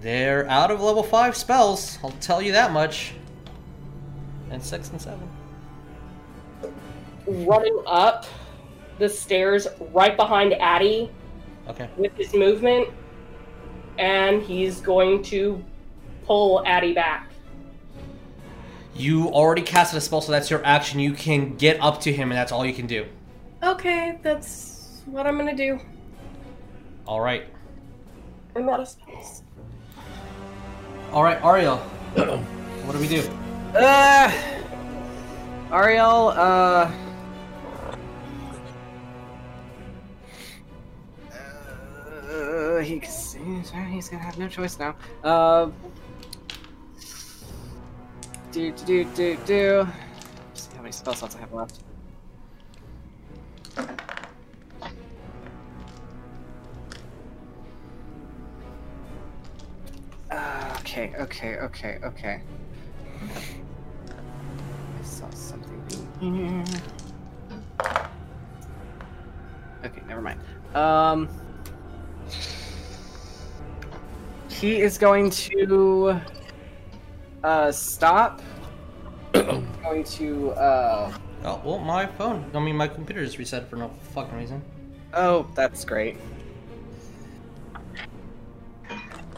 They're 0.00 0.48
out 0.48 0.70
of 0.70 0.80
level 0.80 1.02
5 1.02 1.36
spells, 1.36 1.98
I'll 2.02 2.10
tell 2.20 2.40
you 2.42 2.52
that 2.52 2.72
much. 2.72 3.12
And 4.50 4.62
6 4.62 4.90
and 4.90 5.00
7. 5.00 5.20
running 7.26 7.82
up 7.86 8.24
the 8.98 9.08
stairs 9.08 9.66
right 9.92 10.16
behind 10.16 10.54
Addie 10.54 11.10
Okay. 11.68 11.88
with 11.96 12.14
his 12.14 12.32
movement, 12.32 12.88
and 13.98 14.40
he's 14.42 14.80
going 14.80 15.24
to 15.24 15.62
pull 16.24 16.64
Addie 16.64 16.94
back. 16.94 17.28
You 18.94 19.28
already 19.28 19.62
casted 19.62 19.98
a 19.98 20.00
spell, 20.00 20.20
so 20.20 20.30
that's 20.30 20.48
your 20.50 20.64
action. 20.64 21.00
You 21.00 21.12
can 21.12 21.56
get 21.56 21.80
up 21.80 22.00
to 22.02 22.12
him, 22.12 22.30
and 22.30 22.38
that's 22.38 22.52
all 22.52 22.64
you 22.64 22.72
can 22.72 22.86
do. 22.86 23.06
Okay, 23.62 24.18
that's 24.22 25.02
what 25.06 25.26
I'm 25.26 25.36
gonna 25.38 25.56
do. 25.56 25.80
Alright. 27.06 27.46
I'm 28.54 28.68
out 28.68 28.80
of 28.80 28.88
spells. 28.88 29.42
Alright, 31.12 31.40
Ariell. 31.40 31.78
what 32.84 32.92
do 32.92 32.98
we 32.98 33.08
do? 33.08 33.20
Uh, 33.74 34.32
Ariell, 35.70 36.36
uh. 36.36 36.90
Uh, 42.30 42.80
he, 42.80 42.98
he's 42.98 43.36
he's 43.90 44.08
gonna 44.08 44.22
have 44.22 44.38
no 44.38 44.48
choice 44.48 44.78
now. 44.78 44.94
Uh, 45.24 45.70
do 48.52 48.72
do 48.72 48.84
do 48.84 49.04
do 49.14 49.38
do. 49.46 49.88
See 50.54 50.76
how 50.76 50.82
many 50.82 50.92
spell 50.92 51.14
slots 51.14 51.36
I 51.36 51.40
have 51.40 51.52
left. 51.52 51.80
Okay, 60.96 61.12
okay, 61.18 61.56
okay, 61.56 61.98
okay. 62.02 62.42
I 63.22 65.02
saw 65.02 65.28
something 65.30 66.08
in 66.22 66.34
here. 66.34 66.64
Okay, 69.84 70.02
never 70.08 70.22
mind. 70.22 70.40
Um, 70.74 71.28
he 74.48 74.80
is 74.80 74.96
going 74.96 75.28
to 75.30 76.18
uh 77.44 77.70
stop. 77.72 78.40
going 79.32 80.04
to 80.04 80.50
uh 80.52 81.12
Oh, 81.44 81.60
well, 81.64 81.78
my 81.78 82.06
phone. 82.06 82.50
I 82.54 82.58
mean, 82.60 82.76
my 82.76 82.88
computer 82.88 83.24
just 83.24 83.38
reset 83.38 83.68
for 83.70 83.76
no 83.76 83.90
fucking 84.14 84.36
reason. 84.36 84.62
oh, 85.14 85.46
that's 85.54 85.84
great. 85.84 86.16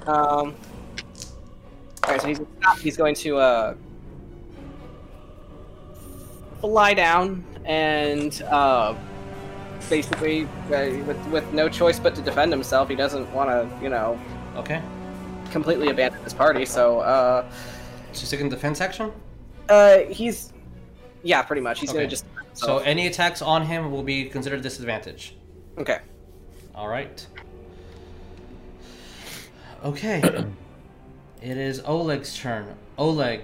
Um. 0.07 0.55
Alright, 2.05 2.23
so 2.23 2.29
he's. 2.29 2.41
He's 2.81 2.97
going 2.97 3.15
to 3.17 3.37
uh 3.37 3.75
fly 6.61 6.93
down 6.95 7.45
and 7.65 8.43
uh 8.51 8.95
basically 9.91 10.45
uh, 10.45 10.91
with 11.07 11.25
with 11.29 11.53
no 11.53 11.69
choice 11.69 11.99
but 12.01 12.15
to 12.15 12.23
defend 12.23 12.51
himself. 12.53 12.89
He 12.89 12.97
doesn't 12.97 13.31
want 13.33 13.51
to, 13.51 13.69
you 13.83 13.89
know, 13.91 14.19
Okay. 14.57 14.81
completely 15.51 15.89
abandon 15.89 16.23
his 16.25 16.33
party. 16.35 16.65
So 16.65 17.01
uh 17.01 17.45
So 18.13 18.25
second 18.27 18.49
defense 18.49 18.81
action. 18.81 19.13
uh 19.69 19.99
he's 20.09 20.53
yeah, 21.29 21.43
pretty 21.43 21.61
much. 21.63 21.81
He's 21.81 21.91
Okay. 21.91 21.99
gonna 21.99 22.09
just 22.09 22.25
So 22.55 22.79
any 22.79 23.07
attacks 23.07 23.43
on 23.43 23.67
him 23.67 23.93
will 23.93 24.03
be 24.03 24.25
considered 24.25 24.63
disadvantage. 24.63 25.35
okay. 25.77 25.99
All 26.75 26.89
right. 26.89 27.25
Okay. 29.85 30.21
it 31.43 31.57
is 31.57 31.81
Oleg's 31.85 32.37
turn. 32.37 32.75
Oleg, 32.97 33.43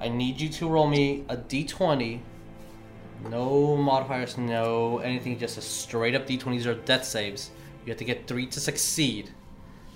I 0.00 0.08
need 0.08 0.40
you 0.40 0.48
to 0.48 0.68
roll 0.68 0.86
me 0.88 1.24
a 1.28 1.36
d20. 1.36 2.20
No 3.30 3.76
modifiers, 3.76 4.36
no 4.36 4.98
anything, 4.98 5.38
just 5.38 5.56
a 5.58 5.60
straight 5.62 6.14
up 6.14 6.26
d20. 6.26 6.50
These 6.50 6.66
are 6.66 6.74
death 6.74 7.04
saves. 7.04 7.50
You 7.86 7.90
have 7.90 7.98
to 7.98 8.04
get 8.04 8.26
three 8.26 8.46
to 8.46 8.60
succeed. 8.60 9.30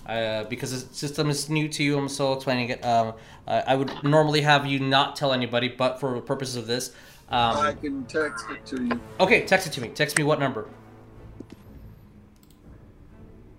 Uh, 0.06 0.44
because 0.44 0.70
the 0.86 0.94
system 0.94 1.28
is 1.28 1.50
new 1.50 1.68
to 1.68 1.82
you, 1.82 1.98
I'm 1.98 2.08
still 2.08 2.34
explaining 2.34 2.68
it. 2.70 2.84
Um, 2.84 3.14
I 3.46 3.60
I 3.60 3.74
would 3.74 3.90
normally 4.04 4.42
have 4.42 4.64
you 4.64 4.78
not 4.78 5.16
tell 5.16 5.32
anybody, 5.32 5.68
but 5.68 5.98
for 5.98 6.14
the 6.14 6.20
purposes 6.20 6.54
of 6.56 6.66
this, 6.68 6.92
I 7.28 7.70
um, 7.70 7.76
can 7.78 8.04
text 8.04 8.46
it 8.50 8.64
to 8.66 8.84
you. 8.84 9.00
okay, 9.18 9.44
text 9.44 9.66
it 9.66 9.72
to 9.72 9.80
me. 9.80 9.88
Text 9.88 10.16
me 10.16 10.24
what 10.24 10.38
number. 10.38 10.68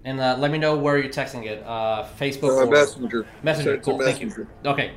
And 0.05 0.21
uh, 0.21 0.37
let 0.39 0.51
me 0.51 0.57
know 0.57 0.77
where 0.77 0.97
you're 0.97 1.11
texting 1.11 1.45
it. 1.45 1.61
Uh, 1.65 2.07
Facebook 2.17 2.51
Uh, 2.51 2.63
or 2.63 2.65
messenger. 2.67 3.27
Messenger. 3.43 3.71
Send 3.71 3.79
it 3.79 3.83
to 3.83 3.91
Cool. 3.91 3.99
Thank 3.99 4.21
you. 4.21 4.47
Okay. 4.65 4.91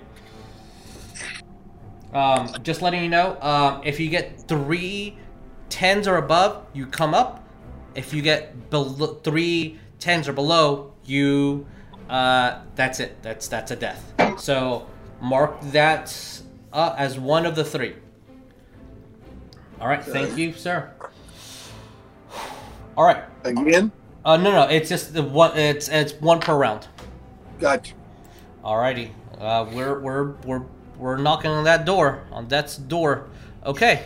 Um, 2.14 2.48
just 2.62 2.80
letting 2.80 3.02
you 3.02 3.08
know, 3.08 3.36
um, 3.40 3.80
if 3.84 3.98
you 3.98 4.08
get 4.08 4.46
three 4.46 5.16
tens 5.68 6.06
or 6.06 6.16
above, 6.16 6.64
you 6.74 6.86
come 6.86 7.12
up. 7.12 7.44
If 7.96 8.14
you 8.14 8.22
get 8.22 8.70
below 8.70 9.14
three 9.24 9.80
tens 10.00 10.28
or 10.28 10.32
below, 10.32 10.92
you 11.04 11.66
uh, 12.08 12.60
that's 12.74 12.98
it. 13.00 13.22
That's 13.22 13.46
that's 13.48 13.70
a 13.70 13.76
death. 13.76 14.12
So 14.38 14.86
mark 15.20 15.60
that 15.72 16.42
uh, 16.72 16.94
as 16.98 17.18
one 17.18 17.46
of 17.46 17.54
the 17.54 17.64
three. 17.64 17.94
All 19.80 19.86
right. 19.86 20.02
Thank 20.02 20.36
you, 20.36 20.52
sir. 20.52 20.90
All 22.96 23.04
right. 23.04 23.24
Again? 23.44 23.92
Uh, 24.24 24.36
no, 24.36 24.50
no. 24.52 24.68
It's 24.68 24.88
just 24.88 25.14
the 25.14 25.22
one. 25.22 25.56
It's 25.56 25.88
it's 25.88 26.12
one 26.14 26.40
per 26.40 26.54
round. 26.56 26.88
Gotcha. 27.58 27.94
Alrighty, 28.64 29.10
uh, 29.38 29.66
we're 29.72 29.98
we're 30.00 30.32
we're 30.44 30.62
we're 30.98 31.16
knocking 31.16 31.50
on 31.50 31.64
that 31.64 31.86
door, 31.86 32.24
on 32.30 32.46
death's 32.46 32.76
door. 32.76 33.30
Okay, 33.64 34.04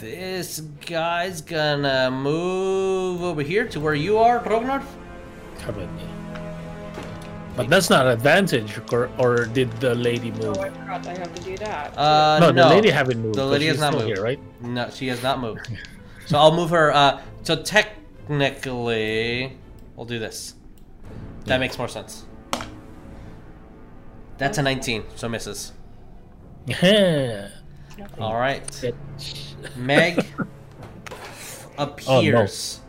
this 0.00 0.60
guy's 0.86 1.40
gonna 1.42 2.10
move 2.10 3.22
over 3.22 3.42
here 3.42 3.66
to 3.68 3.78
where 3.80 3.94
you 3.94 4.18
are, 4.18 4.40
Rognar. 4.40 4.84
Currently. 5.58 6.04
But 7.56 7.68
that's 7.68 7.90
not 7.90 8.06
advantage, 8.06 8.80
or, 8.92 9.10
or 9.18 9.44
did 9.44 9.70
the 9.80 9.94
lady 9.94 10.30
move? 10.30 10.56
Oh, 10.56 10.62
I 10.62 10.70
forgot 10.70 11.06
I 11.06 11.18
have 11.18 11.34
to 11.34 11.42
do 11.42 11.56
that. 11.58 11.98
Uh, 11.98 12.38
no, 12.40 12.50
no, 12.50 12.68
the 12.68 12.74
lady 12.76 12.90
haven't 12.90 13.20
moved. 13.20 13.34
The 13.34 13.44
lady 13.44 13.66
has 13.66 13.78
not 13.78 13.92
moved. 13.92 14.06
here, 14.06 14.22
right? 14.22 14.40
No, 14.62 14.88
she 14.88 15.08
has 15.08 15.22
not 15.22 15.40
moved. 15.40 15.68
so 16.26 16.38
I'll 16.38 16.54
move 16.54 16.70
her. 16.70 16.92
Uh, 16.94 17.20
so 17.42 17.62
technically, 17.62 19.58
we'll 19.96 20.06
do 20.06 20.18
this. 20.18 20.54
That 21.44 21.58
makes 21.60 21.76
more 21.76 21.88
sense. 21.88 22.24
That's 24.38 24.56
a 24.56 24.62
19, 24.62 25.04
so 25.16 25.28
misses. 25.28 25.72
Yeah. 26.82 27.48
All 28.18 28.34
right. 28.34 28.66
Bitch. 28.66 29.49
Meg 29.76 30.24
appears 31.78 32.80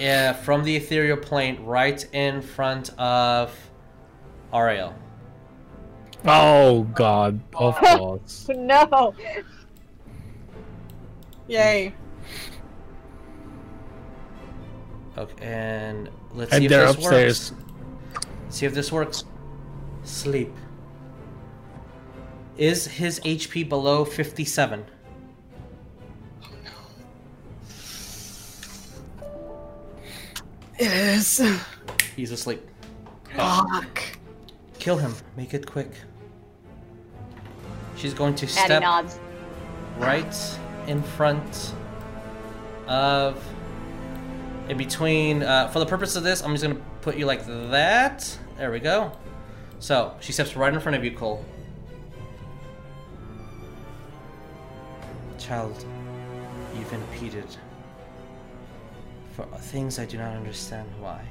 uh, 0.00 0.32
from 0.34 0.64
the 0.64 0.76
ethereal 0.76 1.16
plane 1.16 1.62
right 1.64 2.04
in 2.12 2.42
front 2.42 2.90
of 2.98 3.54
Ariell. 4.52 4.94
Oh 6.24 6.82
God! 6.94 7.40
Of 7.54 7.76
course. 7.78 8.48
No. 8.48 9.14
Yay. 11.48 11.94
Okay, 15.18 15.44
and 15.44 16.08
let's 16.32 16.50
see 16.50 16.56
and 16.56 16.64
if 16.64 16.70
they're 16.70 16.86
this 16.86 16.96
upstairs. 16.96 17.52
works. 17.52 18.26
See 18.48 18.66
if 18.66 18.74
this 18.74 18.92
works. 18.92 19.24
Sleep. 20.04 20.52
Is 22.56 22.86
his 22.86 23.20
HP 23.20 23.68
below 23.68 24.04
57? 24.04 24.84
It 30.82 30.92
is. 30.92 31.40
He's 32.16 32.32
asleep. 32.32 32.60
Fuck. 33.36 34.02
Kill 34.80 34.96
him. 34.96 35.14
Make 35.36 35.54
it 35.54 35.64
quick. 35.64 35.92
She's 37.94 38.12
going 38.12 38.34
to 38.34 38.46
Daddy 38.46 38.64
step 38.64 38.82
nods. 38.82 39.20
right 39.96 40.58
in 40.88 41.00
front 41.00 41.72
of. 42.88 43.40
In 44.68 44.76
between. 44.76 45.44
Uh, 45.44 45.68
for 45.68 45.78
the 45.78 45.86
purpose 45.86 46.16
of 46.16 46.24
this, 46.24 46.42
I'm 46.42 46.50
just 46.50 46.64
going 46.64 46.74
to 46.74 46.82
put 47.00 47.16
you 47.16 47.26
like 47.26 47.46
that. 47.46 48.36
There 48.56 48.72
we 48.72 48.80
go. 48.80 49.12
So, 49.78 50.16
she 50.18 50.32
steps 50.32 50.56
right 50.56 50.74
in 50.74 50.80
front 50.80 50.96
of 50.96 51.04
you, 51.04 51.12
Coal. 51.12 51.44
Child, 55.38 55.84
you've 56.76 56.92
impeded. 56.92 57.56
For 59.32 59.46
things 59.56 59.98
I 59.98 60.04
do 60.04 60.18
not 60.18 60.36
understand 60.36 60.88
why. 61.00 61.22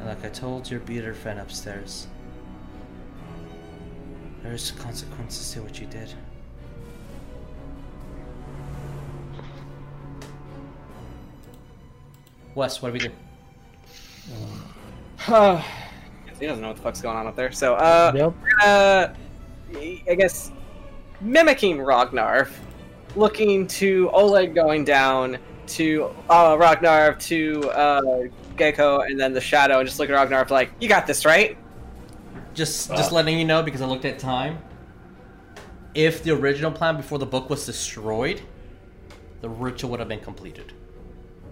And 0.00 0.08
like 0.08 0.24
I 0.24 0.28
told 0.28 0.68
your 0.70 0.80
beater 0.80 1.14
friend 1.14 1.38
upstairs, 1.38 2.08
there's 4.42 4.72
consequences 4.72 5.52
to 5.52 5.62
what 5.62 5.80
you 5.80 5.86
did. 5.86 6.12
Wes, 12.54 12.80
what 12.82 12.88
do 12.88 12.92
we 12.94 12.98
do? 12.98 13.10
he 16.38 16.46
doesn't 16.46 16.62
know 16.62 16.68
what 16.68 16.76
the 16.76 16.82
fuck's 16.82 17.00
going 17.00 17.16
on 17.16 17.26
up 17.26 17.36
there. 17.36 17.52
So, 17.52 17.74
uh, 17.74 18.12
Yep. 18.14 18.34
uh, 18.64 19.08
I 20.08 20.14
guess 20.14 20.50
mimicking 21.20 21.80
Ragnar, 21.80 22.48
looking 23.14 23.66
to 23.68 24.10
Oleg 24.12 24.54
going 24.54 24.84
down 24.84 25.38
to 25.68 26.10
uh, 26.30 26.56
Ragnar 26.58 27.14
to 27.14 27.70
uh, 27.70 28.02
Gecko, 28.56 29.00
and 29.00 29.18
then 29.18 29.32
the 29.32 29.40
Shadow, 29.40 29.78
and 29.78 29.88
just 29.88 29.98
look 29.98 30.08
at 30.10 30.12
Ragnar 30.14 30.46
like, 30.50 30.70
"You 30.80 30.88
got 30.88 31.06
this, 31.06 31.24
right?" 31.24 31.56
Just 32.54 32.88
just 32.90 33.12
letting 33.12 33.38
you 33.38 33.44
know 33.44 33.62
because 33.62 33.82
I 33.82 33.86
looked 33.86 34.04
at 34.04 34.18
time. 34.18 34.58
If 35.94 36.22
the 36.22 36.30
original 36.32 36.70
plan 36.70 36.96
before 36.96 37.18
the 37.18 37.26
book 37.26 37.48
was 37.50 37.64
destroyed, 37.66 38.42
the 39.40 39.48
ritual 39.48 39.90
would 39.90 40.00
have 40.00 40.08
been 40.08 40.20
completed. 40.20 40.72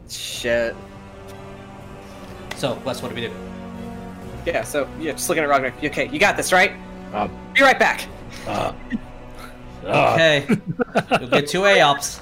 Shit. 0.08 0.74
So, 2.56 2.78
Wes, 2.84 3.02
what 3.02 3.08
do 3.08 3.14
we 3.14 3.22
do? 3.22 3.32
Yeah. 4.46 4.62
So 4.62 4.88
yeah, 5.00 5.12
just 5.12 5.28
looking 5.28 5.44
at 5.44 5.48
Ragnar. 5.48 5.72
Okay, 5.82 6.08
you 6.08 6.18
got 6.18 6.36
this, 6.36 6.52
right? 6.52 6.72
Uh, 7.12 7.28
Be 7.54 7.62
right 7.62 7.78
back. 7.78 8.06
uh, 8.46 8.72
Okay. 9.84 10.46
You'll 11.20 11.28
get 11.28 11.46
two 11.46 11.60
AOPs. 11.60 12.20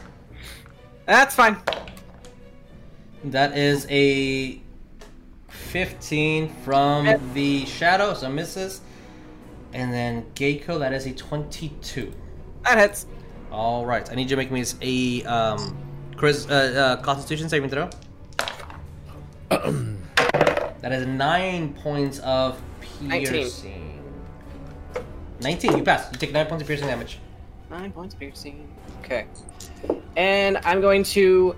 That's 1.13 1.35
fine. 1.35 1.59
That 3.25 3.55
is 3.55 3.87
a 3.91 4.63
15 5.49 6.49
from 6.65 7.35
the 7.35 7.67
shadow, 7.67 8.15
so 8.15 8.31
misses. 8.31 8.81
And 9.75 9.93
then 9.93 10.25
Geico, 10.35 10.79
that 10.79 10.95
is 10.95 11.05
a 11.05 11.13
22. 11.13 12.15
That 12.65 12.79
hits. 12.79 13.05
All 13.51 13.85
right, 13.85 14.11
I 14.11 14.15
need 14.15 14.31
you 14.31 14.37
to 14.37 14.37
make 14.37 14.51
me 14.51 14.65
a 14.81 15.23
um, 15.29 15.77
Chris, 16.17 16.49
uh, 16.49 16.97
uh, 16.99 17.03
Constitution 17.03 17.51
saving 17.51 17.69
throw. 17.69 17.91
that 19.51 20.93
is 20.93 21.07
nine 21.07 21.75
points 21.75 22.21
of 22.21 22.59
19. 23.03 23.29
piercing. 23.31 24.03
19. 25.43 25.77
You 25.77 25.85
pass. 25.85 26.11
You 26.11 26.19
take 26.19 26.33
nine 26.33 26.47
points 26.47 26.63
of 26.63 26.69
piercing 26.69 26.87
damage. 26.87 27.19
Nine 27.69 27.93
points 27.93 28.15
of 28.15 28.21
piercing. 28.21 28.67
Okay. 29.01 29.27
And 30.17 30.59
I'm 30.65 30.81
going 30.81 31.05
to 31.05 31.57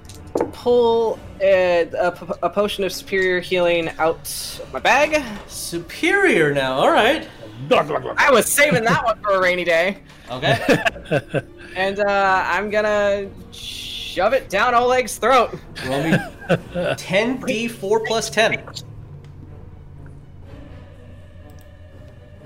pull 0.53 1.19
a 1.41 2.51
potion 2.53 2.85
of 2.85 2.93
superior 2.93 3.41
healing 3.41 3.89
out 3.99 4.61
of 4.63 4.73
my 4.73 4.79
bag. 4.79 5.23
Superior 5.49 6.53
now. 6.53 6.75
All 6.75 6.91
right. 6.91 7.29
I 7.71 8.31
was 8.31 8.51
saving 8.51 8.85
that 8.85 9.05
one 9.05 9.21
for 9.21 9.33
a 9.33 9.41
rainy 9.41 9.65
day. 9.65 9.99
Okay. 10.31 11.41
And 11.77 11.99
uh, 11.99 12.45
I'm 12.47 12.71
gonna 12.71 13.29
shove 13.53 14.33
it 14.33 14.49
down 14.49 14.75
Oleg's 14.75 15.19
throat. 15.19 15.59
Roll 15.87 16.05
me 16.05 16.11
10d4 16.49 18.07
plus 18.07 18.31
10. 18.31 18.65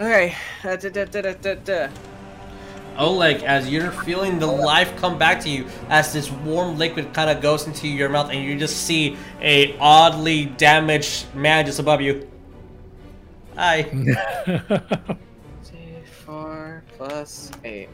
Okay. 0.01 0.35
Uh, 0.65 0.77
da, 0.77 1.05
da, 1.05 1.55
da. 1.55 1.89
Oleg, 2.99 3.45
as 3.45 3.71
you're 3.71 3.93
feeling 3.93 4.41
the 4.41 4.47
life 4.47 4.97
come 4.97 5.17
back 5.17 5.41
to 5.43 5.49
you, 5.49 5.67
as 5.89 6.13
this 6.13 6.31
warm 6.31 6.77
liquid 6.77 7.15
kind 7.15 7.31
of 7.31 7.41
goes 7.41 7.69
into 7.69 7.87
your 7.87 8.09
mouth, 8.09 8.31
and 8.31 8.43
you 8.45 8.59
just 8.59 8.85
see 8.87 9.17
a 9.41 9.79
oddly 9.79 10.47
damaged 10.47 11.33
man 11.33 11.65
just 11.65 11.79
above 11.79 12.01
you. 12.01 12.29
Hi. 13.55 13.85
Four 16.25 16.83
plus 16.97 17.53
eight. 17.65 17.89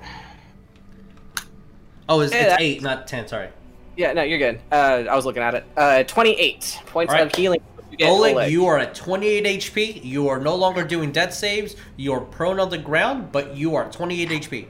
Oh, 2.08 2.20
it's, 2.20 2.32
Hey, 2.32 2.44
it's 2.44 2.56
eight, 2.58 2.82
not 2.82 3.06
ten. 3.06 3.28
Sorry. 3.28 3.50
Yeah, 3.96 4.14
no, 4.14 4.22
you're 4.22 4.38
good. 4.38 4.60
Uh, 4.72 5.04
I 5.08 5.14
was 5.14 5.24
looking 5.26 5.42
at 5.42 5.54
it. 5.54 5.64
Uh, 5.76 6.02
28 6.02 6.80
points 6.86 7.12
right. 7.12 7.22
of 7.22 7.34
healing. 7.34 7.60
You 7.92 7.98
get, 7.98 8.10
Oleg, 8.10 8.50
you 8.50 8.66
are 8.66 8.78
at 8.78 8.94
28 8.94 9.60
HP. 9.60 10.04
You 10.04 10.28
are 10.28 10.40
no 10.40 10.56
longer 10.56 10.82
doing 10.82 11.12
death 11.12 11.32
saves. 11.32 11.76
You 11.96 12.12
are 12.14 12.20
prone 12.20 12.58
on 12.58 12.70
the 12.70 12.78
ground, 12.78 13.30
but 13.30 13.56
you 13.56 13.76
are 13.76 13.88
28 13.90 14.30
HP. 14.30 14.66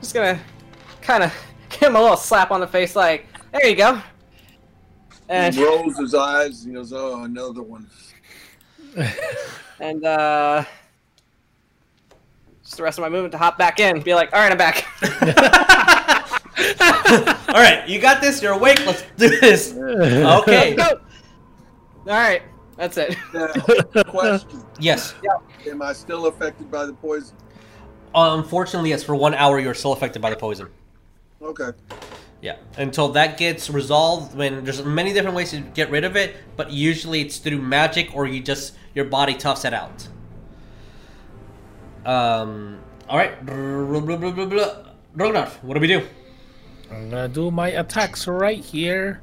Just 0.00 0.14
gonna 0.14 0.38
kind 1.02 1.22
of 1.22 1.32
give 1.70 1.88
him 1.88 1.96
a 1.96 2.00
little 2.00 2.16
slap 2.16 2.50
on 2.50 2.60
the 2.60 2.66
face, 2.66 2.96
like, 2.96 3.26
there 3.52 3.66
you 3.66 3.76
go. 3.76 4.00
And 5.28 5.54
He 5.54 5.64
rolls 5.64 5.98
his 5.98 6.14
eyes. 6.14 6.64
He 6.64 6.72
goes, 6.72 6.92
"Oh, 6.92 7.24
another 7.24 7.62
one." 7.62 7.88
and 9.80 10.04
uh, 10.04 10.64
just 12.62 12.76
the 12.76 12.82
rest 12.82 12.98
of 12.98 13.02
my 13.02 13.08
movement 13.08 13.32
to 13.32 13.38
hop 13.38 13.58
back 13.58 13.80
in, 13.80 14.00
be 14.00 14.14
like, 14.14 14.32
all 14.32 14.40
right, 14.40 14.52
I'm 14.52 14.58
back. 14.58 14.86
All 17.48 17.62
right, 17.62 17.86
you 17.86 18.00
got 18.00 18.20
this. 18.20 18.42
You're 18.42 18.54
awake. 18.54 18.84
Let's 18.86 19.04
do 19.16 19.28
this. 19.40 19.74
Okay. 19.76 20.74
go. 20.74 20.84
All 22.00 22.06
right, 22.06 22.42
that's 22.76 22.96
it. 22.96 23.16
Now, 23.32 23.48
question: 24.04 24.64
Yes. 24.80 25.14
Yeah. 25.22 25.70
Am 25.70 25.82
I 25.82 25.92
still 25.92 26.26
affected 26.26 26.70
by 26.70 26.86
the 26.86 26.92
poison? 26.94 27.36
Unfortunately, 28.16 28.90
yes. 28.90 29.04
For 29.04 29.14
one 29.14 29.34
hour, 29.34 29.60
you're 29.60 29.74
still 29.74 29.92
affected 29.92 30.22
by 30.22 30.30
the 30.30 30.36
poison. 30.36 30.68
Okay. 31.42 31.70
Yeah, 32.40 32.56
until 32.76 33.08
that 33.10 33.38
gets 33.38 33.70
resolved. 33.70 34.34
When 34.34 34.64
there's 34.64 34.82
many 34.82 35.12
different 35.12 35.36
ways 35.36 35.50
to 35.50 35.60
get 35.60 35.90
rid 35.90 36.04
of 36.04 36.16
it, 36.16 36.34
but 36.56 36.70
usually 36.70 37.20
it's 37.20 37.38
through 37.38 37.60
magic 37.60 38.14
or 38.14 38.26
you 38.26 38.40
just 38.40 38.74
your 38.94 39.04
body 39.04 39.34
toughs 39.34 39.64
it 39.64 39.74
out. 39.74 40.08
Um. 42.04 42.80
All 43.08 43.18
right, 43.18 43.36
Ragnar, 43.44 45.46
what 45.62 45.74
do 45.74 45.80
we 45.80 45.86
do? 45.86 46.06
I'm 46.90 47.10
gonna 47.10 47.28
do 47.28 47.50
my 47.50 47.68
attacks 47.68 48.26
right 48.26 48.64
here. 48.64 49.20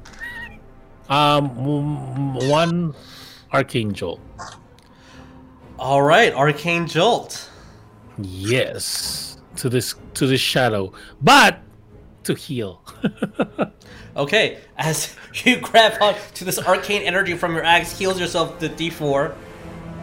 Um, 1.08 2.34
one 2.48 2.94
arcane 3.52 3.92
jolt. 3.92 4.20
All 5.78 6.02
right, 6.02 6.32
arcane 6.32 6.86
jolt. 6.86 7.50
Yes. 8.18 9.38
to 9.56 9.68
this 9.68 9.94
to 10.14 10.26
this 10.26 10.40
shadow, 10.40 10.92
but 11.20 11.58
to 12.24 12.34
heal. 12.34 12.82
Okay, 14.16 14.58
as 14.78 15.16
you 15.44 15.56
grab 15.58 16.00
on 16.00 16.14
to 16.34 16.44
this 16.44 16.56
arcane 16.60 17.02
energy 17.02 17.34
from 17.36 17.52
your 17.52 17.64
axe, 17.64 17.98
heals 17.98 18.20
yourself 18.20 18.60
to 18.60 18.68
D4. 18.68 19.34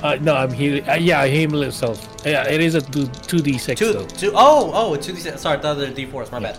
uh, 0.04 0.18
no, 0.20 0.36
I'm 0.36 0.52
healing. 0.52 0.84
Uh, 0.90 0.96
yeah, 0.96 1.22
I 1.22 1.30
heal 1.30 1.50
myself. 1.50 2.06
Yeah, 2.26 2.44
it 2.46 2.60
is 2.60 2.76
a 2.76 2.82
two 2.82 3.08
two 3.24 3.40
d 3.40 3.58
six 3.58 3.80
Two, 3.80 3.94
though. 3.94 4.06
two, 4.08 4.32
oh, 4.36 4.70
oh, 4.74 4.94
it's 4.96 5.08
2d6. 5.08 5.38
Sorry, 5.40 5.58
I 5.58 5.62
thought 5.62 5.76
they 5.76 5.88
were 5.88 5.96
D4s. 5.96 6.30
My 6.30 6.40
bad. 6.42 6.58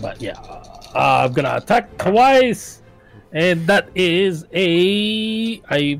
But 0.00 0.22
yeah, 0.22 0.38
uh, 0.94 1.26
I'm 1.26 1.32
gonna 1.32 1.56
attack 1.56 1.90
twice, 1.98 2.82
and 3.32 3.66
that 3.66 3.88
is 3.96 4.46
a 4.54 5.60
I 5.70 5.98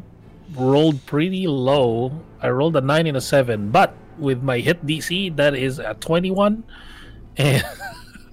rolled 0.54 1.04
pretty 1.04 1.48
low. 1.48 2.12
I 2.40 2.50
rolled 2.50 2.76
a 2.76 2.80
nine 2.80 3.08
and 3.08 3.16
a 3.16 3.20
seven, 3.20 3.72
but 3.72 3.92
with 4.20 4.42
my 4.42 4.58
hit 4.58 4.84
DC, 4.86 5.34
that 5.36 5.54
is 5.54 5.78
a 5.78 5.94
twenty-one, 5.94 6.64
and 7.36 7.64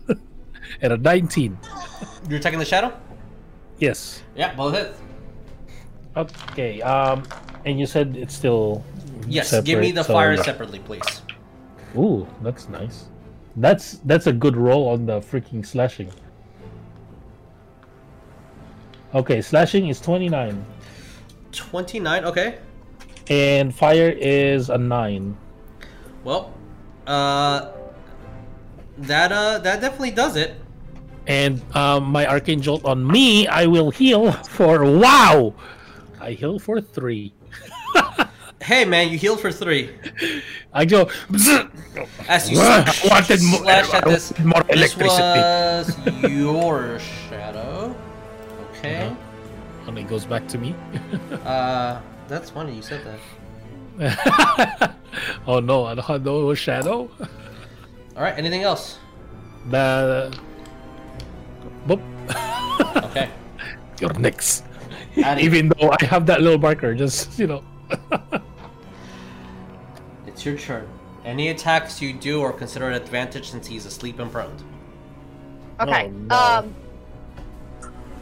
and 0.82 0.93
a 0.93 0.98
nineteen. 0.98 1.57
You're 2.30 2.40
attacking 2.40 2.59
the 2.59 2.66
shadow? 2.66 2.93
Yes. 3.80 4.24
Yeah, 4.35 4.53
both 4.56 4.74
hit. 4.74 4.95
Okay. 6.16 6.82
Um, 6.82 7.24
and 7.66 7.80
you 7.80 7.85
said 7.85 8.16
it's 8.17 8.35
still. 8.35 8.83
Yes, 9.27 9.59
give 9.61 9.80
me 9.80 9.91
the 9.91 10.03
so, 10.03 10.14
fire 10.14 10.38
separately, 10.38 10.80
please. 10.80 11.22
Ooh, 11.95 12.27
that's 12.41 12.69
nice. 12.69 13.06
That's 13.56 13.99
that's 14.06 14.27
a 14.27 14.33
good 14.33 14.56
roll 14.56 14.90
on 14.90 15.06
the 15.06 15.19
freaking 15.19 15.66
slashing. 15.66 16.11
Okay, 19.16 19.41
slashing 19.41 19.88
is 19.88 19.99
twenty-nine. 19.99 20.66
29, 21.51 22.25
okay. 22.25 22.59
And 23.30 23.74
fire 23.74 24.09
is 24.09 24.69
a 24.69 24.77
nine. 24.77 25.38
Well, 26.27 26.51
uh, 27.07 27.72
that, 28.97 29.31
uh, 29.31 29.59
that 29.59 29.80
definitely 29.80 30.11
does 30.11 30.35
it. 30.35 30.59
And 31.25 31.64
um, 31.73 32.03
my 32.11 32.27
arcane 32.27 32.61
jolt 32.61 32.83
on 32.83 33.07
me, 33.07 33.47
I 33.47 33.65
will 33.65 33.91
heal 33.91 34.33
for 34.33 34.83
wow. 34.83 35.53
I 36.19 36.31
heal 36.31 36.59
for 36.59 36.81
three. 36.81 37.33
Hey, 38.59 38.83
man, 38.83 39.07
you 39.09 39.17
healed 39.17 39.39
for 39.39 39.51
three. 39.51 39.91
I 40.73 40.83
go. 40.83 41.09
As 42.27 42.49
you 42.51 42.59
I 42.59 42.91
wanted 43.09 43.41
more- 43.43 43.59
slash 43.61 43.93
at 43.93 44.06
I 44.06 44.09
this, 44.09 44.31
wanted 44.31 44.45
more 44.45 44.64
this 44.64 44.97
was 44.97 45.97
your 46.30 46.99
shadow. 47.30 47.95
Okay. 48.72 49.06
Uh-huh. 49.07 49.15
And 49.88 49.97
it 49.99 50.07
goes 50.09 50.25
back 50.25 50.47
to 50.49 50.57
me. 50.57 50.75
Uh, 51.45 52.01
that's 52.27 52.49
funny 52.49 52.75
you 52.75 52.81
said 52.81 53.19
that. 53.99 54.95
oh 55.48 55.60
no, 55.60 55.86
I 55.86 55.95
don't 55.95 56.06
have 56.06 56.24
no 56.26 56.53
shadow. 56.53 57.10
All 58.16 58.24
right. 58.24 58.38
Anything 58.38 58.64
else? 58.64 59.00
The. 59.69 60.36
Boop. 61.88 62.02
Okay. 63.03 63.30
You're 64.00 64.14
next. 64.14 64.64
Addy, 65.24 65.44
Even 65.44 65.69
though 65.69 65.90
I 65.90 66.06
have 66.06 66.26
that 66.27 66.42
little 66.42 66.60
marker, 66.60 66.94
just 66.94 67.40
you 67.40 67.48
know. 67.48 67.64
it's 70.27 70.45
your 70.45 70.58
turn. 70.58 70.88
Any 71.26 71.50
attacks 71.50 72.02
you 72.02 72.14
do 72.14 72.42
are 72.42 72.53
considered 72.53 72.90
an 72.94 73.02
advantage 73.02 73.50
since 73.50 73.68
he's 73.68 73.86
asleep 73.86 74.19
and 74.19 74.32
prone. 74.32 74.56
Okay. 75.80 76.06
Oh, 76.06 76.10
no. 76.10 76.36
Um, 76.36 76.76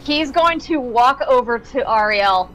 he's 0.03 0.31
going 0.31 0.59
to 0.61 0.77
walk 0.77 1.21
over 1.27 1.59
to 1.59 1.83
Ariell, 1.83 2.49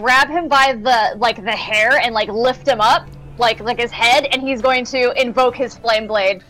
grab 0.00 0.28
him 0.28 0.48
by 0.48 0.72
the 0.74 1.16
like 1.18 1.42
the 1.44 1.52
hair, 1.52 1.98
and 1.98 2.14
like 2.14 2.28
lift 2.28 2.66
him 2.66 2.80
up, 2.80 3.06
like 3.38 3.60
like 3.60 3.78
his 3.78 3.90
head, 3.90 4.26
and 4.26 4.42
he's 4.42 4.62
going 4.62 4.84
to 4.86 5.12
invoke 5.20 5.54
his 5.54 5.76
flame 5.76 6.06
blade, 6.06 6.42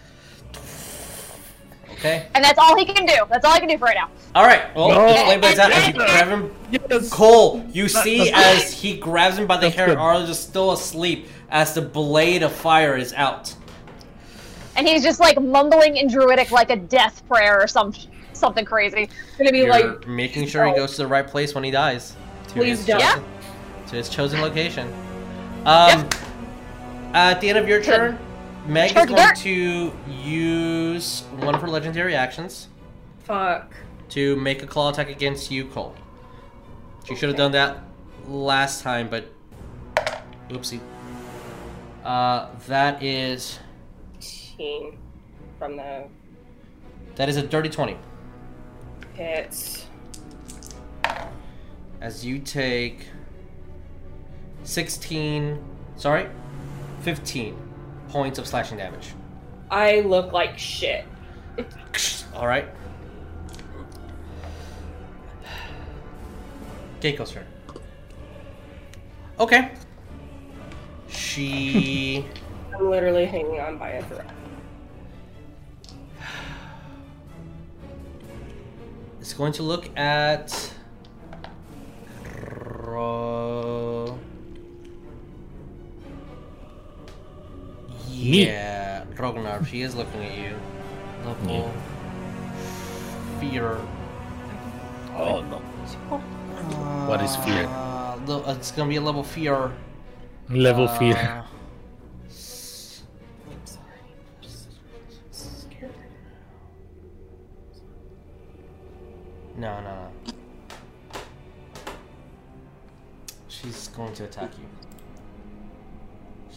Okay. 1.93 2.27
and 2.35 2.45
that's 2.45 2.59
all 2.59 2.77
he 2.77 2.85
can 2.85 3.07
do. 3.07 3.17
That's 3.29 3.45
all 3.45 3.55
he 3.55 3.61
can 3.61 3.69
do 3.69 3.79
for 3.79 3.87
right 3.87 3.97
now. 3.97 4.09
All 4.35 4.45
right. 4.47 4.75
Well, 4.77 4.89
No. 4.91 5.07
his 5.09 5.23
flame 5.23 5.41
blade's 5.41 5.59
out 5.59 5.73
as 5.73 5.87
you 5.89 5.95
grab 5.95 6.29
him. 6.29 6.55
Yes. 6.71 7.09
Coal, 7.11 7.65
you 7.73 7.89
That- 7.89 8.05
see 8.05 8.19
that's- 8.31 8.65
as 8.67 8.73
he 8.73 8.97
grabs 8.97 9.39
him 9.39 9.47
by 9.47 9.57
the 9.57 9.63
That's 9.63 9.75
hair, 9.77 9.87
good. 9.87 9.99
Arlo 9.99 10.23
is 10.23 10.39
still 10.39 10.73
asleep 10.73 11.29
as 11.51 11.75
the 11.75 11.83
blade 11.83 12.43
of 12.43 12.53
fire 12.53 12.97
is 12.97 13.13
out. 13.15 13.55
And 14.77 14.87
he's 14.87 15.03
just 15.03 15.19
like 15.19 15.41
mumbling 15.41 15.97
in 15.97 16.07
druidic 16.09 16.53
like 16.53 16.71
a 16.71 16.77
death 16.77 17.23
prayer 17.29 17.61
or 17.61 17.67
some 17.67 17.93
something 18.33 18.65
crazy. 18.65 19.03
It's 19.03 19.37
gonna 19.37 19.51
be 19.51 19.59
You're 19.59 19.71
like 19.71 20.07
making 20.07 20.47
sure 20.47 20.65
he 20.67 20.71
oh. 20.73 20.77
goes 20.77 20.93
to 20.93 20.99
the 20.99 21.09
right 21.09 21.27
place 21.27 21.53
when 21.55 21.65
he 21.65 21.73
dies. 21.73 22.13
Please 22.47 22.87
don't. 22.87 23.01
chosen, 23.01 23.25
to 23.89 23.97
his 23.97 24.09
chosen 24.09 24.41
location. 24.41 24.93
Um, 25.65 26.09
At 27.15 27.41
the 27.41 27.49
end 27.49 27.59
of 27.59 27.67
your 27.69 27.83
turn, 27.83 28.19
Meg 28.67 28.97
is 28.97 29.07
going 29.07 29.35
to 29.37 29.93
use 30.23 31.23
one 31.41 31.55
of 31.55 31.61
her 31.63 31.69
legendary 31.69 32.15
actions 32.15 32.69
fuck. 33.21 33.73
to 34.11 34.37
make 34.37 34.63
a 34.63 34.67
claw 34.67 34.91
attack 34.91 35.09
against 35.09 35.51
you, 35.51 35.65
Coal. 35.67 35.95
She 37.07 37.15
should 37.17 37.31
have 37.31 37.39
done 37.39 37.53
that 37.53 37.79
last 38.27 38.83
time, 38.83 39.09
but 39.09 39.33
oopsie. 40.51 40.81
Uh, 42.05 42.49
that 42.67 43.03
is 43.03 43.59
Team 44.21 44.99
from 45.59 45.77
the 45.77 46.05
that 47.17 47.29
is 47.29 47.37
a 47.37 47.43
dirty 47.43 47.69
twenty. 47.69 47.97
hits. 49.15 49.87
As 52.01 52.25
you 52.25 52.39
take 52.39 53.07
sixteen, 54.65 55.63
sorry, 55.97 56.29
fifteen 57.01 57.57
points 58.09 58.39
of 58.39 58.47
slashing 58.47 58.79
damage. 58.79 59.13
I 59.71 60.01
look 60.01 60.33
like 60.33 60.59
shit. 60.59 61.05
All 62.35 62.47
right. 62.47 62.67
Keiko's 67.01 67.31
turn. 67.31 67.47
Okay. 69.39 69.73
She. 71.09 72.25
I'm 72.75 72.91
literally 72.91 73.27
hanging 73.27 73.61
on 73.61 73.79
by 73.79 73.91
a 73.91 74.03
thread. 74.05 74.33
It's 79.21 79.33
going 79.33 79.53
to 79.55 79.63
look 79.63 79.97
at. 79.97 80.73
Ro... 88.09 88.15
Yeah, 88.15 89.05
Rognar, 89.15 89.67
she 89.67 89.83
is 89.83 89.95
looking 89.95 90.23
at 90.25 90.37
you. 90.39 90.57
Level 91.25 91.71
fear. 93.41 93.79
Oh 95.17 95.41
no. 95.43 95.59
What 97.09 97.23
is 97.23 97.37
fear? 97.37 97.67
Uh, 97.67 98.19
lo- 98.27 98.45
uh, 98.47 98.55
it's 98.55 98.71
gonna 98.73 98.89
be 98.89 98.97
a 98.97 99.01
level 99.01 99.23
fear. 99.23 99.73
Level 100.49 100.89
uh, 100.89 100.99
fear. 100.99 101.45
s- 102.29 103.03
No, 109.57 109.81
no, 109.81 109.95
no. 109.95 110.09
She's 113.49 113.89
going 113.89 114.15
to 114.15 114.25
attack 114.25 114.51
you. 114.59 114.65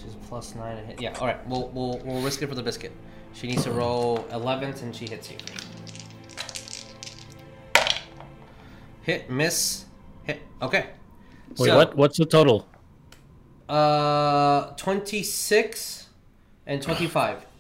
She's 0.02 0.16
plus 0.28 0.56
nine 0.56 0.78
to 0.78 0.84
hit. 0.84 1.02
Yeah, 1.02 1.16
all 1.20 1.28
right. 1.28 1.48
We'll 1.48 1.70
we'll 1.70 2.00
we'll 2.04 2.22
risk 2.22 2.42
it 2.42 2.48
for 2.48 2.56
the 2.56 2.64
biscuit. 2.64 2.92
She 3.34 3.48
needs 3.48 3.64
to 3.64 3.72
roll 3.72 4.20
11s 4.32 4.82
and 4.82 4.94
she 4.96 5.08
hits 5.08 5.32
you. 5.32 5.38
Hit, 9.04 9.30
miss, 9.30 9.86
hit. 10.24 10.42
Okay. 10.62 10.88
Wait, 11.58 11.68
So, 11.68 11.76
what? 11.78 11.96
What's 11.96 12.18
the 12.18 12.26
total? 12.26 12.68
Uh, 13.70 14.72
26 14.76 16.10
and 16.68 16.82
25. 16.82 17.46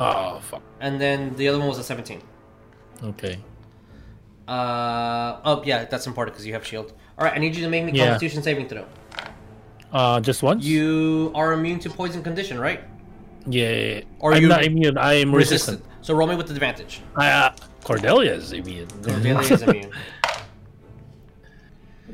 Oh 0.00 0.40
fuck. 0.40 0.62
And 0.80 1.00
then 1.00 1.36
the 1.36 1.46
other 1.48 1.58
one 1.58 1.68
was 1.68 1.78
a 1.78 1.84
17. 1.84 2.22
Okay. 3.04 3.38
Uh, 4.48 5.38
oh, 5.44 5.62
yeah, 5.64 5.84
that's 5.84 6.06
important 6.06 6.34
because 6.34 6.46
you 6.46 6.54
have 6.54 6.66
shield. 6.66 6.92
All 7.18 7.24
right, 7.26 7.34
I 7.34 7.38
need 7.38 7.54
you 7.54 7.62
to 7.62 7.68
make 7.68 7.84
me 7.84 7.92
Yeah. 7.92 8.08
Constitution 8.08 8.42
saving 8.42 8.68
throw. 8.68 8.86
Uh, 9.92 10.20
just 10.20 10.42
once. 10.42 10.64
You 10.64 11.30
are 11.34 11.52
immune 11.52 11.78
to 11.80 11.90
poison 11.90 12.22
condition, 12.22 12.58
right? 12.58 12.80
Yeah. 13.46 14.00
Or 14.20 14.32
I'm 14.32 14.42
you- 14.42 14.48
not 14.48 14.64
immune. 14.64 14.96
I 14.96 15.14
am 15.14 15.34
resistant. 15.34 15.80
Resistant. 15.80 16.04
So 16.06 16.14
roll 16.14 16.26
me 16.28 16.34
with 16.36 16.46
the 16.48 16.54
advantage. 16.54 17.00
Uh, 17.16 17.50
Cordelia 17.84 18.32
is 18.34 18.52
immune. 18.52 18.88
Cordelia 19.02 19.38
is 19.40 19.62
immune. 19.62 19.90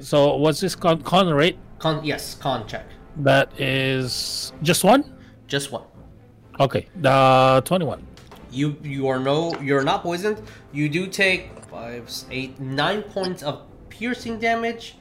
so 0.01 0.37
what's 0.37 0.61
this 0.61 0.75
con, 0.75 1.03
con 1.03 1.29
rate? 1.33 1.59
Con, 1.79 2.05
yes, 2.05 2.35
con 2.35 2.67
check. 2.67 2.87
That 3.17 3.59
is 3.61 4.53
just 4.63 4.85
one. 4.85 5.05
Just 5.47 5.73
one. 5.73 5.85
Okay. 6.61 6.87
The 6.97 7.63
twenty-one. 7.65 8.07
You 8.51 8.77
you 8.83 9.09
are 9.09 9.19
no 9.19 9.59
you're 9.61 9.85
not 9.85 10.03
poisoned. 10.03 10.41
You 10.73 10.89
do 10.89 11.07
take 11.07 11.51
five, 11.67 12.11
eight, 12.31 12.59
nine 12.61 13.03
points 13.03 13.43
of 13.43 13.63
piercing 13.89 14.39
damage, 14.39 14.97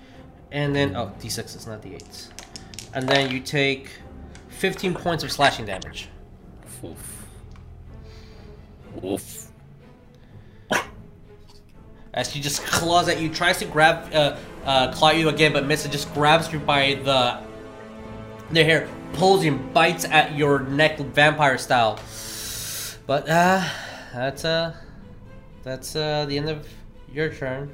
and 0.52 0.76
then 0.76 0.96
oh 0.96 1.12
d6 1.20 1.56
is 1.56 1.68
not 1.68 1.82
d8s, 1.82 2.30
and 2.98 3.08
then 3.08 3.30
you 3.30 3.40
take 3.40 3.92
fifteen 4.50 4.92
points 4.96 5.24
of 5.24 5.32
slashing 5.32 5.66
damage. 5.68 6.10
oof, 6.84 7.28
oof. 9.04 9.04
Oof. 9.04 9.52
As 12.16 12.32
she 12.32 12.42
just 12.42 12.64
claws 12.64 13.08
at 13.08 13.22
you, 13.22 13.30
tries 13.30 13.60
to 13.60 13.66
grab, 13.66 14.12
uh, 14.12 14.36
uh, 14.66 14.92
claw 14.92 15.12
you 15.12 15.30
again, 15.30 15.54
but 15.54 15.68
misses. 15.68 15.92
Just 15.92 16.12
grabs 16.16 16.52
you 16.52 16.58
by 16.58 16.96
the 17.04 17.40
the 18.50 18.64
hair, 18.64 18.90
pulls 19.14 19.46
you, 19.46 19.52
and 19.52 19.74
bites 19.76 20.06
at 20.06 20.36
your 20.36 20.62
neck, 20.62 20.98
vampire 20.98 21.60
style. 21.60 22.00
But 23.06 23.30
uh, 23.30 23.64
that's 24.12 24.44
uh, 24.44 24.74
that's 25.62 25.96
uh, 25.96 26.26
the 26.26 26.36
end 26.36 26.50
of 26.50 26.68
your 27.14 27.32
turn. 27.32 27.72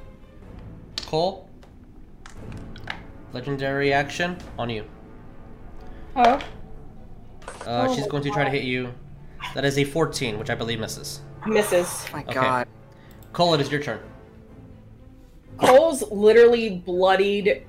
Coal, 1.06 1.48
legendary 3.32 3.90
action 3.90 4.36
on 4.58 4.68
you. 4.68 4.84
Huh? 6.14 6.40
Uh, 7.66 7.94
she's 7.94 8.06
going 8.06 8.22
to 8.22 8.30
try 8.30 8.44
to 8.44 8.50
hit 8.50 8.64
you. 8.64 8.92
That 9.54 9.64
is 9.64 9.78
a 9.78 9.84
14, 9.84 10.38
which 10.38 10.50
I 10.50 10.54
believe 10.54 10.80
misses. 10.80 11.20
Misses. 11.46 12.06
Oh 12.08 12.12
my 12.16 12.22
Okay. 12.22 12.34
god. 12.34 12.68
Coal, 13.32 13.54
it 13.54 13.60
is 13.60 13.70
your 13.70 13.82
turn. 13.82 14.00
Coal's 15.58 16.02
literally 16.10 16.78
bloodied, 16.78 17.64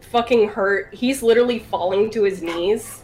fucking 0.00 0.48
hurt. 0.48 0.94
He's 0.94 1.22
literally 1.22 1.58
falling 1.58 2.10
to 2.10 2.24
his 2.24 2.42
knees. 2.42 3.02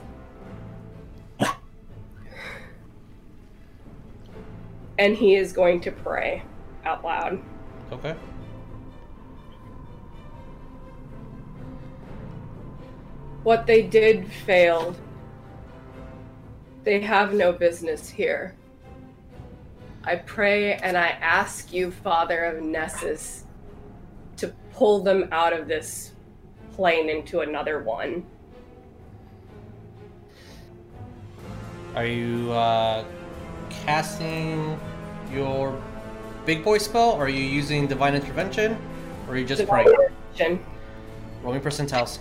And 4.98 5.16
he 5.16 5.34
is 5.34 5.52
going 5.52 5.80
to 5.82 5.90
pray 5.90 6.42
out 6.84 7.02
loud. 7.04 7.40
Okay. 7.90 8.14
What 13.44 13.66
they 13.66 13.82
did 13.82 14.26
failed. 14.26 14.98
They 16.82 17.00
have 17.00 17.34
no 17.34 17.52
business 17.52 18.08
here. 18.08 18.56
I 20.02 20.16
pray 20.16 20.74
and 20.74 20.96
I 20.96 21.08
ask 21.08 21.72
you, 21.72 21.90
Father 21.90 22.44
of 22.44 22.62
Nessus, 22.62 23.44
to 24.38 24.48
pull 24.72 25.02
them 25.02 25.28
out 25.30 25.52
of 25.52 25.68
this 25.68 26.12
plane 26.72 27.08
into 27.08 27.40
another 27.40 27.82
one. 27.82 28.24
Are 31.94 32.06
you 32.06 32.50
uh, 32.52 33.04
casting 33.70 34.78
your 35.32 35.80
big 36.44 36.64
boy 36.64 36.78
spell, 36.78 37.12
or 37.12 37.26
are 37.26 37.28
you 37.28 37.44
using 37.44 37.86
divine 37.86 38.14
intervention, 38.14 38.76
or 39.26 39.34
are 39.34 39.36
you 39.38 39.46
just 39.46 39.60
Divine 39.60 39.84
praying? 39.84 40.10
intervention. 40.34 40.66
Roll 41.42 41.54
me 41.54 41.60
percentiles. 41.60 42.18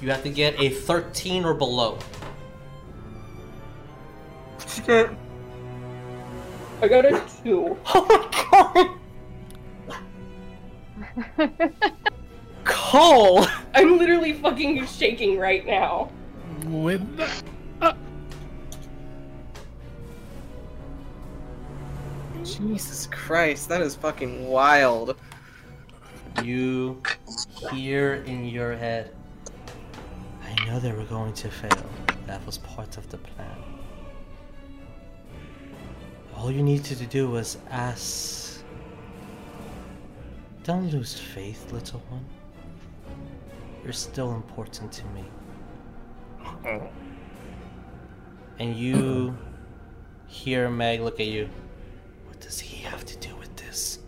You 0.00 0.10
have 0.10 0.22
to 0.22 0.30
get 0.30 0.58
a 0.58 0.70
13 0.70 1.44
or 1.44 1.52
below. 1.52 1.98
I 4.88 5.10
got 6.88 7.04
a 7.04 7.22
two. 7.42 7.76
Oh 7.86 8.06
my 8.08 8.28
god. 11.36 11.72
Coal. 12.64 13.46
I'm 13.74 13.98
literally 13.98 14.32
fucking 14.34 14.86
shaking 14.86 15.38
right 15.38 15.66
now. 15.66 16.10
With 16.66 17.16
the... 17.16 17.28
Uh. 17.80 17.94
Jesus 22.42 23.06
Christ, 23.06 23.68
that 23.68 23.80
is 23.82 23.94
fucking 23.94 24.46
wild. 24.46 25.16
You 26.42 27.00
hear 27.70 28.24
in 28.26 28.46
your 28.46 28.74
head, 28.74 29.14
I 29.14 29.19
know 30.70 30.78
they 30.78 30.92
were 30.92 31.04
going 31.04 31.32
to 31.32 31.50
fail. 31.50 31.84
That 32.26 32.44
was 32.46 32.58
part 32.58 32.96
of 32.96 33.08
the 33.10 33.18
plan. 33.18 33.56
All 36.36 36.50
you 36.50 36.62
needed 36.62 36.96
to 36.98 37.06
do 37.06 37.28
was 37.28 37.58
ask. 37.70 38.62
Don't 40.62 40.88
lose 40.92 41.18
faith, 41.18 41.72
little 41.72 42.00
one. 42.08 42.24
You're 43.82 43.92
still 43.92 44.32
important 44.34 44.92
to 44.92 45.04
me. 45.06 45.24
And 48.60 48.76
you 48.76 49.36
hear 50.28 50.70
Meg 50.70 51.00
look 51.00 51.18
at 51.18 51.26
you. 51.26 51.48
What 52.28 52.40
does 52.40 52.60
he 52.60 52.82
have 52.84 53.04
to 53.06 53.16
do 53.18 53.34
with 53.36 53.54
this? 53.56 53.98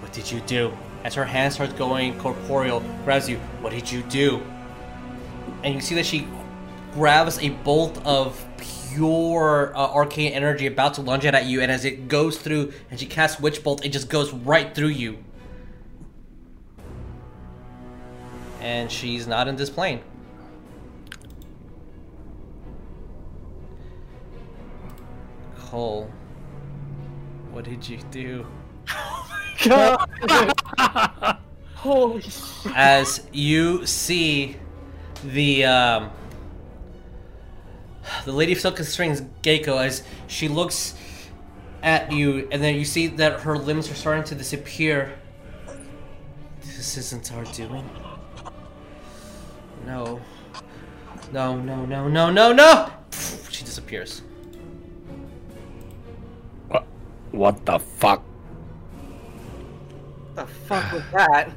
What 0.00 0.12
did 0.12 0.32
you 0.32 0.40
do? 0.40 0.72
As 1.04 1.14
her 1.14 1.24
hand 1.24 1.52
starts 1.52 1.74
going 1.74 2.18
corporeal, 2.18 2.82
grabs 3.04 3.28
you. 3.28 3.36
What 3.60 3.70
did 3.70 3.92
you 3.92 4.02
do? 4.04 4.42
And 5.62 5.74
you 5.74 5.80
see 5.80 5.94
that 5.96 6.06
she 6.06 6.26
grabs 6.94 7.38
a 7.38 7.50
bolt 7.50 8.04
of 8.04 8.44
pure 8.92 9.72
uh, 9.76 9.92
arcane 9.92 10.32
energy 10.32 10.66
about 10.66 10.94
to 10.94 11.02
lunge 11.02 11.24
it 11.24 11.34
at 11.34 11.46
you, 11.46 11.60
and 11.60 11.70
as 11.70 11.84
it 11.84 12.08
goes 12.08 12.38
through, 12.38 12.72
and 12.90 12.98
she 12.98 13.06
casts 13.06 13.40
Witch 13.40 13.62
Bolt, 13.62 13.84
it 13.84 13.90
just 13.90 14.08
goes 14.08 14.32
right 14.32 14.74
through 14.74 14.88
you. 14.88 15.18
And 18.60 18.90
she's 18.90 19.26
not 19.26 19.46
in 19.46 19.56
this 19.56 19.70
plane. 19.70 20.00
Coal, 25.58 26.10
what 27.50 27.64
did 27.64 27.88
you 27.88 27.98
do? 28.10 28.46
Oh 29.60 30.06
my 30.14 30.54
god! 30.76 31.38
Holy 31.74 32.20
shit. 32.20 32.72
as 32.76 33.26
you 33.32 33.84
see 33.86 34.56
the 35.24 35.64
um, 35.64 36.10
the 38.24 38.32
lady 38.32 38.52
of 38.52 38.60
silk 38.60 38.78
and 38.78 38.88
strings 38.88 39.22
Geiko 39.42 39.84
as 39.84 40.02
she 40.26 40.48
looks 40.48 40.94
at 41.82 42.10
you 42.10 42.48
and 42.50 42.62
then 42.62 42.74
you 42.74 42.84
see 42.84 43.06
that 43.06 43.40
her 43.40 43.56
limbs 43.56 43.90
are 43.90 43.94
starting 43.94 44.24
to 44.24 44.34
disappear. 44.34 45.12
This 46.62 46.96
isn't 46.96 47.32
our 47.32 47.44
doing. 47.44 47.88
No. 49.86 50.20
No 51.32 51.60
no 51.60 51.84
no 51.84 52.08
no 52.08 52.30
no 52.30 52.52
no! 52.52 52.90
She 53.50 53.64
disappears. 53.64 54.22
What, 56.68 56.86
what 57.32 57.66
the 57.66 57.78
fuck? 57.78 58.22
the 60.38 60.46
fuck 60.46 60.92
was 60.92 61.02
that? 61.12 61.50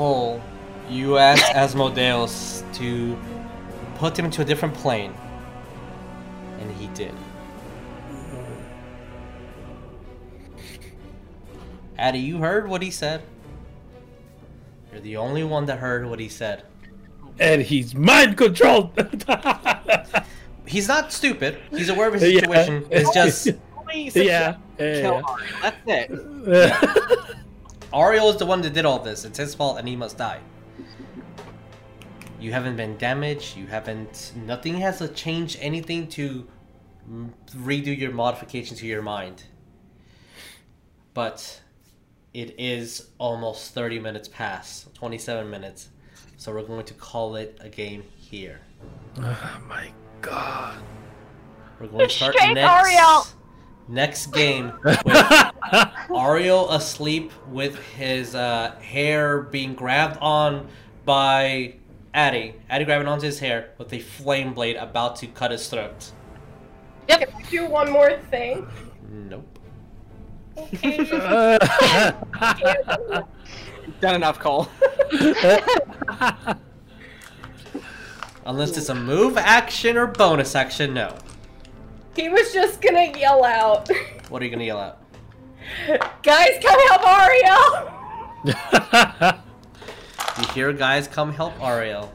Coal, 0.00 0.40
you 0.88 1.18
asked 1.18 1.44
Asmodeus 1.54 2.64
to 2.72 3.18
put 3.96 4.18
him 4.18 4.24
into 4.24 4.40
a 4.40 4.44
different 4.46 4.72
plane, 4.72 5.12
and 6.58 6.70
he 6.72 6.86
did. 6.94 7.12
Addy, 11.98 12.18
you 12.20 12.38
heard 12.38 12.66
what 12.66 12.80
he 12.80 12.90
said. 12.90 13.20
You're 14.90 15.02
the 15.02 15.18
only 15.18 15.44
one 15.44 15.66
that 15.66 15.80
heard 15.80 16.08
what 16.08 16.18
he 16.18 16.30
said. 16.30 16.62
And 17.38 17.60
he's 17.60 17.94
mind 17.94 18.38
controlled. 18.38 18.92
He's 20.66 20.88
not 20.88 21.12
stupid. 21.12 21.58
He's 21.72 21.90
aware 21.90 22.08
of 22.08 22.14
his 22.14 22.22
Yeah. 22.22 22.40
situation. 22.40 22.86
It's 22.90 23.12
just 23.14 23.48
Please 23.86 24.16
yeah. 24.16 24.56
kill 24.78 25.22
yeah, 25.22 25.40
That's 25.62 25.76
it. 25.86 26.10
yeah. 26.46 27.29
Ariell 27.92 28.30
is 28.30 28.36
the 28.36 28.46
one 28.46 28.60
that 28.62 28.72
did 28.72 28.84
all 28.84 28.98
this. 28.98 29.24
It's 29.24 29.38
his 29.38 29.54
fault, 29.54 29.78
and 29.78 29.88
he 29.88 29.96
must 29.96 30.16
die. 30.16 30.40
You 32.40 32.52
haven't 32.52 32.76
been 32.76 32.96
damaged. 32.96 33.56
You 33.56 33.66
haven't. 33.66 34.32
Nothing 34.36 34.76
has 34.78 34.98
to 34.98 35.08
change 35.08 35.58
anything 35.60 36.08
to 36.08 36.46
redo 37.56 37.96
your 37.96 38.12
modification 38.12 38.76
to 38.78 38.86
your 38.86 39.02
mind. 39.02 39.44
But 41.12 41.60
it 42.32 42.54
is 42.58 43.08
almost 43.18 43.74
30 43.74 43.98
minutes 43.98 44.28
past, 44.28 44.94
27 44.94 45.50
minutes. 45.50 45.88
So 46.36 46.52
we're 46.52 46.62
going 46.62 46.86
to 46.86 46.94
call 46.94 47.36
it 47.36 47.58
a 47.60 47.68
game 47.68 48.04
here. 48.16 48.60
oh 49.18 49.60
my 49.68 49.92
god. 50.20 50.80
We're 51.78 51.88
going 51.88 52.08
to 52.08 52.14
start 52.14 52.34
Restrain 52.34 52.54
next 52.54 52.70
Ariell! 52.70 53.32
Next 53.90 54.26
game 54.26 54.72
with 54.84 54.96
Ariell 55.04 56.70
asleep 56.72 57.32
with 57.48 57.76
his 57.94 58.36
uh, 58.36 58.76
hair 58.80 59.40
being 59.40 59.74
grabbed 59.74 60.16
on 60.20 60.68
by 61.04 61.74
Addie. 62.14 62.54
Addie 62.68 62.84
grabbing 62.84 63.08
onto 63.08 63.26
his 63.26 63.40
hair 63.40 63.70
with 63.78 63.92
a 63.92 63.98
flame 63.98 64.54
blade 64.54 64.76
about 64.76 65.16
to 65.16 65.26
cut 65.26 65.50
his 65.50 65.68
throat. 65.68 66.12
Can 67.08 67.24
I 67.24 67.26
do 67.50 67.66
one 67.66 67.90
more 67.90 68.16
thing? 68.30 68.64
Nope. 69.10 69.58
Okay. 70.56 71.04
Done 74.00 74.14
enough, 74.14 74.38
Coal. 74.38 74.68
Unless 78.46 78.76
it's 78.76 78.88
a 78.88 78.94
move 78.94 79.36
action 79.36 79.96
or 79.96 80.06
bonus 80.06 80.54
action, 80.54 80.94
no. 80.94 81.16
He 82.20 82.28
was 82.28 82.52
just 82.52 82.82
gonna 82.82 83.16
yell 83.16 83.42
out, 83.44 83.88
What 84.28 84.42
are 84.42 84.44
you 84.44 84.50
gonna 84.50 84.64
yell 84.64 84.78
out? 84.78 84.98
"Guys, 86.22 86.62
come 86.62 86.78
help 86.88 87.00
Ariell!" 87.02 87.92
You 90.38 90.46
hear 90.54 90.72
guys 90.72 91.08
come 91.08 91.32
help 91.32 91.54
Ariell. 91.58 92.10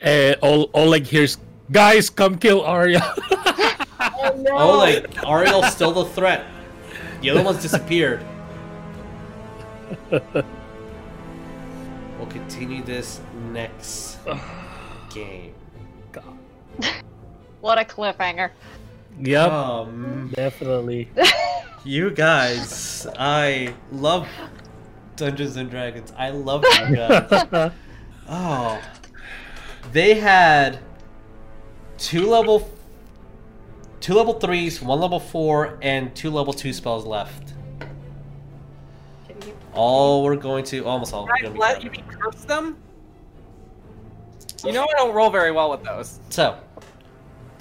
And 0.00 0.36
all 0.40 0.70
Oleg 0.72 1.06
hears, 1.06 1.36
guys, 1.70 2.08
come 2.08 2.38
kill 2.38 2.62
Ariell. 2.62 3.02
Oh 3.98 4.34
no! 4.38 4.50
Oh, 4.56 4.78
like 4.78 5.10
Ariell's 5.16 5.72
still 5.74 5.92
the 5.92 6.04
threat. 6.04 6.44
The 7.20 7.30
other 7.30 7.42
one's 7.42 7.62
disappeared. 7.62 8.24
we'll 10.10 10.22
continue 12.28 12.82
this 12.82 13.20
next 13.52 14.18
game. 15.14 15.54
What 17.66 17.78
a 17.78 17.84
cliffhanger. 17.84 18.50
yep, 19.18 19.50
Um, 19.50 20.30
definitely. 20.36 21.10
you 21.84 22.10
guys, 22.12 23.08
I 23.18 23.74
love 23.90 24.28
Dungeons 25.16 25.56
and 25.56 25.68
Dragons. 25.68 26.12
I 26.16 26.30
love 26.30 26.62
you 26.88 26.94
guys. 26.96 27.72
Oh, 28.28 28.80
they 29.90 30.14
had 30.14 30.78
two 31.98 32.30
level, 32.30 32.70
two 33.98 34.14
level 34.14 34.34
threes, 34.34 34.80
one 34.80 35.00
level 35.00 35.18
four, 35.18 35.76
and 35.82 36.14
two 36.14 36.30
level 36.30 36.52
two 36.52 36.72
spells 36.72 37.04
left. 37.04 37.54
Can 39.26 39.52
All 39.74 40.22
we're 40.22 40.36
going 40.36 40.62
to 40.66 40.84
almost 40.84 41.12
all. 41.12 41.24
we're 41.24 41.36
Can 41.38 41.46
I 41.46 41.48
gonna 41.48 41.58
let 41.60 41.82
you 41.82 41.90
curse 41.90 42.44
them? 42.44 42.76
You 44.64 44.70
know 44.70 44.84
I 44.84 44.92
don't 44.98 45.12
roll 45.16 45.30
very 45.30 45.50
well 45.50 45.68
with 45.72 45.82
those. 45.82 46.20
So, 46.30 46.56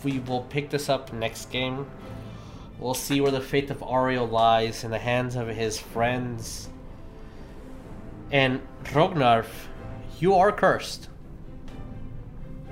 we 0.03 0.19
will 0.19 0.41
pick 0.43 0.69
this 0.69 0.89
up 0.89 1.13
next 1.13 1.49
game. 1.49 1.85
We'll 2.79 2.93
see 2.93 3.21
where 3.21 3.31
the 3.31 3.41
fate 3.41 3.69
of 3.69 3.79
Ariell 3.79 4.29
lies 4.29 4.83
in 4.83 4.91
the 4.91 4.99
hands 4.99 5.35
of 5.35 5.47
his 5.47 5.79
friends. 5.79 6.69
And 8.31 8.61
Rognarv, 8.85 9.45
you 10.19 10.35
are 10.35 10.51
cursed. 10.51 11.09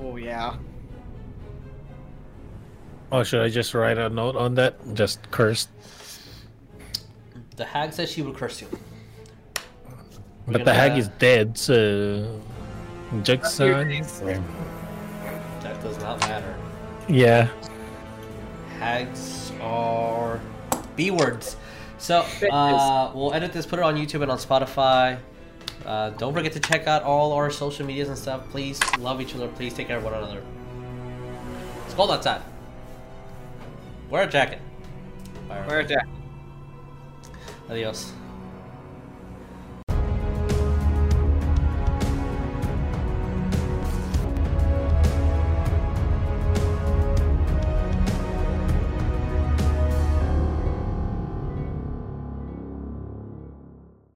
Oh 0.02 0.18
yeah. 0.18 0.58
Oh, 3.12 3.24
should 3.24 3.42
I 3.42 3.50
just 3.50 3.74
write 3.74 3.98
a 3.98 4.10
note 4.10 4.36
on 4.36 4.56
that? 4.56 4.76
Just 4.96 5.30
cursed. 5.32 5.70
The 7.56 7.66
hag 7.66 7.94
says 7.94 8.12
she 8.12 8.24
will 8.24 8.34
curse 8.34 8.62
you. 8.62 8.68
We're 10.48 10.54
But 10.54 10.66
the 10.66 10.74
hag 10.74 10.94
uh, 10.94 10.96
is 10.96 11.08
dead, 11.20 11.58
so. 11.58 12.42
Jackson. 13.22 13.88
That 15.62 15.82
does 15.84 15.98
not 16.00 16.20
matter. 16.22 16.56
Yeah. 17.08 17.50
Hags 18.80 19.52
are 19.62 20.40
B 20.96 21.12
words. 21.12 21.58
So, 21.98 22.26
uh, 22.52 23.12
we'll 23.16 23.34
edit 23.34 23.54
this, 23.54 23.66
put 23.66 23.80
it 23.80 23.86
on 23.86 23.96
YouTube 23.96 24.22
and 24.24 24.32
on 24.32 24.38
Spotify. 24.38 25.20
Uh, 25.86 26.10
don't 26.12 26.34
forget 26.34 26.52
to 26.54 26.60
check 26.60 26.88
out 26.88 27.04
all 27.04 27.34
our 27.34 27.50
social 27.50 27.86
medias 27.86 28.10
and 28.10 28.18
stuff. 28.18 28.50
Please 28.50 28.80
love 29.00 29.22
each 29.22 29.36
other. 29.36 29.48
Please 29.50 29.74
take 29.74 29.88
care 29.88 29.98
of 29.98 30.04
one 30.04 30.14
another. 30.14 30.44
It's 31.86 31.94
cold 31.94 32.12
outside. 32.12 32.42
Wear 34.10 34.24
a 34.24 34.28
jacket. 34.28 34.60
Wear 35.50 35.80
a 35.80 35.88
jacket. 35.88 36.10
Adios. 37.70 38.14